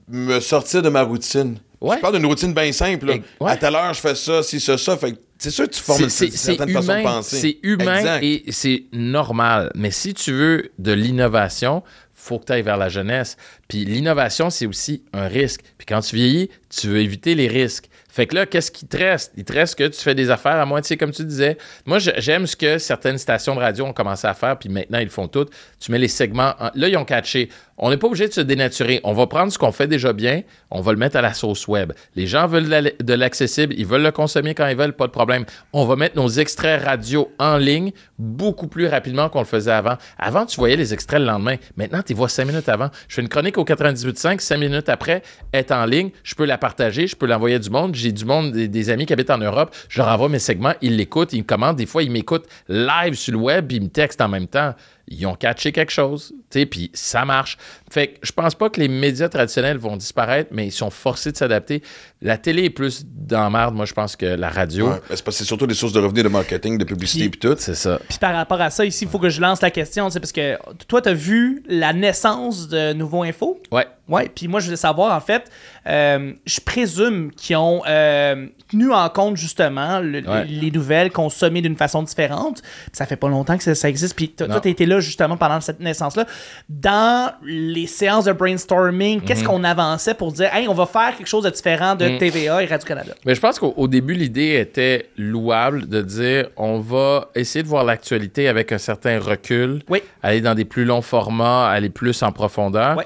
me 0.08 0.40
sortir 0.40 0.82
de 0.82 0.90
ma 0.90 1.04
routine. 1.04 1.58
Ouais. 1.82 1.96
Je 1.98 2.02
parle 2.02 2.16
d'une 2.18 2.26
routine 2.26 2.54
bien 2.54 2.72
simple. 2.72 3.06
là. 3.06 3.14
Et- 3.16 3.24
ouais. 3.40 3.52
À 3.52 3.58
telle 3.58 3.76
heure, 3.76 3.94
je 3.94 4.00
fais 4.02 4.16
ça, 4.16 4.44
si, 4.44 4.60
ça, 4.60 4.78
ça. 4.78 4.98
Fait 4.98 5.14
c'est 5.38 5.52
sûr 5.52 5.66
que 5.66 5.74
tu 5.74 5.80
formes 5.82 6.04
une 6.04 6.10
certaine 6.10 6.70
façon 6.70 6.88
de 6.94 7.00
humain, 7.00 7.04
penser. 7.04 7.38
c'est 7.38 7.58
humain 7.64 7.96
Exact. 8.00 8.24
et 8.24 8.44
c'est 8.50 8.84
normal. 8.92 9.72
Mais 9.76 9.90
si 9.92 10.14
tu 10.14 10.34
veux 10.34 10.72
de 10.78 10.92
l'innovation, 10.92 11.82
faut 12.14 12.38
que 12.40 12.46
tu 12.46 12.52
ailles 12.52 12.62
vers 12.62 12.76
la 12.76 12.90
jeunesse. 12.90 13.38
Puis 13.70 13.86
l'innovation, 13.86 14.50
c'est 14.50 14.66
aussi 14.66 15.04
un 15.14 15.28
risque. 15.30 15.62
Puis 15.78 15.86
quand 15.86 16.02
tu 16.02 16.18
vieillis, 16.18 16.50
tu 16.70 16.88
veux 16.90 17.00
éviter 17.00 17.34
les 17.36 17.48
risques. 17.48 17.86
Fait 18.12 18.28
que 18.28 18.36
là, 18.36 18.46
qu'est-ce 18.46 18.72
qui 18.72 18.86
te 18.86 18.98
reste? 18.98 19.32
Il 19.38 19.46
te 19.46 19.54
reste 19.54 19.76
que 19.76 19.88
tu 19.88 20.02
fais 20.02 20.16
des 20.16 20.30
affaires 20.30 20.58
à 20.60 20.66
moitié, 20.66 20.98
comme 20.98 21.12
tu 21.12 21.24
disais. 21.24 21.58
Moi, 21.86 22.00
j'aime 22.00 22.46
ce 22.48 22.56
que 22.58 22.78
certaines 22.78 23.18
stations 23.20 23.56
de 23.56 23.60
radio 23.62 23.86
ont 23.86 23.94
commencé 23.94 24.28
à 24.28 24.34
faire, 24.34 24.58
puis 24.60 24.68
maintenant, 24.68 24.98
ils 25.00 25.06
le 25.06 25.10
font 25.10 25.28
toutes. 25.30 25.52
Tu 25.80 25.92
mets 25.92 26.00
les 26.00 26.08
segments. 26.10 26.54
en- 26.60 26.72
Là, 26.76 26.88
ils 26.90 26.98
ont 26.98 27.06
catché. 27.06 27.48
On 27.80 27.90
n'est 27.90 27.98
pas 27.98 28.08
obligé 28.08 28.28
de 28.28 28.34
se 28.34 28.42
dénaturer. 28.42 29.00
On 29.04 29.14
va 29.14 29.26
prendre 29.28 29.52
ce 29.52 29.58
qu'on 29.58 29.72
fait 29.72 29.88
déjà 29.88 30.14
bien, 30.14 30.42
on 30.70 30.82
va 30.82 30.92
le 30.92 30.98
mettre 30.98 31.16
à 31.16 31.22
la 31.22 31.34
sauce 31.34 31.68
web. 31.68 31.94
Les 32.16 32.28
gens 32.28 32.46
veulent 32.46 32.66
de 32.66 32.70
la- 32.70 32.82
de 32.82 33.14
l'accessible, 33.14 33.74
ils 33.78 33.86
veulent 33.86 34.04
le 34.04 34.12
consommer 34.12 34.54
quand 34.54 34.68
ils 34.68 34.76
veulent, 34.76 34.94
pas 34.94 35.08
de 35.08 35.12
problème. 35.12 35.46
On 35.74 35.86
va 35.86 35.96
mettre 35.96 36.16
nos 36.18 36.28
extraits 36.30 36.84
radio 36.84 37.32
en 37.40 37.58
ligne 37.58 37.92
beaucoup 38.18 38.68
plus 38.68 38.88
rapidement 38.88 39.30
qu'on 39.30 39.40
le 39.40 39.46
faisait 39.46 39.72
avant. 39.72 39.98
Avant, 40.18 40.46
tu 40.46 40.58
voyais 40.58 40.76
les 40.76 40.94
extraits 40.94 41.20
le 41.22 41.26
lendemain. 41.26 41.56
Maintenant, 41.78 42.02
tu 42.06 42.14
vois 42.14 42.28
cinq 42.30 42.46
minutes 42.46 42.68
avant. 42.70 42.90
Je 43.08 43.16
fais 43.16 43.22
une 43.22 43.30
chronique 43.30 43.58
au 43.58 43.64
98.5, 43.64 44.42
cinq 44.42 44.58
minutes 44.58 44.90
après, 44.90 45.24
est 45.54 45.72
en 45.72 45.86
ligne. 45.86 46.10
Je 46.24 46.36
peux 46.36 46.46
la 46.46 46.58
partager, 46.58 47.08
je 47.08 47.16
peux 47.16 47.26
l'envoyer 47.26 47.56
à 47.56 47.60
du 47.60 47.70
monde. 47.70 47.96
J'ai 47.96 48.12
du 48.12 48.26
monde, 48.26 48.52
des, 48.52 48.90
amis 48.90 49.06
qui 49.06 49.14
habitent 49.14 49.30
en 49.30 49.38
Europe. 49.38 49.74
Je 49.88 50.00
leur 50.02 50.10
envoie 50.10 50.30
mes 50.30 50.40
segments, 50.40 50.74
ils 50.82 50.98
l'écoutent, 50.98 51.34
ils 51.34 51.40
me 51.40 51.44
commandent. 51.44 51.78
Des 51.78 51.86
fois, 51.86 52.04
ils 52.04 52.12
m'écoutent 52.12 52.48
live 52.68 53.14
sur 53.14 53.34
le 53.34 53.40
web, 53.40 53.68
puis 53.68 53.78
ils 53.78 53.84
me 53.84 53.90
textent 53.90 54.22
en 54.22 54.28
même 54.28 54.48
temps. 54.48 54.74
Ils 55.12 55.26
ont 55.26 55.34
catché 55.34 55.72
quelque 55.72 55.92
chose, 55.92 56.34
puis 56.50 56.90
ça 56.94 57.26
marche. 57.26 57.58
Fait 57.92 58.08
que 58.08 58.20
je 58.24 58.32
pense 58.32 58.56
pas 58.56 58.70
que 58.70 58.80
les 58.80 58.88
médias 58.88 59.30
traditionnels 59.30 59.78
vont 59.78 59.98
disparaître, 59.98 60.50
mais 60.54 60.68
ils 60.68 60.72
sont 60.72 60.90
forcés 60.90 61.32
de 61.32 61.38
s'adapter. 61.38 61.82
La 62.22 62.38
télé 62.38 62.64
est 62.66 62.70
plus 62.70 63.06
dans 63.06 63.44
la 63.44 63.50
merde, 63.50 63.76
moi, 63.76 63.86
je 63.86 63.94
pense 63.94 64.16
que 64.16 64.26
la 64.26 64.50
radio. 64.50 64.90
Ouais, 64.90 64.96
c'est 65.10 65.24
parce 65.24 65.38
que 65.38 65.44
c'est 65.44 65.46
surtout 65.46 65.68
des 65.68 65.74
sources 65.74 65.94
de 65.94 66.00
revenus 66.00 66.24
de 66.24 66.30
marketing, 66.30 66.78
de 66.78 66.84
publicité 66.84 67.26
et 67.26 67.30
tout. 67.32 67.56
C'est 67.58 67.76
ça. 67.76 68.00
Puis 68.10 68.18
par 68.20 68.34
rapport 68.34 68.60
à 68.62 68.70
ça, 68.70 68.84
ici, 68.86 69.06
il 69.06 69.10
faut 69.10 69.20
que 69.20 69.30
je 69.30 69.42
lance 69.42 69.62
la 69.62 69.72
question, 69.72 70.10
sais, 70.10 70.20
parce 70.20 70.32
que 70.32 70.58
toi, 70.88 71.02
tu 71.02 71.10
as 71.10 71.14
vu 71.14 71.64
la 71.68 71.94
naissance 71.94 72.68
de 72.68 72.94
Nouveau 72.94 73.24
Info? 73.24 73.60
Ouais. 73.72 73.88
Ouais, 74.08 74.28
puis 74.28 74.48
moi, 74.48 74.60
je 74.60 74.66
voulais 74.66 74.76
savoir, 74.78 75.16
en 75.16 75.20
fait, 75.22 75.44
euh, 75.86 76.34
je 76.46 76.60
présume 76.62 77.32
qu'ils 77.32 77.56
ont 77.58 77.84
euh, 77.88 78.48
tenu 78.72 78.92
en 78.92 79.08
compte, 79.10 79.38
justement, 79.38 80.00
le- 80.00 80.28
Ouais. 80.28 80.46
les 80.46 80.72
nouvelles 80.72 81.12
consommées 81.12 81.62
d'une 81.62 81.76
façon 81.78 82.02
différente. 82.02 82.62
Puis 82.64 82.92
ça 82.94 83.06
fait 83.06 83.16
pas 83.18 83.30
longtemps 83.30 83.56
que 83.56 83.64
ça, 83.64 83.76
ça 83.76 83.88
existe. 83.88 84.16
Puis 84.16 84.30
toi, 84.30 84.60
tu 84.60 84.70
été 84.70 84.88
là, 84.88 85.00
justement, 85.00 85.38
pendant 85.38 85.62
cette 85.62 85.80
naissance-là. 85.80 86.26
Dans 86.70 87.34
les 87.44 87.88
séances 87.88 88.26
de 88.26 88.32
brainstorming, 88.32 89.20
Mhm. 89.20 89.26
qu'est-ce 89.26 89.44
qu'on 89.44 89.64
avançait 89.64 90.14
pour 90.14 90.32
dire, 90.32 90.54
hey, 90.54 90.68
on 90.68 90.74
va 90.74 90.86
faire 90.86 91.16
quelque 91.18 91.28
chose 91.28 91.44
de 91.44 91.50
différent 91.50 91.96
de 91.96 92.06
Mhm. 92.08 92.18
TVA 92.20 92.64
et 92.64 92.66
Radio-Canada? 92.66 93.14
Mais 93.26 93.34
je 93.36 93.42
pense 93.42 93.58
qu'au 93.60 93.74
au 93.76 93.88
début, 93.88 94.14
l'idée 94.14 94.56
était 94.60 95.10
louable 95.18 95.88
de 95.88 96.02
dire 96.02 96.50
on 96.58 96.80
va 96.80 97.30
essayer 97.36 97.64
de 97.64 97.68
voir 97.68 97.84
l'actualité 97.84 98.48
avec 98.48 98.72
un 98.72 98.78
certain 98.78 99.20
recul, 99.20 99.82
Oui. 99.90 100.02
aller 100.22 100.42
dans 100.42 100.54
des 100.56 100.66
plus 100.66 100.86
longs 100.86 101.02
formats, 101.02 101.68
aller 101.70 101.90
plus 101.90 102.22
en 102.24 102.32
profondeur. 102.32 103.02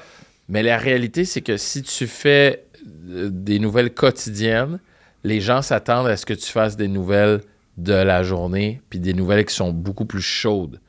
Mais 0.48 0.62
la 0.62 0.76
réalité, 0.76 1.24
c'est 1.24 1.40
que 1.40 1.56
si 1.56 1.82
tu 1.82 2.06
fais 2.06 2.64
euh, 3.10 3.28
des 3.32 3.58
nouvelles 3.58 3.92
quotidiennes, 3.94 4.78
les 5.24 5.40
gens 5.40 5.62
s'attendent 5.62 6.06
à 6.08 6.18
ce 6.18 6.26
que 6.26 6.34
tu 6.34 6.50
fasses 6.52 6.76
des 6.76 6.88
nouvelles 6.88 7.40
de 7.78 7.94
la 7.94 8.22
journée, 8.22 8.82
puis 8.90 8.98
des 8.98 9.14
nouvelles 9.14 9.46
qui 9.46 9.54
sont 9.54 9.70
beaucoup 9.72 10.04
plus 10.04 10.20
chaudes. 10.20 10.80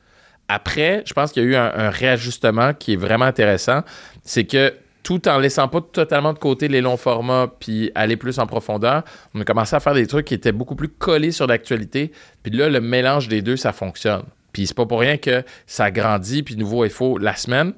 Après, 0.48 1.02
je 1.06 1.12
pense 1.12 1.32
qu'il 1.32 1.42
y 1.42 1.46
a 1.46 1.48
eu 1.48 1.56
un, 1.56 1.90
réajustement 1.90 2.72
qui 2.72 2.92
est 2.92 2.96
vraiment 2.96 3.24
intéressant. 3.24 3.82
C'est 4.22 4.44
que 4.44 4.74
tout 5.02 5.28
en 5.28 5.38
laissant 5.38 5.68
pas 5.68 5.80
totalement 5.80 6.32
de 6.32 6.38
côté 6.38 6.66
les 6.68 6.80
longs 6.80 6.96
formats 6.96 7.48
puis 7.60 7.92
aller 7.94 8.16
plus 8.16 8.38
en 8.38 8.46
profondeur, 8.46 9.04
on 9.34 9.40
a 9.40 9.44
commencé 9.44 9.76
à 9.76 9.80
faire 9.80 9.94
des 9.94 10.06
trucs 10.06 10.26
qui 10.26 10.34
étaient 10.34 10.52
beaucoup 10.52 10.74
plus 10.74 10.88
collés 10.88 11.30
sur 11.30 11.46
l'actualité. 11.46 12.10
Puis 12.42 12.52
là, 12.52 12.68
le 12.68 12.80
mélange 12.80 13.28
des 13.28 13.42
deux, 13.42 13.56
ça 13.56 13.72
fonctionne. 13.72 14.24
Puis 14.52 14.66
c'est 14.66 14.76
pas 14.76 14.86
pour 14.86 15.00
rien 15.00 15.16
que 15.16 15.44
ça 15.66 15.90
grandit, 15.90 16.42
puis 16.42 16.56
nouveau 16.56 16.84
et 16.84 16.88
faux 16.88 17.18
la 17.18 17.36
semaine. 17.36 17.74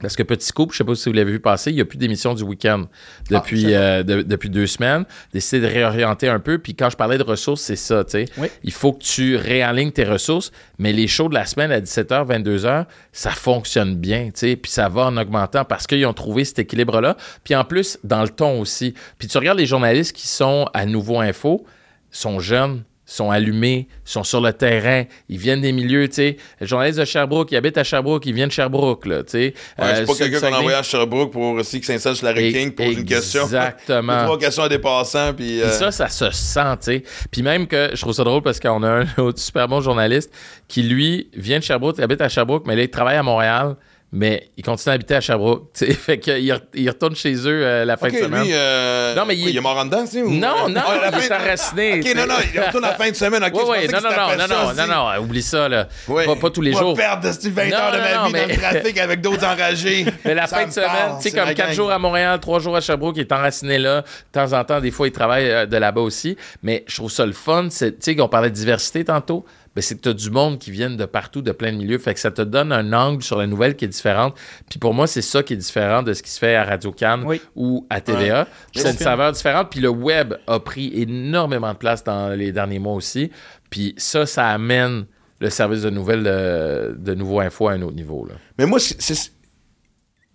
Parce 0.00 0.14
que 0.16 0.22
Petit 0.22 0.46
Scoop, 0.46 0.72
je 0.72 0.78
sais 0.78 0.84
pas 0.84 0.94
si 0.94 1.08
vous 1.08 1.14
l'avez 1.14 1.32
vu 1.32 1.40
passer, 1.40 1.70
il 1.70 1.74
n'y 1.74 1.80
a 1.80 1.84
plus 1.84 1.98
d'émission 1.98 2.34
du 2.34 2.42
week-end 2.44 2.84
depuis, 3.30 3.74
euh, 3.74 4.02
de- 4.02 4.22
depuis 4.22 4.48
deux 4.50 4.66
semaines. 4.66 5.04
Décider 5.32 5.60
de 5.66 5.72
réorienter 5.72 6.28
un 6.28 6.38
peu. 6.38 6.58
Puis 6.58 6.74
quand 6.74 6.88
je 6.90 6.96
parlais 6.96 7.18
de 7.18 7.22
ressources, 7.24 7.62
c'est 7.62 7.76
ça, 7.76 8.04
tu 8.04 8.12
sais. 8.12 8.24
Oui. 8.38 8.48
Il 8.62 8.72
faut 8.72 8.92
que 8.92 9.02
tu 9.02 9.36
réalignes 9.36 9.90
tes 9.92 10.04
ressources, 10.04 10.52
mais 10.78 10.92
les 10.92 11.08
shows 11.08 11.28
de 11.28 11.34
la 11.34 11.46
semaine 11.46 11.72
à 11.72 11.80
17h, 11.80 12.24
22h, 12.26 12.86
ça 13.12 13.30
fonctionne 13.30 13.96
bien, 13.96 14.26
tu 14.26 14.32
sais. 14.36 14.56
Puis 14.56 14.70
ça 14.70 14.88
va 14.88 15.06
en 15.06 15.16
augmentant 15.16 15.64
parce 15.64 15.86
qu'ils 15.86 16.06
ont 16.06 16.12
trouvé 16.12 16.44
cet 16.44 16.58
équilibre-là. 16.60 17.16
Puis 17.44 17.54
en 17.54 17.64
plus, 17.64 17.98
dans 18.04 18.22
le 18.22 18.28
ton 18.28 18.60
aussi. 18.60 18.94
Puis 19.18 19.26
tu 19.28 19.36
regardes 19.38 19.58
les 19.58 19.66
journalistes 19.66 20.14
qui 20.16 20.28
sont 20.28 20.68
à 20.74 20.86
Nouveau 20.86 21.18
Info, 21.20 21.66
sont 22.10 22.38
jeunes, 22.40 22.84
sont 23.10 23.30
allumés, 23.30 23.88
sont 24.04 24.22
sur 24.22 24.42
le 24.42 24.52
terrain, 24.52 25.04
ils 25.30 25.38
viennent 25.38 25.62
des 25.62 25.72
milieux, 25.72 26.06
tu 26.08 26.14
sais. 26.16 26.36
Les 26.60 26.66
journalistes 26.66 26.98
de 27.00 27.06
Sherbrooke, 27.06 27.50
ils 27.50 27.56
habitent 27.56 27.78
à 27.78 27.82
Sherbrooke, 27.84 28.26
ils 28.26 28.34
viennent 28.34 28.48
de 28.48 28.52
Sherbrooke, 28.52 29.06
là, 29.06 29.22
tu 29.22 29.30
sais. 29.30 29.54
Ouais, 29.78 29.94
c'est 29.94 30.02
Euh, 30.02 30.06
pas 30.06 30.14
quelqu'un 30.14 30.34
le 30.36 30.40
qu'on 30.40 30.52
a 30.54 30.58
envoyé 30.58 30.76
à 30.76 30.82
Sherbrooke 30.82 31.32
pour 31.32 31.54
aussi 31.54 31.80
que 31.80 31.86
s'installe 31.86 32.16
sur 32.16 32.26
la 32.26 32.34
King, 32.34 32.72
pose 32.72 32.98
une 32.98 33.04
question. 33.06 33.44
exactement. 33.44 34.18
Trois 34.24 34.38
questions 34.38 34.62
à 34.64 34.68
des 34.68 34.78
passants, 34.78 35.32
puis. 35.32 35.62
euh, 35.62 35.70
ça, 35.70 35.90
ça 35.90 36.08
se 36.10 36.30
sent, 36.30 36.60
tu 36.80 36.84
sais. 36.84 37.02
Puis 37.30 37.42
même 37.42 37.66
que 37.66 37.90
je 37.94 38.00
trouve 38.02 38.12
ça 38.12 38.24
drôle 38.24 38.42
parce 38.42 38.60
qu'on 38.60 38.82
a 38.82 38.88
un 38.90 39.06
autre 39.22 39.38
super 39.38 39.66
bon 39.68 39.80
journaliste 39.80 40.30
qui, 40.68 40.82
lui, 40.82 41.30
vient 41.34 41.60
de 41.60 41.64
Sherbrooke, 41.64 41.94
il 41.98 42.04
habite 42.04 42.20
à 42.20 42.28
Sherbrooke, 42.28 42.66
mais 42.66 42.76
là, 42.76 42.82
il 42.82 42.90
travaille 42.90 43.16
à 43.16 43.22
Montréal, 43.22 43.76
mais 44.10 44.48
il 44.56 44.64
continue 44.64 44.90
à 44.92 44.94
habiter 44.94 45.14
à 45.16 45.20
Sherbrooke, 45.20 45.70
tu 45.74 45.86
sais. 45.86 45.92
Fait 45.92 46.18
qu'il 46.18 46.50
re- 46.50 46.60
il 46.74 46.88
retourne 46.88 47.14
chez 47.14 47.34
eux 47.34 47.60
euh, 47.64 47.84
la 47.84 47.96
fin 47.98 48.08
de 48.08 48.16
semaine. 48.16 48.42
lui, 48.44 48.50
euh, 48.52 49.14
Non, 49.14 49.24
mais 49.26 49.36
il- 49.36 49.42
quoi, 49.42 49.50
est 49.52 49.60
mort 49.60 49.76
en 49.76 49.84
dedans, 49.84 50.04
tu 50.10 50.22
ou- 50.22 50.30
Non, 50.30 50.68
non, 50.68 50.80
Ah, 50.86 51.10
il 51.12 51.24
est 51.24 51.32
enraciné, 51.32 52.00
Ok, 52.00 52.14
non, 52.16 52.26
non, 52.26 52.34
il 52.54 52.60
retourne 52.60 52.84
la 52.84 52.94
fin 52.94 53.10
de 53.10 53.14
semaine. 53.16 53.44
Ok, 53.44 53.52
Oui, 53.54 53.60
je 53.82 53.86
oui, 53.86 53.92
non, 53.92 54.00
non, 54.00 54.10
non, 54.16 54.36
non, 54.36 54.74
non, 54.74 54.86
non, 54.86 55.14
non, 55.16 55.22
oublie 55.22 55.42
ça, 55.42 55.68
là. 55.68 55.88
Ouais. 56.08 56.24
Pas, 56.24 56.36
pas 56.36 56.50
tous 56.50 56.62
les 56.62 56.70
Moi, 56.70 56.80
jours. 56.80 56.94
perdre 56.94 57.28
esti, 57.28 57.50
20 57.50 57.68
Non, 57.68 57.76
heures 57.76 57.92
de 57.92 57.98
ma 57.98 58.26
vie 58.26 58.32
mais- 58.32 58.40
dans 58.42 58.48
le 58.48 58.56
trafic 58.80 58.98
avec 58.98 59.20
d'autres 59.20 59.44
enragés. 59.44 60.06
Mais 60.24 60.34
la 60.34 60.46
Ça 60.46 60.56
fin 60.56 60.66
de 60.66 60.72
semaine, 60.72 60.88
tu 61.20 61.28
sais, 61.28 61.36
comme 61.36 61.46
la 61.46 61.54
quatre 61.54 61.66
gang. 61.68 61.76
jours 61.76 61.90
à 61.92 61.98
Montréal, 61.98 62.40
trois 62.40 62.60
jours 62.60 62.76
à 62.76 62.80
Sherbrooke, 62.80 63.16
il 63.16 63.20
est 63.20 63.32
enraciné 63.32 63.78
là. 63.78 64.00
De 64.02 64.06
temps 64.32 64.52
en 64.58 64.64
temps, 64.64 64.80
des 64.80 64.90
fois, 64.90 65.06
il 65.06 65.12
travaille 65.12 65.50
euh, 65.50 65.66
de 65.66 65.76
là-bas 65.76 66.00
aussi. 66.00 66.36
Mais 66.62 66.84
je 66.86 66.96
trouve 66.96 67.10
ça 67.10 67.26
le 67.26 67.32
fun. 67.32 67.68
c'est- 67.70 67.92
Tu 67.92 67.96
sais, 68.00 68.16
qu'on 68.16 68.28
parlait 68.28 68.48
de 68.50 68.54
diversité 68.54 69.04
tantôt. 69.04 69.44
Ben, 69.78 69.82
c'est 69.82 69.94
que 69.96 70.00
tu 70.00 70.08
as 70.08 70.12
du 70.14 70.30
monde 70.30 70.58
qui 70.58 70.72
viennent 70.72 70.96
de 70.96 71.04
partout, 71.04 71.40
de 71.40 71.52
plein 71.52 71.70
de 71.72 71.76
milieux. 71.76 71.98
Fait 71.98 72.12
que 72.14 72.18
ça 72.20 72.32
te 72.32 72.42
donne 72.42 72.72
un 72.72 72.92
angle 72.92 73.22
sur 73.22 73.38
la 73.38 73.46
nouvelle 73.46 73.76
qui 73.76 73.84
est 73.84 73.88
différente. 73.88 74.34
Puis 74.68 74.80
pour 74.80 74.92
moi, 74.92 75.06
c'est 75.06 75.22
ça 75.22 75.42
qui 75.44 75.52
est 75.52 75.56
différent 75.56 76.02
de 76.02 76.12
ce 76.14 76.22
qui 76.22 76.30
se 76.30 76.38
fait 76.40 76.56
à 76.56 76.64
Radio 76.64 76.90
Cannes 76.90 77.22
Oui. 77.24 77.40
ou 77.54 77.86
à 77.88 78.00
TVA. 78.00 78.48
C'est 78.74 78.90
une 78.90 78.96
saveur 78.98 79.30
différente. 79.32 79.70
Puis 79.70 79.80
le 79.80 79.88
web 79.88 80.34
a 80.48 80.58
pris 80.58 80.90
énormément 81.00 81.72
de 81.72 81.78
place 81.78 82.02
dans 82.02 82.30
les 82.30 82.50
derniers 82.50 82.80
mois 82.80 82.94
aussi. 82.94 83.30
Puis 83.70 83.94
ça, 83.98 84.26
ça 84.26 84.48
amène 84.48 85.06
le 85.40 85.50
service 85.50 85.82
de 85.82 85.90
nouvelles 85.90 86.24
de, 86.24 86.96
de 86.98 87.14
Nouveau 87.14 87.38
Info 87.38 87.68
à 87.68 87.72
un 87.74 87.82
autre 87.82 87.94
niveau. 87.94 88.26
Là. 88.28 88.34
Mais 88.58 88.66
moi, 88.66 88.80
c'est 88.80 89.00
c'est- 89.00 89.32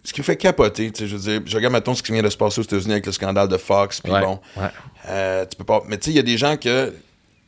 ce 0.06 0.12
qui 0.14 0.20
me 0.22 0.26
fait 0.26 0.36
capoter, 0.38 0.92
tu 0.92 1.00
sais, 1.04 1.08
je 1.08 1.16
veux 1.16 1.22
dire, 1.32 1.42
je 1.46 1.56
regarde 1.56 1.72
maintenant 1.74 1.94
ce 1.96 2.04
qui 2.04 2.12
vient 2.12 2.22
de 2.24 2.30
se 2.30 2.36
passer 2.38 2.60
aux 2.60 2.64
États-Unis 2.64 2.92
avec 2.94 3.06
le 3.06 3.12
scandale 3.14 3.48
de 3.48 3.56
Fox, 3.58 4.02
puis 4.02 4.12
Ouais, 4.12 4.20
bon, 4.22 4.40
ouais. 4.58 4.68
euh, 5.10 5.46
tu 5.46 5.56
peux 5.58 5.64
pas. 5.64 5.82
Mais 5.88 5.98
tu 5.98 6.06
sais, 6.06 6.12
il 6.12 6.16
y 6.16 6.20
a 6.20 6.24
des 6.24 6.38
gens 6.38 6.58
que, 6.58 6.94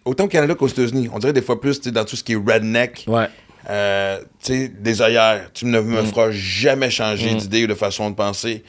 autant 0.05 0.25
au 0.25 0.27
Canada 0.27 0.55
qu'aux 0.55 0.67
États-Unis, 0.67 1.09
on 1.11 1.19
dirait 1.19 1.33
des 1.33 1.41
fois 1.41 1.59
plus, 1.59 1.81
dans 1.81 2.05
tout 2.05 2.15
ce 2.15 2.23
qui 2.23 2.33
est 2.33 2.35
redneck, 2.35 3.05
Ouais. 3.07 3.27
euh, 3.69 4.19
tu 4.43 4.53
sais, 4.53 4.67
des 4.69 5.01
œillères, 5.01 5.51
tu 5.53 5.65
ne 5.65 5.79
me 5.81 6.01
Mm. 6.01 6.05
feras 6.05 6.31
jamais 6.31 6.89
changer 6.89 7.33
d'idée 7.35 7.63
ou 7.63 7.67
de 7.67 7.73
façon 7.73 8.09
de 8.09 8.15
penser. 8.15 8.63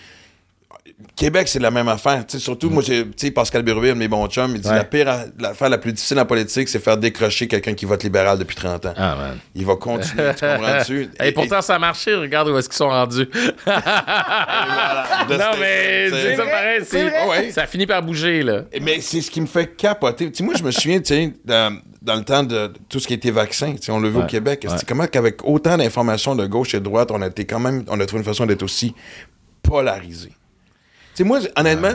Québec, 1.14 1.49
c'est 1.49 1.59
la 1.59 1.70
même 1.70 1.89
affaire. 1.89 2.26
Tu 2.26 2.37
sais, 2.39 2.43
surtout, 2.45 2.68
moi, 2.70 2.82
j'ai, 2.87 3.05
tu 3.07 3.12
sais, 3.16 3.30
Pascal 3.30 3.62
Bérubé, 3.62 3.91
un 3.91 3.95
de 3.95 3.99
mes 3.99 4.09
bons 4.09 4.26
chums, 4.28 4.53
il 4.55 4.61
dit 4.61 4.68
Ouais. 4.68 4.74
la 4.74 4.84
pire 4.84 5.07
l'affaire 5.39 5.68
la 5.68 5.78
plus 5.78 5.93
difficile 5.93 6.18
en 6.18 6.26
politique, 6.26 6.68
c'est 6.68 6.78
faire 6.78 6.97
décrocher 6.97 7.47
quelqu'un 7.49 7.74
qui 7.74 7.84
vote 7.87 8.03
libéral 8.03 8.39
depuis 8.39 8.57
30 8.57 8.87
ans. 8.87 8.95
Ah, 8.97 9.16
man. 9.16 9.39
Il 9.55 9.64
va 9.66 9.76
continuer, 9.76 10.30
tu 10.39 10.45
comprends-tu? 10.47 11.09
Et 11.24 11.32
pourtant, 11.32 11.62
ça 11.62 11.74
a 11.76 11.78
marché. 11.78 12.14
Regarde 12.14 12.49
où 12.49 12.59
est-ce 12.59 12.68
qu'ils 12.68 12.76
sont 12.76 12.89
rendus. 12.89 13.28
Non, 15.28 15.39
mais 15.61 16.09
c'est 16.11 16.37
ça 16.37 16.45
pareil. 16.45 16.78
c'est 16.80 16.84
c'est- 16.84 17.09
vrai. 17.09 17.26
Ouais. 17.28 17.51
Ça 17.51 17.66
finit 17.66 17.87
par 17.87 18.03
bouger, 18.03 18.43
là. 18.43 18.62
Mais 18.80 19.01
c'est 19.01 19.20
ce 19.20 19.30
qui 19.30 19.41
me 19.41 19.47
fait 19.47 19.76
capoter. 19.76 20.30
Tu 20.30 20.39
sais, 20.39 20.45
moi, 20.45 20.55
je 20.57 20.62
me 20.62 20.70
souviens, 20.70 20.99
tu 21.01 21.07
sais, 21.14 21.32
dans, 21.45 21.78
dans 22.03 22.14
le 22.16 22.24
temps 22.24 22.43
de 22.43 22.72
tout 22.89 23.01
ce 23.01 23.07
qui 23.07 23.14
était 23.14 23.30
vaccin, 23.30 23.72
tu 23.74 23.82
sais, 23.82 23.93
on 23.93 24.01
l'a 24.01 24.09
vu 24.09 24.16
au 24.16 24.20
Ouais, 24.20 24.26
Québec. 24.26 24.66
ouais. 24.68 24.74
C'est 24.78 24.87
comment 24.89 25.07
qu'avec 25.07 25.45
autant 25.45 25.76
d'informations 25.76 26.34
de 26.37 26.47
gauche 26.47 26.74
et 26.74 26.78
de 26.78 26.84
droite, 26.84 27.11
on 27.11 27.20
a 27.22 27.26
été 27.26 27.45
quand 27.45 27.61
même, 27.61 27.84
on 27.89 27.99
a 28.01 28.07
trouvé 28.07 28.20
une 28.20 28.26
façon 28.26 28.47
d'être 28.47 28.62
aussi 28.62 28.95
polarisé? 29.62 30.30
Sais, 31.17 31.25
moi, 31.25 31.41
honnêtement, 31.57 31.93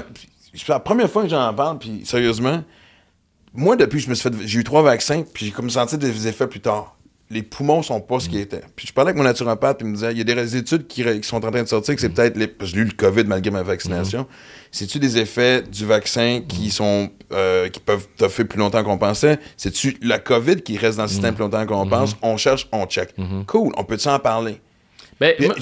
c'est 0.53 0.67
la 0.67 0.79
première 0.79 1.09
fois 1.09 1.23
que 1.23 1.29
j'en 1.29 1.53
parle, 1.53 1.77
puis 1.77 2.01
sérieusement, 2.05 2.63
moi, 3.53 3.75
depuis 3.75 3.99
je 3.99 4.09
me 4.09 4.15
suis 4.15 4.29
fait, 4.29 4.35
j'ai 4.45 4.59
eu 4.59 4.63
trois 4.63 4.81
vaccins, 4.81 5.23
puis 5.31 5.45
j'ai 5.45 5.51
comme 5.51 5.69
senti 5.69 5.97
des 5.97 6.27
effets 6.27 6.47
plus 6.47 6.59
tard. 6.61 6.95
Les 7.29 7.43
poumons 7.43 7.81
sont 7.81 8.01
pas 8.01 8.19
ce 8.19 8.27
qu'ils 8.27 8.39
étaient. 8.39 8.63
Puis 8.75 8.87
je 8.87 8.93
parlais 8.93 9.09
avec 9.11 9.17
mon 9.17 9.23
naturopathe, 9.23 9.77
puis 9.77 9.87
il 9.87 9.91
me 9.91 9.95
disait, 9.95 10.11
il 10.11 10.17
y 10.17 10.21
a 10.21 10.23
des 10.23 10.57
études 10.57 10.87
qui, 10.87 11.03
qui 11.03 11.23
sont 11.23 11.37
en 11.37 11.51
train 11.51 11.63
de 11.63 11.67
sortir 11.67 11.95
que 11.95 12.01
c'est 12.01 12.09
peut-être, 12.09 12.35
les, 12.35 12.47
parce 12.47 12.71
que 12.71 12.77
j'ai 12.77 12.81
eu 12.81 12.85
le 12.85 12.91
COVID 12.91 13.23
malgré 13.25 13.51
ma 13.51 13.63
vaccination, 13.63 14.25
c'est-tu 14.71 14.99
des 14.99 15.17
effets 15.17 15.61
du 15.61 15.85
vaccin 15.85 16.41
qui 16.45 16.71
sont, 16.71 17.09
euh, 17.31 17.69
qui 17.69 17.79
peuvent 17.79 18.07
toffer 18.17 18.43
plus 18.43 18.59
longtemps 18.59 18.83
qu'on 18.83 18.97
pensait? 18.97 19.39
C'est-tu 19.55 19.97
la 20.01 20.19
COVID 20.19 20.57
qui 20.57 20.77
reste 20.77 20.97
dans 20.97 21.03
le 21.03 21.09
système 21.09 21.35
plus 21.35 21.43
longtemps 21.43 21.65
qu'on 21.65 21.87
pense? 21.87 22.17
On 22.21 22.35
cherche, 22.37 22.67
on 22.71 22.85
check. 22.85 23.13
Cool, 23.47 23.71
on 23.77 23.83
peut-tu 23.85 24.09
en 24.09 24.19
parler? 24.19 24.59
Ben, 25.21 25.35
Puis, 25.37 25.47
moi- 25.47 25.55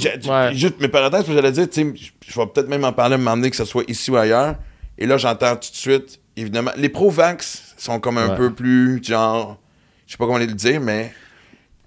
ouais. 0.48 0.56
Juste 0.56 0.80
mes 0.80 0.88
parenthèses, 0.88 1.26
j'allais 1.28 1.52
dire, 1.52 1.70
tu 1.70 1.94
je 2.26 2.40
vais 2.40 2.46
peut-être 2.48 2.70
même 2.70 2.86
en 2.86 2.94
parler 2.94 3.14
à 3.14 3.16
un 3.16 3.20
moment 3.22 3.36
donné, 3.36 3.50
que 3.50 3.58
ce 3.58 3.66
soit 3.66 3.84
ici 3.90 4.10
ou 4.10 4.16
ailleurs. 4.16 4.56
Et 4.98 5.06
là, 5.06 5.18
j'entends 5.18 5.56
tout 5.58 5.70
de 5.70 5.76
suite, 5.76 6.20
évidemment, 6.38 6.72
les 6.78 6.88
pro-vax 6.90 7.76
sont 7.78 8.00
comme 8.00 8.18
un 8.18 8.30
Ouais. 8.30 8.36
peu 8.38 8.54
plus, 8.54 9.04
genre, 9.04 9.58
je 10.08 10.14
sais 10.14 10.18
pas 10.18 10.26
comment 10.26 10.38
le 10.38 10.48
dire, 10.48 10.80
mais 10.80 11.12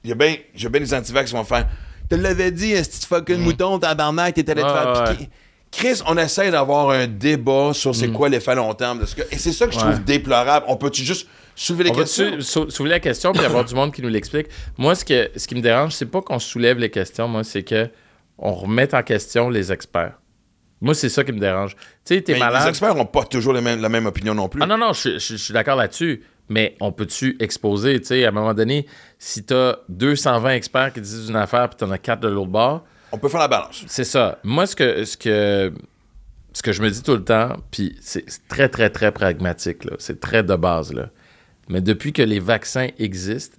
il 0.04 0.10
y 0.10 0.12
a 0.12 0.16
bien 0.16 0.36
j'ai 0.54 0.68
bien 0.68 0.80
des 0.82 0.92
anti-vax 0.92 1.30
qui 1.30 1.36
vont 1.36 1.44
faire 1.44 1.66
Te 2.10 2.14
l'avais 2.14 2.50
dit, 2.50 2.72
est-ce 2.72 3.00
que 3.00 3.06
fucking 3.06 3.38
mouton, 3.38 3.78
tabarnak, 3.78 4.34
t'étais 4.34 4.52
allé 4.52 4.62
te 4.62 4.68
faire 4.68 5.04
piquer. 5.16 5.28
Chris, 5.70 6.02
on 6.06 6.18
essaie 6.18 6.50
d'avoir 6.50 6.90
un 6.90 7.06
débat 7.06 7.70
sur 7.72 7.94
c'est 7.94 8.08
quoi 8.12 8.28
l'effet 8.28 8.54
long 8.54 8.74
terme 8.74 8.98
de 9.00 9.06
ce 9.06 9.14
que. 9.14 9.22
Et 9.30 9.38
c'est 9.38 9.52
ça 9.52 9.66
que 9.66 9.72
je 9.72 9.78
Mm. 9.78 9.80
Trouve 9.80 10.04
déplorable. 10.04 10.66
On 10.68 10.76
peut-tu 10.76 11.02
juste 11.04 11.26
soulever 11.54 11.84
les 11.84 11.92
questions? 11.92 12.40
sou- 12.40 12.70
soulever 12.70 12.94
la 12.94 13.00
question 13.00 13.32
puis 13.32 13.44
avoir 13.44 13.64
du 13.64 13.74
monde 13.74 13.92
qui 13.92 14.02
nous 14.02 14.08
l'explique. 14.08 14.46
Moi, 14.78 14.94
ce, 14.94 15.04
que, 15.04 15.30
ce 15.36 15.46
qui 15.46 15.54
me 15.54 15.60
dérange, 15.60 15.92
c'est 15.92 16.06
pas 16.06 16.20
qu'on 16.22 16.38
soulève 16.38 16.78
les 16.78 16.90
questions, 16.90 17.28
moi, 17.28 17.44
c'est 17.44 17.62
que 17.62 17.88
on 18.38 18.52
remette 18.54 18.94
en 18.94 19.02
question 19.02 19.48
les 19.50 19.70
experts. 19.72 20.18
Moi, 20.80 20.94
c'est 20.94 21.08
ça 21.08 21.22
qui 21.22 21.30
me 21.32 21.38
dérange. 21.38 21.76
Tu 22.04 22.16
sais, 22.16 22.22
t'es 22.22 22.36
malade. 22.38 22.62
les 22.64 22.68
experts 22.70 22.94
n'ont 22.96 23.06
pas 23.06 23.24
toujours 23.24 23.52
les 23.52 23.60
mêmes- 23.60 23.80
la 23.80 23.88
même 23.88 24.06
opinion 24.06 24.34
non 24.34 24.48
plus. 24.48 24.60
Ah 24.62 24.66
non, 24.66 24.76
non, 24.78 24.92
je, 24.92 25.10
je- 25.10 25.18
je 25.18 25.36
suis 25.36 25.54
d'accord 25.54 25.76
là-dessus. 25.76 26.22
Mais 26.48 26.74
on 26.80 26.90
peut-tu 26.90 27.36
exposer, 27.38 28.00
tu 28.00 28.08
sais, 28.08 28.24
à 28.24 28.28
un 28.28 28.32
moment 28.32 28.52
donné, 28.52 28.86
si 29.18 29.44
t'as 29.44 29.76
220 29.88 30.50
experts 30.50 30.92
qui 30.92 31.00
disent 31.00 31.28
une 31.28 31.36
affaire 31.36 31.68
puis 31.70 31.76
t'en 31.78 31.90
as 31.92 31.98
4 31.98 32.18
de 32.20 32.28
l'autre 32.28 32.50
bord, 32.50 32.84
On 33.12 33.18
peut 33.18 33.28
faire 33.28 33.40
la 33.40 33.46
balance. 33.48 33.84
c'est 33.86 34.02
ça. 34.04 34.38
Moi, 34.42 34.66
ce 34.66 34.74
que, 34.74 35.04
ce 35.04 35.16
que, 35.16 35.72
ce 36.52 36.62
que 36.62 36.72
je 36.72 36.82
me 36.82 36.90
dis 36.90 37.00
tout 37.02 37.14
le 37.14 37.22
temps, 37.24 37.56
puis 37.70 37.96
c'est 38.00 38.24
très, 38.48 38.68
très, 38.68 38.90
très 38.90 39.12
pragmatique, 39.12 39.84
là. 39.84 39.92
c'est 40.00 40.18
très 40.18 40.42
de 40.42 40.56
base, 40.56 40.92
là. 40.92 41.10
Mais 41.72 41.80
depuis 41.80 42.12
que 42.12 42.20
les 42.20 42.38
vaccins 42.38 42.88
existent, 42.98 43.56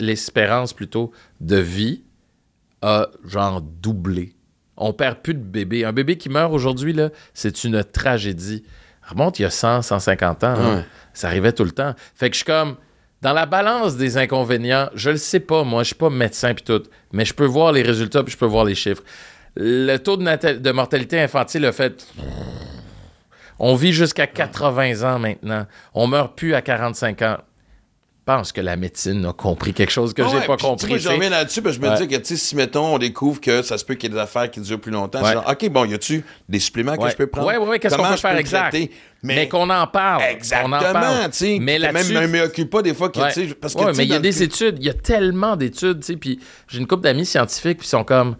l'espérance 0.00 0.72
plutôt 0.72 1.12
de 1.42 1.56
vie 1.58 2.04
a 2.80 3.08
genre 3.26 3.60
doublé. 3.60 4.34
On 4.78 4.94
perd 4.94 5.18
plus 5.18 5.34
de 5.34 5.42
bébés. 5.42 5.84
Un 5.84 5.92
bébé 5.92 6.16
qui 6.16 6.30
meurt 6.30 6.54
aujourd'hui, 6.54 6.96
c'est 7.34 7.64
une 7.64 7.84
tragédie. 7.84 8.64
Remonte 9.06 9.40
il 9.40 9.42
y 9.42 9.44
a 9.44 9.50
100, 9.50 9.82
150 9.82 10.44
ans. 10.44 10.54
Ouais. 10.54 10.84
Ça 11.12 11.26
arrivait 11.26 11.52
tout 11.52 11.64
le 11.64 11.72
temps. 11.72 11.94
Fait 12.14 12.30
que 12.30 12.34
je 12.34 12.38
suis 12.38 12.46
comme, 12.46 12.76
dans 13.20 13.34
la 13.34 13.44
balance 13.44 13.98
des 13.98 14.16
inconvénients, 14.16 14.88
je 14.94 15.10
le 15.10 15.18
sais 15.18 15.40
pas, 15.40 15.62
moi, 15.62 15.82
je 15.82 15.88
suis 15.88 15.96
pas 15.96 16.08
médecin 16.08 16.54
puis 16.54 16.64
tout, 16.64 16.84
mais 17.12 17.26
je 17.26 17.34
peux 17.34 17.44
voir 17.44 17.72
les 17.72 17.82
résultats 17.82 18.22
puis 18.22 18.32
je 18.32 18.38
peux 18.38 18.46
voir 18.46 18.64
les 18.64 18.74
chiffres. 18.74 19.02
Le 19.54 19.98
taux 19.98 20.16
de, 20.16 20.52
de 20.56 20.72
mortalité 20.72 21.20
infantile 21.20 21.66
a 21.66 21.72
fait... 21.72 22.06
On 23.58 23.74
vit 23.74 23.92
jusqu'à 23.92 24.26
80 24.26 25.02
ans 25.02 25.18
maintenant. 25.18 25.66
On 25.92 26.06
meurt 26.06 26.34
plus 26.34 26.54
à 26.54 26.62
45 26.62 27.20
ans. 27.20 27.36
Je 28.28 28.34
pense 28.36 28.52
que 28.52 28.60
la 28.60 28.76
médecine 28.76 29.24
a 29.26 29.32
compris 29.32 29.72
quelque 29.72 29.90
chose 29.90 30.12
que 30.14 30.22
Ah 30.22 30.28
j'ai 30.30 30.36
ouais, 30.38 30.46
pas 30.46 30.56
puis, 30.56 30.66
compris. 30.66 30.98
je 31.00 31.08
reviens 31.08 31.30
là-dessus, 31.30 31.62
parce 31.62 31.76
que 31.78 31.82
je 31.82 31.88
me 31.88 31.92
Ouais. 31.96 32.06
dis 32.06 32.16
que, 32.20 32.36
si, 32.36 32.54
mettons, 32.54 32.94
on 32.94 32.98
découvre 32.98 33.40
que 33.40 33.62
ça 33.62 33.76
se 33.76 33.84
peut 33.84 33.94
qu'il 33.94 34.08
y 34.10 34.12
ait 34.12 34.14
des 34.14 34.20
affaires 34.20 34.48
qui 34.50 34.60
durent 34.60 34.78
plus 34.80 34.92
longtemps, 34.92 35.20
Ouais. 35.20 35.28
c'est 35.28 35.32
genre, 35.32 35.48
OK, 35.50 35.68
bon, 35.70 35.84
y 35.86 35.94
a-tu 35.94 36.22
des 36.48 36.60
suppléments 36.60 36.96
que 36.96 37.02
Ouais. 37.02 37.10
je 37.10 37.16
peux 37.16 37.26
prendre? 37.26 37.48
Ouais, 37.48 37.56
ouais, 37.56 37.66
ouais, 37.66 37.78
qu'est-ce 37.80 37.96
qu'on 37.96 38.04
peut 38.06 38.16
faire 38.16 38.36
exact? 38.36 38.70
traiter? 38.70 38.90
Mais, 39.24 39.48
qu'on 39.48 39.68
en 39.70 39.86
parle. 39.86 40.22
Exactement, 40.30 40.78
tu 41.24 41.28
sais. 41.32 41.58
Mais 41.60 41.78
là-dessus. 41.78 42.12
Même 42.12 42.34
un 42.34 42.42
m'occupe 42.42 42.70
pas 42.70 42.82
des 42.82 42.94
fois, 42.94 43.08
que, 43.08 43.18
Ouais. 43.18 43.32
tu 43.32 43.48
sais, 43.48 43.54
parce 43.54 43.74
que, 43.74 43.80
Ouais, 43.80 43.86
tu 43.86 43.94
sais, 43.94 43.98
mais 44.02 44.04
il 44.06 44.10
y 44.10 44.14
a 44.14 44.20
des 44.20 44.30
le- 44.32 44.42
études, 44.42 44.76
il 44.78 44.84
y 44.86 44.90
a 44.90 44.94
tellement 44.94 45.56
d'études, 45.56 46.00
tu 46.00 46.06
sais, 46.12 46.16
puis 46.16 46.38
j'ai 46.68 46.78
une 46.78 46.86
couple 46.86 47.02
d'amis 47.04 47.26
scientifiques, 47.26 47.78
puis 47.78 47.86
ils 47.86 47.90
sont 47.90 48.04
comme, 48.04 48.36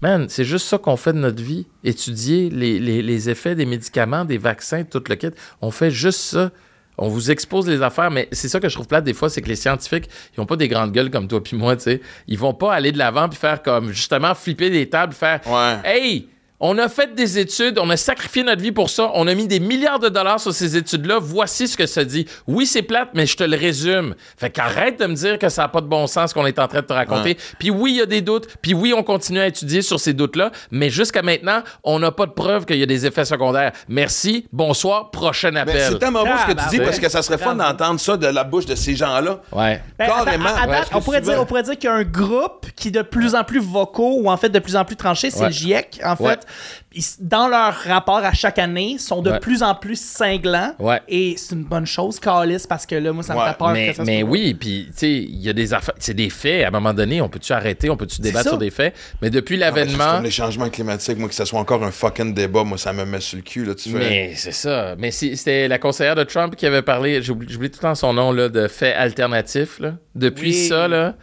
man, 0.00 0.26
c'est 0.28 0.44
juste 0.44 0.66
ça 0.68 0.78
qu'on 0.78 0.96
fait 0.96 1.12
de 1.14 1.18
notre 1.18 1.42
vie, 1.42 1.66
étudier 1.82 2.50
les, 2.50 2.78
les- 2.78 3.02
les 3.02 3.30
effets 3.30 3.54
des 3.54 3.66
médicaments, 3.66 4.24
des 4.24 4.38
vaccins, 4.38 4.84
tout 4.84 5.02
le 5.08 5.14
kit. 5.16 5.28
On 5.60 5.70
fait 5.70 5.90
juste 5.90 6.20
ça. 6.20 6.50
On 6.96 7.08
vous 7.08 7.30
expose 7.30 7.68
les 7.68 7.82
affaires, 7.82 8.10
mais 8.10 8.28
c'est 8.32 8.48
ça 8.48 8.60
que 8.60 8.68
je 8.68 8.74
trouve 8.74 8.86
plate 8.86 9.04
des 9.04 9.14
fois, 9.14 9.28
c'est 9.28 9.42
que 9.42 9.48
les 9.48 9.56
scientifiques, 9.56 10.08
ils 10.36 10.40
ont 10.40 10.46
pas 10.46 10.56
des 10.56 10.68
grandes 10.68 10.92
gueules 10.92 11.10
comme 11.10 11.26
toi 11.28 11.42
puis 11.42 11.56
moi, 11.56 11.74
tu 11.76 11.82
sais. 11.82 12.00
Ils 12.28 12.38
vont 12.38 12.54
pas 12.54 12.72
aller 12.74 12.92
de 12.92 12.98
l'avant 12.98 13.28
puis 13.28 13.38
faire 13.38 13.62
comme, 13.62 13.90
justement, 13.90 14.34
flipper 14.34 14.70
des 14.70 14.88
tables, 14.88 15.12
faire, 15.14 15.40
Ouais. 15.46 15.78
hey, 15.84 16.28
on 16.66 16.78
a 16.78 16.88
fait 16.88 17.14
des 17.14 17.38
études, 17.38 17.78
on 17.78 17.90
a 17.90 17.96
sacrifié 17.98 18.42
notre 18.42 18.62
vie 18.62 18.72
pour 18.72 18.88
ça, 18.88 19.10
on 19.12 19.26
a 19.26 19.34
mis 19.34 19.46
des 19.46 19.60
milliards 19.60 19.98
de 19.98 20.08
dollars 20.08 20.40
sur 20.40 20.54
ces 20.54 20.78
études-là, 20.78 21.18
voici 21.20 21.68
ce 21.68 21.76
que 21.76 21.84
ça 21.84 22.04
dit. 22.06 22.24
Oui, 22.46 22.64
c'est 22.64 22.80
plate, 22.80 23.10
mais 23.12 23.26
je 23.26 23.36
te 23.36 23.44
le 23.44 23.54
résume. 23.54 24.14
Fait 24.38 24.48
qu'arrête 24.48 24.98
de 24.98 25.04
me 25.04 25.14
dire 25.14 25.38
que 25.38 25.50
ça 25.50 25.62
n'a 25.62 25.68
pas 25.68 25.82
de 25.82 25.86
bon 25.88 26.06
sens 26.06 26.30
ce 26.30 26.34
qu'on 26.34 26.46
est 26.46 26.58
en 26.58 26.66
train 26.66 26.80
de 26.80 26.86
te 26.86 26.92
raconter. 26.94 27.30
Ouais. 27.30 27.36
Puis 27.58 27.68
oui, 27.70 27.90
il 27.92 27.96
y 27.98 28.00
a 28.00 28.06
des 28.06 28.22
doutes, 28.22 28.48
puis 28.62 28.72
oui, 28.72 28.94
on 28.96 29.02
continue 29.02 29.40
à 29.40 29.46
étudier 29.46 29.82
sur 29.82 30.00
ces 30.00 30.14
doutes-là, 30.14 30.52
mais 30.70 30.88
jusqu'à 30.88 31.20
maintenant, 31.20 31.62
on 31.82 31.98
n'a 31.98 32.10
pas 32.12 32.24
de 32.24 32.32
preuve 32.32 32.64
qu'il 32.64 32.78
y 32.78 32.82
a 32.82 32.86
des 32.86 33.04
effets 33.04 33.26
secondaires. 33.26 33.72
Merci, 33.86 34.46
bonsoir, 34.50 35.10
prochain 35.10 35.50
Mais 35.50 35.60
appel. 35.60 35.82
c'est 35.92 35.98
tellement 35.98 36.22
beau 36.24 36.30
ce 36.48 36.54
que 36.54 36.58
tu 36.62 36.68
dis, 36.70 36.78
parce 36.80 36.98
que 36.98 37.10
ça 37.10 37.20
serait 37.20 37.36
fun 37.36 37.56
d'entendre 37.56 38.00
ça 38.00 38.16
de 38.16 38.26
la 38.26 38.42
bouche 38.42 38.64
de 38.64 38.74
ces 38.74 38.96
gens-là. 38.96 39.42
Ouais. 39.52 39.82
Ben, 39.98 40.06
Carrément, 40.06 40.44
ouais, 40.46 40.66
parce 40.66 40.88
que 40.88 40.96
on, 40.96 41.02
pourrait 41.02 41.20
dire, 41.20 41.38
on 41.38 41.44
pourrait 41.44 41.62
dire 41.62 41.74
qu'il 41.76 41.90
y 41.90 41.92
a 41.92 41.96
un 41.96 42.04
groupe 42.04 42.68
qui 42.74 42.88
est 42.88 42.90
de 42.90 43.02
plus 43.02 43.34
en 43.34 43.44
plus 43.44 43.60
vocaux 43.60 44.16
ou 44.22 44.30
en 44.30 44.36
fait 44.38 44.48
de 44.48 44.58
plus 44.60 44.76
en 44.76 44.86
plus 44.86 44.96
tranché, 44.96 45.30
c'est 45.30 45.40
Ouais. 45.40 45.46
le 45.48 45.52
GIEC. 45.52 46.00
En 46.02 46.14
Ouais. 46.22 46.30
fait, 46.30 46.46
ils- 46.94 47.02
dans 47.20 47.48
leur 47.48 47.74
rapport 47.74 48.18
à 48.24 48.32
chaque 48.32 48.58
année, 48.58 48.96
sont 48.98 49.22
de 49.22 49.30
Ouais. 49.30 49.40
plus 49.40 49.62
en 49.62 49.74
plus 49.74 50.00
cinglants. 50.00 50.72
Ouais. 50.78 51.00
Et 51.08 51.34
c'est 51.36 51.54
une 51.54 51.64
bonne 51.64 51.86
chose, 51.86 52.20
Calis, 52.20 52.64
parce 52.68 52.86
que 52.86 52.94
là, 52.94 53.12
moi, 53.12 53.22
ça 53.22 53.34
me 53.34 53.40
fait 53.40 53.58
peur. 53.58 53.70
mais, 53.70 53.90
que 53.90 53.96
ça 53.96 54.04
mais 54.04 54.22
oui, 54.22 54.54
puis 54.54 54.86
tu 54.92 54.98
sais, 54.98 55.10
il 55.10 55.40
y 55.40 55.48
a 55.48 55.52
des 55.52 55.72
affaires, 55.74 55.94
c'est 55.98 56.14
des 56.14 56.30
faits. 56.30 56.64
À 56.64 56.68
un 56.68 56.70
moment 56.70 56.94
donné, 56.94 57.20
on 57.20 57.28
peut-tu 57.28 57.52
arrêter, 57.52 57.90
on 57.90 57.96
peut-tu 57.96 58.20
débattre 58.20 58.48
sur 58.50 58.58
des 58.58 58.70
faits? 58.70 58.94
Mais 59.22 59.30
depuis 59.30 59.56
l'avènement, 59.56 60.14
Comme 60.14 60.24
les 60.24 60.30
changements 60.30 60.68
climatiques, 60.70 61.18
moi, 61.18 61.28
que 61.28 61.34
ça 61.34 61.46
soit 61.46 61.58
encore 61.60 61.82
un 61.84 61.90
fucking 61.90 62.34
débat, 62.34 62.64
moi, 62.64 62.78
ça 62.78 62.92
me 62.92 63.04
met 63.04 63.20
sur 63.20 63.36
le 63.36 63.42
cul, 63.42 63.64
là, 63.64 63.74
tu 63.74 63.90
fais. 63.90 63.98
Mais 63.98 64.32
c'est 64.36 64.52
ça. 64.52 64.94
Mais 64.98 65.10
si- 65.10 65.36
c'était 65.36 65.68
la 65.68 65.78
conseillère 65.78 66.14
de 66.16 66.24
Trump 66.24 66.54
qui 66.56 66.66
avait 66.66 66.82
parlé, 66.82 67.22
j'oublie 67.22 67.46
tout 67.48 67.60
le 67.62 67.68
temps 67.68 67.94
son 67.94 68.12
nom, 68.12 68.32
là, 68.32 68.48
de 68.48 68.68
faits 68.68 68.94
alternatifs. 68.96 69.78
Là. 69.80 69.94
Depuis 70.14 70.50
Oui. 70.50 70.68
ça, 70.68 70.88
là, 70.88 71.14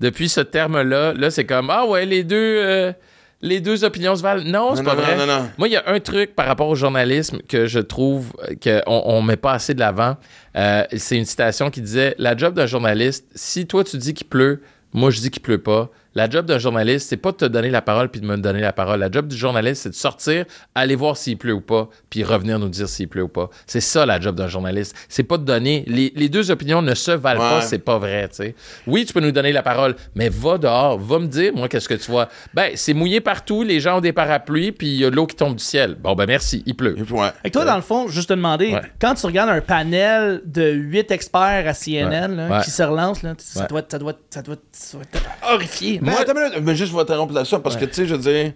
depuis 0.00 0.28
ce 0.28 0.40
terme-là, 0.40 1.12
là, 1.14 1.30
c'est 1.30 1.44
comme 1.44 1.70
Ah 1.70 1.84
ouais, 1.86 2.06
les 2.06 2.22
deux, 2.24 2.36
euh, 2.36 2.92
les 3.40 3.60
deux 3.60 3.84
opinions 3.84 4.16
se 4.16 4.22
valent. 4.22 4.42
Non, 4.44 4.74
c'est 4.74 4.82
pas 4.82 4.94
non, 4.94 5.02
vrai. 5.02 5.16
non, 5.16 5.26
non. 5.26 5.48
Moi, 5.58 5.68
il 5.68 5.72
y 5.72 5.76
a 5.76 5.84
un 5.86 6.00
truc 6.00 6.34
par 6.34 6.46
rapport 6.46 6.68
au 6.68 6.74
journalisme 6.74 7.38
que 7.48 7.66
je 7.66 7.78
trouve 7.78 8.32
qu'on 8.62 9.02
on 9.04 9.22
met 9.22 9.36
pas 9.36 9.52
assez 9.52 9.74
de 9.74 9.80
l'avant. 9.80 10.16
Euh, 10.56 10.84
c'est 10.96 11.16
une 11.16 11.24
citation 11.24 11.70
qui 11.70 11.80
disait 11.80 12.14
La 12.18 12.36
job 12.36 12.54
d'un 12.54 12.66
journaliste, 12.66 13.26
si 13.34 13.66
toi 13.66 13.84
tu 13.84 13.96
dis 13.96 14.14
qu'il 14.14 14.26
pleut, 14.26 14.60
moi 14.92 15.10
je 15.10 15.20
dis 15.20 15.30
qu'il 15.30 15.42
pleut 15.42 15.62
pas. 15.62 15.90
La 16.18 16.28
job 16.28 16.46
d'un 16.46 16.58
journaliste, 16.58 17.08
c'est 17.08 17.16
pas 17.16 17.30
de 17.30 17.36
te 17.36 17.44
donner 17.44 17.70
la 17.70 17.80
parole 17.80 18.08
puis 18.08 18.20
de 18.20 18.26
me 18.26 18.36
donner 18.36 18.60
la 18.60 18.72
parole. 18.72 18.98
La 18.98 19.08
job 19.08 19.28
du 19.28 19.36
journaliste, 19.36 19.82
c'est 19.84 19.90
de 19.90 19.94
sortir, 19.94 20.46
aller 20.74 20.96
voir 20.96 21.16
s'il 21.16 21.38
pleut 21.38 21.52
ou 21.52 21.60
pas, 21.60 21.88
puis 22.10 22.24
revenir 22.24 22.58
nous 22.58 22.68
dire 22.68 22.88
s'il 22.88 23.06
pleut 23.06 23.22
ou 23.22 23.28
pas. 23.28 23.50
C'est 23.68 23.80
ça 23.80 24.04
la 24.04 24.18
job 24.18 24.34
d'un 24.34 24.48
journaliste. 24.48 24.96
C'est 25.08 25.22
pas 25.22 25.38
de 25.38 25.44
donner. 25.44 25.84
Les, 25.86 26.12
les 26.16 26.28
deux 26.28 26.50
opinions 26.50 26.82
ne 26.82 26.94
se 26.94 27.12
valent 27.12 27.38
pas, 27.38 27.56
Ouais. 27.58 27.62
c'est 27.62 27.78
pas 27.78 27.98
vrai, 27.98 28.28
tu 28.30 28.34
sais. 28.34 28.54
Oui, 28.88 29.04
tu 29.06 29.12
peux 29.12 29.20
nous 29.20 29.30
donner 29.30 29.52
la 29.52 29.62
parole, 29.62 29.94
mais 30.16 30.28
va 30.28 30.58
dehors, 30.58 30.98
va 30.98 31.20
me 31.20 31.28
dire, 31.28 31.52
moi, 31.54 31.68
qu'est-ce 31.68 31.88
que 31.88 31.94
tu 31.94 32.10
vois. 32.10 32.28
Ben, 32.52 32.72
c'est 32.74 32.94
mouillé 32.94 33.20
partout, 33.20 33.62
les 33.62 33.78
gens 33.78 33.98
ont 33.98 34.00
des 34.00 34.12
parapluies, 34.12 34.72
puis 34.72 34.88
il 34.88 34.96
y 35.00 35.04
a 35.04 35.10
de 35.10 35.14
l'eau 35.14 35.26
qui 35.28 35.36
tombe 35.36 35.54
du 35.54 35.62
ciel. 35.62 35.94
Bon, 35.94 36.16
ben 36.16 36.26
merci, 36.26 36.64
il 36.66 36.74
pleut. 36.74 36.96
Ouais. 37.10 37.28
Et 37.44 37.50
toi, 37.52 37.64
dans 37.64 37.76
le 37.76 37.82
fond, 37.82 38.08
juste 38.08 38.30
te 38.30 38.34
demander, 38.34 38.72
Ouais. 38.74 38.82
quand 39.00 39.14
tu 39.14 39.24
regardes 39.24 39.50
un 39.50 39.60
panel 39.60 40.42
de 40.44 40.68
huit 40.68 41.12
experts 41.12 41.64
à 41.68 41.74
CNN 41.74 42.34
là, 42.34 42.48
Ouais. 42.58 42.64
qui 42.64 42.70
se 42.72 42.82
relancent, 42.82 43.22
là, 43.22 43.34
ça, 43.38 43.60
Ouais. 43.60 43.66
doit, 43.68 43.82
ça, 43.88 43.98
doit, 44.00 44.14
ça, 44.30 44.42
doit, 44.42 44.56
ça 44.72 44.96
doit 44.98 45.04
être 45.14 45.52
horrifié. 45.54 46.00
Mais 46.08 46.16
attends 46.22 46.32
une 46.34 46.48
minute, 46.50 46.60
mais 46.62 46.74
juste 46.76 46.92
vous 46.92 47.00
interrompre 47.00 47.32
là-dessus, 47.34 47.58
parce 47.62 47.76
que, 47.76 47.84
tu 47.84 47.94
sais, 47.94 48.06
je 48.06 48.14
veux 48.14 48.20
dire, 48.20 48.52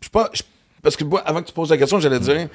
je 0.00 0.04
suis 0.04 0.10
pas. 0.10 0.30
je- 0.32 0.42
parce 0.82 0.96
que 0.96 1.04
moi, 1.04 1.20
avant 1.20 1.40
que 1.42 1.46
tu 1.48 1.52
poses 1.52 1.70
la 1.70 1.76
question, 1.78 1.98
j'allais 1.98 2.20
dire, 2.20 2.48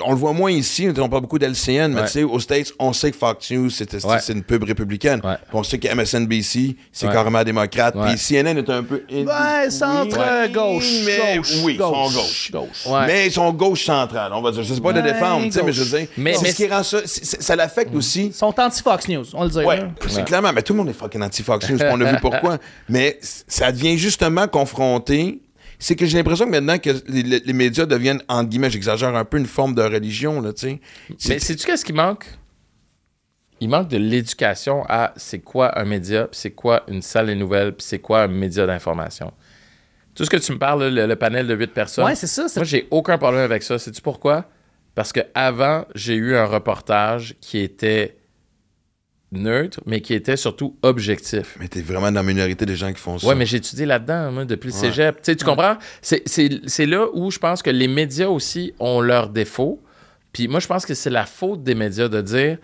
on 0.00 0.10
le 0.12 0.16
voit 0.16 0.32
moins 0.32 0.50
ici, 0.50 0.88
on 0.96 1.08
parle 1.08 1.22
beaucoup 1.22 1.38
d'LCN, 1.38 1.92
mais 1.92 2.00
Ouais. 2.00 2.06
tu 2.06 2.12
sais, 2.12 2.22
aux 2.22 2.40
States, 2.40 2.72
on 2.78 2.92
sait 2.94 3.10
que 3.10 3.16
Fox 3.16 3.50
News, 3.50 3.68
c'est 3.70 3.90
c'est- 3.90 4.06
Ouais. 4.06 4.18
une 4.30 4.42
pub 4.42 4.64
républicaine. 4.64 5.20
Ouais. 5.22 5.34
On 5.52 5.62
sait 5.62 5.78
que 5.78 5.86
MSNBC, 5.88 6.76
c'est 6.92 7.06
Ouais. 7.06 7.12
carrément 7.12 7.44
démocrate. 7.44 7.94
Puis 8.06 8.16
CNN 8.18 8.56
est 8.58 8.70
un 8.70 8.82
peu. 8.82 9.02
Ouais, 9.10 9.70
centre 9.70 10.16
euh, 10.18 10.48
gauche. 10.48 10.90
mais 11.04 11.36
gauche, 11.36 11.52
oui, 11.62 11.72
ils 11.74 11.78
sont 11.78 11.90
gauche. 12.10 12.50
gauche. 12.52 12.86
Mais 13.06 13.26
ils 13.26 13.32
sont 13.32 13.52
gauche 13.52 13.84
centrale, 13.84 14.32
on 14.32 14.40
va 14.40 14.50
dire. 14.50 14.62
Je 14.62 14.72
sais 14.74 14.80
pas 14.80 14.92
de 14.94 15.00
défendre, 15.02 15.44
tu 15.46 15.52
sais, 15.52 15.62
mais 15.62 15.72
je 15.72 15.82
veux 15.82 15.98
dire. 15.98 16.08
Mais- 16.16 16.34
ce 16.34 16.54
qui 16.54 16.66
rend 16.66 16.82
ça. 16.82 16.98
ça 17.04 17.54
l'affecte 17.56 17.94
aussi. 17.94 18.26
Ils 18.26 18.34
sont 18.34 18.54
anti-Fox 18.58 19.08
News, 19.08 19.24
on 19.34 19.44
le 19.44 19.50
dit. 19.50 19.58
Ouais, 19.58 19.76
là. 19.78 19.88
c'est 20.08 20.24
clairement. 20.24 20.52
Mais 20.52 20.62
tout 20.62 20.72
le 20.72 20.78
monde 20.78 20.88
est 20.88 20.92
fucking 20.94 21.22
anti-Fox 21.22 21.68
News, 21.70 21.78
on 21.82 22.00
a 22.00 22.12
vu 22.12 22.16
pourquoi. 22.22 22.58
Mais 22.88 23.18
ça 23.20 23.70
devient 23.72 23.98
justement 23.98 24.48
confronté. 24.48 25.40
C'est 25.78 25.94
que 25.96 26.06
j'ai 26.06 26.16
l'impression 26.18 26.46
que 26.46 26.50
maintenant 26.50 26.78
que 26.78 26.90
les, 27.08 27.22
les- 27.22 27.40
les 27.40 27.52
médias 27.52 27.86
deviennent, 27.86 28.22
entre 28.28 28.48
guillemets, 28.48 28.70
j'exagère 28.70 29.14
un 29.14 29.24
peu, 29.24 29.36
une 29.38 29.46
forme 29.46 29.74
de 29.74 29.82
religion, 29.82 30.40
là, 30.40 30.52
tu 30.52 30.60
sais. 30.60 30.80
Mais 31.10 31.16
C'est- 31.18 31.38
sais-tu 31.38 31.66
qu'est-ce 31.66 31.84
qui 31.84 31.92
manque? 31.92 32.26
Il 33.60 33.68
manque 33.70 33.88
de 33.88 33.96
l'éducation 33.96 34.84
à 34.88 35.12
c'est 35.16 35.38
quoi 35.38 35.78
un 35.78 35.84
média, 35.84 36.24
puis 36.26 36.38
c'est 36.38 36.50
quoi 36.50 36.82
une 36.88 37.00
salle 37.02 37.26
des 37.26 37.34
nouvelles, 37.34 37.72
puis 37.74 37.86
c'est 37.86 37.98
quoi 37.98 38.22
un 38.22 38.28
média 38.28 38.66
d'information. 38.66 39.32
Tout 40.14 40.24
ce 40.24 40.30
que 40.30 40.36
tu 40.36 40.52
me 40.52 40.58
parles, 40.58 40.88
le, 40.88 41.06
le 41.06 41.16
panel 41.16 41.46
de 41.46 41.54
huit 41.54 41.72
personnes. 41.72 42.04
Ouais, 42.04 42.14
c'est 42.14 42.26
ça, 42.26 42.48
c'est- 42.48 42.60
Moi, 42.60 42.64
j'ai 42.64 42.86
aucun 42.90 43.16
problème 43.18 43.42
avec 43.42 43.62
ça. 43.62 43.78
Sais-tu 43.78 44.00
pourquoi? 44.02 44.46
Parce 44.94 45.12
que 45.12 45.20
avant, 45.34 45.84
j'ai 45.94 46.14
eu 46.14 46.36
un 46.36 46.46
reportage 46.46 47.34
qui 47.40 47.58
était 47.58 48.16
neutre, 49.36 49.80
mais 49.86 50.00
qui 50.00 50.14
était 50.14 50.36
surtout 50.36 50.76
objectif. 50.82 51.56
Mais 51.60 51.68
t'es 51.68 51.80
vraiment 51.82 52.08
dans 52.10 52.20
la 52.20 52.22
minorité 52.22 52.66
des 52.66 52.76
gens 52.76 52.92
qui 52.92 53.00
font 53.00 53.18
ça. 53.18 53.26
Ouais, 53.26 53.34
mais 53.34 53.46
j'ai 53.46 53.58
étudié 53.58 53.86
là-dedans, 53.86 54.32
moi, 54.32 54.44
depuis 54.44 54.68
le 54.68 54.72
cégep. 54.74 55.16
Tu 55.16 55.20
sais, 55.32 55.36
tu 55.36 55.44
comprends? 55.44 55.76
C'est- 56.02 56.22
C'est 56.26 56.48
c'est 56.66 56.86
là 56.86 57.06
où 57.14 57.30
je 57.30 57.38
pense 57.38 57.62
que 57.62 57.70
les 57.70 57.88
médias 57.88 58.28
aussi 58.28 58.72
ont 58.80 59.00
leurs 59.00 59.28
défauts. 59.28 59.80
Puis 60.32 60.48
moi, 60.48 60.60
je 60.60 60.66
pense 60.66 60.84
que 60.84 60.94
c'est 60.94 61.10
la 61.10 61.24
faute 61.26 61.62
des 61.62 61.74
médias 61.74 62.08
de 62.08 62.20
dire 62.20 62.58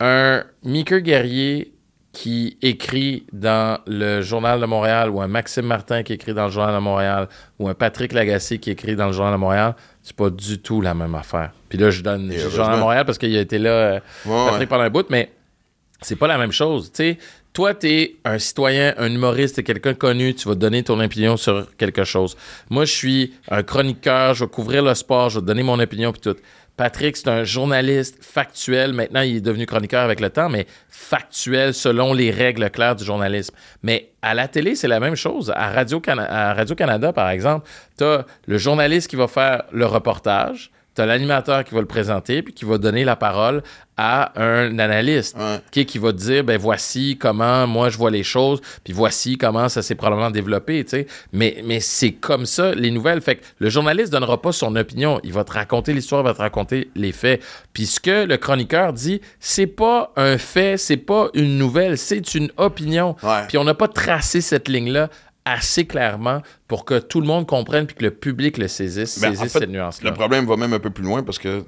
un 0.00 0.44
Mickey 0.64 1.02
Guerrier 1.02 1.72
qui 2.12 2.58
écrit 2.60 3.24
dans 3.32 3.78
le 3.86 4.20
Journal 4.20 4.60
de 4.60 4.66
Montréal 4.66 5.08
ou 5.08 5.22
un 5.22 5.28
Maxime 5.28 5.64
Martin 5.64 6.02
qui 6.02 6.12
écrit 6.12 6.34
dans 6.34 6.44
le 6.46 6.50
Journal 6.50 6.74
de 6.74 6.80
Montréal 6.80 7.26
ou 7.58 7.68
un 7.70 7.74
Patrick 7.74 8.12
Lagacé 8.12 8.58
qui 8.58 8.70
écrit 8.70 8.96
dans 8.96 9.06
le 9.06 9.12
Journal 9.12 9.32
de 9.32 9.38
Montréal, 9.38 9.74
c'est 10.02 10.14
pas 10.14 10.28
du 10.28 10.58
tout 10.58 10.82
la 10.82 10.92
même 10.92 11.14
affaire. 11.14 11.52
Puis 11.70 11.78
là, 11.78 11.88
je 11.90 12.02
donne 12.02 12.28
le 12.28 12.36
Journal 12.50 12.74
de. 12.76 12.80
Montréal 12.80 13.04
parce 13.06 13.16
qu'il 13.16 13.34
a 13.34 13.40
été 13.40 13.58
là, 13.58 13.70
euh, 13.70 14.00
Ouais, 14.26 14.44
Patrick, 14.44 14.60
ouais. 14.60 14.66
pendant 14.66 14.82
un 14.82 14.90
bout, 14.90 15.06
mais 15.08 15.30
c'est 16.02 16.16
pas 16.16 16.26
la 16.26 16.38
même 16.38 16.52
chose. 16.52 16.90
Tu 16.92 17.02
sais, 17.02 17.18
toi, 17.52 17.74
t'es 17.74 18.16
un 18.24 18.38
citoyen, 18.38 18.94
un 18.96 19.12
humoriste, 19.12 19.56
t'es 19.56 19.62
quelqu'un 19.62 19.94
connu, 19.94 20.34
tu 20.34 20.48
vas 20.48 20.54
donner 20.54 20.82
ton 20.82 20.98
opinion 21.00 21.36
sur 21.36 21.66
quelque 21.76 22.04
chose. 22.04 22.36
Moi, 22.70 22.84
je 22.84 22.92
suis 22.92 23.34
un 23.50 23.62
chroniqueur, 23.62 24.34
je 24.34 24.44
vais 24.44 24.50
couvrir 24.50 24.82
le 24.82 24.94
sport, 24.94 25.30
je 25.30 25.40
vais 25.40 25.46
donner 25.46 25.62
mon 25.62 25.78
opinion 25.78 26.12
puis 26.12 26.20
tout. 26.20 26.36
Patrick, 26.76 27.16
c'est 27.18 27.28
un 27.28 27.44
journaliste 27.44 28.24
factuel. 28.24 28.94
Maintenant, 28.94 29.20
il 29.20 29.36
est 29.36 29.40
devenu 29.42 29.66
chroniqueur 29.66 30.02
avec 30.02 30.20
le 30.20 30.30
temps, 30.30 30.48
mais 30.48 30.66
factuel 30.88 31.74
selon 31.74 32.14
les 32.14 32.30
règles 32.30 32.70
claires 32.70 32.96
du 32.96 33.04
journalisme. 33.04 33.54
Mais 33.82 34.12
à 34.22 34.32
la 34.32 34.48
télé, 34.48 34.74
c'est 34.74 34.88
la 34.88 34.98
même 34.98 35.14
chose. 35.14 35.52
À 35.54 35.72
Radio-Canada 35.72 37.12
par 37.12 37.28
exemple, 37.28 37.68
tu 37.98 38.04
as 38.04 38.24
le 38.46 38.56
journaliste 38.56 39.10
qui 39.10 39.16
va 39.16 39.28
faire 39.28 39.64
le 39.70 39.84
reportage, 39.84 40.70
tu 40.94 41.00
as 41.02 41.06
l'animateur 41.06 41.64
qui 41.64 41.74
va 41.74 41.80
le 41.80 41.86
présenter, 41.86 42.42
puis 42.42 42.52
qui 42.52 42.64
va 42.64 42.78
donner 42.78 43.04
la 43.04 43.16
parole 43.16 43.62
à 43.96 44.32
un 44.40 44.78
analyste 44.78 45.36
Ouais. 45.38 45.60
qui, 45.70 45.84
qui 45.86 45.98
va 45.98 46.12
te 46.12 46.18
dire 46.18 46.44
ben 46.44 46.58
voici 46.58 47.18
comment 47.20 47.66
moi 47.66 47.90
je 47.90 47.98
vois 47.98 48.10
les 48.10 48.22
choses 48.22 48.60
puis 48.82 48.92
voici 48.94 49.36
comment 49.36 49.68
ça 49.68 49.82
s'est 49.82 49.94
probablement 49.94 50.30
développé 50.30 50.82
tu 50.84 50.90
sais. 50.90 51.06
Mais 51.32 51.62
mais 51.64 51.78
c'est 51.80 52.12
comme 52.12 52.46
ça 52.46 52.74
les 52.74 52.90
nouvelles. 52.90 53.20
Fait 53.20 53.36
que 53.36 53.44
le 53.58 53.68
journaliste 53.68 54.10
donnera 54.10 54.40
pas 54.40 54.52
son 54.52 54.74
opinion. 54.76 55.20
Il 55.24 55.32
va 55.34 55.44
te 55.44 55.52
raconter 55.52 55.92
l'histoire 55.92 56.22
il 56.22 56.24
va 56.24 56.34
te 56.34 56.40
raconter 56.40 56.90
les 56.96 57.12
faits. 57.12 57.42
Puis 57.74 57.84
ce 57.86 58.00
que 58.00 58.24
le 58.24 58.36
chroniqueur 58.38 58.92
dit 58.94 59.20
c'est 59.40 59.66
pas 59.66 60.10
un 60.16 60.38
fait 60.38 60.78
c'est 60.78 60.96
pas 60.96 61.28
une 61.34 61.58
nouvelle 61.58 61.98
c'est 61.98 62.34
une 62.34 62.50
opinion. 62.56 63.14
Puis 63.48 63.58
on 63.58 63.64
n'a 63.64 63.74
pas 63.74 63.88
tracé 63.88 64.40
cette 64.40 64.68
ligne 64.68 64.90
là 64.90 65.10
assez 65.44 65.86
clairement 65.86 66.40
pour 66.68 66.84
que 66.84 66.98
tout 66.98 67.20
le 67.20 67.26
monde 67.26 67.46
comprenne 67.46 67.86
puis 67.86 67.96
que 67.96 68.02
le 68.04 68.10
public 68.12 68.58
le 68.58 68.68
saisisse 68.68 69.18
Ben, 69.20 69.28
en 69.28 69.34
saisisse 69.34 69.52
fait, 69.52 69.58
cette 69.60 69.70
nuance 69.70 70.02
là 70.02 70.10
Le 70.10 70.16
problème 70.16 70.46
va 70.46 70.56
même 70.56 70.72
un 70.72 70.78
peu 70.78 70.90
plus 70.90 71.04
loin 71.04 71.22
parce 71.22 71.38
que, 71.38 71.64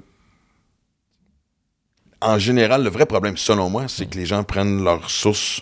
en 2.21 2.39
général, 2.39 2.83
le 2.83 2.89
vrai 2.89 3.05
problème, 3.05 3.37
selon 3.37 3.69
moi, 3.69 3.85
c'est 3.87 4.05
que 4.07 4.17
les 4.17 4.25
gens 4.25 4.43
prennent 4.43 4.83
leurs 4.83 5.09
sources. 5.09 5.61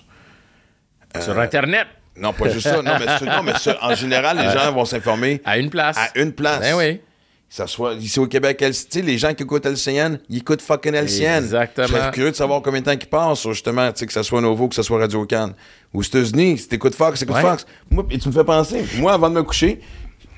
sur 1.20 1.38
internet 1.40 1.88
Non, 2.16 2.34
pas 2.34 2.50
juste 2.50 2.68
ça. 2.68 2.82
Non, 2.82 2.94
mais, 3.00 3.06
non, 3.26 3.54
en 3.82 3.96
général, 3.96 4.38
les 4.38 4.50
gens 4.52 4.72
vont 4.72 4.86
s'informer 4.86 5.42
à 5.46 5.58
une 5.58 5.70
place 5.70 5.98
à 5.98 6.10
une 6.20 6.32
place. 6.34 6.60
ben 6.60 6.76
oui 6.76 6.98
Que 6.98 7.04
ça 7.50 7.68
soit 7.68 7.94
ici 7.96 8.20
au 8.20 8.28
Québec, 8.28 8.60
elle- 8.62 8.74
tu 8.74 8.86
sais, 8.90 9.02
les 9.02 9.18
gens 9.18 9.34
qui 9.34 9.44
écoutent 9.44 9.66
LCN, 9.66 10.20
ils 10.30 10.38
écoutent 10.40 10.62
fucking 10.62 10.94
LCN. 10.94 11.44
Exactement. 11.44 11.88
Je 11.88 11.94
serais 11.94 12.12
curieux 12.12 12.32
de 12.32 12.36
savoir 12.36 12.62
combien 12.62 12.80
de 12.82 12.86
temps 12.86 12.92
ils 13.00 13.08
passent 13.08 13.48
justement, 13.48 13.92
tu 13.92 14.00
sais, 14.00 14.08
que 14.08 14.14
ça 14.14 14.24
soit 14.24 14.42
Novo, 14.42 14.68
que 14.68 14.76
ça 14.76 14.84
soit 14.84 15.00
Radio 15.00 15.26
Cannes. 15.26 15.54
Aux 15.94 16.02
États-Unis, 16.02 16.58
si 16.58 16.68
t'écoutes 16.68 16.96
Fox, 16.96 17.22
écoute 17.22 17.36
Ouais. 17.36 17.42
Fox. 17.42 17.66
Moi, 17.92 18.06
et 18.10 18.18
tu 18.18 18.28
me 18.28 18.34
fais 18.34 18.44
penser, 18.44 18.84
moi, 18.98 19.14
avant 19.14 19.30
de 19.30 19.36
me 19.36 19.44
coucher, 19.44 19.80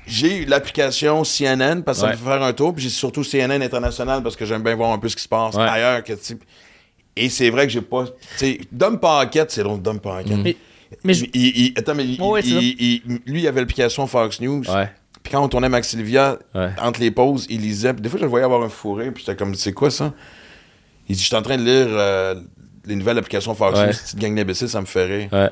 j'ai 0.06 0.42
eu 0.42 0.44
l'application 0.44 1.24
CNN 1.24 1.82
parce 1.82 1.98
que 1.98 2.06
ça 2.06 2.12
me 2.12 2.16
fait 2.16 2.24
faire 2.24 2.42
un 2.42 2.52
tour, 2.52 2.74
puis 2.74 2.84
j'ai 2.84 2.90
surtout 2.90 3.24
CNN 3.24 3.62
International 3.62 4.22
parce 4.22 4.36
que 4.36 4.44
j'aime 4.44 4.62
bien 4.62 4.74
voir 4.74 4.92
un 4.92 4.98
peu 4.98 5.08
ce 5.08 5.16
qui 5.16 5.22
se 5.22 5.28
passe 5.28 5.54
Ouais. 5.54 5.62
ailleurs. 5.62 6.04
Que, 6.04 6.12
et 7.16 7.28
c'est 7.30 7.48
vrai 7.50 7.66
que 7.66 7.72
j'ai 7.72 7.80
pas. 7.80 8.04
Tu 8.04 8.12
sais, 8.36 8.60
Dom 8.70 8.98
Paquette, 9.00 9.50
c'est 9.50 9.62
drôle, 9.62 9.80
Dom 9.80 9.98
Paquette. 9.98 10.36
Mais, 10.44 10.56
mais 11.02 11.14
je- 11.14 11.24
Il- 11.32 11.56
il- 11.66 11.72
attends, 11.76 11.94
mais 11.94 12.04
il- 12.06 12.20
Ouais, 12.20 12.42
c'est 12.42 12.48
il- 12.50 12.76
il- 13.06 13.20
lui, 13.26 13.40
il 13.42 13.48
avait 13.48 13.60
l'application 13.60 14.06
Fox 14.06 14.40
News. 14.40 14.62
ouais 14.70 14.90
Puis 15.22 15.32
quand 15.32 15.42
on 15.42 15.48
tournait 15.48 15.68
Max 15.70 15.88
Sylvia, 15.88 16.38
Ouais. 16.54 16.70
entre 16.80 17.00
les 17.00 17.10
pauses, 17.10 17.46
il 17.50 17.62
lisait. 17.62 17.92
Puis 17.94 18.02
des 18.02 18.08
fois, 18.10 18.18
je 18.18 18.24
le 18.24 18.30
voyais 18.30 18.44
avoir 18.44 18.62
un 18.62 18.68
fourré. 18.68 19.10
Puis 19.10 19.24
j'étais 19.26 19.36
comme, 19.36 19.54
c'est 19.56 19.72
quoi 19.72 19.90
ça? 19.90 20.12
Il 21.08 21.16
dit, 21.16 21.22
je 21.22 21.26
suis 21.26 21.34
en 21.34 21.42
train 21.42 21.56
de 21.56 21.64
lire 21.64 21.86
euh, 21.90 22.34
les 22.86 22.96
nouvelles 22.96 23.18
applications 23.18 23.54
Fox. 23.54 23.78
News. 23.78 23.86
Petite 23.88 24.18
gang 24.18 24.34
d'imbéciles, 24.34 24.68
ça 24.68 24.80
me 24.80 24.86
fait 24.86 25.04
rire. 25.04 25.28
ouais 25.32 25.50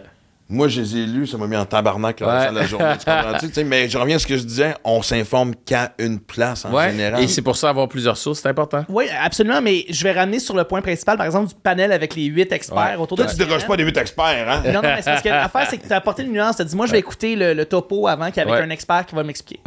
Moi, 0.48 0.68
je 0.68 0.82
les 0.82 0.96
ai 0.98 1.06
lus, 1.06 1.26
ça 1.26 1.38
m'a 1.38 1.46
mis 1.46 1.56
en 1.56 1.64
tabarnak 1.64 2.20
la, 2.20 2.26
Ouais. 2.26 2.52
la 2.52 2.66
journée. 2.66 2.92
tu? 3.40 3.50
Tu 3.50 3.64
mais 3.64 3.88
je 3.88 3.96
reviens 3.96 4.16
à 4.16 4.18
ce 4.18 4.26
que 4.26 4.36
je 4.36 4.42
disais, 4.42 4.74
on 4.84 5.00
s'informe 5.00 5.54
qu'à 5.64 5.92
une 5.98 6.20
place 6.20 6.66
en 6.66 6.72
Ouais. 6.72 6.90
général. 6.90 7.22
Et 7.22 7.28
c'est 7.28 7.40
pour 7.40 7.56
ça 7.56 7.70
avoir 7.70 7.88
plusieurs 7.88 8.18
sources, 8.18 8.40
c'est 8.40 8.48
important. 8.48 8.84
Oui, 8.90 9.06
absolument, 9.22 9.62
mais 9.62 9.86
je 9.88 10.04
vais 10.04 10.12
ramener 10.12 10.38
sur 10.38 10.54
le 10.54 10.64
point 10.64 10.82
principal, 10.82 11.16
par 11.16 11.24
exemple, 11.24 11.48
du 11.48 11.54
panel 11.54 11.92
avec 11.92 12.14
les 12.14 12.24
huit 12.26 12.52
experts 12.52 12.76
Ouais. 12.76 12.96
autour 12.96 13.16
de 13.16 13.22
Toi, 13.22 13.32
tu 13.32 13.38
déroges 13.38 13.66
pas 13.66 13.76
des 13.78 13.84
huit 13.84 13.96
experts, 13.96 14.46
hein? 14.50 14.62
Non, 14.66 14.74
non, 14.74 14.80
mais 14.82 14.96
c'est 15.00 15.10
parce 15.10 15.22
que 15.22 15.28
l'affaire, 15.30 15.66
c'est 15.70 15.78
que 15.78 15.86
tu 15.86 15.92
as 15.92 15.96
apporté 15.96 16.22
une 16.22 16.32
nuance. 16.32 16.56
Tu 16.56 16.62
as 16.62 16.66
dit, 16.66 16.76
moi, 16.76 16.84
je 16.86 16.92
vais 16.92 16.98
écouter 16.98 17.36
le, 17.36 17.54
le 17.54 17.64
topo 17.64 18.06
avant 18.06 18.30
qu'avec 18.30 18.52
Ouais. 18.52 18.60
un 18.60 18.70
expert 18.70 19.06
qui 19.06 19.14
va 19.14 19.22
m'expliquer. 19.22 19.60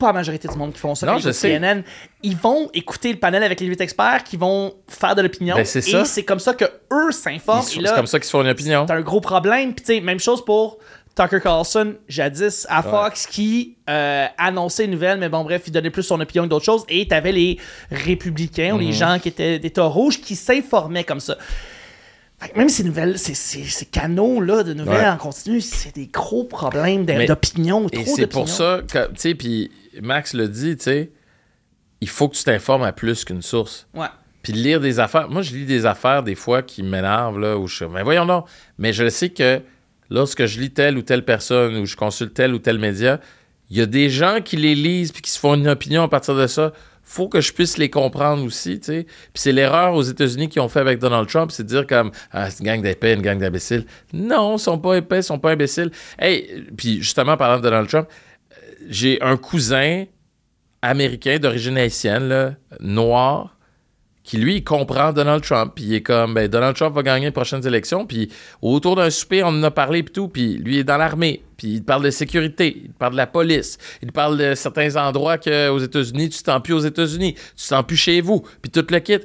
Pas 0.00 0.06
la 0.08 0.12
majorité 0.14 0.48
du 0.48 0.56
monde 0.56 0.72
qui 0.72 0.80
font 0.80 0.94
ça. 0.96 1.06
Non, 1.06 1.18
je 1.18 1.30
sais. 1.30 1.56
CNN. 1.58 1.82
Ils 2.24 2.36
vont 2.36 2.70
écouter 2.74 3.12
le 3.12 3.18
panel 3.18 3.42
avec 3.44 3.60
les 3.60 3.66
huit 3.66 3.80
experts 3.80 4.24
qui 4.24 4.36
vont 4.36 4.74
faire 4.88 5.14
de 5.14 5.22
l'opinion. 5.22 5.54
Ben, 5.54 5.64
c'est 5.64 5.86
et 5.88 6.04
c'est 6.06 6.24
comme 6.24 6.40
ça 6.40 6.54
que 6.54 6.64
eux 6.92 7.12
s'informent. 7.12 7.62
C'est 7.62 7.82
comme 7.94 8.06
ça 8.06 8.18
qu'ils 8.18 8.26
se 8.26 8.30
font 8.30 8.40
une 8.42 8.48
opinion. 8.48 8.86
C'est 8.88 8.94
un 8.94 9.00
gros 9.02 9.20
problème. 9.20 9.74
Puis, 9.74 9.84
tu 9.84 9.94
sais, 9.94 10.00
même 10.00 10.18
chose 10.18 10.44
pour 10.44 10.78
Tucker 11.14 11.40
Carlson, 11.42 11.94
jadis 12.08 12.66
à 12.70 12.82
Fox, 12.82 13.26
qui 13.26 13.76
euh, 13.90 14.26
annonçait 14.38 14.86
une 14.86 14.92
nouvelle, 14.92 15.18
mais 15.18 15.28
bon, 15.28 15.44
bref, 15.44 15.62
il 15.66 15.70
donnait 15.72 15.90
plus 15.90 16.02
son 16.04 16.18
opinion 16.20 16.44
que 16.44 16.48
d'autres 16.48 16.64
choses. 16.64 16.84
Et 16.88 17.06
t'avais 17.06 17.32
les 17.32 17.58
républicains 17.90 18.72
ou 18.72 18.78
Mhm. 18.78 18.86
les 18.86 18.92
gens 18.92 19.18
qui 19.18 19.28
étaient 19.28 19.58
d'État 19.58 19.82
rouge 19.84 20.20
qui 20.20 20.34
s'informaient 20.36 21.04
comme 21.04 21.20
ça. 21.20 21.36
Fait 22.40 22.48
que 22.50 22.58
même 22.58 22.68
ces 22.70 22.84
nouvelles, 22.84 23.18
ces, 23.18 23.34
ces- 23.34 23.64
ces 23.64 23.84
canaux-là 23.86 24.62
de 24.62 24.72
nouvelles 24.72 25.02
Ouais. 25.02 25.08
en 25.08 25.16
continu, 25.18 25.60
c'est 25.60 25.94
des 25.94 26.06
gros 26.06 26.44
problèmes 26.44 27.04
d'opinion. 27.04 27.86
Et 27.92 28.02
trop 28.04 28.16
c'est 28.16 28.26
pour 28.26 28.48
ça 28.48 28.80
que, 28.90 29.06
tu 29.08 29.12
sais, 29.16 29.34
puis 29.34 29.70
Max 30.00 30.32
le 30.34 30.48
dit, 30.48 30.76
tu 30.76 30.84
sais, 30.84 31.10
il 32.00 32.08
faut 32.08 32.28
que 32.28 32.36
tu 32.36 32.44
t'informes 32.44 32.82
à 32.84 32.92
plus 32.92 33.24
qu'une 33.24 33.42
source. 33.42 33.86
Ouais. 33.94 34.06
Puis 34.42 34.54
lire 34.54 34.80
des 34.80 35.00
affaires. 35.00 35.28
Moi, 35.28 35.42
je 35.42 35.52
lis 35.54 35.66
des 35.66 35.84
affaires 35.84 36.22
des 36.22 36.34
fois 36.34 36.62
qui 36.62 36.82
m'énervent, 36.82 37.38
là, 37.38 37.58
où 37.58 37.66
je 37.66 37.76
suis. 37.76 37.84
Mais 37.92 38.02
voyons 38.02 38.24
donc. 38.24 38.46
Mais 38.78 38.94
je 38.94 39.06
sais 39.10 39.28
que 39.28 39.60
lorsque 40.08 40.46
je 40.46 40.58
lis 40.60 40.70
telle 40.70 40.96
ou 40.96 41.02
telle 41.02 41.26
personne 41.26 41.76
ou 41.76 41.84
je 41.84 41.94
consulte 41.94 42.32
tel 42.32 42.54
ou 42.54 42.58
tel 42.58 42.78
média, 42.78 43.20
il 43.68 43.76
y 43.76 43.82
a 43.82 43.86
des 43.86 44.08
gens 44.08 44.38
qui 44.42 44.56
les 44.56 44.74
lisent 44.74 45.12
puis 45.12 45.20
qui 45.20 45.30
se 45.30 45.38
font 45.38 45.54
une 45.56 45.68
opinion 45.68 46.02
à 46.04 46.08
partir 46.08 46.34
de 46.34 46.46
ça. 46.46 46.72
Faut 47.10 47.28
que 47.28 47.40
je 47.40 47.52
puisse 47.52 47.76
les 47.76 47.90
comprendre 47.90 48.44
aussi, 48.44 48.78
tu 48.78 48.86
sais. 48.86 49.02
Puis 49.04 49.42
c'est 49.42 49.50
l'erreur 49.50 49.94
aux 49.94 50.02
États-Unis 50.02 50.48
qu'ils 50.48 50.62
ont 50.62 50.68
fait 50.68 50.78
avec 50.78 51.00
Donald 51.00 51.28
Trump, 51.28 51.50
c'est 51.50 51.64
de 51.64 51.68
dire 51.68 51.84
comme 51.84 52.12
ah, 52.30 52.48
c'est 52.48 52.60
une 52.60 52.66
gang 52.66 52.80
d'épais, 52.80 53.14
une 53.14 53.20
gang 53.20 53.36
d'imbéciles. 53.36 53.84
Non, 54.12 54.54
ils 54.56 54.60
sont 54.60 54.78
pas 54.78 54.94
épais, 54.94 55.18
ils 55.18 55.24
sont 55.24 55.40
pas 55.40 55.50
imbéciles. 55.50 55.90
Hey, 56.20 56.66
puis 56.76 56.98
justement 57.02 57.36
parlant 57.36 57.56
de 57.56 57.62
Donald 57.62 57.88
Trump, 57.88 58.06
j'ai 58.88 59.20
un 59.22 59.36
cousin 59.36 60.04
américain 60.82 61.38
d'origine 61.40 61.78
haïtienne, 61.78 62.56
noir, 62.78 63.56
qui 64.22 64.36
lui, 64.36 64.62
comprend 64.62 65.12
Donald 65.12 65.42
Trump. 65.42 65.72
Puis 65.74 65.86
il 65.86 65.94
est 65.94 66.02
comme, 66.02 66.34
ben, 66.34 66.46
Donald 66.46 66.76
Trump 66.76 66.94
va 66.94 67.02
gagner 67.02 67.24
les 67.26 67.32
prochaines 67.32 67.66
élections. 67.66 68.06
Puis 68.06 68.30
autour 68.62 68.94
d'un 68.94 69.10
souper, 69.10 69.42
on 69.42 69.48
en 69.48 69.62
a 69.64 69.72
parlé, 69.72 70.04
puis 70.04 70.12
tout. 70.12 70.28
Puis 70.28 70.58
lui 70.58 70.78
est 70.78 70.84
dans 70.84 70.96
l'armée. 70.96 71.42
Puis 71.60 71.74
il 71.74 71.84
parle 71.84 72.02
de 72.02 72.10
sécurité, 72.10 72.84
il 72.86 72.92
parle 72.94 73.12
de 73.12 73.18
la 73.18 73.26
police, 73.26 73.76
il 74.02 74.12
parle 74.12 74.38
de 74.38 74.54
certains 74.54 74.96
endroits 74.96 75.36
que 75.36 75.68
aux 75.68 75.78
États-Unis, 75.78 76.30
tu 76.30 76.38
te 76.38 76.50
sens 76.50 76.62
plus 76.62 76.72
aux 76.72 76.80
États-Unis, 76.80 77.34
tu 77.34 77.54
te 77.54 77.60
sens 77.60 77.84
plus 77.86 77.98
chez 77.98 78.22
vous, 78.22 78.42
puis 78.62 78.70
tout 78.70 78.86
le 78.88 78.98
kit. 79.00 79.18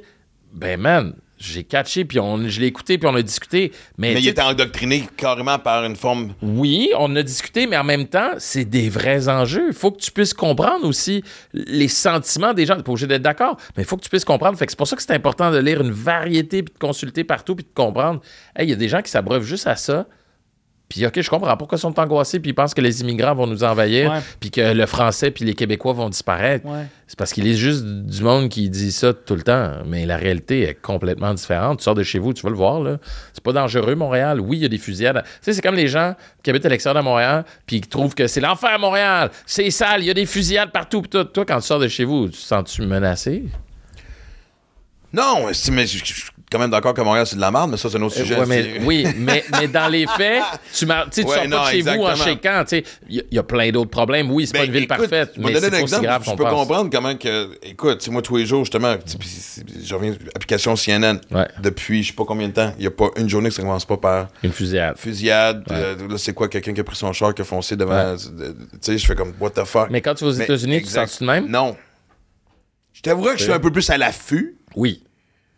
Ben 0.52 0.78
man, 0.78 1.14
j'ai 1.38 1.64
catché, 1.64 2.04
puis 2.04 2.20
on, 2.20 2.46
je 2.50 2.60
l'ai 2.60 2.68
écouté, 2.68 2.98
puis 2.98 3.08
on 3.08 3.16
a 3.16 3.22
discuté. 3.22 3.72
Mais, 3.98 4.16
il 4.16 4.28
était 4.28 4.42
endoctriné 4.42 5.08
carrément 5.16 5.58
par 5.60 5.86
une 5.86 5.96
forme. 5.96 6.34
oui, 6.42 6.90
on 6.98 7.16
a 7.16 7.24
discuté, 7.24 7.68
mais 7.68 7.78
en 7.78 7.86
même 7.86 8.06
temps, 8.06 8.32
c'est 8.38 8.66
des 8.66 8.90
vrais 8.90 9.30
enjeux. 9.30 9.68
Il 9.70 9.74
faut 9.74 9.92
que 9.92 10.02
tu 10.02 10.12
puisses 10.12 10.34
comprendre 10.34 10.86
aussi 10.86 11.24
les 11.54 11.88
sentiments 11.88 12.54
des 12.54 12.66
gens. 12.66 12.76
Tu 12.76 12.84
pas 12.84 12.92
obligé 12.92 13.08
d'être 13.08 13.22
d'accord, 13.22 13.56
mais 13.78 13.84
il 13.84 13.86
faut 13.86 13.96
que 13.96 14.04
tu 14.04 14.10
puisses 14.10 14.26
comprendre. 14.26 14.58
Fait 14.58 14.66
que 14.66 14.74
c'est 14.74 14.78
pour 14.78 14.90
ça 14.90 14.98
que 14.98 15.02
c'est 15.02 15.14
important 15.14 15.52
de 15.52 15.58
lire 15.58 15.80
une 15.80 15.92
variété, 15.92 16.64
puis 16.64 16.74
de 16.74 16.80
consulter 16.80 17.24
partout, 17.24 17.56
puis 17.56 17.64
de 17.64 17.74
comprendre. 17.74 18.20
Hey, 18.58 18.68
il 18.68 18.72
y 18.72 18.74
a 18.74 18.76
des 18.76 18.90
gens 18.90 19.02
qui 19.02 19.10
s'abreuvent 19.10 19.46
juste 19.46 19.68
à 19.68 19.78
ça. 19.78 20.06
Puis, 20.88 21.04
OK, 21.06 21.20
je 21.20 21.30
comprends 21.32 21.58
pourquoi 21.58 21.78
ils 21.78 21.82
sont 21.82 22.00
angoissés, 22.00 22.40
puis 22.40 22.52
ils 22.52 22.54
pensent 22.54 22.76
que 22.76 22.82
les 22.82 23.02
immigrants 23.02 23.34
vont 23.34 23.48
nous 23.48 23.64
envahir, 23.64 24.12
Ouais. 24.12 24.20
puis 24.40 24.52
que 24.52 24.62
le 24.62 24.86
français 24.86 25.32
puis 25.32 25.44
les 25.44 25.56
Québécois 25.56 25.94
vont 25.94 26.10
disparaître. 26.10 26.64
Ouais. 26.68 26.86
C'est 27.08 27.18
parce 27.18 27.34
qu'il 27.34 27.48
est 27.48 27.56
juste 27.56 27.84
du 27.84 28.22
monde 28.22 28.50
qui 28.50 28.70
dit 28.70 28.92
ça 28.92 29.12
tout 29.14 29.36
le 29.36 29.42
temps. 29.42 29.72
Mais 29.88 30.06
la 30.06 30.16
réalité 30.16 30.62
est 30.70 30.76
complètement 30.76 31.34
différente. 31.34 31.80
Tu 31.80 31.84
sors 31.86 31.96
de 31.96 32.04
chez 32.04 32.20
vous, 32.20 32.34
tu 32.34 32.44
vas 32.44 32.50
le 32.52 32.56
voir, 32.56 32.82
là. 32.82 32.98
C'est 33.34 33.44
pas 33.44 33.52
dangereux, 33.52 33.96
Montréal. 33.96 34.40
Oui, 34.40 34.58
il 34.58 34.62
y 34.62 34.66
a 34.66 34.70
des 34.70 34.78
fusillades. 34.78 35.24
Tu 35.24 35.30
sais, 35.42 35.54
c'est 35.54 35.62
comme 35.62 35.76
les 35.76 35.88
gens 35.88 36.14
qui 36.44 36.52
habitent 36.52 36.66
à 36.68 36.70
l'extérieur 36.70 37.02
de 37.02 37.08
Montréal, 37.08 37.46
puis 37.66 37.82
qui 37.82 37.90
trouvent 37.90 38.14
que 38.14 38.28
c'est 38.28 38.42
l'enfer 38.42 38.70
à 38.76 38.78
Montréal. 38.78 39.32
C'est 39.48 39.72
sale, 39.72 40.02
il 40.04 40.06
y 40.06 40.12
a 40.12 40.14
des 40.14 40.28
fusillades 40.28 40.72
partout. 40.72 41.02
Puis 41.02 41.10
toi, 41.10 41.26
toi, 41.26 41.46
quand 41.46 41.60
tu 41.62 41.66
sors 41.66 41.80
de 41.80 41.88
chez 41.88 42.06
vous, 42.06 42.26
tu 42.28 42.34
te 42.34 42.38
sens-tu 42.38 42.84
menacé? 42.84 43.44
Non, 45.14 45.48
mais 45.72 45.86
je 45.88 46.04
quand 46.52 46.60
même 46.60 46.70
d'accord 46.70 46.94
que 46.94 47.02
Montréal, 47.02 47.26
c'est 47.26 47.36
de 47.36 47.42
la 47.42 47.50
merde, 47.52 47.72
mais 47.72 47.78
ça, 47.78 47.90
c'est 47.90 47.98
un 47.98 48.02
autre 48.04 48.16
sujet. 48.16 48.36
Ouais, 48.40 48.46
mais, 48.46 48.64
c'est- 48.64 48.80
oui, 48.86 49.06
mais, 49.18 49.44
mais 49.52 49.68
dans 49.68 49.88
les 49.88 50.06
faits, 50.06 50.44
tu, 50.74 50.86
mar- 50.86 51.06
tu 51.06 51.16
sais, 51.16 51.22
tu 51.24 51.28
Ouais, 51.30 51.36
sors 51.38 51.48
non, 51.48 51.58
pas 51.58 51.66
de 51.66 51.72
chez 51.72 51.82
vous 51.82 51.88
en 51.90 51.94
exactement. 52.12 52.16
chéquant. 52.26 52.64
tu 52.64 52.70
sais. 52.78 52.84
Il 53.10 53.16
y, 53.16 53.20
a- 53.20 53.24
il 53.32 53.36
y 53.36 53.40
a 53.40 53.44
plein 53.44 53.72
d'autres 53.72 53.90
problèmes. 53.90 54.30
Oui, 54.32 54.46
c'est 54.46 54.54
Ben, 54.54 54.60
pas 54.60 54.66
une 54.66 54.72
ville 54.72 54.84
écoute, 54.84 54.98
parfaite, 54.98 55.34
mais 55.38 55.44
donner 55.46 55.60
c'est 55.60 55.66
un 55.68 55.70
pas 55.72 55.80
exemple. 55.80 56.04
grave 56.06 56.24
Je 56.26 56.32
peux 56.32 56.44
pense. 56.44 56.54
comprendre 56.54 56.90
comment 56.92 57.16
que. 57.16 57.50
Écoute, 57.64 58.02
sais, 58.02 58.12
moi, 58.12 58.22
tous 58.22 58.38
les 58.38 58.46
jours, 58.46 58.64
justement, 58.64 58.96
sais, 59.06 59.18
je 59.84 59.96
reviens 59.96 60.14
application 60.36 60.76
CNN. 60.76 61.20
Ouais. 61.32 61.48
Depuis 61.62 62.04
je 62.04 62.10
sais 62.10 62.14
pas 62.16 62.26
combien 62.26 62.48
de 62.48 62.54
temps, 62.54 62.74
il 62.78 62.82
n'y 62.82 62.88
a 62.88 62.92
pas 62.92 63.10
une 63.18 63.28
journée 63.28 63.50
que 63.50 63.56
ça 63.56 63.62
commence 63.62 63.86
pas 63.86 63.98
par 63.98 64.28
Une 64.44 64.52
fusillade. 64.54 64.98
fusillade. 64.98 65.64
euh, 65.72 65.96
là, 66.10 66.18
c'est 66.18 66.34
quoi, 66.34 66.48
quelqu'un 66.48 66.74
qui 66.74 66.80
a 66.80 66.84
pris 66.84 66.96
son 66.96 67.12
char, 67.12 67.34
qui 67.34 67.42
a 67.42 67.46
foncé 67.46 67.76
devant. 67.76 67.94
Euh, 67.94 68.16
Tu 68.18 68.24
sais, 68.82 68.98
je 68.98 69.06
fais 69.06 69.16
comme, 69.16 69.34
what 69.40 69.50
the 69.52 69.64
fuck? 69.66 69.90
Mais 69.90 70.02
quand 70.02 70.14
tu 70.14 70.24
vas 70.24 70.30
aux 70.30 70.34
États-Unis, 70.34 70.78
tu 70.78 70.84
exact. 70.84 71.08
sens-tu 71.08 71.24
de 71.24 71.28
même? 71.30 71.48
Non. 71.50 71.76
Je 72.94 73.02
t'avouerais 73.02 73.34
que 73.34 73.40
je 73.40 73.44
suis 73.44 73.54
un 73.54 73.60
peu 73.60 73.72
plus 73.72 73.90
à 73.90 73.98
l'affût. 73.98 74.58
Oui. 74.76 75.04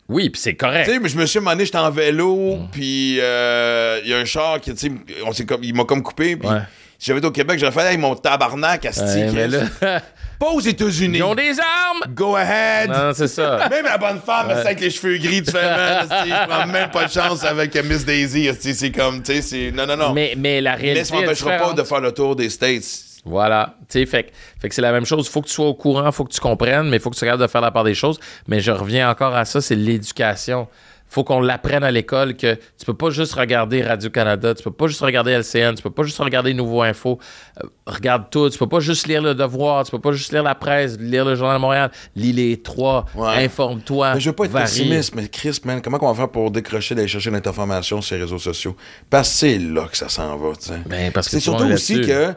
Oui, 0.09 0.29
puis 0.29 0.41
c'est 0.41 0.55
correct. 0.55 0.85
Tu 0.85 0.93
sais, 0.93 0.99
mais 0.99 1.09
je 1.09 1.17
me 1.17 1.25
suis 1.25 1.39
demandé, 1.39 1.65
j'étais 1.65 1.77
en 1.77 1.91
vélo, 1.91 2.55
Mm. 2.57 2.67
puis 2.71 3.17
euh, 3.19 3.99
il 4.05 4.09
y 4.09 4.13
a 4.13 4.17
un 4.17 4.25
char 4.25 4.59
qui, 4.61 4.73
tu 4.73 4.91
sais, 5.33 5.45
comme, 5.45 5.63
il 5.63 5.73
m'a 5.75 5.83
comme 5.83 6.01
coupé, 6.01 6.35
puis 6.37 6.47
Ouais. 6.47 6.59
si 6.97 7.07
j'avais 7.07 7.19
été 7.19 7.27
au 7.27 7.31
Québec, 7.31 7.59
j'aurais 7.59 7.71
fait, 7.73 7.91
hey, 7.91 7.97
mon 7.97 8.15
tabarnak, 8.15 8.85
asti, 8.85 9.01
Ouais, 9.01 9.47
là, 9.47 9.59
Pas 10.39 10.51
aux 10.51 10.59
États-Unis. 10.61 11.17
ils 11.17 11.23
ont 11.23 11.33
des 11.33 11.59
armes! 11.59 12.13
Go 12.13 12.35
ahead. 12.35 12.91
Non, 12.91 13.11
c'est 13.11 13.27
ça. 13.27 13.67
Même 13.71 13.85
la 13.85 13.97
bonne 13.97 14.19
femme, 14.23 14.45
c'est 14.53 14.67
avec 14.67 14.79
les 14.81 14.91
cheveux 14.91 15.17
gris, 15.17 15.41
tu 15.41 15.49
fais, 15.51 15.63
man, 15.63 16.07
je 16.07 16.47
prends 16.47 16.67
même 16.67 16.91
pas 16.91 17.05
de 17.05 17.11
chance 17.11 17.43
avec 17.43 17.73
Miss 17.83 18.05
Daisy, 18.05 18.47
c'est 18.61 18.91
comme, 18.91 19.23
tu 19.23 19.33
sais, 19.33 19.41
c'est, 19.41 19.71
non, 19.71 19.87
non, 19.87 19.97
non. 19.97 20.13
Mais, 20.13 20.35
mais 20.37 20.61
la 20.61 20.75
réalité. 20.75 20.99
Mais 20.99 21.03
ça 21.05 21.15
m'empêchera 21.15 21.57
pas 21.57 21.73
de 21.73 21.81
faire 21.83 22.01
le 22.01 22.11
tour 22.11 22.35
des 22.35 22.49
States. 22.51 22.83
Voilà. 23.27 23.75
Tu 23.89 23.99
sais, 23.99 24.05
fait, 24.05 24.23
que- 24.23 24.31
fait 24.59 24.69
que 24.69 24.75
c'est 24.75 24.81
la 24.81 24.91
même 24.91 25.05
chose. 25.05 25.25
Il 25.27 25.31
faut 25.31 25.41
que 25.41 25.47
tu 25.47 25.53
sois 25.53 25.67
au 25.67 25.73
courant, 25.73 26.05
il 26.07 26.11
faut 26.11 26.23
que 26.25 26.33
tu 26.33 26.39
comprennes, 26.39 26.89
mais 26.89 26.97
il 26.97 26.99
faut 26.99 27.09
que 27.09 27.15
tu 27.15 27.23
regardes 27.23 27.41
de 27.41 27.47
faire 27.47 27.61
la 27.61 27.71
part 27.71 27.83
des 27.83 27.93
choses. 27.95 28.19
Mais 28.47 28.59
je 28.59 28.71
reviens 28.71 29.09
encore 29.09 29.35
à 29.35 29.45
ça, 29.45 29.61
c'est 29.61 29.75
l'éducation. 29.75 30.67
faut 31.09 31.23
qu'on 31.23 31.39
l'apprenne 31.39 31.85
à 31.85 31.89
l'école 31.91 32.35
que 32.35 32.55
tu 32.55 32.85
peux 32.85 32.93
pas 32.93 33.09
juste 33.11 33.33
regarder 33.35 33.81
Radio-Canada, 33.81 34.53
tu 34.55 34.61
peux 34.61 34.71
pas 34.71 34.87
juste 34.87 34.99
regarder 34.99 35.31
LCN, 35.31 35.73
tu 35.75 35.81
peux 35.81 35.89
pas 35.89 36.03
juste 36.03 36.17
regarder 36.17 36.53
Nouveau 36.53 36.81
Info. 36.81 37.17
Euh, 37.63 37.67
regarde 37.85 38.25
tout. 38.29 38.49
Tu 38.49 38.57
peux 38.57 38.67
pas 38.67 38.81
juste 38.81 39.07
lire 39.07 39.21
Le 39.21 39.33
Devoir, 39.33 39.85
tu 39.85 39.91
peux 39.91 40.01
pas 40.01 40.11
juste 40.11 40.33
lire 40.33 40.43
la 40.43 40.53
presse, 40.53 40.97
lire 40.99 41.23
le 41.23 41.35
Journal 41.35 41.55
de 41.55 41.61
Montréal. 41.61 41.91
Lis 42.17 42.33
les 42.33 42.57
trois. 42.57 43.05
Ouais. 43.15 43.45
Informe-toi. 43.45 44.15
Mais 44.15 44.19
je 44.19 44.29
veux 44.29 44.35
pas 44.35 44.43
être 44.45 44.51
varie. 44.51 44.65
pessimiste, 44.65 45.15
mais 45.15 45.29
Chris, 45.29 45.57
man, 45.63 45.81
comment 45.81 45.97
on 46.01 46.07
va 46.11 46.13
faire 46.13 46.29
pour 46.29 46.51
décrocher 46.51 46.93
d'aller 46.93 47.07
chercher 47.07 47.31
l'information 47.31 48.01
sur 48.01 48.17
les 48.17 48.23
réseaux 48.23 48.37
sociaux? 48.37 48.75
Parce 49.09 49.29
que 49.29 49.35
c'est 49.35 49.59
là 49.59 49.87
que 49.89 49.95
ça 49.95 50.09
s'en 50.09 50.35
va, 50.35 50.55
tu 50.57 50.65
sais. 50.67 50.79
Ben, 50.87 51.13
parce 51.13 51.27
que 51.27 51.31
C'est 51.31 51.39
surtout 51.39 51.63
aussi 51.71 52.01
que, 52.01 52.33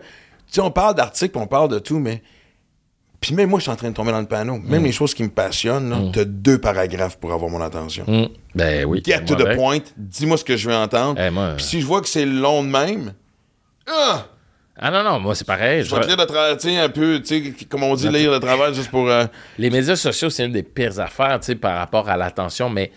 sais, 0.54 0.60
on 0.60 0.70
parle 0.70 0.94
d'articles, 0.94 1.36
on 1.38 1.46
parle 1.46 1.68
de 1.68 1.78
tout, 1.78 1.98
mais. 1.98 2.22
Puis 3.20 3.34
même 3.34 3.50
moi, 3.50 3.58
je 3.58 3.64
suis 3.64 3.70
en 3.70 3.76
train 3.76 3.90
de 3.90 3.94
tomber 3.94 4.12
dans 4.12 4.20
le 4.20 4.26
panneau. 4.26 4.58
Même 4.64 4.82
les 4.82 4.92
choses 4.92 5.12
qui 5.12 5.22
me 5.22 5.28
passionnent, 5.28 5.90
là, 5.90 5.98
t'as 6.10 6.24
deux 6.24 6.56
paragraphes 6.58 7.18
pour 7.18 7.32
avoir 7.34 7.50
mon 7.50 7.60
attention. 7.60 8.04
Hum. 8.08 8.28
Ben 8.54 8.86
oui. 8.86 9.02
Get 9.04 9.26
to 9.26 9.34
the 9.34 9.42
avec. 9.42 9.56
point, 9.58 9.78
dis-moi 9.96 10.38
ce 10.38 10.44
que 10.44 10.56
je 10.56 10.70
veux 10.70 10.74
entendre. 10.74 11.20
Eh, 11.22 11.28
moi, 11.30 11.52
Puis 11.56 11.64
si 11.66 11.80
je 11.82 11.86
vois 11.86 12.00
que 12.00 12.08
c'est 12.08 12.24
long 12.24 12.62
de 12.64 12.68
même, 12.68 13.12
ah, 13.86 14.24
Ah 14.76 14.90
non, 14.90 15.02
non, 15.02 15.20
moi 15.20 15.34
c'est 15.34 15.46
pareil. 15.46 15.84
je 15.84 15.94
vais 15.94 16.00
te 16.00 16.06
lire 16.06 16.16
de 16.16 16.24
travers, 16.24 16.56
tu 16.56 16.70
un 16.70 16.88
peu, 16.88 17.20
tu 17.20 17.52
sais, 17.58 17.66
comme 17.66 17.82
on 17.82 17.94
dit, 17.94 18.08
lire 18.08 18.32
de 18.32 18.38
travers 18.38 18.72
juste 18.72 18.90
pour. 18.90 19.10
euh, 19.10 19.26
Les 19.58 19.68
médias 19.68 19.96
sociaux, 19.96 20.30
c'est 20.30 20.46
une 20.46 20.52
des 20.52 20.62
pires 20.62 20.98
affaires, 20.98 21.38
tu 21.40 21.46
sais, 21.46 21.54
par 21.56 21.76
rapport 21.76 22.08
à 22.08 22.16
l'attention, 22.16 22.70
mais 22.70 22.90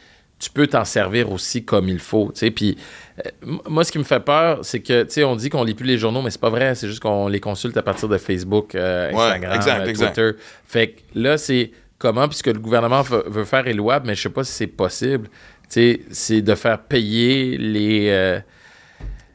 tu 0.44 0.50
peux 0.50 0.68
t'en 0.68 0.86
servir 0.86 1.32
aussi 1.32 1.64
comme 1.64 1.88
il 1.90 2.00
faut, 2.00 2.32
tu 2.34 2.40
sais. 2.40 2.52
Puis 2.52 2.78
euh, 3.20 3.58
moi, 3.68 3.84
ce 3.84 3.92
qui 3.92 3.98
me 4.00 4.04
fait 4.04 4.20
peur, 4.20 4.60
c'est 4.64 4.80
que, 4.82 5.04
tu 5.04 5.12
sais, 5.12 5.24
on 5.24 5.36
dit 5.36 5.50
qu'on 5.50 5.64
lit 5.64 5.74
plus 5.74 5.86
les 5.86 5.98
journaux, 5.98 6.22
mais 6.22 6.30
c'est 6.32 6.42
pas 6.42 6.50
vrai. 6.50 6.76
C'est 6.76 6.88
juste 6.88 7.00
qu'on 7.02 7.28
les 7.28 7.40
consulte 7.40 7.78
à 7.78 7.82
partir 7.82 8.10
de 8.10 8.18
Facebook, 8.18 8.76
euh, 8.76 9.12
Ouais, 9.12 9.22
Instagram, 9.24 9.56
exact, 9.56 9.80
euh, 9.82 9.86
exact. 9.90 10.14
Twitter. 10.16 10.32
Fait 10.66 10.88
que 10.90 11.00
là, 11.16 11.38
c'est 11.38 11.72
comment, 11.98 12.28
puisque 12.28 12.48
le 12.48 12.60
gouvernement 12.60 13.02
veut, 13.02 13.24
veut 13.28 13.46
faire 13.46 13.68
est 13.68 13.74
louable, 13.74 14.08
mais 14.08 14.16
je 14.16 14.22
sais 14.24 14.30
pas 14.30 14.44
si 14.44 14.52
c'est 14.52 14.68
possible. 14.68 15.28
Tu 15.70 15.70
sais, 15.70 16.02
c'est 16.12 16.42
de 16.42 16.56
faire 16.56 16.80
payer 16.82 17.58
les, 17.58 18.10
euh, 18.10 18.40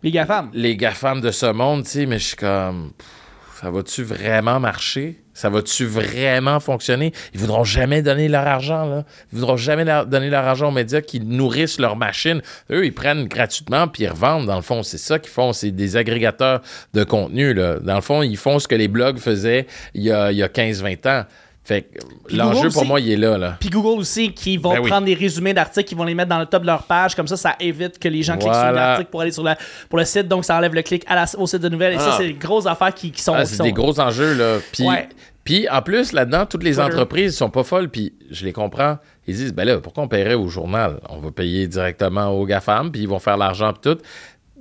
Les 0.02 0.11
GAFAM. 0.11 0.50
les 0.52 0.76
GAFAM 0.76 1.20
de 1.20 1.30
ce 1.30 1.46
monde, 1.46 1.84
tu 1.84 1.90
sais, 1.90 2.06
mais 2.06 2.18
je 2.18 2.26
suis 2.26 2.36
comme. 2.36 2.92
pff, 2.96 3.61
Ça 3.61 3.70
va-tu 3.70 4.02
vraiment 4.02 4.61
marcher? 4.61 5.20
Ça 5.39 5.51
va-tu 5.51 5.86
vraiment 5.86 6.59
fonctionner? 6.59 7.12
Ils 7.32 7.39
voudront 7.39 7.62
jamais 7.62 8.03
donner 8.03 8.26
leur 8.26 8.45
argent, 8.45 8.86
là. 8.86 9.05
Ils 9.32 9.36
voudront 9.39 9.57
jamais 9.57 9.84
leur- 9.84 10.05
donner 10.05 10.30
leur 10.30 10.45
argent 10.45 10.68
aux 10.70 10.72
médias 10.72 11.01
qui 11.01 11.20
nourrissent 11.20 11.78
leurs 11.78 11.95
machines. 11.95 12.43
Eux, 12.72 12.84
ils 12.84 12.93
prennent 12.93 13.28
gratuitement 13.28 13.86
puis 13.86 14.03
ils 14.03 14.09
revendent, 14.09 14.47
dans 14.47 14.57
le 14.57 14.62
fond. 14.62 14.82
C'est 14.82 14.99
ça 14.99 15.20
qu'ils 15.20 15.30
font. 15.30 15.53
C'est 15.53 15.70
des 15.70 15.97
agrégateurs 15.97 16.61
de 16.93 17.05
contenu, 17.05 17.55
là. 17.55 17.78
Dans 17.78 17.95
le 17.95 18.01
fond, 18.01 18.22
ils 18.22 18.36
font 18.36 18.59
ce 18.59 18.66
que 18.66 18.74
les 18.74 18.89
blogs 18.89 19.18
faisaient 19.18 19.68
il 19.95 20.03
y 20.03 20.11
a 20.11 20.32
15-20 20.49 21.07
ans. 21.07 21.24
Fait 21.68 21.82
que 21.82 22.34
l'enjeu 22.34 22.70
pour 22.70 22.86
moi, 22.86 22.98
il 22.98 23.12
est 23.12 23.16
là, 23.18 23.36
là. 23.36 23.56
Puis 23.60 23.68
Google 23.68 24.00
aussi, 24.00 24.32
qui 24.32 24.56
vont 24.56 24.72
Ben 24.72 24.80
oui. 24.80 24.88
prendre 24.88 25.04
des 25.06 25.12
résumés 25.12 25.52
d'articles, 25.52 25.86
qui 25.86 25.94
vont 25.94 26.04
les 26.04 26.14
mettre 26.14 26.30
dans 26.30 26.38
le 26.38 26.46
top 26.46 26.62
de 26.62 26.66
leur 26.66 26.84
page. 26.84 27.14
Comme 27.14 27.26
ça, 27.28 27.36
ça 27.36 27.56
évite 27.60 27.98
que 27.98 28.08
les 28.08 28.22
gens 28.22 28.38
cliquent 28.38 28.54
sur 28.54 28.72
l'article 28.72 29.10
pour 29.10 29.20
aller 29.20 29.32
sur 29.32 29.42
la, 29.42 29.58
pour 29.90 29.98
le 29.98 30.06
site. 30.06 30.28
Donc, 30.28 30.46
ça 30.46 30.56
enlève 30.56 30.72
le 30.72 30.80
clic 30.80 31.04
à 31.06 31.14
la- 31.14 31.26
au 31.36 31.46
site 31.46 31.60
de 31.60 31.68
nouvelles. 31.68 31.92
Et 31.92 31.98
ça, 31.98 32.12
Ah. 32.12 32.16
c'est 32.16 32.28
des 32.28 32.32
grosses 32.32 32.64
affaires 32.64 32.94
qui, 32.94 33.10
qui 33.12 33.20
sont. 33.20 33.34
Ah, 33.34 33.44
c'est 33.44 33.56
sont- 33.56 33.64
des 33.64 33.72
gros 33.72 34.00
enjeux, 34.00 34.32
là. 34.32 34.56
Puis, 34.72 34.88
Ouais. 34.88 35.08
puis 35.44 35.68
en 35.68 35.82
plus, 35.82 36.12
là-dedans, 36.12 36.46
toutes 36.46 36.62
les 36.64 36.76
Twitter. 36.76 36.84
entreprises 36.86 37.36
sont 37.36 37.50
pas 37.50 37.64
folles, 37.64 37.90
puis 37.90 38.14
je 38.30 38.46
les 38.46 38.52
comprends. 38.54 38.96
Ils 39.26 39.36
disent, 39.36 39.52
ben 39.52 39.64
là, 39.66 39.76
pourquoi 39.76 40.04
on 40.04 40.08
paierait 40.08 40.32
au 40.34 40.48
journal? 40.48 41.00
On 41.10 41.18
va 41.18 41.30
payer 41.32 41.68
directement 41.68 42.28
aux 42.28 42.46
GAFAM, 42.46 42.90
puis 42.90 43.02
ils 43.02 43.08
vont 43.08 43.18
faire 43.18 43.36
l'argent, 43.36 43.74
puis 43.74 43.92
tout. 43.92 44.00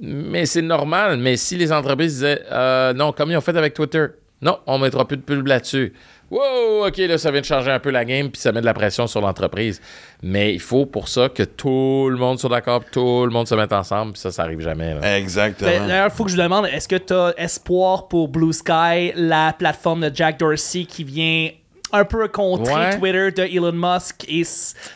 Mais 0.02 0.46
c'est 0.46 0.62
normal. 0.62 1.18
Mais 1.18 1.38
si 1.38 1.56
les 1.56 1.72
entreprises 1.72 2.16
disaient, 2.16 2.42
euh, 2.52 2.92
non, 2.94 3.14
comme 3.14 3.32
ils 3.32 3.38
ont 3.38 3.42
fait 3.42 3.56
avec 3.56 3.74
Twitter, 3.74 4.08
non, 4.42 4.60
on 4.68 4.78
mettra 4.78 5.08
plus 5.08 5.18
de 5.18 5.24
pub 5.24 5.48
là-dessus. 5.48 5.94
Wow, 6.30 6.86
OK, 6.88 6.98
là, 6.98 7.18
ça 7.18 7.32
vient 7.32 7.40
de 7.42 7.46
changer 7.46 7.72
un 7.72 7.80
peu 7.80 7.90
la 7.90 8.04
game, 8.04 8.30
puis 8.30 8.42
ça 8.42 8.52
met 8.52 8.60
de 8.60 8.66
la 8.66 8.74
pression 8.74 9.08
sur 9.08 9.22
l'entreprise. 9.22 9.80
Mais 10.22 10.54
il 10.54 10.60
faut 10.60 10.86
pour 10.86 11.08
ça 11.08 11.30
que 11.30 11.44
tout 11.44 12.10
le 12.10 12.18
monde 12.18 12.38
soit 12.40 12.50
d'accord, 12.50 12.84
tout 12.92 13.24
le 13.26 13.32
monde 13.32 13.48
se 13.48 13.56
mette 13.56 13.72
ensemble, 13.72 14.12
puis 14.14 14.22
ça, 14.22 14.32
ça 14.32 14.44
arrive 14.44 14.60
jamais. 14.60 14.96
là. 14.96 15.18
Exactement. 15.18 15.70
Ben, 15.70 15.88
D'ailleurs, 15.88 16.08
il 16.12 16.16
faut 16.16 16.26
que 16.26 16.32
je 16.32 16.36
vous 16.36 16.42
demande, 16.42 16.66
est-ce 16.66 16.88
que 16.88 16.98
tu 16.98 17.14
as 17.14 17.34
espoir 17.38 18.08
pour 18.10 18.28
Blue 18.28 18.52
Sky, 18.52 19.14
la 19.16 19.54
plateforme 19.58 20.10
de 20.10 20.16
Jack 20.16 20.38
Dorsey 20.40 20.84
qui 20.84 21.04
vient 21.06 21.50
un 21.94 22.04
peu 22.04 22.28
contrer 22.28 22.74
Ouais. 22.74 23.00
Twitter 23.00 23.32
de 23.32 23.44
Elon 23.44 23.72
Musk 23.72 24.26
et 24.28 24.44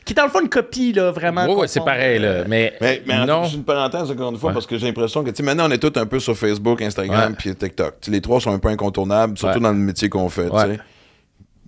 qui 0.04 0.12
est 0.12 0.14
dans 0.14 0.26
le 0.26 0.30
fond 0.30 0.42
une 0.42 0.50
copie 0.50 0.92
là 0.92 1.10
vraiment. 1.12 1.46
Ouais, 1.46 1.56
ouais, 1.62 1.68
c'est 1.70 1.80
pareil, 1.80 2.20
là. 2.20 2.44
Mais, 2.46 2.74
Mais, 2.82 3.02
mais 3.06 3.14
en- 3.16 3.26
non. 3.26 3.44
juste 3.46 3.56
une 3.56 3.64
parenthèse, 3.64 4.12
encore 4.12 4.32
une 4.32 4.38
fois, 4.38 4.50
Ouais. 4.50 4.54
parce 4.54 4.68
que 4.68 4.78
j'ai 4.78 4.88
l'impression 4.88 5.24
que, 5.24 5.30
tu 5.30 5.42
maintenant, 5.44 5.70
on 5.70 5.72
est 5.72 5.78
tous 5.78 5.98
un 5.98 6.06
peu 6.06 6.20
sur 6.20 6.36
Facebook, 6.36 6.82
Instagram, 6.82 7.34
puis 7.40 7.56
TikTok. 7.56 7.94
Les 8.10 8.20
trois 8.20 8.42
sont 8.42 8.52
un 8.54 8.60
peu 8.60 8.68
incontournables, 8.68 9.38
surtout 9.38 9.56
Ouais. 9.60 9.64
dans 9.64 9.70
le 9.72 9.78
métier 9.78 10.10
qu'on 10.10 10.28
fait, 10.28 10.50
tu 10.50 10.58
sais. 10.60 10.80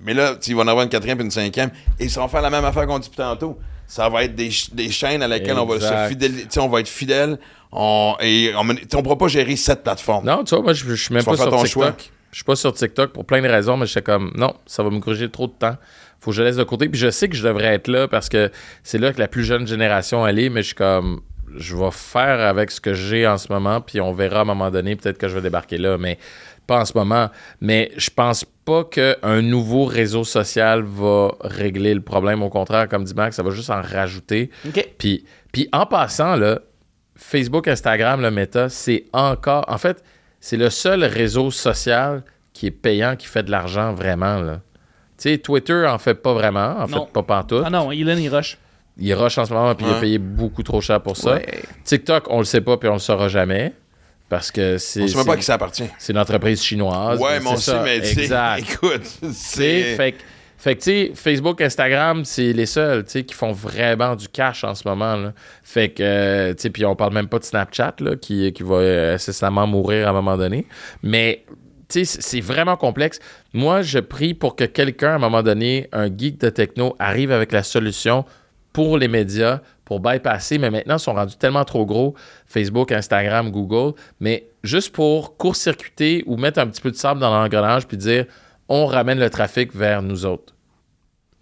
Mais 0.05 0.13
là, 0.13 0.35
ils 0.45 0.55
vont 0.55 0.61
en 0.61 0.67
avoir 0.67 0.83
une 0.83 0.89
quatrième 0.89 1.17
puis 1.17 1.25
une 1.25 1.31
cinquième, 1.31 1.71
et 1.99 2.05
ils 2.05 2.11
vont 2.11 2.27
faire 2.27 2.41
la 2.41 2.49
même 2.49 2.65
affaire 2.65 2.85
qu'on 2.87 2.99
dit 2.99 3.07
depuis 3.07 3.17
tantôt. 3.17 3.57
Ça 3.87 4.09
va 4.09 4.23
être 4.23 4.35
des, 4.35 4.49
des 4.71 4.89
chaînes 4.89 5.21
à 5.21 5.27
laquelle 5.27 5.57
on 5.59 5.65
va 5.65 5.79
se 5.79 6.15
sais, 6.49 6.59
on 6.59 6.69
va 6.69 6.79
être 6.79 6.87
fidèle, 6.87 7.37
on, 7.71 8.15
et 8.21 8.53
on 8.55 8.63
ne 8.63 9.01
pourra 9.01 9.17
pas 9.17 9.27
gérer 9.27 9.55
sept 9.55 9.83
plateformes. 9.83 10.25
Non, 10.25 10.43
tu 10.43 10.55
vois, 10.55 10.63
moi, 10.63 10.73
je, 10.73 10.93
suis 10.95 11.13
même 11.13 11.23
Tu 11.23 11.29
pas 11.29 11.35
sur 11.35 11.45
TikTok. 11.51 11.67
choix. 11.67 11.95
Je 12.31 12.37
suis 12.37 12.43
pas 12.43 12.55
sur 12.55 12.73
TikTok 12.73 13.11
pour 13.11 13.25
plein 13.25 13.41
de 13.41 13.47
raisons, 13.47 13.77
mais 13.77 13.85
j'étais 13.85 14.01
comme, 14.01 14.31
non, 14.35 14.55
ça 14.65 14.81
va 14.81 14.89
me 14.89 14.99
gruger 14.99 15.29
trop 15.29 15.47
de 15.47 15.53
temps. 15.53 15.75
Faut 16.19 16.31
que 16.31 16.37
je 16.37 16.41
laisse 16.41 16.55
de 16.55 16.63
côté. 16.63 16.89
Puis 16.89 16.99
je 16.99 17.11
sais 17.11 17.27
que 17.29 17.35
je 17.35 17.45
devrais 17.45 17.75
être 17.75 17.87
là 17.87 18.07
parce 18.07 18.29
que 18.29 18.49
c'est 18.81 18.97
là 18.97 19.11
que 19.11 19.19
la 19.19 19.27
plus 19.27 19.43
jeune 19.43 19.67
génération 19.67 20.25
elle 20.25 20.39
est, 20.39 20.49
mais 20.49 20.61
je 20.61 20.67
suis 20.67 20.75
comme, 20.75 21.21
je 21.55 21.75
vais 21.75 21.91
faire 21.91 22.39
avec 22.39 22.71
ce 22.71 22.81
que 22.81 22.93
j'ai 22.93 23.27
en 23.27 23.37
ce 23.37 23.51
moment, 23.51 23.81
puis 23.81 24.01
on 24.01 24.13
verra 24.13 24.39
à 24.39 24.41
un 24.41 24.45
moment 24.45 24.71
donné, 24.71 24.95
peut-être 24.95 25.17
que 25.17 25.27
je 25.27 25.35
vais 25.35 25.41
débarquer 25.41 25.77
là, 25.77 25.97
mais 25.97 26.17
pas 26.65 26.79
en 26.79 26.85
ce 26.85 26.97
moment. 26.97 27.29
Mais 27.61 27.91
je 27.97 28.09
pense 28.09 28.45
pas 28.65 28.83
qu'un 28.83 29.41
nouveau 29.41 29.85
réseau 29.85 30.23
social 30.23 30.83
va 30.83 31.31
régler 31.41 31.93
le 31.93 32.01
problème. 32.01 32.43
Au 32.43 32.49
contraire, 32.49 32.87
comme 32.87 33.03
dit 33.03 33.13
Max, 33.13 33.35
ça 33.35 33.43
va 33.43 33.51
juste 33.51 33.69
en 33.69 33.81
rajouter. 33.81 34.49
Puis, 34.97 35.25
puis 35.51 35.69
en 35.71 35.85
passant, 35.85 36.35
là, 36.35 36.59
Facebook, 37.15 37.67
Instagram, 37.67 38.21
le 38.21 38.31
Meta, 38.31 38.69
c'est 38.69 39.05
encore. 39.13 39.65
En 39.67 39.77
fait, 39.77 40.03
c'est 40.39 40.57
le 40.57 40.69
seul 40.69 41.03
réseau 41.03 41.51
social 41.51 42.23
qui 42.53 42.67
est 42.67 42.71
payant, 42.71 43.15
qui 43.15 43.27
fait 43.27 43.43
de 43.43 43.51
l'argent 43.51 43.93
vraiment. 43.93 44.39
Là. 44.39 44.61
Tu 45.17 45.29
sais, 45.29 45.37
Twitter 45.37 45.85
en 45.87 45.97
fait 45.97 46.15
pas 46.15 46.33
vraiment, 46.33 46.75
en 46.79 46.87
Non. 46.87 47.05
fait 47.05 47.13
pas 47.13 47.23
pantoute. 47.23 47.63
Ah 47.65 47.69
non, 47.69 47.91
Elon 47.91 48.17
il 48.17 48.29
rush. 48.29 48.57
Il 48.97 49.13
rush 49.13 49.37
en 49.39 49.45
ce 49.45 49.53
moment, 49.53 49.73
puis 49.73 49.85
il 49.89 49.91
a 49.93 49.99
payé 49.99 50.17
beaucoup 50.19 50.61
trop 50.61 50.79
cher 50.81 51.01
pour 51.01 51.17
ça. 51.17 51.33
Ouais. 51.35 51.45
TikTok, 51.83 52.25
on 52.29 52.39
le 52.39 52.45
sait 52.45 52.61
pas, 52.61 52.77
puis 52.77 52.89
on 52.89 52.93
le 52.93 52.99
saura 52.99 53.27
jamais. 53.27 53.73
Parce 54.33 54.51
que 54.51 54.75
On 54.75 54.79
c'est 54.79 55.07
sait 55.07 55.15
même 55.17 55.25
pas 55.25 55.31
à 55.31 55.35
c'est- 55.35 55.39
qui 55.39 55.45
ça 55.45 55.53
appartient. 55.53 55.83
c'est 55.99 56.11
une 56.13 56.19
entreprise 56.19 56.63
chinoise. 56.63 57.19
Ouais, 57.19 57.39
mais 57.39 57.47
on 57.49 57.55
sait, 57.57 57.83
mais 57.83 57.97
Exact. 57.97 58.59
écoute, 58.71 59.03
c'est... 59.31 59.95
fait 59.95 60.11
que, 60.13 60.17
fait 60.57 60.75
que, 60.75 60.79
tu 60.81 60.85
sais, 60.85 61.11
Facebook, 61.13 61.61
Instagram, 61.61 62.23
c'est 62.25 62.51
les 62.53 62.65
seuls, 62.65 63.03
tu 63.03 63.11
sais, 63.11 63.23
qui 63.25 63.33
font 63.35 63.51
vraiment 63.51 64.15
du 64.15 64.27
cash 64.29 64.63
en 64.63 64.73
ce 64.75 64.87
moment, 64.87 65.15
là. 65.17 65.33
Fait 65.61 65.89
que, 65.89 66.01
euh, 66.01 66.53
tu 66.53 66.61
sais, 66.63 66.69
puis 66.71 66.83
on 66.85 66.95
parle 66.95 67.13
même 67.13 67.27
pas 67.27 67.37
de 67.39 67.43
Snapchat, 67.43 67.95
là, 67.99 68.15
qui, 68.15 68.51
qui 68.53 68.63
va 68.63 68.75
euh, 68.77 69.15
incessamment 69.15 69.67
mourir 69.67 70.07
à 70.07 70.11
un 70.11 70.13
moment 70.13 70.37
donné. 70.37 70.65
Mais, 71.03 71.43
tu 71.89 72.05
sais, 72.05 72.19
c'est 72.21 72.39
vraiment 72.39 72.77
complexe. 72.77 73.19
Moi, 73.53 73.81
je 73.81 73.99
prie 73.99 74.33
pour 74.33 74.55
que 74.55 74.63
quelqu'un, 74.63 75.11
à 75.11 75.15
un 75.15 75.19
moment 75.19 75.43
donné, 75.43 75.89
un 75.91 76.07
geek 76.07 76.39
de 76.39 76.49
techno, 76.49 76.95
arrive 76.97 77.31
avec 77.31 77.51
la 77.51 77.61
solution 77.61 78.23
pour 78.73 78.97
les 78.97 79.07
médias, 79.07 79.61
pour 79.85 79.99
bypasser, 79.99 80.57
mais 80.57 80.71
maintenant, 80.71 80.97
ils 80.97 81.01
sont 81.01 81.13
rendus 81.13 81.37
tellement 81.37 81.63
trop 81.63 81.85
gros, 81.85 82.15
Facebook, 82.47 82.91
Instagram, 82.91 83.51
Google, 83.51 83.93
mais 84.19 84.47
juste 84.63 84.91
pour 84.91 85.37
court-circuiter 85.37 86.23
ou 86.25 86.37
mettre 86.37 86.59
un 86.59 86.67
petit 86.67 86.81
peu 86.81 86.91
de 86.91 86.95
sable 86.95 87.19
dans 87.19 87.29
l'engrenage, 87.29 87.87
puis 87.87 87.97
dire, 87.97 88.25
on 88.67 88.85
ramène 88.87 89.19
le 89.19 89.29
trafic 89.29 89.75
vers 89.75 90.01
nous 90.01 90.25
autres. 90.25 90.55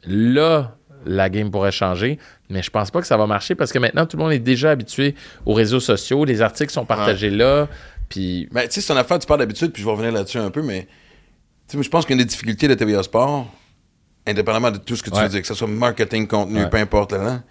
Là, 0.04 0.76
la 1.06 1.30
game 1.30 1.50
pourrait 1.50 1.72
changer, 1.72 2.20
mais 2.50 2.62
je 2.62 2.70
pense 2.70 2.92
pas 2.92 3.00
que 3.00 3.08
ça 3.08 3.18
va 3.18 3.26
marcher 3.26 3.56
parce 3.56 3.72
que 3.72 3.80
maintenant, 3.80 4.06
tout 4.06 4.18
le 4.18 4.24
monde 4.24 4.34
est 4.34 4.40
déjà 4.40 4.72
habitué 4.72 5.16
aux 5.46 5.54
réseaux 5.54 5.80
sociaux, 5.80 6.26
les 6.26 6.42
articles 6.42 6.72
sont 6.72 6.86
partagés 6.86 7.30
là, 7.30 7.68
puis... 8.10 8.50
Ben, 8.52 8.64
tu 8.64 8.74
sais, 8.74 8.82
c'est 8.82 8.94
une 8.94 9.00
affaire, 9.00 9.18
tu 9.20 9.26
parles 9.26 9.40
d'habitude, 9.40 9.72
puis 9.72 9.82
je 9.82 9.88
vais 9.88 9.94
revenir 9.94 10.12
là-dessus 10.12 10.38
un 10.38 10.52
peu, 10.52 10.62
mais 10.62 10.82
tu 10.82 10.88
sais, 11.68 11.78
moi, 11.78 11.84
je 11.84 11.90
pense 11.90 12.06
qu'une 12.06 12.18
des 12.18 12.26
difficultés 12.26 12.68
de 12.68 12.74
TVA 12.74 13.04
Sport, 13.04 13.48
indépendamment 14.28 14.72
de 14.72 14.78
tout 14.78 14.96
ce 14.96 15.04
que 15.04 15.10
tu 15.10 15.16
Ouais. 15.16 15.24
veux 15.24 15.30
dire, 15.30 15.42
que 15.42 15.48
ce 15.48 15.54
soit 15.54 15.68
marketing, 15.68 16.28
contenu, 16.28 16.60
Ouais. 16.64 16.70
peu 16.70 16.78
importe 16.78 17.14
là, 17.14 17.42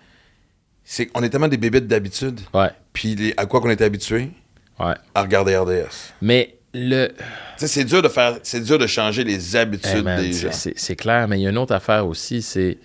c'est 0.85 1.07
qu'on 1.07 1.23
est 1.23 1.31
tellement 1.31 1.49
des 1.49 1.57
bébites 1.57 1.87
d'habitude, 1.87 2.41
Ouais, 2.55 2.71
puis 2.93 3.14
les- 3.14 3.35
à 3.37 3.47
quoi 3.47 3.61
qu'on 3.61 3.71
était 3.71 3.85
habitué 3.85 4.31
ouais. 4.79 4.95
à 5.14 5.23
regarder 5.23 5.57
RDS. 5.57 6.12
Mais 6.23 6.57
le... 6.73 7.09
Tu 7.09 7.14
sais, 7.59 7.66
c'est 7.68 7.85
dur 7.85 8.03
de 8.03 8.09
faire, 8.09 8.39
c'est 8.43 8.61
dur 8.62 8.79
de 8.79 8.87
changer 8.87 9.25
les 9.25 9.57
habitudes 9.57 9.91
Hey, 9.97 10.03
man, 10.03 10.21
des 10.21 10.33
c'est- 10.33 10.47
gens. 10.47 10.53
c'est 10.53 10.79
c'est 10.79 10.97
clair, 10.97 11.27
mais 11.29 11.39
il 11.39 11.43
y 11.43 11.47
a 11.47 11.51
une 11.51 11.59
autre 11.59 11.75
affaire 11.75 12.07
aussi, 12.07 12.43
c'est... 12.43 12.79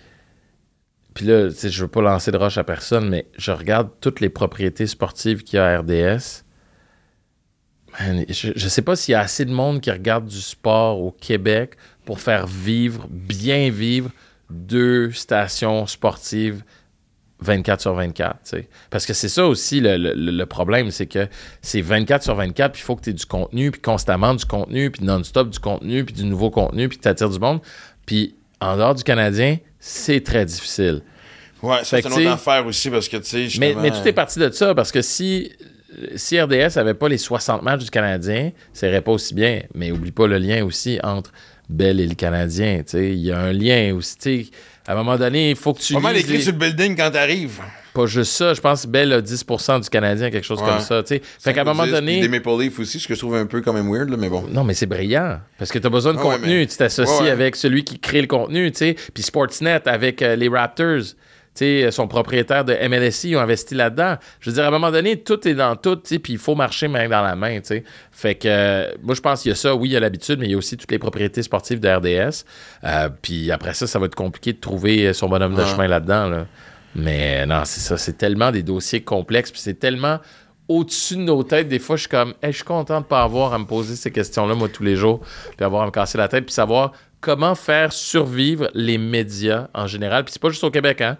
Puis 1.14 1.24
là, 1.24 1.48
tu 1.48 1.54
sais, 1.56 1.70
je 1.70 1.80
veux 1.82 1.88
pas 1.88 2.02
lancer 2.02 2.30
de 2.30 2.36
roche 2.36 2.58
à 2.58 2.64
personne, 2.64 3.08
mais 3.08 3.26
je 3.38 3.50
regarde 3.50 3.88
toutes 4.00 4.20
les 4.20 4.28
propriétés 4.28 4.86
sportives 4.86 5.44
qu'il 5.44 5.56
y 5.56 5.60
a 5.60 5.66
à 5.66 5.78
RDS. 5.80 6.42
Man, 7.98 8.26
je, 8.28 8.50
je 8.54 8.68
sais 8.68 8.82
pas 8.82 8.94
s'il 8.96 9.12
y 9.12 9.14
a 9.14 9.20
assez 9.20 9.46
de 9.46 9.52
monde 9.52 9.80
qui 9.80 9.90
regarde 9.90 10.26
du 10.26 10.40
sport 10.42 11.00
au 11.00 11.12
Québec 11.12 11.76
pour 12.06 12.20
faire 12.20 12.46
vivre, 12.46 13.06
bien 13.10 13.68
vivre, 13.70 14.10
deux 14.48 15.10
stations 15.12 15.86
sportives 15.86 16.62
24 17.40 17.80
sur 17.82 17.92
24. 17.94 18.30
tu 18.32 18.38
sais. 18.44 18.68
Parce 18.88 19.04
que 19.04 19.12
c'est 19.12 19.28
ça 19.28 19.46
aussi 19.46 19.80
le, 19.80 19.98
le- 19.98 20.14
le 20.14 20.46
problème, 20.46 20.90
c'est 20.90 21.06
que 21.06 21.28
c'est 21.60 21.82
24 21.82 22.22
sur 22.22 22.34
24, 22.34 22.72
puis 22.72 22.80
il 22.80 22.84
faut 22.84 22.96
que 22.96 23.02
tu 23.02 23.10
aies 23.10 23.12
du 23.12 23.26
contenu, 23.26 23.70
puis 23.70 23.80
constamment 23.82 24.34
du 24.34 24.46
contenu, 24.46 24.90
puis 24.90 25.04
non-stop 25.04 25.50
du 25.50 25.58
contenu, 25.58 26.04
puis 26.04 26.14
du 26.14 26.24
nouveau 26.24 26.48
contenu, 26.50 26.88
puis 26.88 26.96
que 26.96 27.02
tu 27.02 27.08
attires 27.08 27.28
du 27.28 27.38
monde. 27.38 27.60
Puis 28.06 28.36
en 28.60 28.76
dehors 28.78 28.94
du 28.94 29.02
Canadien, 29.04 29.58
c'est 29.78 30.22
très 30.24 30.46
difficile. 30.46 31.02
Ouais, 31.62 31.78
c'est 31.82 32.00
une 32.06 32.12
autre 32.12 32.30
affaire 32.30 32.64
aussi, 32.66 32.88
parce 32.88 33.08
que, 33.08 33.18
tu 33.18 33.50
sais, 33.50 33.58
Mais, 33.58 33.74
mais 33.74 33.90
tout 33.90 34.06
est 34.08 34.12
parti 34.14 34.38
de 34.38 34.50
ça, 34.50 34.74
parce 34.74 34.90
que 34.92 35.02
si, 35.02 35.52
si 36.14 36.40
RDS 36.40 36.78
avait 36.78 36.94
pas 36.94 37.08
les 37.08 37.18
60 37.18 37.62
matchs 37.62 37.84
du 37.84 37.90
Canadien, 37.90 38.52
ça 38.72 38.86
irait 38.86 39.02
pas 39.02 39.12
aussi 39.12 39.34
bien. 39.34 39.62
Mais 39.74 39.90
oublie 39.90 40.12
pas 40.12 40.26
le 40.26 40.38
lien 40.38 40.64
aussi 40.64 40.98
entre 41.02 41.32
Bell 41.68 42.00
et 42.00 42.06
le 42.06 42.14
Canadien. 42.14 42.78
tu 42.78 42.92
sais. 42.92 43.10
Il 43.12 43.20
y 43.20 43.32
a 43.32 43.38
un 43.38 43.52
lien 43.52 43.94
aussi. 43.94 44.50
À 44.86 44.92
un 44.92 44.96
moment 44.96 45.16
donné, 45.16 45.50
il 45.50 45.56
faut 45.56 45.74
que 45.74 45.80
tu. 45.80 45.94
Pas 45.94 46.00
mal 46.00 46.16
écrit 46.16 46.34
les- 46.34 46.40
sur 46.42 46.52
le 46.52 46.58
building 46.58 46.96
quand 46.96 47.10
t'arrives. 47.10 47.60
Pas 47.92 48.06
juste 48.06 48.32
ça. 48.32 48.52
Je 48.54 48.60
pense 48.60 48.82
que 48.82 48.88
Bell 48.88 49.12
a 49.12 49.20
10% 49.22 49.80
du 49.80 49.88
Canadien, 49.88 50.30
quelque 50.30 50.44
chose 50.44 50.60
Ouais. 50.60 50.68
comme 50.68 50.80
ça. 50.80 51.02
tu 51.02 51.16
sais. 51.16 51.22
Fait 51.40 51.52
qu'à 51.54 51.62
un 51.62 51.64
moment 51.64 51.82
5 51.84 51.88
ou 51.88 51.92
10, 51.92 51.92
donné. 51.94 52.20
Des 52.20 52.28
Maple 52.28 52.50
Leafs 52.60 52.78
aussi, 52.78 53.00
ce 53.00 53.08
que 53.08 53.14
je 53.14 53.18
trouve 53.18 53.34
un 53.36 53.46
peu 53.46 53.62
quand 53.62 53.72
même 53.72 53.90
weird, 53.90 54.10
là, 54.10 54.16
mais 54.18 54.28
bon. 54.28 54.44
Non, 54.52 54.64
mais 54.64 54.74
c'est 54.74 54.86
brillant. 54.86 55.40
Parce 55.58 55.72
que 55.72 55.78
tu 55.78 55.86
as 55.86 55.90
besoin 55.90 56.12
de 56.12 56.18
Ah 56.20 56.26
ouais, 56.26 56.36
contenu. 56.36 56.58
mais- 56.60 56.66
Tu 56.66 56.76
t'associes 56.76 57.22
Ouais, 57.22 57.30
avec 57.30 57.56
celui 57.56 57.84
qui 57.84 57.98
crée 57.98 58.20
le 58.20 58.26
contenu, 58.28 58.70
tu 58.70 58.78
sais. 58.78 58.96
Puis 59.14 59.22
Sportsnet 59.24 59.80
avec 59.88 60.20
euh, 60.22 60.36
les 60.36 60.48
Raptors. 60.48 61.02
Sais, 61.56 61.90
son 61.90 62.08
propriétaire 62.08 62.64
de 62.64 62.74
MLSI 62.74 63.34
ont 63.36 63.40
investi 63.40 63.74
là-dedans. 63.74 64.16
Je 64.40 64.50
veux 64.50 64.54
dire, 64.54 64.64
à 64.64 64.68
un 64.68 64.70
moment 64.70 64.90
donné, 64.90 65.22
tout 65.22 65.46
est 65.48 65.54
dans 65.54 65.76
tout, 65.76 65.96
puis 65.96 66.34
il 66.34 66.38
faut 66.38 66.54
marcher 66.54 66.88
main 66.88 67.08
dans 67.08 67.22
la 67.22 67.34
main, 67.36 67.60
tu 67.60 67.66
sais. 67.68 67.84
Fait 68.12 68.34
que, 68.34 68.48
euh, 68.48 68.90
moi, 69.02 69.14
je 69.14 69.20
pense 69.20 69.42
qu'il 69.42 69.50
y 69.50 69.52
a 69.52 69.56
ça, 69.56 69.74
oui, 69.74 69.90
il 69.90 69.92
y 69.92 69.96
a 69.96 70.00
l'habitude, 70.00 70.38
mais 70.38 70.46
il 70.46 70.52
y 70.52 70.54
a 70.54 70.58
aussi 70.58 70.76
toutes 70.76 70.90
les 70.90 70.98
propriétés 70.98 71.42
sportives 71.42 71.80
de 71.80 71.88
RDS. 71.88 72.44
Euh, 72.84 73.08
puis 73.22 73.50
après 73.50 73.74
ça, 73.74 73.86
ça 73.86 73.98
va 73.98 74.06
être 74.06 74.14
compliqué 74.14 74.52
de 74.52 74.60
trouver 74.60 75.12
son 75.12 75.28
bonhomme 75.28 75.54
de 75.54 75.64
chemin 75.64 75.88
là-dedans, 75.88 76.28
là. 76.28 76.46
Mais 76.96 77.42
euh, 77.42 77.46
non, 77.46 77.62
c'est 77.64 77.80
ça, 77.80 77.98
c'est 77.98 78.16
tellement 78.16 78.50
des 78.50 78.62
dossiers 78.62 79.02
complexes, 79.02 79.50
puis 79.50 79.60
c'est 79.60 79.78
tellement 79.78 80.18
au-dessus 80.66 81.16
de 81.16 81.20
nos 81.20 81.42
têtes. 81.42 81.68
Des 81.68 81.78
fois, 81.78 81.96
je 81.96 82.02
suis 82.02 82.08
comme, 82.08 82.32
Hey, 82.42 82.52
je 82.52 82.56
suis 82.56 82.64
content 82.64 83.02
de 83.02 83.06
pas 83.06 83.22
avoir 83.22 83.52
à 83.52 83.58
me 83.58 83.66
poser 83.66 83.96
ces 83.96 84.10
questions-là, 84.10 84.54
moi, 84.54 84.68
tous 84.68 84.82
les 84.82 84.96
jours, 84.96 85.20
puis 85.56 85.64
avoir 85.64 85.82
à 85.82 85.86
me 85.86 85.90
casser 85.90 86.16
la 86.16 86.26
tête, 86.28 86.46
puis 86.46 86.54
savoir 86.54 86.92
comment 87.20 87.54
faire 87.54 87.92
survivre 87.92 88.70
les 88.72 88.96
médias 88.98 89.68
en 89.74 89.86
général. 89.86 90.24
Puis 90.24 90.32
c'est 90.32 90.42
pas 90.42 90.48
juste 90.48 90.64
au 90.64 90.70
Québec, 90.70 91.02
hein. 91.02 91.18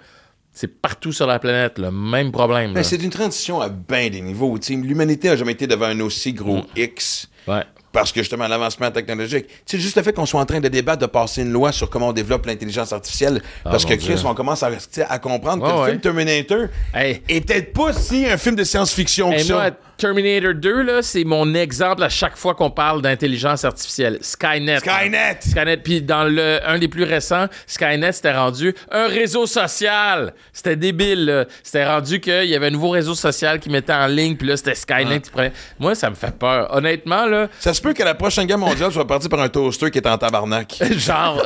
C'est 0.59 0.69
partout 0.81 1.13
sur 1.13 1.27
la 1.27 1.39
planète, 1.39 1.79
le 1.79 1.91
même 1.91 2.33
problème. 2.33 2.73
Ben, 2.73 2.83
c'est 2.83 2.97
une 3.03 3.11
transition 3.11 3.61
à 3.61 3.69
bien 3.69 4.09
des 4.09 4.23
niveaux. 4.23 4.59
L'humanité 4.71 5.29
a 5.29 5.37
jamais 5.37 5.53
été 5.53 5.67
devant 5.67 5.85
un 5.85 6.01
aussi 6.01 6.33
gros 6.33 6.57
Mm. 6.61 6.65
X. 6.79 7.29
Ouais. 7.47 7.63
Parce 7.93 8.11
que 8.11 8.21
justement, 8.21 8.49
l'avancement 8.49 8.91
technologique. 8.91 9.47
C'est 9.67 9.79
juste 9.79 9.97
le 9.99 10.03
fait 10.03 10.15
qu'on 10.15 10.25
soit 10.25 10.41
en 10.41 10.47
train 10.47 10.61
de 10.61 10.69
débattre, 10.69 11.03
de 11.03 11.07
passer 11.07 11.43
une 11.43 11.53
loi 11.53 11.73
sur 11.73 11.91
comment 11.91 12.09
on 12.09 12.13
développe 12.15 12.47
l'intelligence 12.47 12.91
artificielle. 12.95 13.43
parce 13.65 13.85
mon 13.85 13.91
que 13.91 13.95
Chris, 13.97 14.15
Dieu. 14.15 14.27
on 14.27 14.35
commence 14.35 14.63
à, 14.63 15.19
comprendre 15.19 15.63
que 15.63 15.81
le 15.85 15.91
film 15.91 16.01
Terminator 16.01 16.69
Hey. 16.95 17.21
est 17.29 17.43
peut-être 17.43 17.75
pas 17.75 17.93
si 17.93 18.25
un 18.27 18.39
film 18.39 18.57
de 18.57 18.65
science-fiction 18.65 19.33
que 19.33 19.39
ça. 19.41 19.55
moi, 19.55 19.71
Terminator 19.99 20.53
2, 20.55 20.83
là, 20.83 21.01
c'est 21.03 21.25
mon 21.25 21.55
exemple 21.55 22.03
à 22.03 22.11
chaque 22.11 22.37
fois 22.37 22.55
qu'on 22.55 22.71
parle 22.71 23.01
d'intelligence 23.01 23.65
artificielle. 23.65 24.19
Skynet. 24.21 24.81
Skynet! 24.81 25.39
Skynet. 25.41 25.77
Puis 25.79 26.03
dans 26.03 26.25
le 26.25 26.61
un 26.67 26.79
des 26.79 26.89
plus 26.89 27.05
récents, 27.05 27.47
Skynet 27.67 28.13
s'était 28.13 28.35
rendu 28.35 28.75
un 28.91 29.07
réseau 29.07 29.47
social. 29.47 30.35
C'était 30.53 30.77
débile. 30.77 31.47
C'était 31.63 31.87
rendu 31.87 32.21
qu'il 32.21 32.45
y 32.45 32.55
avait 32.55 32.67
un 32.67 32.71
nouveau 32.71 32.91
réseau 32.91 33.15
social 33.15 33.59
qui 33.59 33.71
mettait 33.71 33.95
en 33.95 34.07
ligne. 34.07 34.37
Puis 34.37 34.47
là, 34.47 34.57
c'était 34.59 34.75
Skynet 34.75 35.21
qui 35.21 35.31
prenait. 35.31 35.53
Moi, 35.79 35.95
ça 35.95 36.11
me 36.11 36.15
fait 36.15 36.37
peur. 36.37 36.69
Honnêtement, 36.75 37.25
là, 37.27 37.49
Ça 37.59 37.73
se 37.73 37.81
peut 37.81 37.95
que 37.95 38.03
la 38.03 38.15
prochaine 38.15 38.47
guerre 38.47 38.59
mondiale 38.59 38.93
soit 38.93 39.07
partie 39.07 39.31
par 39.31 39.41
un 39.41 39.49
toaster 39.49 39.91
qui 39.91 39.99
est 39.99 40.07
en 40.07 40.19
tabarnak. 40.19 40.75
genre, 40.99 41.43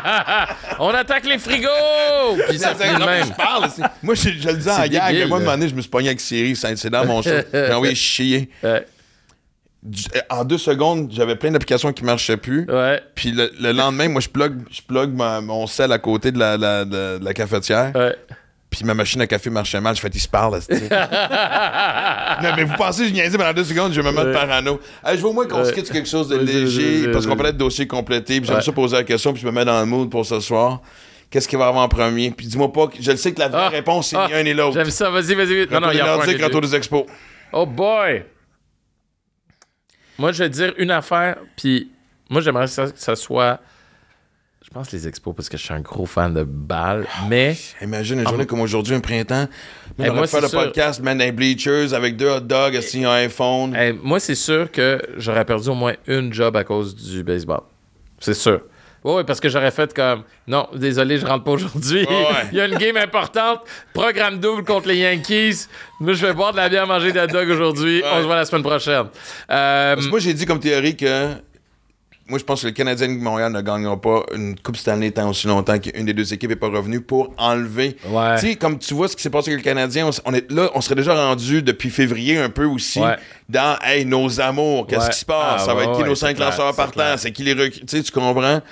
on 0.80 0.88
attaque 0.88 1.26
les 1.26 1.38
frigos. 1.38 1.68
Puis 2.48 2.58
ça 2.58 2.74
même. 2.74 3.26
je 3.26 3.32
parle, 3.32 3.68
Moi, 4.02 4.14
je, 4.16 4.30
je 4.30 4.48
le 4.48 4.56
dis 4.56 4.68
en 4.68 4.82
gag. 4.86 5.12
débile, 5.12 5.28
Moi, 5.28 5.38
un 5.38 5.40
moment 5.40 5.52
donné, 5.52 5.68
je 5.68 5.74
me 5.74 5.80
suis 5.80 5.90
pogné 5.90 6.08
avec 6.08 6.20
Siri. 6.20 6.56
C'est 6.56 6.74
c'est 6.76 6.90
dans 6.90 7.04
mon 7.04 7.22
show. 7.22 7.30
Envoyé 7.84 7.94
chier. 7.94 8.50
Ouais. 8.62 8.86
Du- 9.82 10.02
euh, 10.16 10.20
En 10.30 10.44
deux 10.44 10.58
secondes, 10.58 11.10
j'avais 11.12 11.36
plein 11.36 11.50
d'applications 11.50 11.92
qui 11.92 12.04
marchaient 12.04 12.36
plus. 12.38 12.66
Ouais. 12.70 13.00
Puis 13.14 13.32
le, 13.32 13.52
le 13.60 13.72
lendemain, 13.72 14.08
moi, 14.08 14.20
je 14.20 14.28
plug, 14.28 14.60
je 14.70 14.80
plug 14.82 15.10
ma- 15.14 15.40
mon 15.42 15.66
sel 15.66 15.92
à 15.92 15.98
côté 15.98 16.32
de 16.32 16.38
la, 16.38 16.56
la- 16.56 16.84
de, 16.84 17.18
de 17.18 17.24
la 17.24 17.34
cafetière. 17.34 17.92
Ouais. 17.94 18.16
Puis 18.70 18.84
ma 18.84 18.94
machine 18.94 19.20
à 19.20 19.26
café 19.26 19.50
marchait 19.50 19.80
mal. 19.80 19.94
Je 19.94 20.00
fais, 20.00 20.08
il 20.12 20.18
se 20.20 20.26
parle, 20.26 20.56
esti. 20.56 20.72
Non, 22.42 22.50
mais 22.56 22.64
vous 22.64 22.74
pensez, 22.76 23.06
je 23.08 23.12
niaisais 23.12 23.38
pendant 23.38 23.52
deux 23.52 23.64
secondes, 23.64 23.92
je 23.92 24.00
vais 24.00 24.10
me 24.10 24.16
mettre 24.16 24.32
parano. 24.32 24.80
Hey, 25.04 25.16
je 25.16 25.22
veux 25.22 25.28
au 25.28 25.32
moins 25.32 25.46
qu'on 25.46 25.64
se 25.64 25.72
quitte 25.72 25.86
sur 25.86 25.94
quelque 25.94 26.08
chose 26.08 26.28
de 26.28 26.36
Ouais, 26.36 26.44
léger, 26.44 27.06
ouais, 27.06 27.12
parce 27.12 27.24
qu'on 27.26 27.32
ouais. 27.32 27.36
parlait 27.36 27.52
de 27.52 27.58
dossier 27.58 27.86
complété. 27.86 28.40
Puis 28.40 28.46
j'aime 28.48 28.56
Ouais. 28.56 28.62
ça 28.62 28.72
poser 28.72 28.96
la 28.96 29.04
question, 29.04 29.32
puis 29.32 29.40
je 29.42 29.46
me 29.46 29.52
mets 29.52 29.64
dans 29.64 29.78
le 29.80 29.86
mood 29.86 30.10
pour 30.10 30.26
ce 30.26 30.40
soir. 30.40 30.80
Qu'est-ce 31.30 31.46
qu'il 31.48 31.58
va 31.58 31.66
y 31.66 31.68
avoir 31.68 31.84
en 31.84 31.88
premier? 31.88 32.30
Puis 32.30 32.46
dis-moi 32.46 32.72
pas, 32.72 32.86
que 32.88 32.96
je 33.00 33.10
le 33.10 33.16
sais 33.16 33.32
que 33.32 33.40
la 33.40 33.48
vraie 33.48 33.62
Ah, 33.66 33.68
réponse, 33.68 34.08
c'est 34.08 34.16
ah, 34.16 34.26
ni 34.28 34.34
un 34.34 34.42
ni 34.42 34.54
l'autre. 34.54 34.74
J'aime 34.74 34.90
ça. 34.90 35.10
Vas-y, 35.10 35.34
vas-y. 35.34 35.66
Non, 35.70 35.80
non, 35.80 35.90
il 35.90 35.98
y 35.98 36.00
a 36.00 36.14
un 36.14 36.18
deux. 36.26 36.60
des 36.60 36.74
expos. 36.74 37.04
Oh 37.56 37.66
boy! 37.66 38.24
Moi, 40.18 40.32
je 40.32 40.44
vais 40.44 40.50
dire 40.50 40.72
une 40.78 40.90
affaire, 40.90 41.36
puis 41.56 41.90
moi, 42.30 42.40
j'aimerais 42.40 42.66
ça- 42.66 42.90
que 42.90 42.98
ça 42.98 43.16
soit. 43.16 43.60
Je 44.64 44.70
pense 44.70 44.90
les 44.92 45.06
expos 45.06 45.34
parce 45.36 45.48
que 45.48 45.56
je 45.56 45.62
suis 45.62 45.74
un 45.74 45.80
gros 45.80 46.06
fan 46.06 46.32
de 46.34 46.42
balles, 46.42 47.06
mais. 47.28 47.54
Imagine 47.80 48.20
une 48.20 48.28
journée 48.28 48.46
comme 48.46 48.60
aujourd'hui, 48.60 48.94
un 48.94 49.00
printemps. 49.00 49.46
Eh, 49.98 50.10
on 50.10 50.14
va 50.14 50.20
faire 50.26 50.28
c'est 50.28 50.40
le 50.40 50.48
sûr. 50.48 50.62
podcast, 50.64 51.00
man, 51.00 51.18
les 51.18 51.30
bleachers, 51.32 51.92
avec 51.94 52.16
deux 52.16 52.28
hot 52.28 52.40
dogs, 52.40 52.74
assis 52.74 53.04
un 53.04 53.10
iPhone. 53.12 53.74
hey, 53.76 53.92
moi, 54.02 54.18
c'est 54.18 54.34
sûr 54.34 54.70
que 54.72 55.00
j'aurais 55.16 55.44
perdu 55.44 55.68
au 55.68 55.74
moins 55.74 55.94
une 56.08 56.32
job 56.32 56.56
à 56.56 56.64
cause 56.64 56.94
du 56.96 57.22
baseball. 57.22 57.60
C'est 58.18 58.34
sûr. 58.34 58.62
Oui, 59.04 59.22
parce 59.26 59.38
que 59.38 59.50
j'aurais 59.50 59.70
fait 59.70 59.92
comme 59.92 60.22
non, 60.46 60.66
désolé, 60.74 61.18
je 61.18 61.26
rentre 61.26 61.44
pas 61.44 61.50
aujourd'hui. 61.52 62.06
Ouais. 62.08 62.26
Il 62.52 62.56
y 62.58 62.60
a 62.62 62.66
une 62.66 62.78
game 62.78 62.96
importante, 62.96 63.60
programme 63.92 64.38
double 64.38 64.64
contre 64.64 64.88
les 64.88 64.96
Yankees. 64.96 65.66
Moi, 66.00 66.14
je 66.14 66.26
vais 66.26 66.32
boire 66.32 66.52
de 66.52 66.56
la 66.56 66.70
bière, 66.70 66.86
manger 66.86 67.12
des 67.12 67.26
dogs 67.26 67.50
aujourd'hui. 67.50 68.02
On 68.10 68.20
se 68.22 68.26
voit 68.26 68.36
la 68.36 68.46
semaine 68.46 68.62
prochaine. 68.62 69.04
Euh, 69.50 69.94
Parce 69.94 70.06
que 70.06 70.10
moi, 70.10 70.18
j'ai 70.20 70.32
dit 70.32 70.46
comme 70.46 70.60
théorie 70.60 70.96
que. 70.96 71.32
Moi, 72.26 72.38
je 72.38 72.44
pense 72.44 72.62
que 72.62 72.68
le 72.68 72.72
Canadien 72.72 73.06
de 73.08 73.12
Montréal 73.20 73.52
ne 73.52 73.60
gagnera 73.60 74.00
pas 74.00 74.22
une 74.34 74.58
Coupe 74.58 74.78
Stanley 74.78 75.10
tant 75.10 75.28
aussi 75.28 75.46
longtemps 75.46 75.78
qu'une 75.78 76.06
des 76.06 76.14
deux 76.14 76.32
équipes 76.32 76.48
n'est 76.48 76.56
pas 76.56 76.68
revenue 76.70 77.02
pour 77.02 77.34
enlever. 77.36 77.98
Ouais. 78.06 78.36
Tu 78.36 78.46
sais, 78.52 78.56
comme 78.56 78.78
tu 78.78 78.94
vois 78.94 79.08
ce 79.08 79.14
qui 79.16 79.22
s'est 79.22 79.28
passé 79.28 79.50
avec 79.50 79.62
le 79.62 79.70
Canadien, 79.70 80.08
on, 80.24 80.32
est 80.32 80.50
là, 80.50 80.70
on 80.74 80.80
serait 80.80 80.94
déjà 80.94 81.14
rendu 81.14 81.60
depuis 81.62 81.90
février 81.90 82.38
un 82.38 82.48
peu 82.48 82.64
aussi 82.64 82.98
Ouais. 83.00 83.16
dans 83.50 83.76
Hey, 83.82 84.06
nos 84.06 84.40
amours, 84.40 84.86
qu'est-ce 84.86 85.04
Ouais. 85.04 85.12
qui 85.12 85.18
se 85.18 85.24
passe? 85.26 85.54
Ah, 85.56 85.66
ça 85.66 85.74
va 85.74 85.82
être 85.82 85.98
qui 85.98 86.02
nos 86.04 86.14
cinq 86.14 86.38
lanceurs 86.38 86.74
partants? 86.74 87.14
C'est 87.18 87.30
qui 87.30 87.42
les 87.42 87.52
recrues? 87.52 87.84
Tu 87.84 88.02
comprends? 88.10 88.62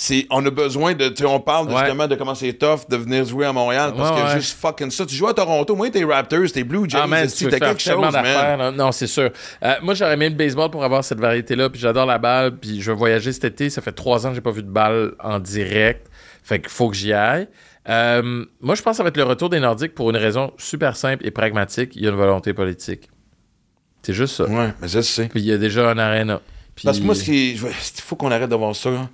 C'est, 0.00 0.28
on 0.30 0.46
a 0.46 0.50
besoin 0.50 0.94
de, 0.94 1.08
tu 1.08 1.26
on 1.26 1.40
parle 1.40 1.66
Ouais. 1.72 1.78
justement 1.80 2.06
de 2.06 2.14
comment 2.14 2.36
c'est 2.36 2.52
tough 2.52 2.88
de 2.88 2.96
venir 2.96 3.24
jouer 3.24 3.46
à 3.46 3.52
Montréal 3.52 3.92
parce 3.96 4.10
Ouais, 4.16 4.22
que 4.22 4.26
ouais. 4.28 4.34
juste 4.40 4.56
fucking 4.56 4.92
ça. 4.92 5.04
Tu 5.04 5.16
joues 5.16 5.26
à 5.26 5.34
Toronto, 5.34 5.74
moi, 5.74 5.90
t'es 5.90 6.04
Raptors, 6.04 6.52
t'es 6.54 6.62
Blue 6.62 6.88
Jays, 6.88 7.00
Ah, 7.02 7.26
tu 7.26 7.48
t'as 7.48 7.58
quelque 7.58 7.82
chose, 7.82 8.00
man? 8.12 8.12
là. 8.24 8.70
Non, 8.70 8.92
c'est 8.92 9.08
sûr. 9.08 9.30
Euh, 9.64 9.74
moi, 9.82 9.94
j'aurais 9.94 10.12
aimé 10.14 10.28
le 10.28 10.36
baseball 10.36 10.70
pour 10.70 10.84
avoir 10.84 11.02
cette 11.02 11.18
variété-là. 11.18 11.68
Puis 11.68 11.80
j'adore 11.80 12.06
la 12.06 12.18
balle. 12.18 12.56
Puis 12.58 12.80
je 12.80 12.92
veux 12.92 12.96
voyager 12.96 13.32
cet 13.32 13.42
été. 13.46 13.70
Ça 13.70 13.82
fait 13.82 13.90
trois 13.90 14.24
ans 14.24 14.28
que 14.28 14.36
j'ai 14.36 14.40
pas 14.40 14.52
vu 14.52 14.62
de 14.62 14.70
balle 14.70 15.14
en 15.18 15.40
direct. 15.40 16.06
Fait 16.44 16.60
qu'il 16.60 16.70
faut 16.70 16.88
que 16.90 16.94
j'y 16.96 17.12
aille. 17.12 17.48
Euh, 17.88 18.44
moi, 18.60 18.76
je 18.76 18.82
pense 18.82 18.92
que 18.92 18.96
ça 18.98 19.02
va 19.02 19.08
être 19.08 19.16
le 19.16 19.24
retour 19.24 19.50
des 19.50 19.58
Nordiques 19.58 19.96
pour 19.96 20.10
une 20.10 20.16
raison 20.16 20.52
super 20.58 20.96
simple 20.96 21.26
et 21.26 21.32
pragmatique. 21.32 21.96
Il 21.96 22.02
y 22.04 22.06
a 22.06 22.10
une 22.10 22.16
volonté 22.16 22.52
politique. 22.54 23.08
C'est 24.02 24.12
juste 24.12 24.36
ça. 24.36 24.44
Ouais, 24.44 24.72
mais 24.80 24.86
ça, 24.86 25.02
c'est. 25.02 25.26
Puis 25.28 25.40
il 25.40 25.46
y 25.46 25.52
a 25.52 25.58
déjà 25.58 25.90
un 25.90 25.98
aréna. 25.98 26.40
Puis- 26.76 26.84
Parce 26.84 27.00
que 27.00 27.04
moi, 27.04 27.16
il 27.26 27.58
faut 27.58 28.14
qu'on 28.14 28.30
arrête 28.30 28.48
d'avoir 28.48 28.76
ça, 28.76 28.90
là. 28.90 29.08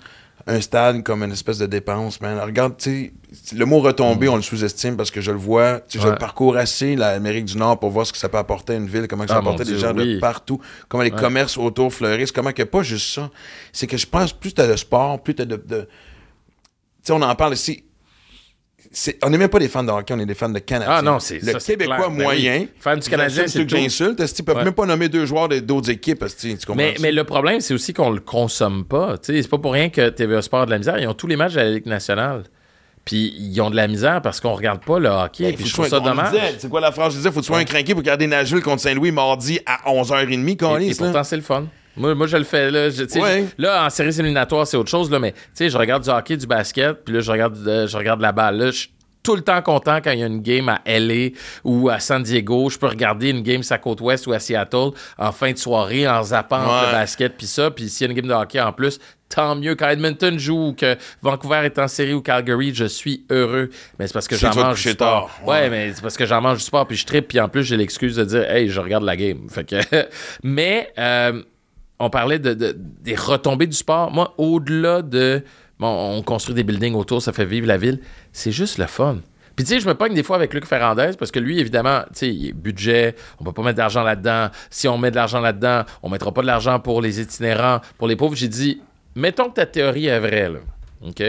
Un 0.46 0.60
stade 0.60 1.02
comme 1.02 1.22
une 1.22 1.32
espèce 1.32 1.58
de 1.58 1.66
dépense, 1.66 2.20
man. 2.20 2.38
Regarde, 2.38 2.76
tu 2.76 3.14
le 3.56 3.64
mot 3.64 3.80
retombé, 3.80 4.28
on 4.28 4.36
le 4.36 4.42
sous-estime 4.42 4.96
parce 4.96 5.10
que 5.10 5.20
je 5.20 5.30
le 5.30 5.38
vois, 5.38 5.80
tu 5.88 5.98
je 5.98 6.02
Mm. 6.02 6.06
Ouais. 6.06 6.12
le 6.12 6.18
parcours 6.18 6.56
assez 6.56 6.96
l'Amérique 6.96 7.46
du 7.46 7.56
Nord 7.56 7.78
pour 7.80 7.90
voir 7.90 8.06
ce 8.06 8.12
que 8.12 8.18
ça 8.18 8.28
peut 8.28 8.36
apporter 8.38 8.74
à 8.74 8.76
une 8.76 8.86
ville, 8.86 9.08
comment 9.08 9.26
ça 9.26 9.36
Ah, 9.36 9.40
peut 9.40 9.48
apporter 9.48 9.64
des 9.64 9.78
gens 9.78 9.94
oui. 9.96 10.16
de 10.16 10.20
partout, 10.20 10.60
comment 10.88 11.02
les 11.02 11.10
commerces 11.10 11.56
autour 11.56 11.92
fleurissent, 11.92 12.30
comment 12.32 12.52
que 12.52 12.62
pas 12.62 12.82
juste 12.82 13.14
ça. 13.14 13.30
C'est 13.72 13.86
que 13.86 13.96
je 13.96 14.06
pense, 14.06 14.32
plus 14.34 14.52
t'as 14.52 14.66
de 14.66 14.76
sport, 14.76 15.22
plus 15.22 15.34
t'as 15.34 15.46
de... 15.46 15.56
de... 15.56 15.80
Tu 15.82 15.86
sais, 17.08 17.12
on 17.12 17.22
en 17.22 17.34
parle 17.34 17.54
ici. 17.54 17.84
On 19.24 19.30
n'est 19.30 19.38
même 19.38 19.48
pas 19.48 19.58
des 19.58 19.68
fans 19.68 19.82
de 19.82 19.90
hockey, 19.90 20.14
on 20.14 20.18
est 20.20 20.26
des 20.26 20.34
fans 20.34 20.48
de 20.48 20.58
Canadiens. 20.60 20.94
Ah 20.98 21.02
non, 21.02 21.18
c'est 21.18 21.42
Le 21.42 21.52
ça, 21.52 21.58
Québécois 21.58 21.96
clair. 21.96 22.10
Ben 22.10 22.22
moyen. 22.22 22.58
oui. 22.60 22.68
Fan 22.78 22.98
du 22.98 23.08
Canadien, 23.10 23.44
c'est 23.46 23.66
tout. 23.66 23.76
j'insulte. 23.76 24.20
esti, 24.20 24.42
Ils 24.42 24.44
peuvent 24.44 24.56
Ouais. 24.58 24.64
même 24.64 24.72
pas 24.74 24.86
nommer 24.86 25.08
deux 25.08 25.26
joueurs 25.26 25.48
de- 25.48 25.58
d'autres 25.58 25.90
équipes. 25.90 26.22
esti, 26.22 26.56
Tu 26.56 26.66
comprends 26.66 26.76
Mais, 26.76 26.94
mais 27.00 27.10
le 27.12 27.24
problème, 27.24 27.60
c'est 27.60 27.74
aussi 27.74 27.92
qu'on 27.92 28.10
le 28.10 28.20
consomme 28.20 28.84
pas. 28.84 29.16
C'est 29.22 29.48
pas 29.48 29.58
pour 29.58 29.72
rien 29.72 29.88
que 29.88 30.10
TVA 30.10 30.42
Sport 30.42 30.62
a 30.62 30.66
de 30.66 30.70
la 30.70 30.78
misère. 30.78 30.98
Ils 30.98 31.08
ont 31.08 31.14
tous 31.14 31.26
les 31.26 31.36
matchs 31.36 31.54
de 31.54 31.60
la 31.60 31.70
Ligue 31.70 31.86
nationale. 31.86 32.44
Puis 33.04 33.34
ils 33.38 33.60
ont 33.60 33.68
de 33.68 33.76
la 33.76 33.86
misère 33.86 34.22
parce 34.22 34.40
qu'on 34.40 34.54
regarde 34.54 34.82
pas 34.82 34.98
le 34.98 35.08
hockey. 35.10 35.44
Ben, 35.44 35.54
puis 35.56 35.66
je 35.66 35.72
trouve 35.74 35.88
ça 35.88 36.00
dommage. 36.00 36.34
C'est 36.58 36.70
quoi 36.70 36.80
la 36.80 36.90
phrase? 36.90 37.12
Je 37.12 37.18
disais, 37.18 37.30
faut 37.30 37.40
que 37.40 37.44
tu 37.44 37.48
sois 37.48 37.58
un 37.58 37.64
crinqué 37.64 37.92
pour 37.92 38.00
regarder 38.00 38.26
Nashville 38.26 38.62
contre 38.62 38.80
Saint-Louis 38.80 39.10
mardi 39.12 39.60
à 39.66 39.90
11h30, 39.90 40.80
Et, 40.82 40.90
et 40.90 40.94
pourtant, 40.94 41.22
c'est 41.24 41.36
le 41.36 41.42
fun. 41.42 41.66
Moi, 41.96 42.14
moi, 42.14 42.26
je 42.26 42.36
le 42.36 42.44
fais. 42.44 42.70
Là, 42.70 42.90
Je- 42.90 43.02
Ouais. 43.20 43.46
je- 43.58 43.62
là 43.62 43.86
en 43.86 43.90
séries 43.90 44.18
éliminatoires, 44.18 44.66
c'est 44.66 44.76
autre 44.76 44.90
chose. 44.90 45.10
Là, 45.10 45.18
mais 45.18 45.32
tu 45.32 45.38
sais, 45.54 45.68
je 45.70 45.78
regarde 45.78 46.02
du 46.02 46.10
hockey, 46.10 46.36
du 46.36 46.46
basket, 46.46 47.04
puis 47.04 47.14
là, 47.14 47.20
je 47.20 47.30
regarde, 47.30 47.56
euh, 47.66 47.86
je 47.86 47.96
regarde 47.96 48.20
la 48.20 48.32
balle. 48.32 48.56
Là, 48.58 48.66
je 48.66 48.76
suis 48.76 48.90
tout 49.22 49.36
le 49.36 49.42
temps 49.42 49.62
content 49.62 50.00
quand 50.04 50.10
il 50.10 50.18
y 50.18 50.22
a 50.22 50.26
une 50.26 50.42
game 50.42 50.68
à 50.68 50.82
LA 50.84 51.30
ou 51.64 51.88
à 51.88 51.98
San 51.98 52.22
Diego. 52.22 52.68
Je 52.68 52.78
peux 52.78 52.88
regarder 52.88 53.30
une 53.30 53.40
game 53.42 53.62
sur 53.62 53.72
la 53.72 53.78
côte 53.78 54.02
ouest 54.02 54.26
ou 54.26 54.34
à 54.34 54.38
Seattle 54.38 54.90
en 55.16 55.32
fin 55.32 55.50
de 55.50 55.56
soirée 55.56 56.06
en 56.06 56.22
zappant 56.22 56.58
entre 56.60 56.86
le 56.88 56.92
basket 56.92 57.34
puis 57.38 57.46
ça. 57.46 57.70
Puis 57.70 57.88
s'il 57.88 58.06
y 58.06 58.08
a 58.08 58.12
une 58.12 58.20
game 58.20 58.28
de 58.28 58.34
hockey 58.34 58.60
en 58.60 58.70
plus, 58.74 58.98
tant 59.30 59.54
mieux. 59.56 59.76
Quand 59.76 59.88
Edmonton 59.88 60.38
joue 60.38 60.68
ou 60.68 60.72
que 60.74 60.94
Vancouver 61.22 61.62
est 61.64 61.78
en 61.78 61.88
série 61.88 62.12
ou 62.12 62.20
Calgary, 62.20 62.74
je 62.74 62.84
suis 62.84 63.24
heureux. 63.30 63.70
Mais 63.98 64.06
c'est 64.08 64.12
parce 64.12 64.28
que 64.28 64.36
j'en 64.36 64.54
mange 64.54 64.82
du 64.82 64.90
sport. 64.90 65.30
tard. 65.30 65.40
Ouais, 65.48 65.54
Ouais. 65.62 65.70
mais 65.70 65.92
c'est 65.94 66.02
parce 66.02 66.18
que 66.18 66.26
j'en 66.26 66.42
mange 66.42 66.58
du 66.58 66.64
sport 66.64 66.86
puis 66.86 66.96
je 66.98 67.06
tripe 67.06 67.28
puis 67.28 67.40
en 67.40 67.48
plus 67.48 67.64
j'ai 67.64 67.78
l'excuse 67.78 68.16
de 68.16 68.24
dire 68.24 68.42
hey 68.50 68.68
je 68.68 68.78
regarde 68.78 69.04
la 69.04 69.16
game. 69.16 69.48
Fait 69.48 69.64
que 69.64 69.76
mais 70.42 70.92
euh, 70.98 71.42
on 72.04 72.10
parlait 72.10 72.38
de, 72.38 72.54
de- 72.54 72.76
des 72.76 73.14
retombées 73.14 73.66
du 73.66 73.76
sport. 73.76 74.10
Moi 74.10 74.34
au-delà 74.38 75.02
de 75.02 75.42
on 75.80 76.22
construit 76.22 76.54
des 76.54 76.62
buildings 76.64 76.94
autour 76.94 77.20
ça 77.20 77.32
fait 77.32 77.44
vivre 77.44 77.66
la 77.66 77.76
ville 77.76 78.00
c'est 78.32 78.52
juste 78.52 78.78
le 78.78 78.86
fun. 78.86 79.18
Puis 79.56 79.64
tu 79.64 79.70
sais, 79.74 79.80
je 79.80 79.86
me 79.86 79.94
pogne 79.94 80.14
des 80.14 80.24
fois 80.24 80.34
avec 80.34 80.52
Luc 80.52 80.66
Ferrandez 80.66 81.12
parce 81.16 81.30
que 81.30 81.38
lui, 81.38 81.60
évidemment, 81.60 82.00
tu 82.12 82.48
sais, 82.48 82.52
budget, 82.52 83.14
on 83.38 83.44
peut 83.44 83.52
pas 83.52 83.62
mettre 83.62 83.76
d'argent 83.76 84.02
là-dedans. 84.02 84.48
Si 84.68 84.88
on 84.88 84.98
met 84.98 85.12
de 85.12 85.16
l'argent 85.16 85.38
là-dedans, 85.38 85.84
on 86.02 86.08
mettra 86.08 86.32
pas 86.34 86.42
de 86.42 86.48
l'argent 86.48 86.80
pour 86.80 87.00
les 87.00 87.20
itinérants, 87.20 87.80
pour 87.96 88.08
les 88.08 88.16
pauvres. 88.16 88.34
J'ai 88.34 88.48
dit, 88.48 88.80
mettons 89.14 89.48
que 89.50 89.54
ta 89.54 89.66
théorie 89.66 90.06
est 90.06 90.18
vraie, 90.18 90.48
là. 90.50 90.58
OK? 91.06 91.22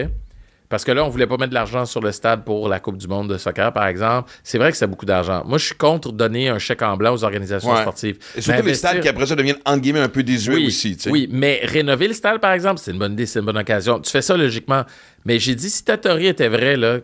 Parce 0.76 0.84
que 0.84 0.92
là, 0.92 1.06
on 1.06 1.08
voulait 1.08 1.26
pas 1.26 1.38
mettre 1.38 1.52
de 1.52 1.54
l'argent 1.54 1.86
sur 1.86 2.02
le 2.02 2.12
stade 2.12 2.44
pour 2.44 2.68
la 2.68 2.82
Coupe 2.82 2.98
du 2.98 3.08
Monde 3.08 3.30
de 3.30 3.38
soccer, 3.38 3.72
par 3.72 3.88
exemple. 3.88 4.30
C'est 4.44 4.58
vrai 4.58 4.72
que 4.72 4.78
c'est 4.78 4.88
beaucoup 4.88 5.06
d'argent. 5.06 5.42
Moi, 5.46 5.58
je 5.58 5.68
suis 5.68 5.76
contre 5.76 6.12
donner 6.12 6.50
un 6.50 6.60
chèque 6.60 6.82
en 6.82 6.98
blanc 6.98 7.14
aux 7.14 7.24
organisations 7.24 7.72
Ouais. 7.72 7.80
sportives. 7.80 8.18
Et 8.36 8.42
surtout 8.42 8.66
les 8.66 8.74
stades 8.74 9.00
qui 9.00 9.08
après 9.08 9.26
ça 9.26 9.38
deviennent 9.38 9.56
entre 9.64 9.80
guillemets 9.80 10.02
un 10.02 10.10
peu 10.10 10.22
désuets 10.22 10.56
oui, 10.56 10.68
aussi. 10.68 10.98
tu 10.98 11.04
sais. 11.04 11.10
Oui, 11.12 11.30
mais 11.32 11.62
rénover 11.64 12.10
le 12.10 12.14
stade, 12.14 12.42
par 12.42 12.52
exemple, 12.52 12.82
c'est 12.84 12.92
une 12.92 13.00
bonne 13.00 13.14
idée, 13.14 13.26
c'est 13.26 13.40
une 13.40 13.46
bonne 13.46 13.58
occasion. 13.58 14.02
Tu 14.02 14.12
fais 14.12 14.22
ça 14.22 14.36
logiquement. 14.36 14.84
Mais 15.24 15.40
j'ai 15.40 15.56
dit, 15.56 15.70
si 15.70 15.86
ta 15.86 15.96
théorie 15.98 16.28
était 16.28 16.50
vraie, 16.50 16.76
là, 16.76 16.98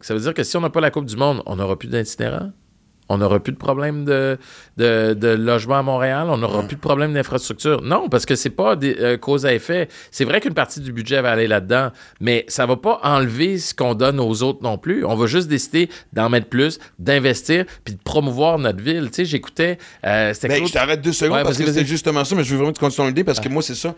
ça 0.00 0.14
veut 0.14 0.20
dire 0.20 0.32
que 0.32 0.44
si 0.44 0.56
on 0.56 0.60
n'a 0.60 0.70
pas 0.70 0.80
la 0.80 0.92
Coupe 0.92 1.06
du 1.06 1.16
Monde, 1.16 1.42
on 1.46 1.56
n'aura 1.56 1.76
plus 1.76 1.88
d'itinérants? 1.88 2.52
On 3.10 3.18
n'aura 3.18 3.40
plus 3.40 3.52
de 3.52 3.56
problème 3.58 4.04
de, 4.04 4.38
de, 4.76 5.14
de 5.14 5.28
logement 5.28 5.78
à 5.78 5.82
Montréal. 5.82 6.26
On 6.30 6.36
n'aura 6.38 6.62
plus 6.64 6.76
de 6.76 6.80
problème 6.80 7.14
d'infrastructure. 7.14 7.80
Non, 7.82 8.08
parce 8.08 8.26
que 8.26 8.34
c'est 8.36 8.50
pas 8.50 8.76
des 8.76 8.96
euh, 9.00 9.16
cause 9.16 9.46
à 9.46 9.54
effet. 9.54 9.88
C'est 10.10 10.24
vrai 10.24 10.40
qu'une 10.40 10.54
partie 10.54 10.80
du 10.80 10.92
budget 10.92 11.22
va 11.22 11.30
aller 11.30 11.46
là-dedans, 11.46 11.90
mais 12.20 12.44
ça 12.48 12.66
va 12.66 12.76
pas 12.76 13.00
enlever 13.02 13.58
ce 13.58 13.72
qu'on 13.74 13.94
donne 13.94 14.20
aux 14.20 14.42
autres 14.42 14.60
non 14.62 14.76
plus. 14.78 15.04
On 15.06 15.14
va 15.16 15.26
juste 15.26 15.48
décider 15.48 15.88
d'en 16.12 16.28
mettre 16.28 16.48
plus, 16.48 16.78
d'investir, 16.98 17.64
puis 17.84 17.94
de 17.94 18.00
promouvoir 18.02 18.58
notre 18.58 18.82
ville. 18.82 19.06
Tu 19.08 19.14
sais, 19.16 19.24
j'écoutais... 19.24 19.78
euh, 20.04 20.34
c'était 20.34 20.48
Ben, 20.48 20.56
Claude- 20.58 20.68
je 20.68 20.72
t'arrête 20.74 21.00
deux 21.00 21.12
secondes 21.12 21.38
Ouais, 21.38 21.42
parce 21.44 21.56
que 21.58 21.72
c'est 21.72 21.86
justement 21.86 22.24
ça, 22.24 22.34
mais 22.34 22.44
je 22.44 22.50
veux 22.50 22.56
vraiment 22.56 22.72
que 22.72 22.78
tu 22.78 22.84
continues 22.84 23.24
parce 23.24 23.40
que 23.40 23.48
moi, 23.48 23.62
c'est 23.62 23.74
ça. 23.74 23.94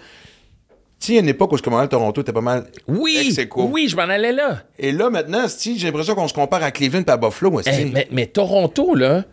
Sais, 1.01 1.13
il 1.13 1.15
y 1.15 1.19
a 1.19 1.23
une 1.23 1.29
époque 1.29 1.53
où 1.53 1.57
ce 1.57 1.69
Montréal, 1.71 1.89
Toronto 1.89 2.21
était 2.21 2.33
pas 2.33 2.43
mal. 2.43 2.67
Oui, 2.87 3.35
oui, 3.57 3.89
je 3.89 3.97
m'en 3.97 4.03
allais 4.03 4.33
là. 4.33 4.65
Et 4.79 4.93
là, 4.93 5.09
maintenant, 5.09 5.49
si 5.49 5.79
j'ai 5.79 5.87
l'impression 5.87 6.15
qu'on 6.15 6.29
se 6.29 6.35
compare 6.35 6.63
à 6.63 6.71
Cleveland 6.71 7.03
et 7.07 7.11
à 7.11 7.17
Buffalo. 7.17 7.61
Hey, 7.65 7.91
mais, 7.91 8.07
mais 8.11 8.27
Toronto, 8.27 8.95
là, 8.95 9.25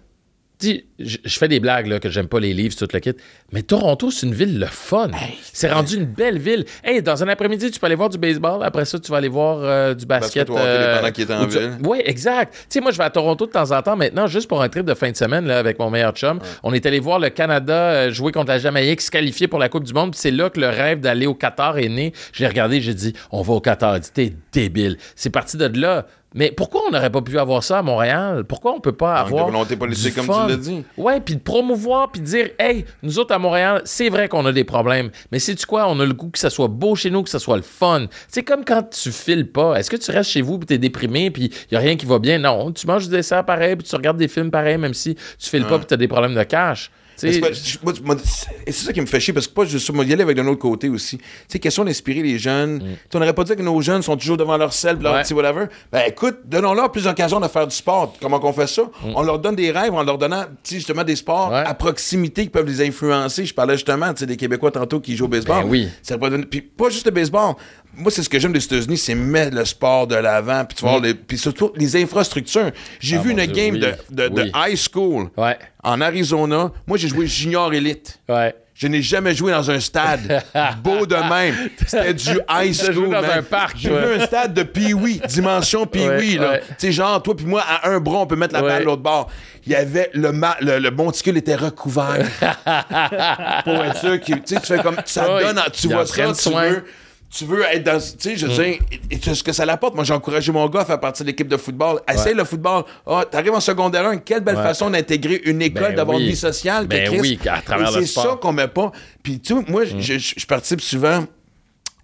je, 0.62 1.18
je 1.24 1.38
fais 1.40 1.48
des 1.48 1.60
blagues, 1.60 1.88
là, 1.88 2.00
que 2.00 2.10
j'aime 2.10 2.28
pas 2.28 2.40
les 2.40 2.54
livres, 2.54 2.76
tout 2.76 2.88
le 2.92 3.00
kit. 3.00 3.14
Mais 3.52 3.62
Toronto, 3.62 4.10
c'est 4.12 4.26
une 4.26 4.34
ville 4.34 4.60
le 4.60 4.66
fun. 4.66 5.10
c'est 5.54 5.72
rendu 5.72 5.96
une 5.98 6.06
belle 6.06 6.40
ville. 6.40 6.66
Hey, 6.84 7.02
dans 7.02 7.24
un 7.24 7.28
après-midi, 7.28 7.70
tu 7.72 7.80
peux 7.80 7.86
aller 7.86 7.96
voir 7.96 8.10
du 8.10 8.18
baseball. 8.18 8.64
Après 8.64 8.86
ça, 8.86 8.98
tu 9.00 9.12
vas 9.12 9.18
aller 9.18 9.28
voir 9.28 9.60
euh, 9.62 9.94
du 9.94 10.06
basket. 10.06 10.50
Hockey, 10.50 10.60
pendant 10.96 11.12
qu'il 11.12 11.30
est 11.30 11.34
en 11.34 11.44
ou 11.44 11.46
du- 11.48 11.58
ville. 11.58 11.72
Oui, 11.84 12.02
exact. 12.06 12.54
Tu 12.54 12.66
sais, 12.70 12.80
moi, 12.82 12.92
je 12.92 12.98
vais 12.98 13.04
à 13.04 13.10
Toronto 13.10 13.46
de 13.46 13.52
temps 13.52 13.72
en 13.72 13.82
temps 13.82 13.96
maintenant, 13.96 14.28
juste 14.28 14.48
pour 14.48 14.62
un 14.62 14.70
trip 14.70 14.86
de 14.86 14.94
fin 14.94 15.12
de 15.12 15.16
semaine, 15.16 15.46
là, 15.46 15.60
avec 15.60 15.78
mon 15.80 15.90
meilleur 15.90 16.14
chum. 16.14 16.40
On 16.64 16.74
est 16.74 16.86
allé 16.86 17.00
voir 17.00 17.20
le 17.20 17.30
Canada 17.30 17.74
euh, 17.76 18.12
jouer 18.12 18.32
contre 18.32 18.50
la 18.50 18.58
Jamaïque, 18.58 19.02
se 19.02 19.12
qualifier 19.12 19.48
pour 19.48 19.60
la 19.60 19.70
Coupe 19.70 19.84
du 19.84 19.94
Monde. 19.94 20.12
Puis 20.12 20.20
c'est 20.22 20.32
là 20.32 20.50
que 20.50 20.60
le 20.60 20.70
rêve 20.70 21.00
d'aller 21.00 21.28
au 21.28 21.36
Qatar 21.36 21.78
est 21.78 21.90
né. 21.90 22.14
J'ai 22.34 22.48
regardé, 22.48 22.82
j'ai 22.82 22.94
dit, 22.96 23.14
on 23.32 23.42
va 23.44 23.54
au 23.54 23.62
Qatar. 23.62 23.98
Il 23.98 24.00
dit, 24.02 24.12
t'es 24.14 24.34
débile. 24.52 24.98
C'est 25.16 25.30
parti 25.30 25.56
de 25.58 25.68
là. 25.80 26.08
Mais 26.38 26.52
pourquoi 26.52 26.84
on 26.88 26.92
n'aurait 26.92 27.10
pas 27.10 27.24
pu 27.24 27.40
avoir 27.40 27.64
ça 27.64 27.80
à 27.80 27.82
Montréal? 27.82 28.44
Pourquoi 28.48 28.74
on 28.74 28.80
peut 28.80 28.92
pas 28.92 29.16
de 29.16 29.28
avoir. 29.28 29.46
volonté 29.48 29.76
politique, 29.76 30.14
du 30.14 30.22
comme 30.22 30.28
tu 30.28 30.52
l'as 30.52 30.56
dit. 30.56 30.84
Ouais, 30.96 31.20
puis 31.20 31.36
de 31.36 31.42
promouvoir, 31.42 32.12
puis 32.12 32.22
de 32.22 32.28
dire, 32.28 32.50
hey, 32.60 32.86
nous 33.02 33.18
autres 33.18 33.34
à 33.34 33.40
Montréal, 33.40 33.82
c'est 33.86 34.10
vrai 34.10 34.30
qu'on 34.30 34.46
a 34.46 34.52
des 34.52 34.64
problèmes, 34.64 35.10
mais 35.32 35.40
sais-tu 35.40 35.66
quoi? 35.66 35.88
On 35.90 36.00
a 36.00 36.06
le 36.06 36.14
goût 36.14 36.30
que 36.30 36.38
ça 36.38 36.52
soit 36.52 36.68
beau 36.68 36.94
chez 36.94 37.10
nous, 37.10 37.24
que 37.24 37.30
ça 37.30 37.40
soit 37.40 37.58
le 37.58 37.64
fun. 37.64 38.06
C'est 38.28 38.44
comme 38.44 38.64
quand 38.64 38.88
tu 38.88 39.12
files 39.12 39.52
pas. 39.52 39.80
Est-ce 39.80 39.90
que 39.90 39.96
tu 39.96 40.12
restes 40.12 40.30
chez 40.30 40.44
vous, 40.44 40.60
puis 40.60 40.68
t'es 40.68 40.78
déprimé, 40.78 41.32
puis 41.32 41.52
y 41.72 41.76
a 41.76 41.80
rien 41.80 41.96
qui 41.96 42.06
va 42.06 42.20
bien? 42.20 42.38
Non, 42.38 42.72
tu 42.72 42.86
manges 42.86 43.06
du 43.06 43.16
dessert 43.16 43.44
pareil, 43.44 43.76
puis 43.76 43.88
tu 43.88 43.96
regardes 43.96 44.18
des 44.18 44.28
films 44.28 44.52
pareil, 44.52 44.78
même 44.78 44.94
si 44.94 45.16
tu 45.16 45.50
files 45.50 45.66
pas, 45.66 45.80
puis 45.80 45.88
t'as 45.88 45.98
des 45.98 46.08
problèmes 46.08 46.36
de 46.36 46.44
cash. 46.44 46.92
C'est 47.18 48.72
ça 48.72 48.94
qui 48.94 49.02
me 49.02 49.06
fait 49.06 49.20
chier, 49.20 49.34
parce 49.34 49.48
que 49.48 49.54
pas 49.54 49.66
juste 49.66 49.92
moi, 49.92 50.06
y 50.06 50.14
aller 50.14 50.22
avec 50.24 50.38
d'un 50.38 50.46
autre 50.48 50.60
côté 50.60 50.88
aussi. 50.90 51.18
Tu 51.18 51.24
sais, 51.48 51.60
question 51.60 51.84
d'inspirer 51.84 52.22
les 52.22 52.38
jeunes. 52.38 52.96
Tu 53.10 53.18
n'aurais 53.18 53.34
pas 53.34 53.44
dit 53.44 53.56
que 53.56 53.62
nos 53.62 53.82
jeunes 53.82 54.02
sont 54.02 54.16
toujours 54.16 54.38
devant 54.38 54.56
leur 54.58 54.72
sel, 54.74 54.98
leur 55.00 55.14
Mm. 55.14 55.16
Ouais. 55.18 55.24
petit 55.24 55.34
whatever. 55.34 55.66
Ben 55.92 56.04
écoute, 56.08 56.38
donnons-leur 56.46 56.92
plus 56.92 57.04
d'occasions 57.06 57.40
de 57.40 57.48
faire 57.48 57.66
du 57.68 57.76
sport. 57.76 58.14
Comment 58.22 58.40
qu'on 58.40 58.54
fait 58.54 58.68
ça? 58.68 58.84
On 59.16 59.24
leur 59.24 59.40
donne 59.40 59.56
des 59.56 59.72
rêves 59.72 59.94
en 59.94 60.04
leur 60.04 60.18
donnant, 60.18 60.46
justement, 60.70 61.04
des 61.04 61.16
sports 61.16 61.50
Mm. 61.50 61.54
Ouais. 61.54 61.64
à 61.66 61.74
proximité 61.74 62.44
qui 62.44 62.50
peuvent 62.50 62.68
les 62.68 62.86
influencer. 62.88 63.46
Je 63.46 63.54
parlais 63.54 63.74
justement, 63.76 64.14
des 64.14 64.38
Québécois 64.38 64.72
tantôt 64.72 65.00
qui 65.00 65.16
jouent 65.16 65.26
au 65.26 65.30
baseball. 65.30 65.64
Ben 65.64 65.70
oui. 65.70 65.88
Ça 66.04 66.18
Puis 66.50 66.62
pas 66.62 66.90
juste 66.90 67.06
le 67.06 67.12
baseball. 67.12 67.56
Moi, 67.98 68.12
c'est 68.12 68.22
ce 68.24 68.30
que 68.30 68.40
j'aime 68.40 68.54
des 68.54 68.64
États-Unis, 68.64 68.98
c'est 68.98 69.16
mettre 69.16 69.56
le 69.56 69.66
sport 69.66 70.06
de 70.08 70.16
l'avant, 70.16 70.64
puis 70.66 70.78
tu 70.78 70.86
vois, 70.86 71.00
les- 71.00 71.14
puis 71.16 71.38
surtout 71.38 71.72
les 71.76 71.96
infrastructures. 72.02 72.72
J'ai 73.00 73.16
Mm. 73.16 73.20
Ah, 73.20 73.24
vu 73.24 73.32
une 73.32 73.38
Dieu, 73.46 73.54
game 73.54 73.74
oui. 73.76 73.80
de, 74.12 74.28
de, 74.30 74.52
high 74.56 74.78
school 74.78 75.30
Ouais, 75.36 75.58
en 75.84 76.00
Arizona. 76.02 76.72
Moi, 76.86 76.98
j'ai 76.98 77.08
joué 77.08 77.26
junior 77.28 77.74
élite. 77.74 78.20
ouais. 78.30 78.56
Je 78.80 78.86
n'ai 78.86 79.02
jamais 79.02 79.34
joué 79.34 79.52
dans 79.52 79.72
un 79.72 79.80
stade 79.80 80.44
beau 80.84 81.08
de 81.08 81.16
même. 81.16 81.56
C'était 81.88 82.14
du 82.14 82.38
high 82.48 82.72
school. 82.72 83.10
dans 83.10 83.24
un 83.24 83.42
parc, 83.42 83.76
J'ai 83.76 83.90
vu 83.90 83.96
un 84.22 84.24
stade 84.24 84.54
de 84.54 84.62
Pee-Wee, 84.62 85.20
dimension 85.28 85.88
Pee-Wee. 85.88 86.38
Ouais. 86.38 86.60
Tu 86.60 86.74
sais, 86.78 86.92
genre, 86.92 87.24
toi 87.24 87.36
puis 87.36 87.48
moi, 87.48 87.64
à 87.68 87.90
un 87.90 88.00
bras, 88.00 88.20
on 88.20 88.28
peut 88.28 88.36
mettre 88.36 88.54
la 88.54 88.62
balle 88.62 88.82
de 88.82 88.86
l'autre 88.86 89.02
bord. 89.02 89.32
Il 89.66 89.72
y 89.72 89.76
avait 89.76 90.12
le, 90.14 90.32
ma- 90.32 90.58
le, 90.62 90.78
le 90.78 90.92
monticule 90.92 91.38
était 91.38 91.56
recouvert. 91.56 92.24
Pour 93.64 93.84
être 93.84 93.98
sûr 93.98 94.20
que, 94.20 94.26
tu 94.34 94.42
sais, 94.46 94.60
tu 94.60 94.68
fais 94.68 94.80
comme, 94.84 94.98
ça 95.06 95.26
donne, 95.26 95.60
tu 95.74 95.88
vois 95.88 96.06
ça, 96.06 96.32
tu 96.34 96.50
veux, 96.50 96.86
tu 97.30 97.46
veux 97.46 97.62
être 97.64 97.84
dans, 97.84 97.98
tu 98.00 98.06
sais, 98.20 98.36
je 98.38 98.46
veux 98.48 98.54
dire, 98.54 98.80
et- 98.92 99.16
et 99.16 99.20
ce 99.22 99.44
que 99.44 99.52
ça 99.52 99.66
l'apporte. 99.66 99.96
Moi, 99.96 100.04
j'ai 100.04 100.14
encouragé 100.14 100.52
mon 100.52 100.68
gars 100.70 100.82
à 100.82 100.86
faire 100.86 101.00
partie 101.00 101.24
de 101.24 101.28
l'équipe 101.28 101.48
de 101.48 101.58
football. 101.58 102.00
Essaye 102.12 102.34
le 102.34 102.44
football. 102.46 102.84
Ah, 103.06 103.26
t'arrives 103.30 103.54
en 103.54 103.60
secondaire 103.60 104.06
1, 104.06 104.18
quelle 104.18 104.42
belle 104.42 104.56
Ouais. 104.56 104.64
façon 104.64 104.90
d'intégrer 104.90 105.42
une 105.46 105.62
école, 105.62 105.90
Ben 105.90 105.96
d'avoir 105.96 106.18
oui. 106.18 106.24
une 106.24 106.30
vie 106.30 106.36
sociale. 106.38 106.88
Ben 106.88 107.10
oui, 107.20 107.38
à 107.50 107.62
travers 107.62 107.92
C'est 107.92 108.06
ça 108.06 108.38
qu'on 108.42 108.54
met 108.54 108.68
pas. 108.70 108.92
Puis, 109.24 109.40
tu 109.40 109.56
sais, 109.56 109.62
moi, 109.68 109.84
Mm. 109.84 110.00
je, 110.00 110.18
je- 110.18 110.34
je 110.38 110.46
participe 110.46 110.82
souvent. 110.82 111.26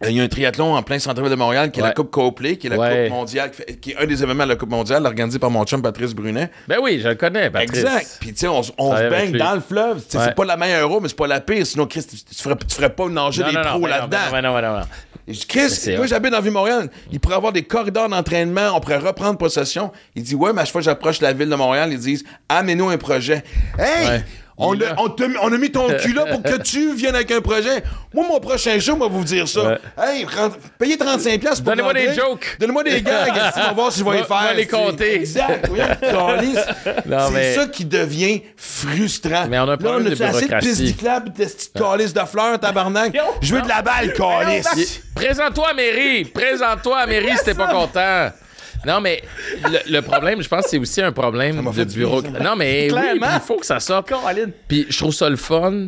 Il 0.06 0.12
y 0.18 0.20
a 0.20 0.24
un 0.24 0.28
triathlon 0.28 0.76
en 0.76 0.84
plein 0.84 1.00
centre-ville 1.00 1.30
de 1.32 1.36
Montréal 1.36 1.72
qui 1.72 1.80
est 1.80 1.84
la. 1.84 1.92
Coupe 1.94 2.12
Copley, 2.12 2.58
qui 2.58 2.68
est 2.68 2.70
la 2.72 2.78
Ouais. 2.78 3.04
Coupe 3.08 3.16
mondiale, 3.18 3.52
qui, 3.80 3.92
est 3.92 3.98
un 3.98 4.06
des 4.06 4.22
événements 4.22 4.44
de 4.44 4.50
la 4.50 4.56
Coupe 4.58 4.72
mondiale, 4.72 5.06
organisé 5.06 5.40
par 5.40 5.50
mon 5.50 5.64
chum 5.64 5.82
Patrice 5.82 6.14
Brunet. 6.14 6.50
Ben 6.68 6.80
oui, 6.82 7.00
je 7.02 7.08
le 7.08 7.16
connais, 7.16 7.50
Patrice. 7.50 7.80
Exact. 7.80 8.18
Puis, 8.20 8.34
tu 8.34 8.40
sais, 8.40 8.48
on, 8.50 8.62
se 8.64 8.72
baigne 9.10 9.38
dans 9.38 9.54
le 9.54 9.62
fleuve. 9.62 9.98
Ouais. 10.00 10.04
C'est 10.10 10.36
pas 10.36 10.44
la 10.44 10.58
meilleure 10.58 10.92
eau, 10.92 11.00
mais 11.00 11.08
c'est 11.08 11.16
pas 11.16 11.28
la 11.28 11.40
pire. 11.40 11.66
Sinon, 11.66 11.86
Chris, 11.86 12.06
tu, 12.06 12.18
ferais, 12.36 12.56
tu 12.68 12.76
ferais 12.76 12.90
pas 12.90 13.08
nager 13.08 13.44
Non, 13.44 13.48
des 13.50 13.54
non, 13.54 13.62
non, 13.64 13.70
pros 13.70 13.80
ben 13.80 13.88
non, 13.88 13.96
là-dedans. 13.96 14.18
ben 14.30 14.42
non, 14.42 14.54
ben 14.54 14.62
non, 14.62 14.74
ben 14.74 14.80
non. 14.82 14.86
Et 15.28 15.34
je 15.34 15.40
dis, 15.40 15.48
Chris, 15.48 15.96
moi 15.96 16.06
j'habite 16.06 16.32
dans 16.32 16.42
Ville-Montréal. 16.42 16.90
Il 17.12 17.20
pourrait 17.20 17.36
avoir 17.36 17.54
des 17.54 17.64
corridors 17.64 18.10
d'entraînement, 18.10 18.76
on 18.76 18.80
pourrait 18.80 18.98
reprendre 18.98 19.38
possession. 19.38 19.92
Il 20.16 20.24
dit, 20.24 20.36
ouais, 20.36 20.52
mais 20.54 20.62
à 20.62 20.66
chaque 20.66 20.74
fois 20.74 20.82
que 20.82 20.86
j'approche 20.86 21.22
la 21.22 21.32
ville 21.34 21.50
de 21.50 21.56
Montréal, 21.56 21.92
ils 21.92 22.00
disent, 22.00 22.24
amenez-nous 22.50 22.90
un 22.90 22.98
projet. 22.98 23.44
Hey! 23.80 24.24
On 24.58 24.74
a, 24.74 24.80
là. 24.80 24.96
on, 25.00 25.16
on 25.42 25.52
a 25.54 25.58
mis 25.58 25.72
ton 25.72 25.88
cul 26.02 26.14
là 26.14 26.26
pour 26.26 26.44
que 26.44 26.62
tu 26.62 26.94
viennes 26.94 27.16
avec 27.16 27.32
un 27.32 27.42
projet. 27.42 27.84
Moi, 28.14 28.26
mon 28.28 28.40
prochain 28.40 28.80
show, 28.80 28.96
moi, 28.96 29.08
vous 29.08 29.24
dire 29.24 29.48
ça. 29.48 29.64
Ouais. 29.64 29.78
Hey, 29.98 30.26
payez 30.78 30.96
35$ 30.96 31.40
piastres 31.40 31.64
pour 31.64 31.72
Donnez-moi 31.72 31.94
des 31.94 32.14
jokes. 32.14 32.58
Donnez-moi 32.60 32.84
des 32.84 33.02
gags. 33.02 33.34
on 33.56 33.60
va 33.60 33.74
voir 33.74 33.92
si 33.92 34.00
je 34.00 34.06
vais 34.06 34.12
les 34.18 34.24
faire. 34.24 34.44
va 34.44 34.54
les 34.54 34.68
compter. 34.68 35.16
Exact. 35.16 35.70
C'est 35.74 37.32
mais- 37.34 37.56
ça 37.56 37.68
qui 37.68 37.86
devient 37.86 38.42
frustrant. 38.56 39.48
Mais 39.50 39.58
on 39.60 39.64
a 39.64 39.66
un 39.66 39.68
Là, 39.72 39.78
problème 39.78 40.08
on 40.08 40.10
de 40.10 40.14
a-tu 40.14 40.24
assez 40.24 40.92
de 40.92 40.98
club, 40.98 41.36
de 41.36 42.14
de 42.14 42.26
fleurs, 42.28 42.60
tabarnak? 42.60 43.18
Je 43.42 43.56
veux 43.56 43.62
de 43.62 43.68
la 43.68 43.82
balle, 43.82 44.14
calice. 44.14 45.02
Présente-toi 45.16 45.70
à 45.70 45.74
mairie! 45.74 46.26
Présente-toi 46.26 46.98
à 47.00 47.08
mairie 47.08 47.38
si 47.38 47.46
t'es 47.46 47.54
pas 47.54 47.68
content! 47.68 48.30
Non, 48.86 49.00
mais 49.02 49.22
le, 49.64 49.92
le 49.92 50.02
problème, 50.02 50.42
je 50.42 50.48
pense, 50.48 50.66
c'est 50.68 50.78
aussi 50.78 51.02
un 51.02 51.12
problème 51.12 51.64
de 51.64 51.84
bureau. 51.86 52.22
Non, 52.22 52.56
mais 52.58 52.92
oui, 52.92 53.00
il 53.14 53.40
faut 53.42 53.58
que 53.58 53.66
ça 53.66 53.80
sorte. 53.80 54.12
Puis 54.68 54.86
je 54.90 54.98
trouve 54.98 55.14
ça 55.14 55.30
le 55.30 55.36
fun 55.36 55.88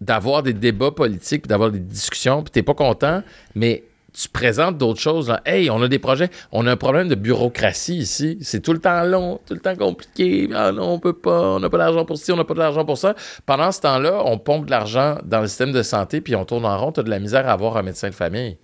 d'avoir 0.00 0.42
des 0.42 0.52
débats 0.54 0.90
politiques, 0.90 1.42
puis 1.42 1.48
d'avoir 1.48 1.70
des 1.70 1.78
discussions, 1.78 2.42
puis 2.42 2.50
t'es 2.50 2.62
pas 2.62 2.74
content, 2.74 3.22
mais 3.54 3.84
tu 4.12 4.28
présentes 4.28 4.76
d'autres 4.76 4.98
choses. 5.00 5.28
Là. 5.28 5.40
Hey, 5.44 5.70
on 5.70 5.80
a 5.82 5.86
des 5.86 5.98
projets. 6.00 6.30
On 6.50 6.66
a 6.66 6.72
un 6.72 6.76
problème 6.76 7.08
de 7.08 7.14
bureaucratie 7.14 7.98
ici. 7.98 8.38
C'est 8.40 8.60
tout 8.60 8.72
le 8.72 8.80
temps 8.80 9.04
long, 9.04 9.38
tout 9.46 9.54
le 9.54 9.60
temps 9.60 9.76
compliqué. 9.76 10.48
Ah 10.52 10.72
non, 10.72 10.94
on 10.94 10.98
peut 10.98 11.12
pas. 11.12 11.42
On 11.42 11.60
n'a 11.60 11.70
pas 11.70 11.78
d'argent 11.78 12.04
pour 12.04 12.18
ci, 12.18 12.32
on 12.32 12.36
n'a 12.36 12.44
pas 12.44 12.54
d'argent 12.54 12.84
pour 12.84 12.98
ça. 12.98 13.14
Pendant 13.46 13.70
ce 13.70 13.80
temps-là, 13.82 14.22
on 14.24 14.36
pompe 14.38 14.66
de 14.66 14.72
l'argent 14.72 15.18
dans 15.24 15.40
le 15.40 15.46
système 15.46 15.70
de 15.70 15.82
santé, 15.82 16.20
puis 16.20 16.34
on 16.34 16.44
tourne 16.44 16.64
en 16.64 16.76
rond. 16.76 16.90
T'as 16.90 17.02
de 17.02 17.10
la 17.10 17.20
misère 17.20 17.48
à 17.48 17.52
avoir 17.52 17.76
un 17.76 17.82
médecin 17.82 18.08
de 18.08 18.14
famille. 18.14 18.56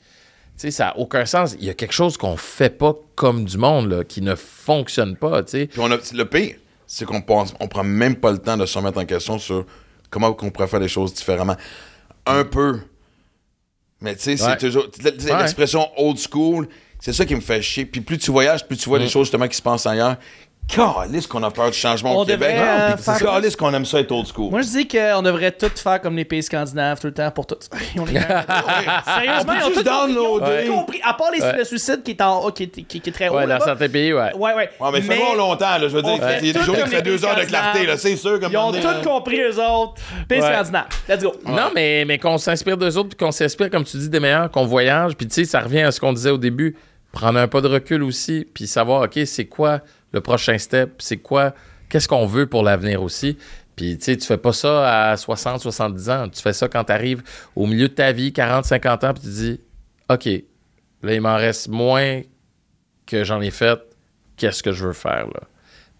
Sais, 0.56 0.70
ça 0.70 0.86
n'a 0.86 0.98
aucun 0.98 1.26
sens. 1.26 1.54
Il 1.58 1.64
y 1.66 1.70
a 1.70 1.74
quelque 1.74 1.92
chose 1.92 2.16
qu'on 2.16 2.36
fait 2.36 2.70
pas 2.70 2.94
comme 3.14 3.44
du 3.44 3.58
monde, 3.58 3.90
là, 3.90 4.04
qui 4.04 4.22
ne 4.22 4.34
fonctionne 4.34 5.16
pas, 5.16 5.42
tu 5.42 5.50
sais. 5.50 5.66
Puis 5.66 5.80
on 5.80 5.90
a, 5.90 5.98
le 6.14 6.24
pire, 6.24 6.56
c'est 6.86 7.04
qu'on 7.04 7.20
pense, 7.20 7.52
on 7.60 7.68
prend 7.68 7.84
même 7.84 8.16
pas 8.16 8.30
le 8.32 8.38
temps 8.38 8.56
de 8.56 8.64
se 8.64 8.78
remettre 8.78 8.98
en 8.98 9.04
question 9.04 9.38
sur 9.38 9.66
comment 10.08 10.34
on 10.40 10.50
pourrait 10.50 10.68
faire 10.68 10.80
les 10.80 10.88
choses 10.88 11.12
différemment. 11.12 11.56
Un 12.24 12.44
peu. 12.44 12.80
Mais 14.00 14.14
tu 14.16 14.22
sais, 14.22 14.36
c'est 14.36 14.56
toujours. 14.56 14.86
L'expression 15.02 15.88
old 15.98 16.18
school, 16.18 16.68
c'est 17.00 17.12
ça 17.12 17.24
qui 17.26 17.34
me 17.34 17.40
fait 17.40 17.60
chier. 17.62 17.84
Puis 17.86 18.00
plus 18.00 18.18
tu 18.18 18.30
voyages, 18.30 18.66
plus 18.66 18.76
tu 18.76 18.88
vois 18.88 18.98
Mm. 18.98 19.02
les 19.02 19.08
choses 19.08 19.26
justement 19.26 19.48
qui 19.48 19.56
se 19.56 19.62
passent 19.62 19.86
ailleurs. 19.86 20.16
Calisse 20.68 21.26
qu'on 21.28 21.43
a 21.44 21.51
peur 21.51 21.70
du 21.70 21.78
changement 21.78 22.16
On 22.18 22.22
au 22.22 22.24
Québec. 22.26 22.51
devrait, 22.56 22.68
euh, 22.90 22.94
Puis 22.97 23.05
faire- 23.05 23.18
calisse 23.18 23.55
qu'on 23.55 23.72
aime 23.72 23.84
ça 23.84 24.01
être 24.01 24.10
old 24.10 24.26
school. 24.26 24.51
Moi, 24.51 24.62
je 24.62 24.68
dis 24.68 24.88
qu'on 24.88 25.22
devrait 25.22 25.52
tout 25.52 25.70
faire 25.74 26.01
comme 26.01 26.16
les 26.16 26.24
pays 26.24 26.43
scandinaves 26.43 26.98
tout 27.01 27.06
le 27.06 27.14
temps 27.14 27.30
pour 27.30 27.47
tout. 27.47 27.55
Ils 27.94 28.01
ont 28.01 28.05
les- 28.05 28.14
Sérieusement, 28.20 29.52
ils 29.55 29.62
ont 29.62 29.68
Peux-tu 29.68 29.74
tout 29.78 29.82
downloader? 29.84 30.66
tout 30.66 30.72
compris. 30.72 31.01
À 31.05 31.14
part 31.14 31.30
les, 31.32 31.40
Ouais. 31.40 31.59
le 31.59 31.64
suicide 31.64 32.02
qui 32.02 32.10
est, 32.12 32.20
en, 32.20 32.51
qui, 32.51 32.64
est, 32.64 32.68
qui, 32.84 33.01
qui 33.01 33.09
est 33.09 33.12
très 33.12 33.28
haut. 33.28 33.34
Ouais, 33.36 33.43
dans 33.43 33.51
là-bas. 33.51 33.64
certains 33.64 33.88
pays, 33.88 34.12
ouais. 34.12 34.34
Ouais, 34.34 34.55
ouais. 34.55 34.70
Ouais, 34.80 34.88
mais, 34.93 35.01
fais-moi 35.02 35.36
longtemps, 35.36 35.78
là. 35.78 35.88
Je 35.88 35.97
veux 35.97 36.02
dire, 36.02 36.12
On 36.14 36.18
fait 36.18 36.38
il 36.40 36.47
y 36.48 36.51
a 36.51 36.52
des 36.55 36.62
jours 36.64 36.76
qui 36.76 36.90
fait 36.90 37.02
deux 37.02 37.24
heures 37.24 37.36
de 37.36 37.44
clarté, 37.44 37.86
là. 37.86 37.97
C'est 37.97 38.16
sûr. 38.16 38.40
Comme 38.40 38.52
Ils 38.52 38.56
ont 38.59 38.66
on 38.68 38.72
dit, 38.72 38.80
tout 38.80 39.09
compris, 39.09 39.40
eux 39.40 39.60
autres. 39.62 39.94
Pays 40.28 40.40
Ouais. 40.40 40.52
scandinaves. 40.52 40.86
Let's 41.09 41.22
go. 41.22 41.32
Non, 41.47 41.70
mais, 41.74 42.05
mais 42.06 42.18
qu'on 42.18 42.38
s'inspire 42.38 42.76
d'eux 42.76 42.97
autres, 42.98 43.10
puis 43.10 43.18
qu'on 43.24 43.32
s'inspire, 43.32 43.70
comme 43.70 43.84
tu 43.84 43.97
dis, 43.98 44.09
des 44.09 44.20
meilleurs, 44.20 44.51
qu'on 44.51 44.66
voyage. 44.66 45.14
Puis 45.16 45.28
tu 45.28 45.34
sais, 45.34 45.44
ça 45.44 45.60
revient 45.60 45.82
à 45.82 45.93
ce 45.93 46.01
qu'on 46.01 46.12
disait 46.12 46.30
au 46.30 46.38
début. 46.38 46.76
Prendre 47.12 47.38
un 47.38 47.48
pas 47.48 47.60
de 47.62 47.68
recul 47.68 48.02
aussi, 48.02 48.47
puis 48.52 48.66
savoir, 48.66 49.02
OK, 49.02 49.18
c'est 49.24 49.47
quoi 49.47 49.80
le 50.16 50.20
prochain 50.20 50.59
step? 50.59 50.97
C'est 50.98 51.18
quoi, 51.18 51.55
qu'est-ce 51.88 52.09
qu'on 52.09 52.26
veut 52.26 52.47
pour 52.47 52.62
l'avenir 52.62 53.02
aussi? 53.02 53.38
Puis 53.76 53.98
tu 53.98 54.05
sais, 54.05 54.16
tu 54.16 54.26
fais 54.26 54.38
pas 54.38 54.52
ça 54.52 55.10
à 55.10 55.16
60, 55.16 55.60
70 55.60 56.10
ans. 56.10 56.28
Tu 56.28 56.40
fais 56.43 56.52
ça 56.52 56.66
quand 56.66 56.84
tu 56.84 56.93
arrives 56.93 57.22
au 57.55 57.66
milieu 57.66 57.88
de 57.88 57.94
ta 57.94 58.10
vie, 58.10 58.32
40, 58.32 58.64
50 58.64 59.05
ans, 59.05 59.14
puis 59.14 59.22
tu 59.22 59.28
dis, 59.28 59.60
OK, 60.09 60.26
là, 61.02 61.14
il 61.14 61.20
m'en 61.20 61.36
reste 61.36 61.68
moins 61.68 62.22
que 63.06 63.22
j'en 63.22 63.40
ai 63.40 63.51
fait. 63.51 63.78
Qu'est-ce 64.36 64.62
que 64.62 64.72
je 64.72 64.86
veux 64.86 64.93
faire, 64.93 65.26
là? 65.26 65.40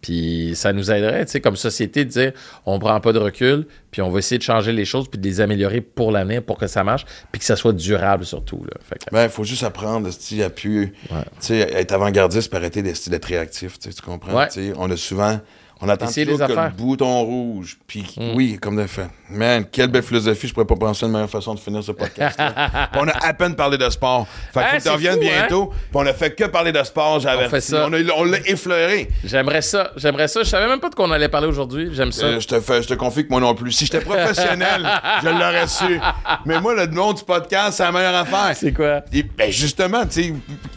Puis 0.07 0.53
ça 0.55 0.73
nous 0.73 0.93
aiderait, 0.93 1.25
tu 1.25 1.33
sais, 1.33 1.41
comme 1.41 1.57
société, 1.57 2.05
de 2.05 2.11
dire 2.11 2.33
on 2.65 2.79
prend 2.79 3.01
pas 3.01 3.13
de 3.13 3.19
recul, 3.19 3.67
puis 3.91 4.03
on 4.03 4.11
va 4.11 4.21
essayer 4.21 4.39
de 4.39 4.43
changer 4.45 4.71
les 4.73 4.85
choses, 4.85 5.09
puis 5.09 5.19
de 5.19 5.27
les 5.27 5.41
améliorer 5.41 5.81
pour 5.81 6.13
l'avenir, 6.13 6.45
pour 6.45 6.59
que 6.59 6.69
ça 6.69 6.85
marche, 6.85 7.05
puis 7.33 7.41
que 7.41 7.45
ça 7.45 7.57
soit 7.57 7.73
durable 7.73 8.25
surtout. 8.25 8.63
Là. 8.65 8.79
Fait 8.89 8.99
que- 9.01 9.11
Ben, 9.13 9.25
il 9.25 9.31
faut 9.31 9.43
juste 9.43 9.65
apprendre 9.65 10.07
esti, 10.07 10.45
à 10.45 10.51
plus. 10.51 10.93
Tu 10.93 11.17
sais, 11.41 11.59
être 11.59 11.91
avant-gardiste 11.91 12.51
pour 12.51 12.59
arrêter 12.61 12.83
d'être 12.83 13.25
réactif. 13.25 13.81
Tu 13.81 13.91
comprends? 14.01 14.37
Ouais. 14.39 14.73
On 14.77 14.89
a 14.93 14.97
souvent. 14.97 15.41
On 15.81 15.89
attend 15.91 16.07
Essayer 16.07 16.25
toujours 16.25 16.41
les 16.41 16.47
que 16.47 16.53
le 16.53 16.59
affaires. 16.59 16.73
Mm. 16.73 16.77
bouton 16.77 17.23
rouge. 17.23 17.77
Puis 17.87 18.07
oui, 18.35 18.59
comme 18.61 18.77
de 18.77 18.87
fait. 18.87 19.09
Man, 19.29 19.67
quelle 19.71 19.89
belle 19.89 20.03
philosophie. 20.03 20.49
Je 20.49 20.55
pourrais 20.55 20.65
pas 20.67 20.77
penser 20.77 21.05
à 21.05 21.09
une 21.09 21.13
meilleure 21.13 21.29
façon 21.29 21.55
de 21.55 21.61
finir 21.61 21.83
ce 21.83 21.93
podcast. 21.93 22.39
on 22.95 23.07
a 23.09 23.13
à 23.27 23.35
peine 23.35 23.55
parlé 23.55 23.77
de 23.77 23.89
sport. 23.91 24.27
Fait 24.55 24.61
Ah, 24.63 24.71
tu 24.77 24.81
c'est 24.81 24.89
reviennes 24.91 25.15
fou, 25.15 25.21
bientôt. 25.21 25.67
Puis 25.67 25.91
on 25.93 26.07
a 26.07 26.15
fait 26.15 26.35
que 26.35 26.45
parler 26.45 26.73
de 26.73 26.83
sport, 26.83 27.21
fait 27.51 27.61
ça. 27.61 27.87
On 27.89 27.93
a- 27.93 28.13
on 28.17 28.25
l'a 28.25 28.39
effleuré. 28.47 29.09
J'aimerais 29.25 29.61
ça, 29.63 29.91
j'aimerais 29.97 30.29
ça. 30.29 30.43
Je 30.43 30.49
savais 30.49 30.67
même 30.67 30.81
pas 30.81 30.89
de 30.89 30.95
quoi 30.95 31.07
on 31.07 31.11
allait 31.11 31.29
parler 31.29 31.47
aujourd'hui. 31.49 31.91
J'aime 31.93 32.13
ça. 32.13 32.25
Euh, 32.25 32.41
je, 32.41 32.47
te 32.47 32.59
fais, 32.61 32.83
je 32.83 32.89
te 32.89 32.95
confie 32.95 33.25
que 33.25 33.31
moi 33.31 33.41
non 33.41 33.55
plus. 33.55 33.73
Si 33.73 33.85
j'étais 33.85 34.01
professionnel, 34.01 34.89
je 35.23 35.29
l'aurais 35.29 35.67
su. 35.69 36.01
Mais 36.47 36.59
moi, 36.61 36.75
le 36.75 36.87
nom 36.87 37.13
du 37.13 37.23
podcast, 37.23 37.77
c'est 37.77 37.83
la 37.83 37.93
meilleure 37.93 38.15
affaire. 38.15 38.53
c'est 38.57 38.73
quoi? 38.73 39.03
Et, 39.13 39.23
ben 39.25 39.51
justement, 39.53 40.07
tu 40.07 40.23
sais, 40.23 40.23
tu 40.23 40.33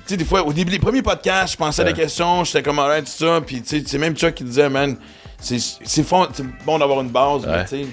sais, 0.06 0.18
des 0.18 0.26
fois, 0.26 0.44
au 0.44 0.52
début, 0.52 0.72
les 0.72 0.80
premiers 0.80 1.02
podcasts, 1.04 1.54
je 1.54 1.58
pensais 1.58 1.84
à 1.84 1.86
des 1.86 1.94
questions, 1.94 2.44
j'étais 2.44 2.64
comme, 2.64 2.80
alright, 2.80 3.06
tout 3.06 3.12
ça, 3.26 3.40
puis 3.46 3.62
tu 3.62 3.80
sais, 3.80 3.84
c'est 3.86 3.98
même 3.98 4.16
Chuck 4.16 4.34
qui 4.34 4.44
disait, 4.44 4.68
man, 4.70 4.98
c'est 5.40 6.06
bon 6.66 6.80
d'avoir 6.80 7.02
une 7.02 7.10
base, 7.10 7.46
mais 7.46 7.64
tu 7.64 7.70
sais, 7.70 7.86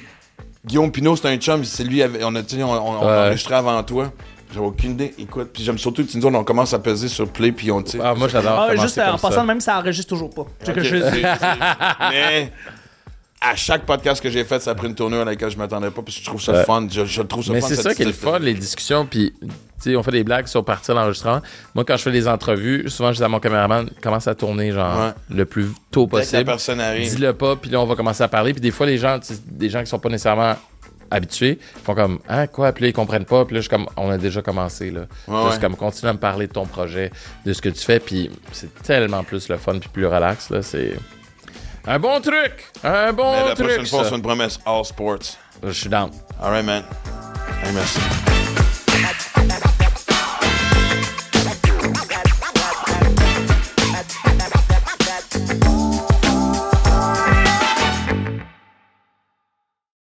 Guillaume 0.64 0.90
Pinot, 0.90 1.16
c'est 1.16 1.28
un 1.28 1.36
chum, 1.36 1.64
c'est 1.64 1.84
lui, 1.84 2.02
on 2.22 2.34
a, 2.34 2.42
tu 2.42 2.56
sais, 2.56 2.62
on, 2.62 2.70
on, 2.72 3.04
on 3.04 3.08
a 3.08 3.26
enregistré 3.26 3.54
avant 3.54 3.82
toi. 3.82 4.12
J'avais 4.52 4.66
aucune 4.66 4.92
idée. 4.92 5.12
Écoute, 5.18 5.50
puis 5.52 5.62
j'aime 5.64 5.76
surtout 5.78 6.04
que 6.04 6.10
tu 6.10 6.18
nous 6.18 6.30
dis, 6.30 6.36
on 6.36 6.44
commence 6.44 6.72
à 6.72 6.78
peser 6.78 7.08
sur 7.08 7.28
play, 7.28 7.50
puis 7.52 7.70
on, 7.72 7.82
tu 7.82 7.92
sais. 7.92 7.98
Ah, 8.02 8.14
moi, 8.14 8.28
j'adore. 8.28 8.60
Ah, 8.68 8.76
juste 8.76 8.98
en 8.98 9.18
ça. 9.18 9.28
passant, 9.28 9.44
même 9.44 9.60
ça 9.60 9.78
enregistre 9.78 10.08
toujours 10.08 10.30
pas. 10.30 10.44
C'est 10.62 10.70
Ok, 10.70 10.76
que 10.76 10.82
je- 10.82 10.96
mais 12.10 12.52
à 13.40 13.54
chaque 13.54 13.84
podcast 13.84 14.22
que 14.22 14.30
j'ai 14.30 14.44
fait, 14.44 14.60
ça 14.60 14.70
a 14.70 14.74
pris 14.74 14.86
une 14.88 14.94
tournure 14.94 15.20
à 15.20 15.24
laquelle 15.24 15.50
je 15.50 15.58
m'attendais 15.58 15.90
pas, 15.90 16.02
parce 16.02 16.16
que 16.16 16.20
je 16.22 16.26
trouve 16.26 16.40
ça 16.40 16.64
fun. 16.64 16.86
Je, 16.90 17.04
je 17.04 17.22
trouve 17.22 17.44
ça 17.44 17.52
Mais 17.52 17.60
fun. 17.60 17.68
c'est 17.68 17.76
ça 17.76 17.94
qui 17.94 18.02
est 18.02 18.06
le 18.06 18.12
fun, 18.12 18.38
les 18.38 18.54
discussions. 18.54 19.06
Puis, 19.06 19.32
on 19.86 20.02
fait 20.02 20.10
des 20.10 20.24
blagues 20.24 20.46
sur 20.46 20.64
partir 20.64 20.94
l'enregistrement. 20.94 21.42
Moi, 21.74 21.84
quand 21.84 21.96
je 21.96 22.02
fais 22.02 22.12
des 22.12 22.26
entrevues, 22.26 22.88
souvent, 22.88 23.12
je 23.12 23.18
dis 23.18 23.24
à 23.24 23.28
mon 23.28 23.38
caméraman, 23.38 23.88
commence 24.02 24.26
à 24.26 24.34
tourner, 24.34 24.72
genre, 24.72 24.98
Ouais. 24.98 25.12
le 25.36 25.44
plus 25.44 25.68
tôt 25.90 26.06
possible. 26.06 26.44
personne 26.44 26.80
arrive. 26.80 27.08
Dis-le 27.14 27.34
pas, 27.34 27.56
puis 27.56 27.70
là, 27.70 27.80
on 27.80 27.86
va 27.86 27.94
commencer 27.94 28.22
à 28.22 28.28
parler. 28.28 28.52
Puis 28.52 28.60
des 28.62 28.70
fois, 28.70 28.86
les 28.86 28.98
gens, 28.98 29.20
des 29.46 29.68
gens 29.68 29.80
qui 29.80 29.86
sont 29.86 29.98
pas 29.98 30.08
nécessairement 30.08 30.54
habitués, 31.10 31.58
font 31.84 31.94
comme, 31.94 32.18
hein, 32.28 32.48
quoi? 32.48 32.72
Puis 32.72 32.82
là, 32.82 32.88
ils 32.88 32.92
comprennent 32.92 33.26
pas. 33.26 33.44
Puis 33.44 33.54
là, 33.54 33.60
je 33.60 33.68
suis 33.68 33.70
comme, 33.70 33.86
on 33.96 34.10
a 34.10 34.18
déjà 34.18 34.42
commencé, 34.42 34.90
là. 34.90 35.02
Ouais, 35.28 35.42
Juste 35.42 35.54
ouais. 35.56 35.60
comme, 35.60 35.76
continue 35.76 36.08
à 36.08 36.14
me 36.14 36.18
parler 36.18 36.48
de 36.48 36.52
ton 36.52 36.66
projet, 36.66 37.12
de 37.44 37.52
ce 37.52 37.62
que 37.62 37.68
tu 37.68 37.80
fais. 37.84 38.00
Puis 38.00 38.30
c'est 38.50 38.74
tellement 38.82 39.22
plus 39.22 39.48
le 39.48 39.56
fun, 39.56 39.78
puis 39.78 39.88
plus 39.88 40.06
relax, 40.06 40.50
là. 40.50 40.62
C'est 40.62 40.96
un 41.88 42.00
bon 42.00 42.20
truc! 42.20 42.64
Un 42.82 43.12
bon 43.12 43.30
Mais 43.32 43.48
la 43.48 43.54
truc! 43.54 43.58
La 43.58 43.74
prochaine 43.74 43.86
fois, 43.86 44.04
c'est 44.08 44.16
une 44.16 44.22
promesse. 44.22 44.58
All 44.66 44.84
sports. 44.84 45.36
Je 45.62 45.70
suis 45.70 45.88
down. 45.88 46.10
All 46.42 46.50
right, 46.50 46.64
man. 46.64 46.82
Hey, 47.62 47.72
merci. 47.72 48.00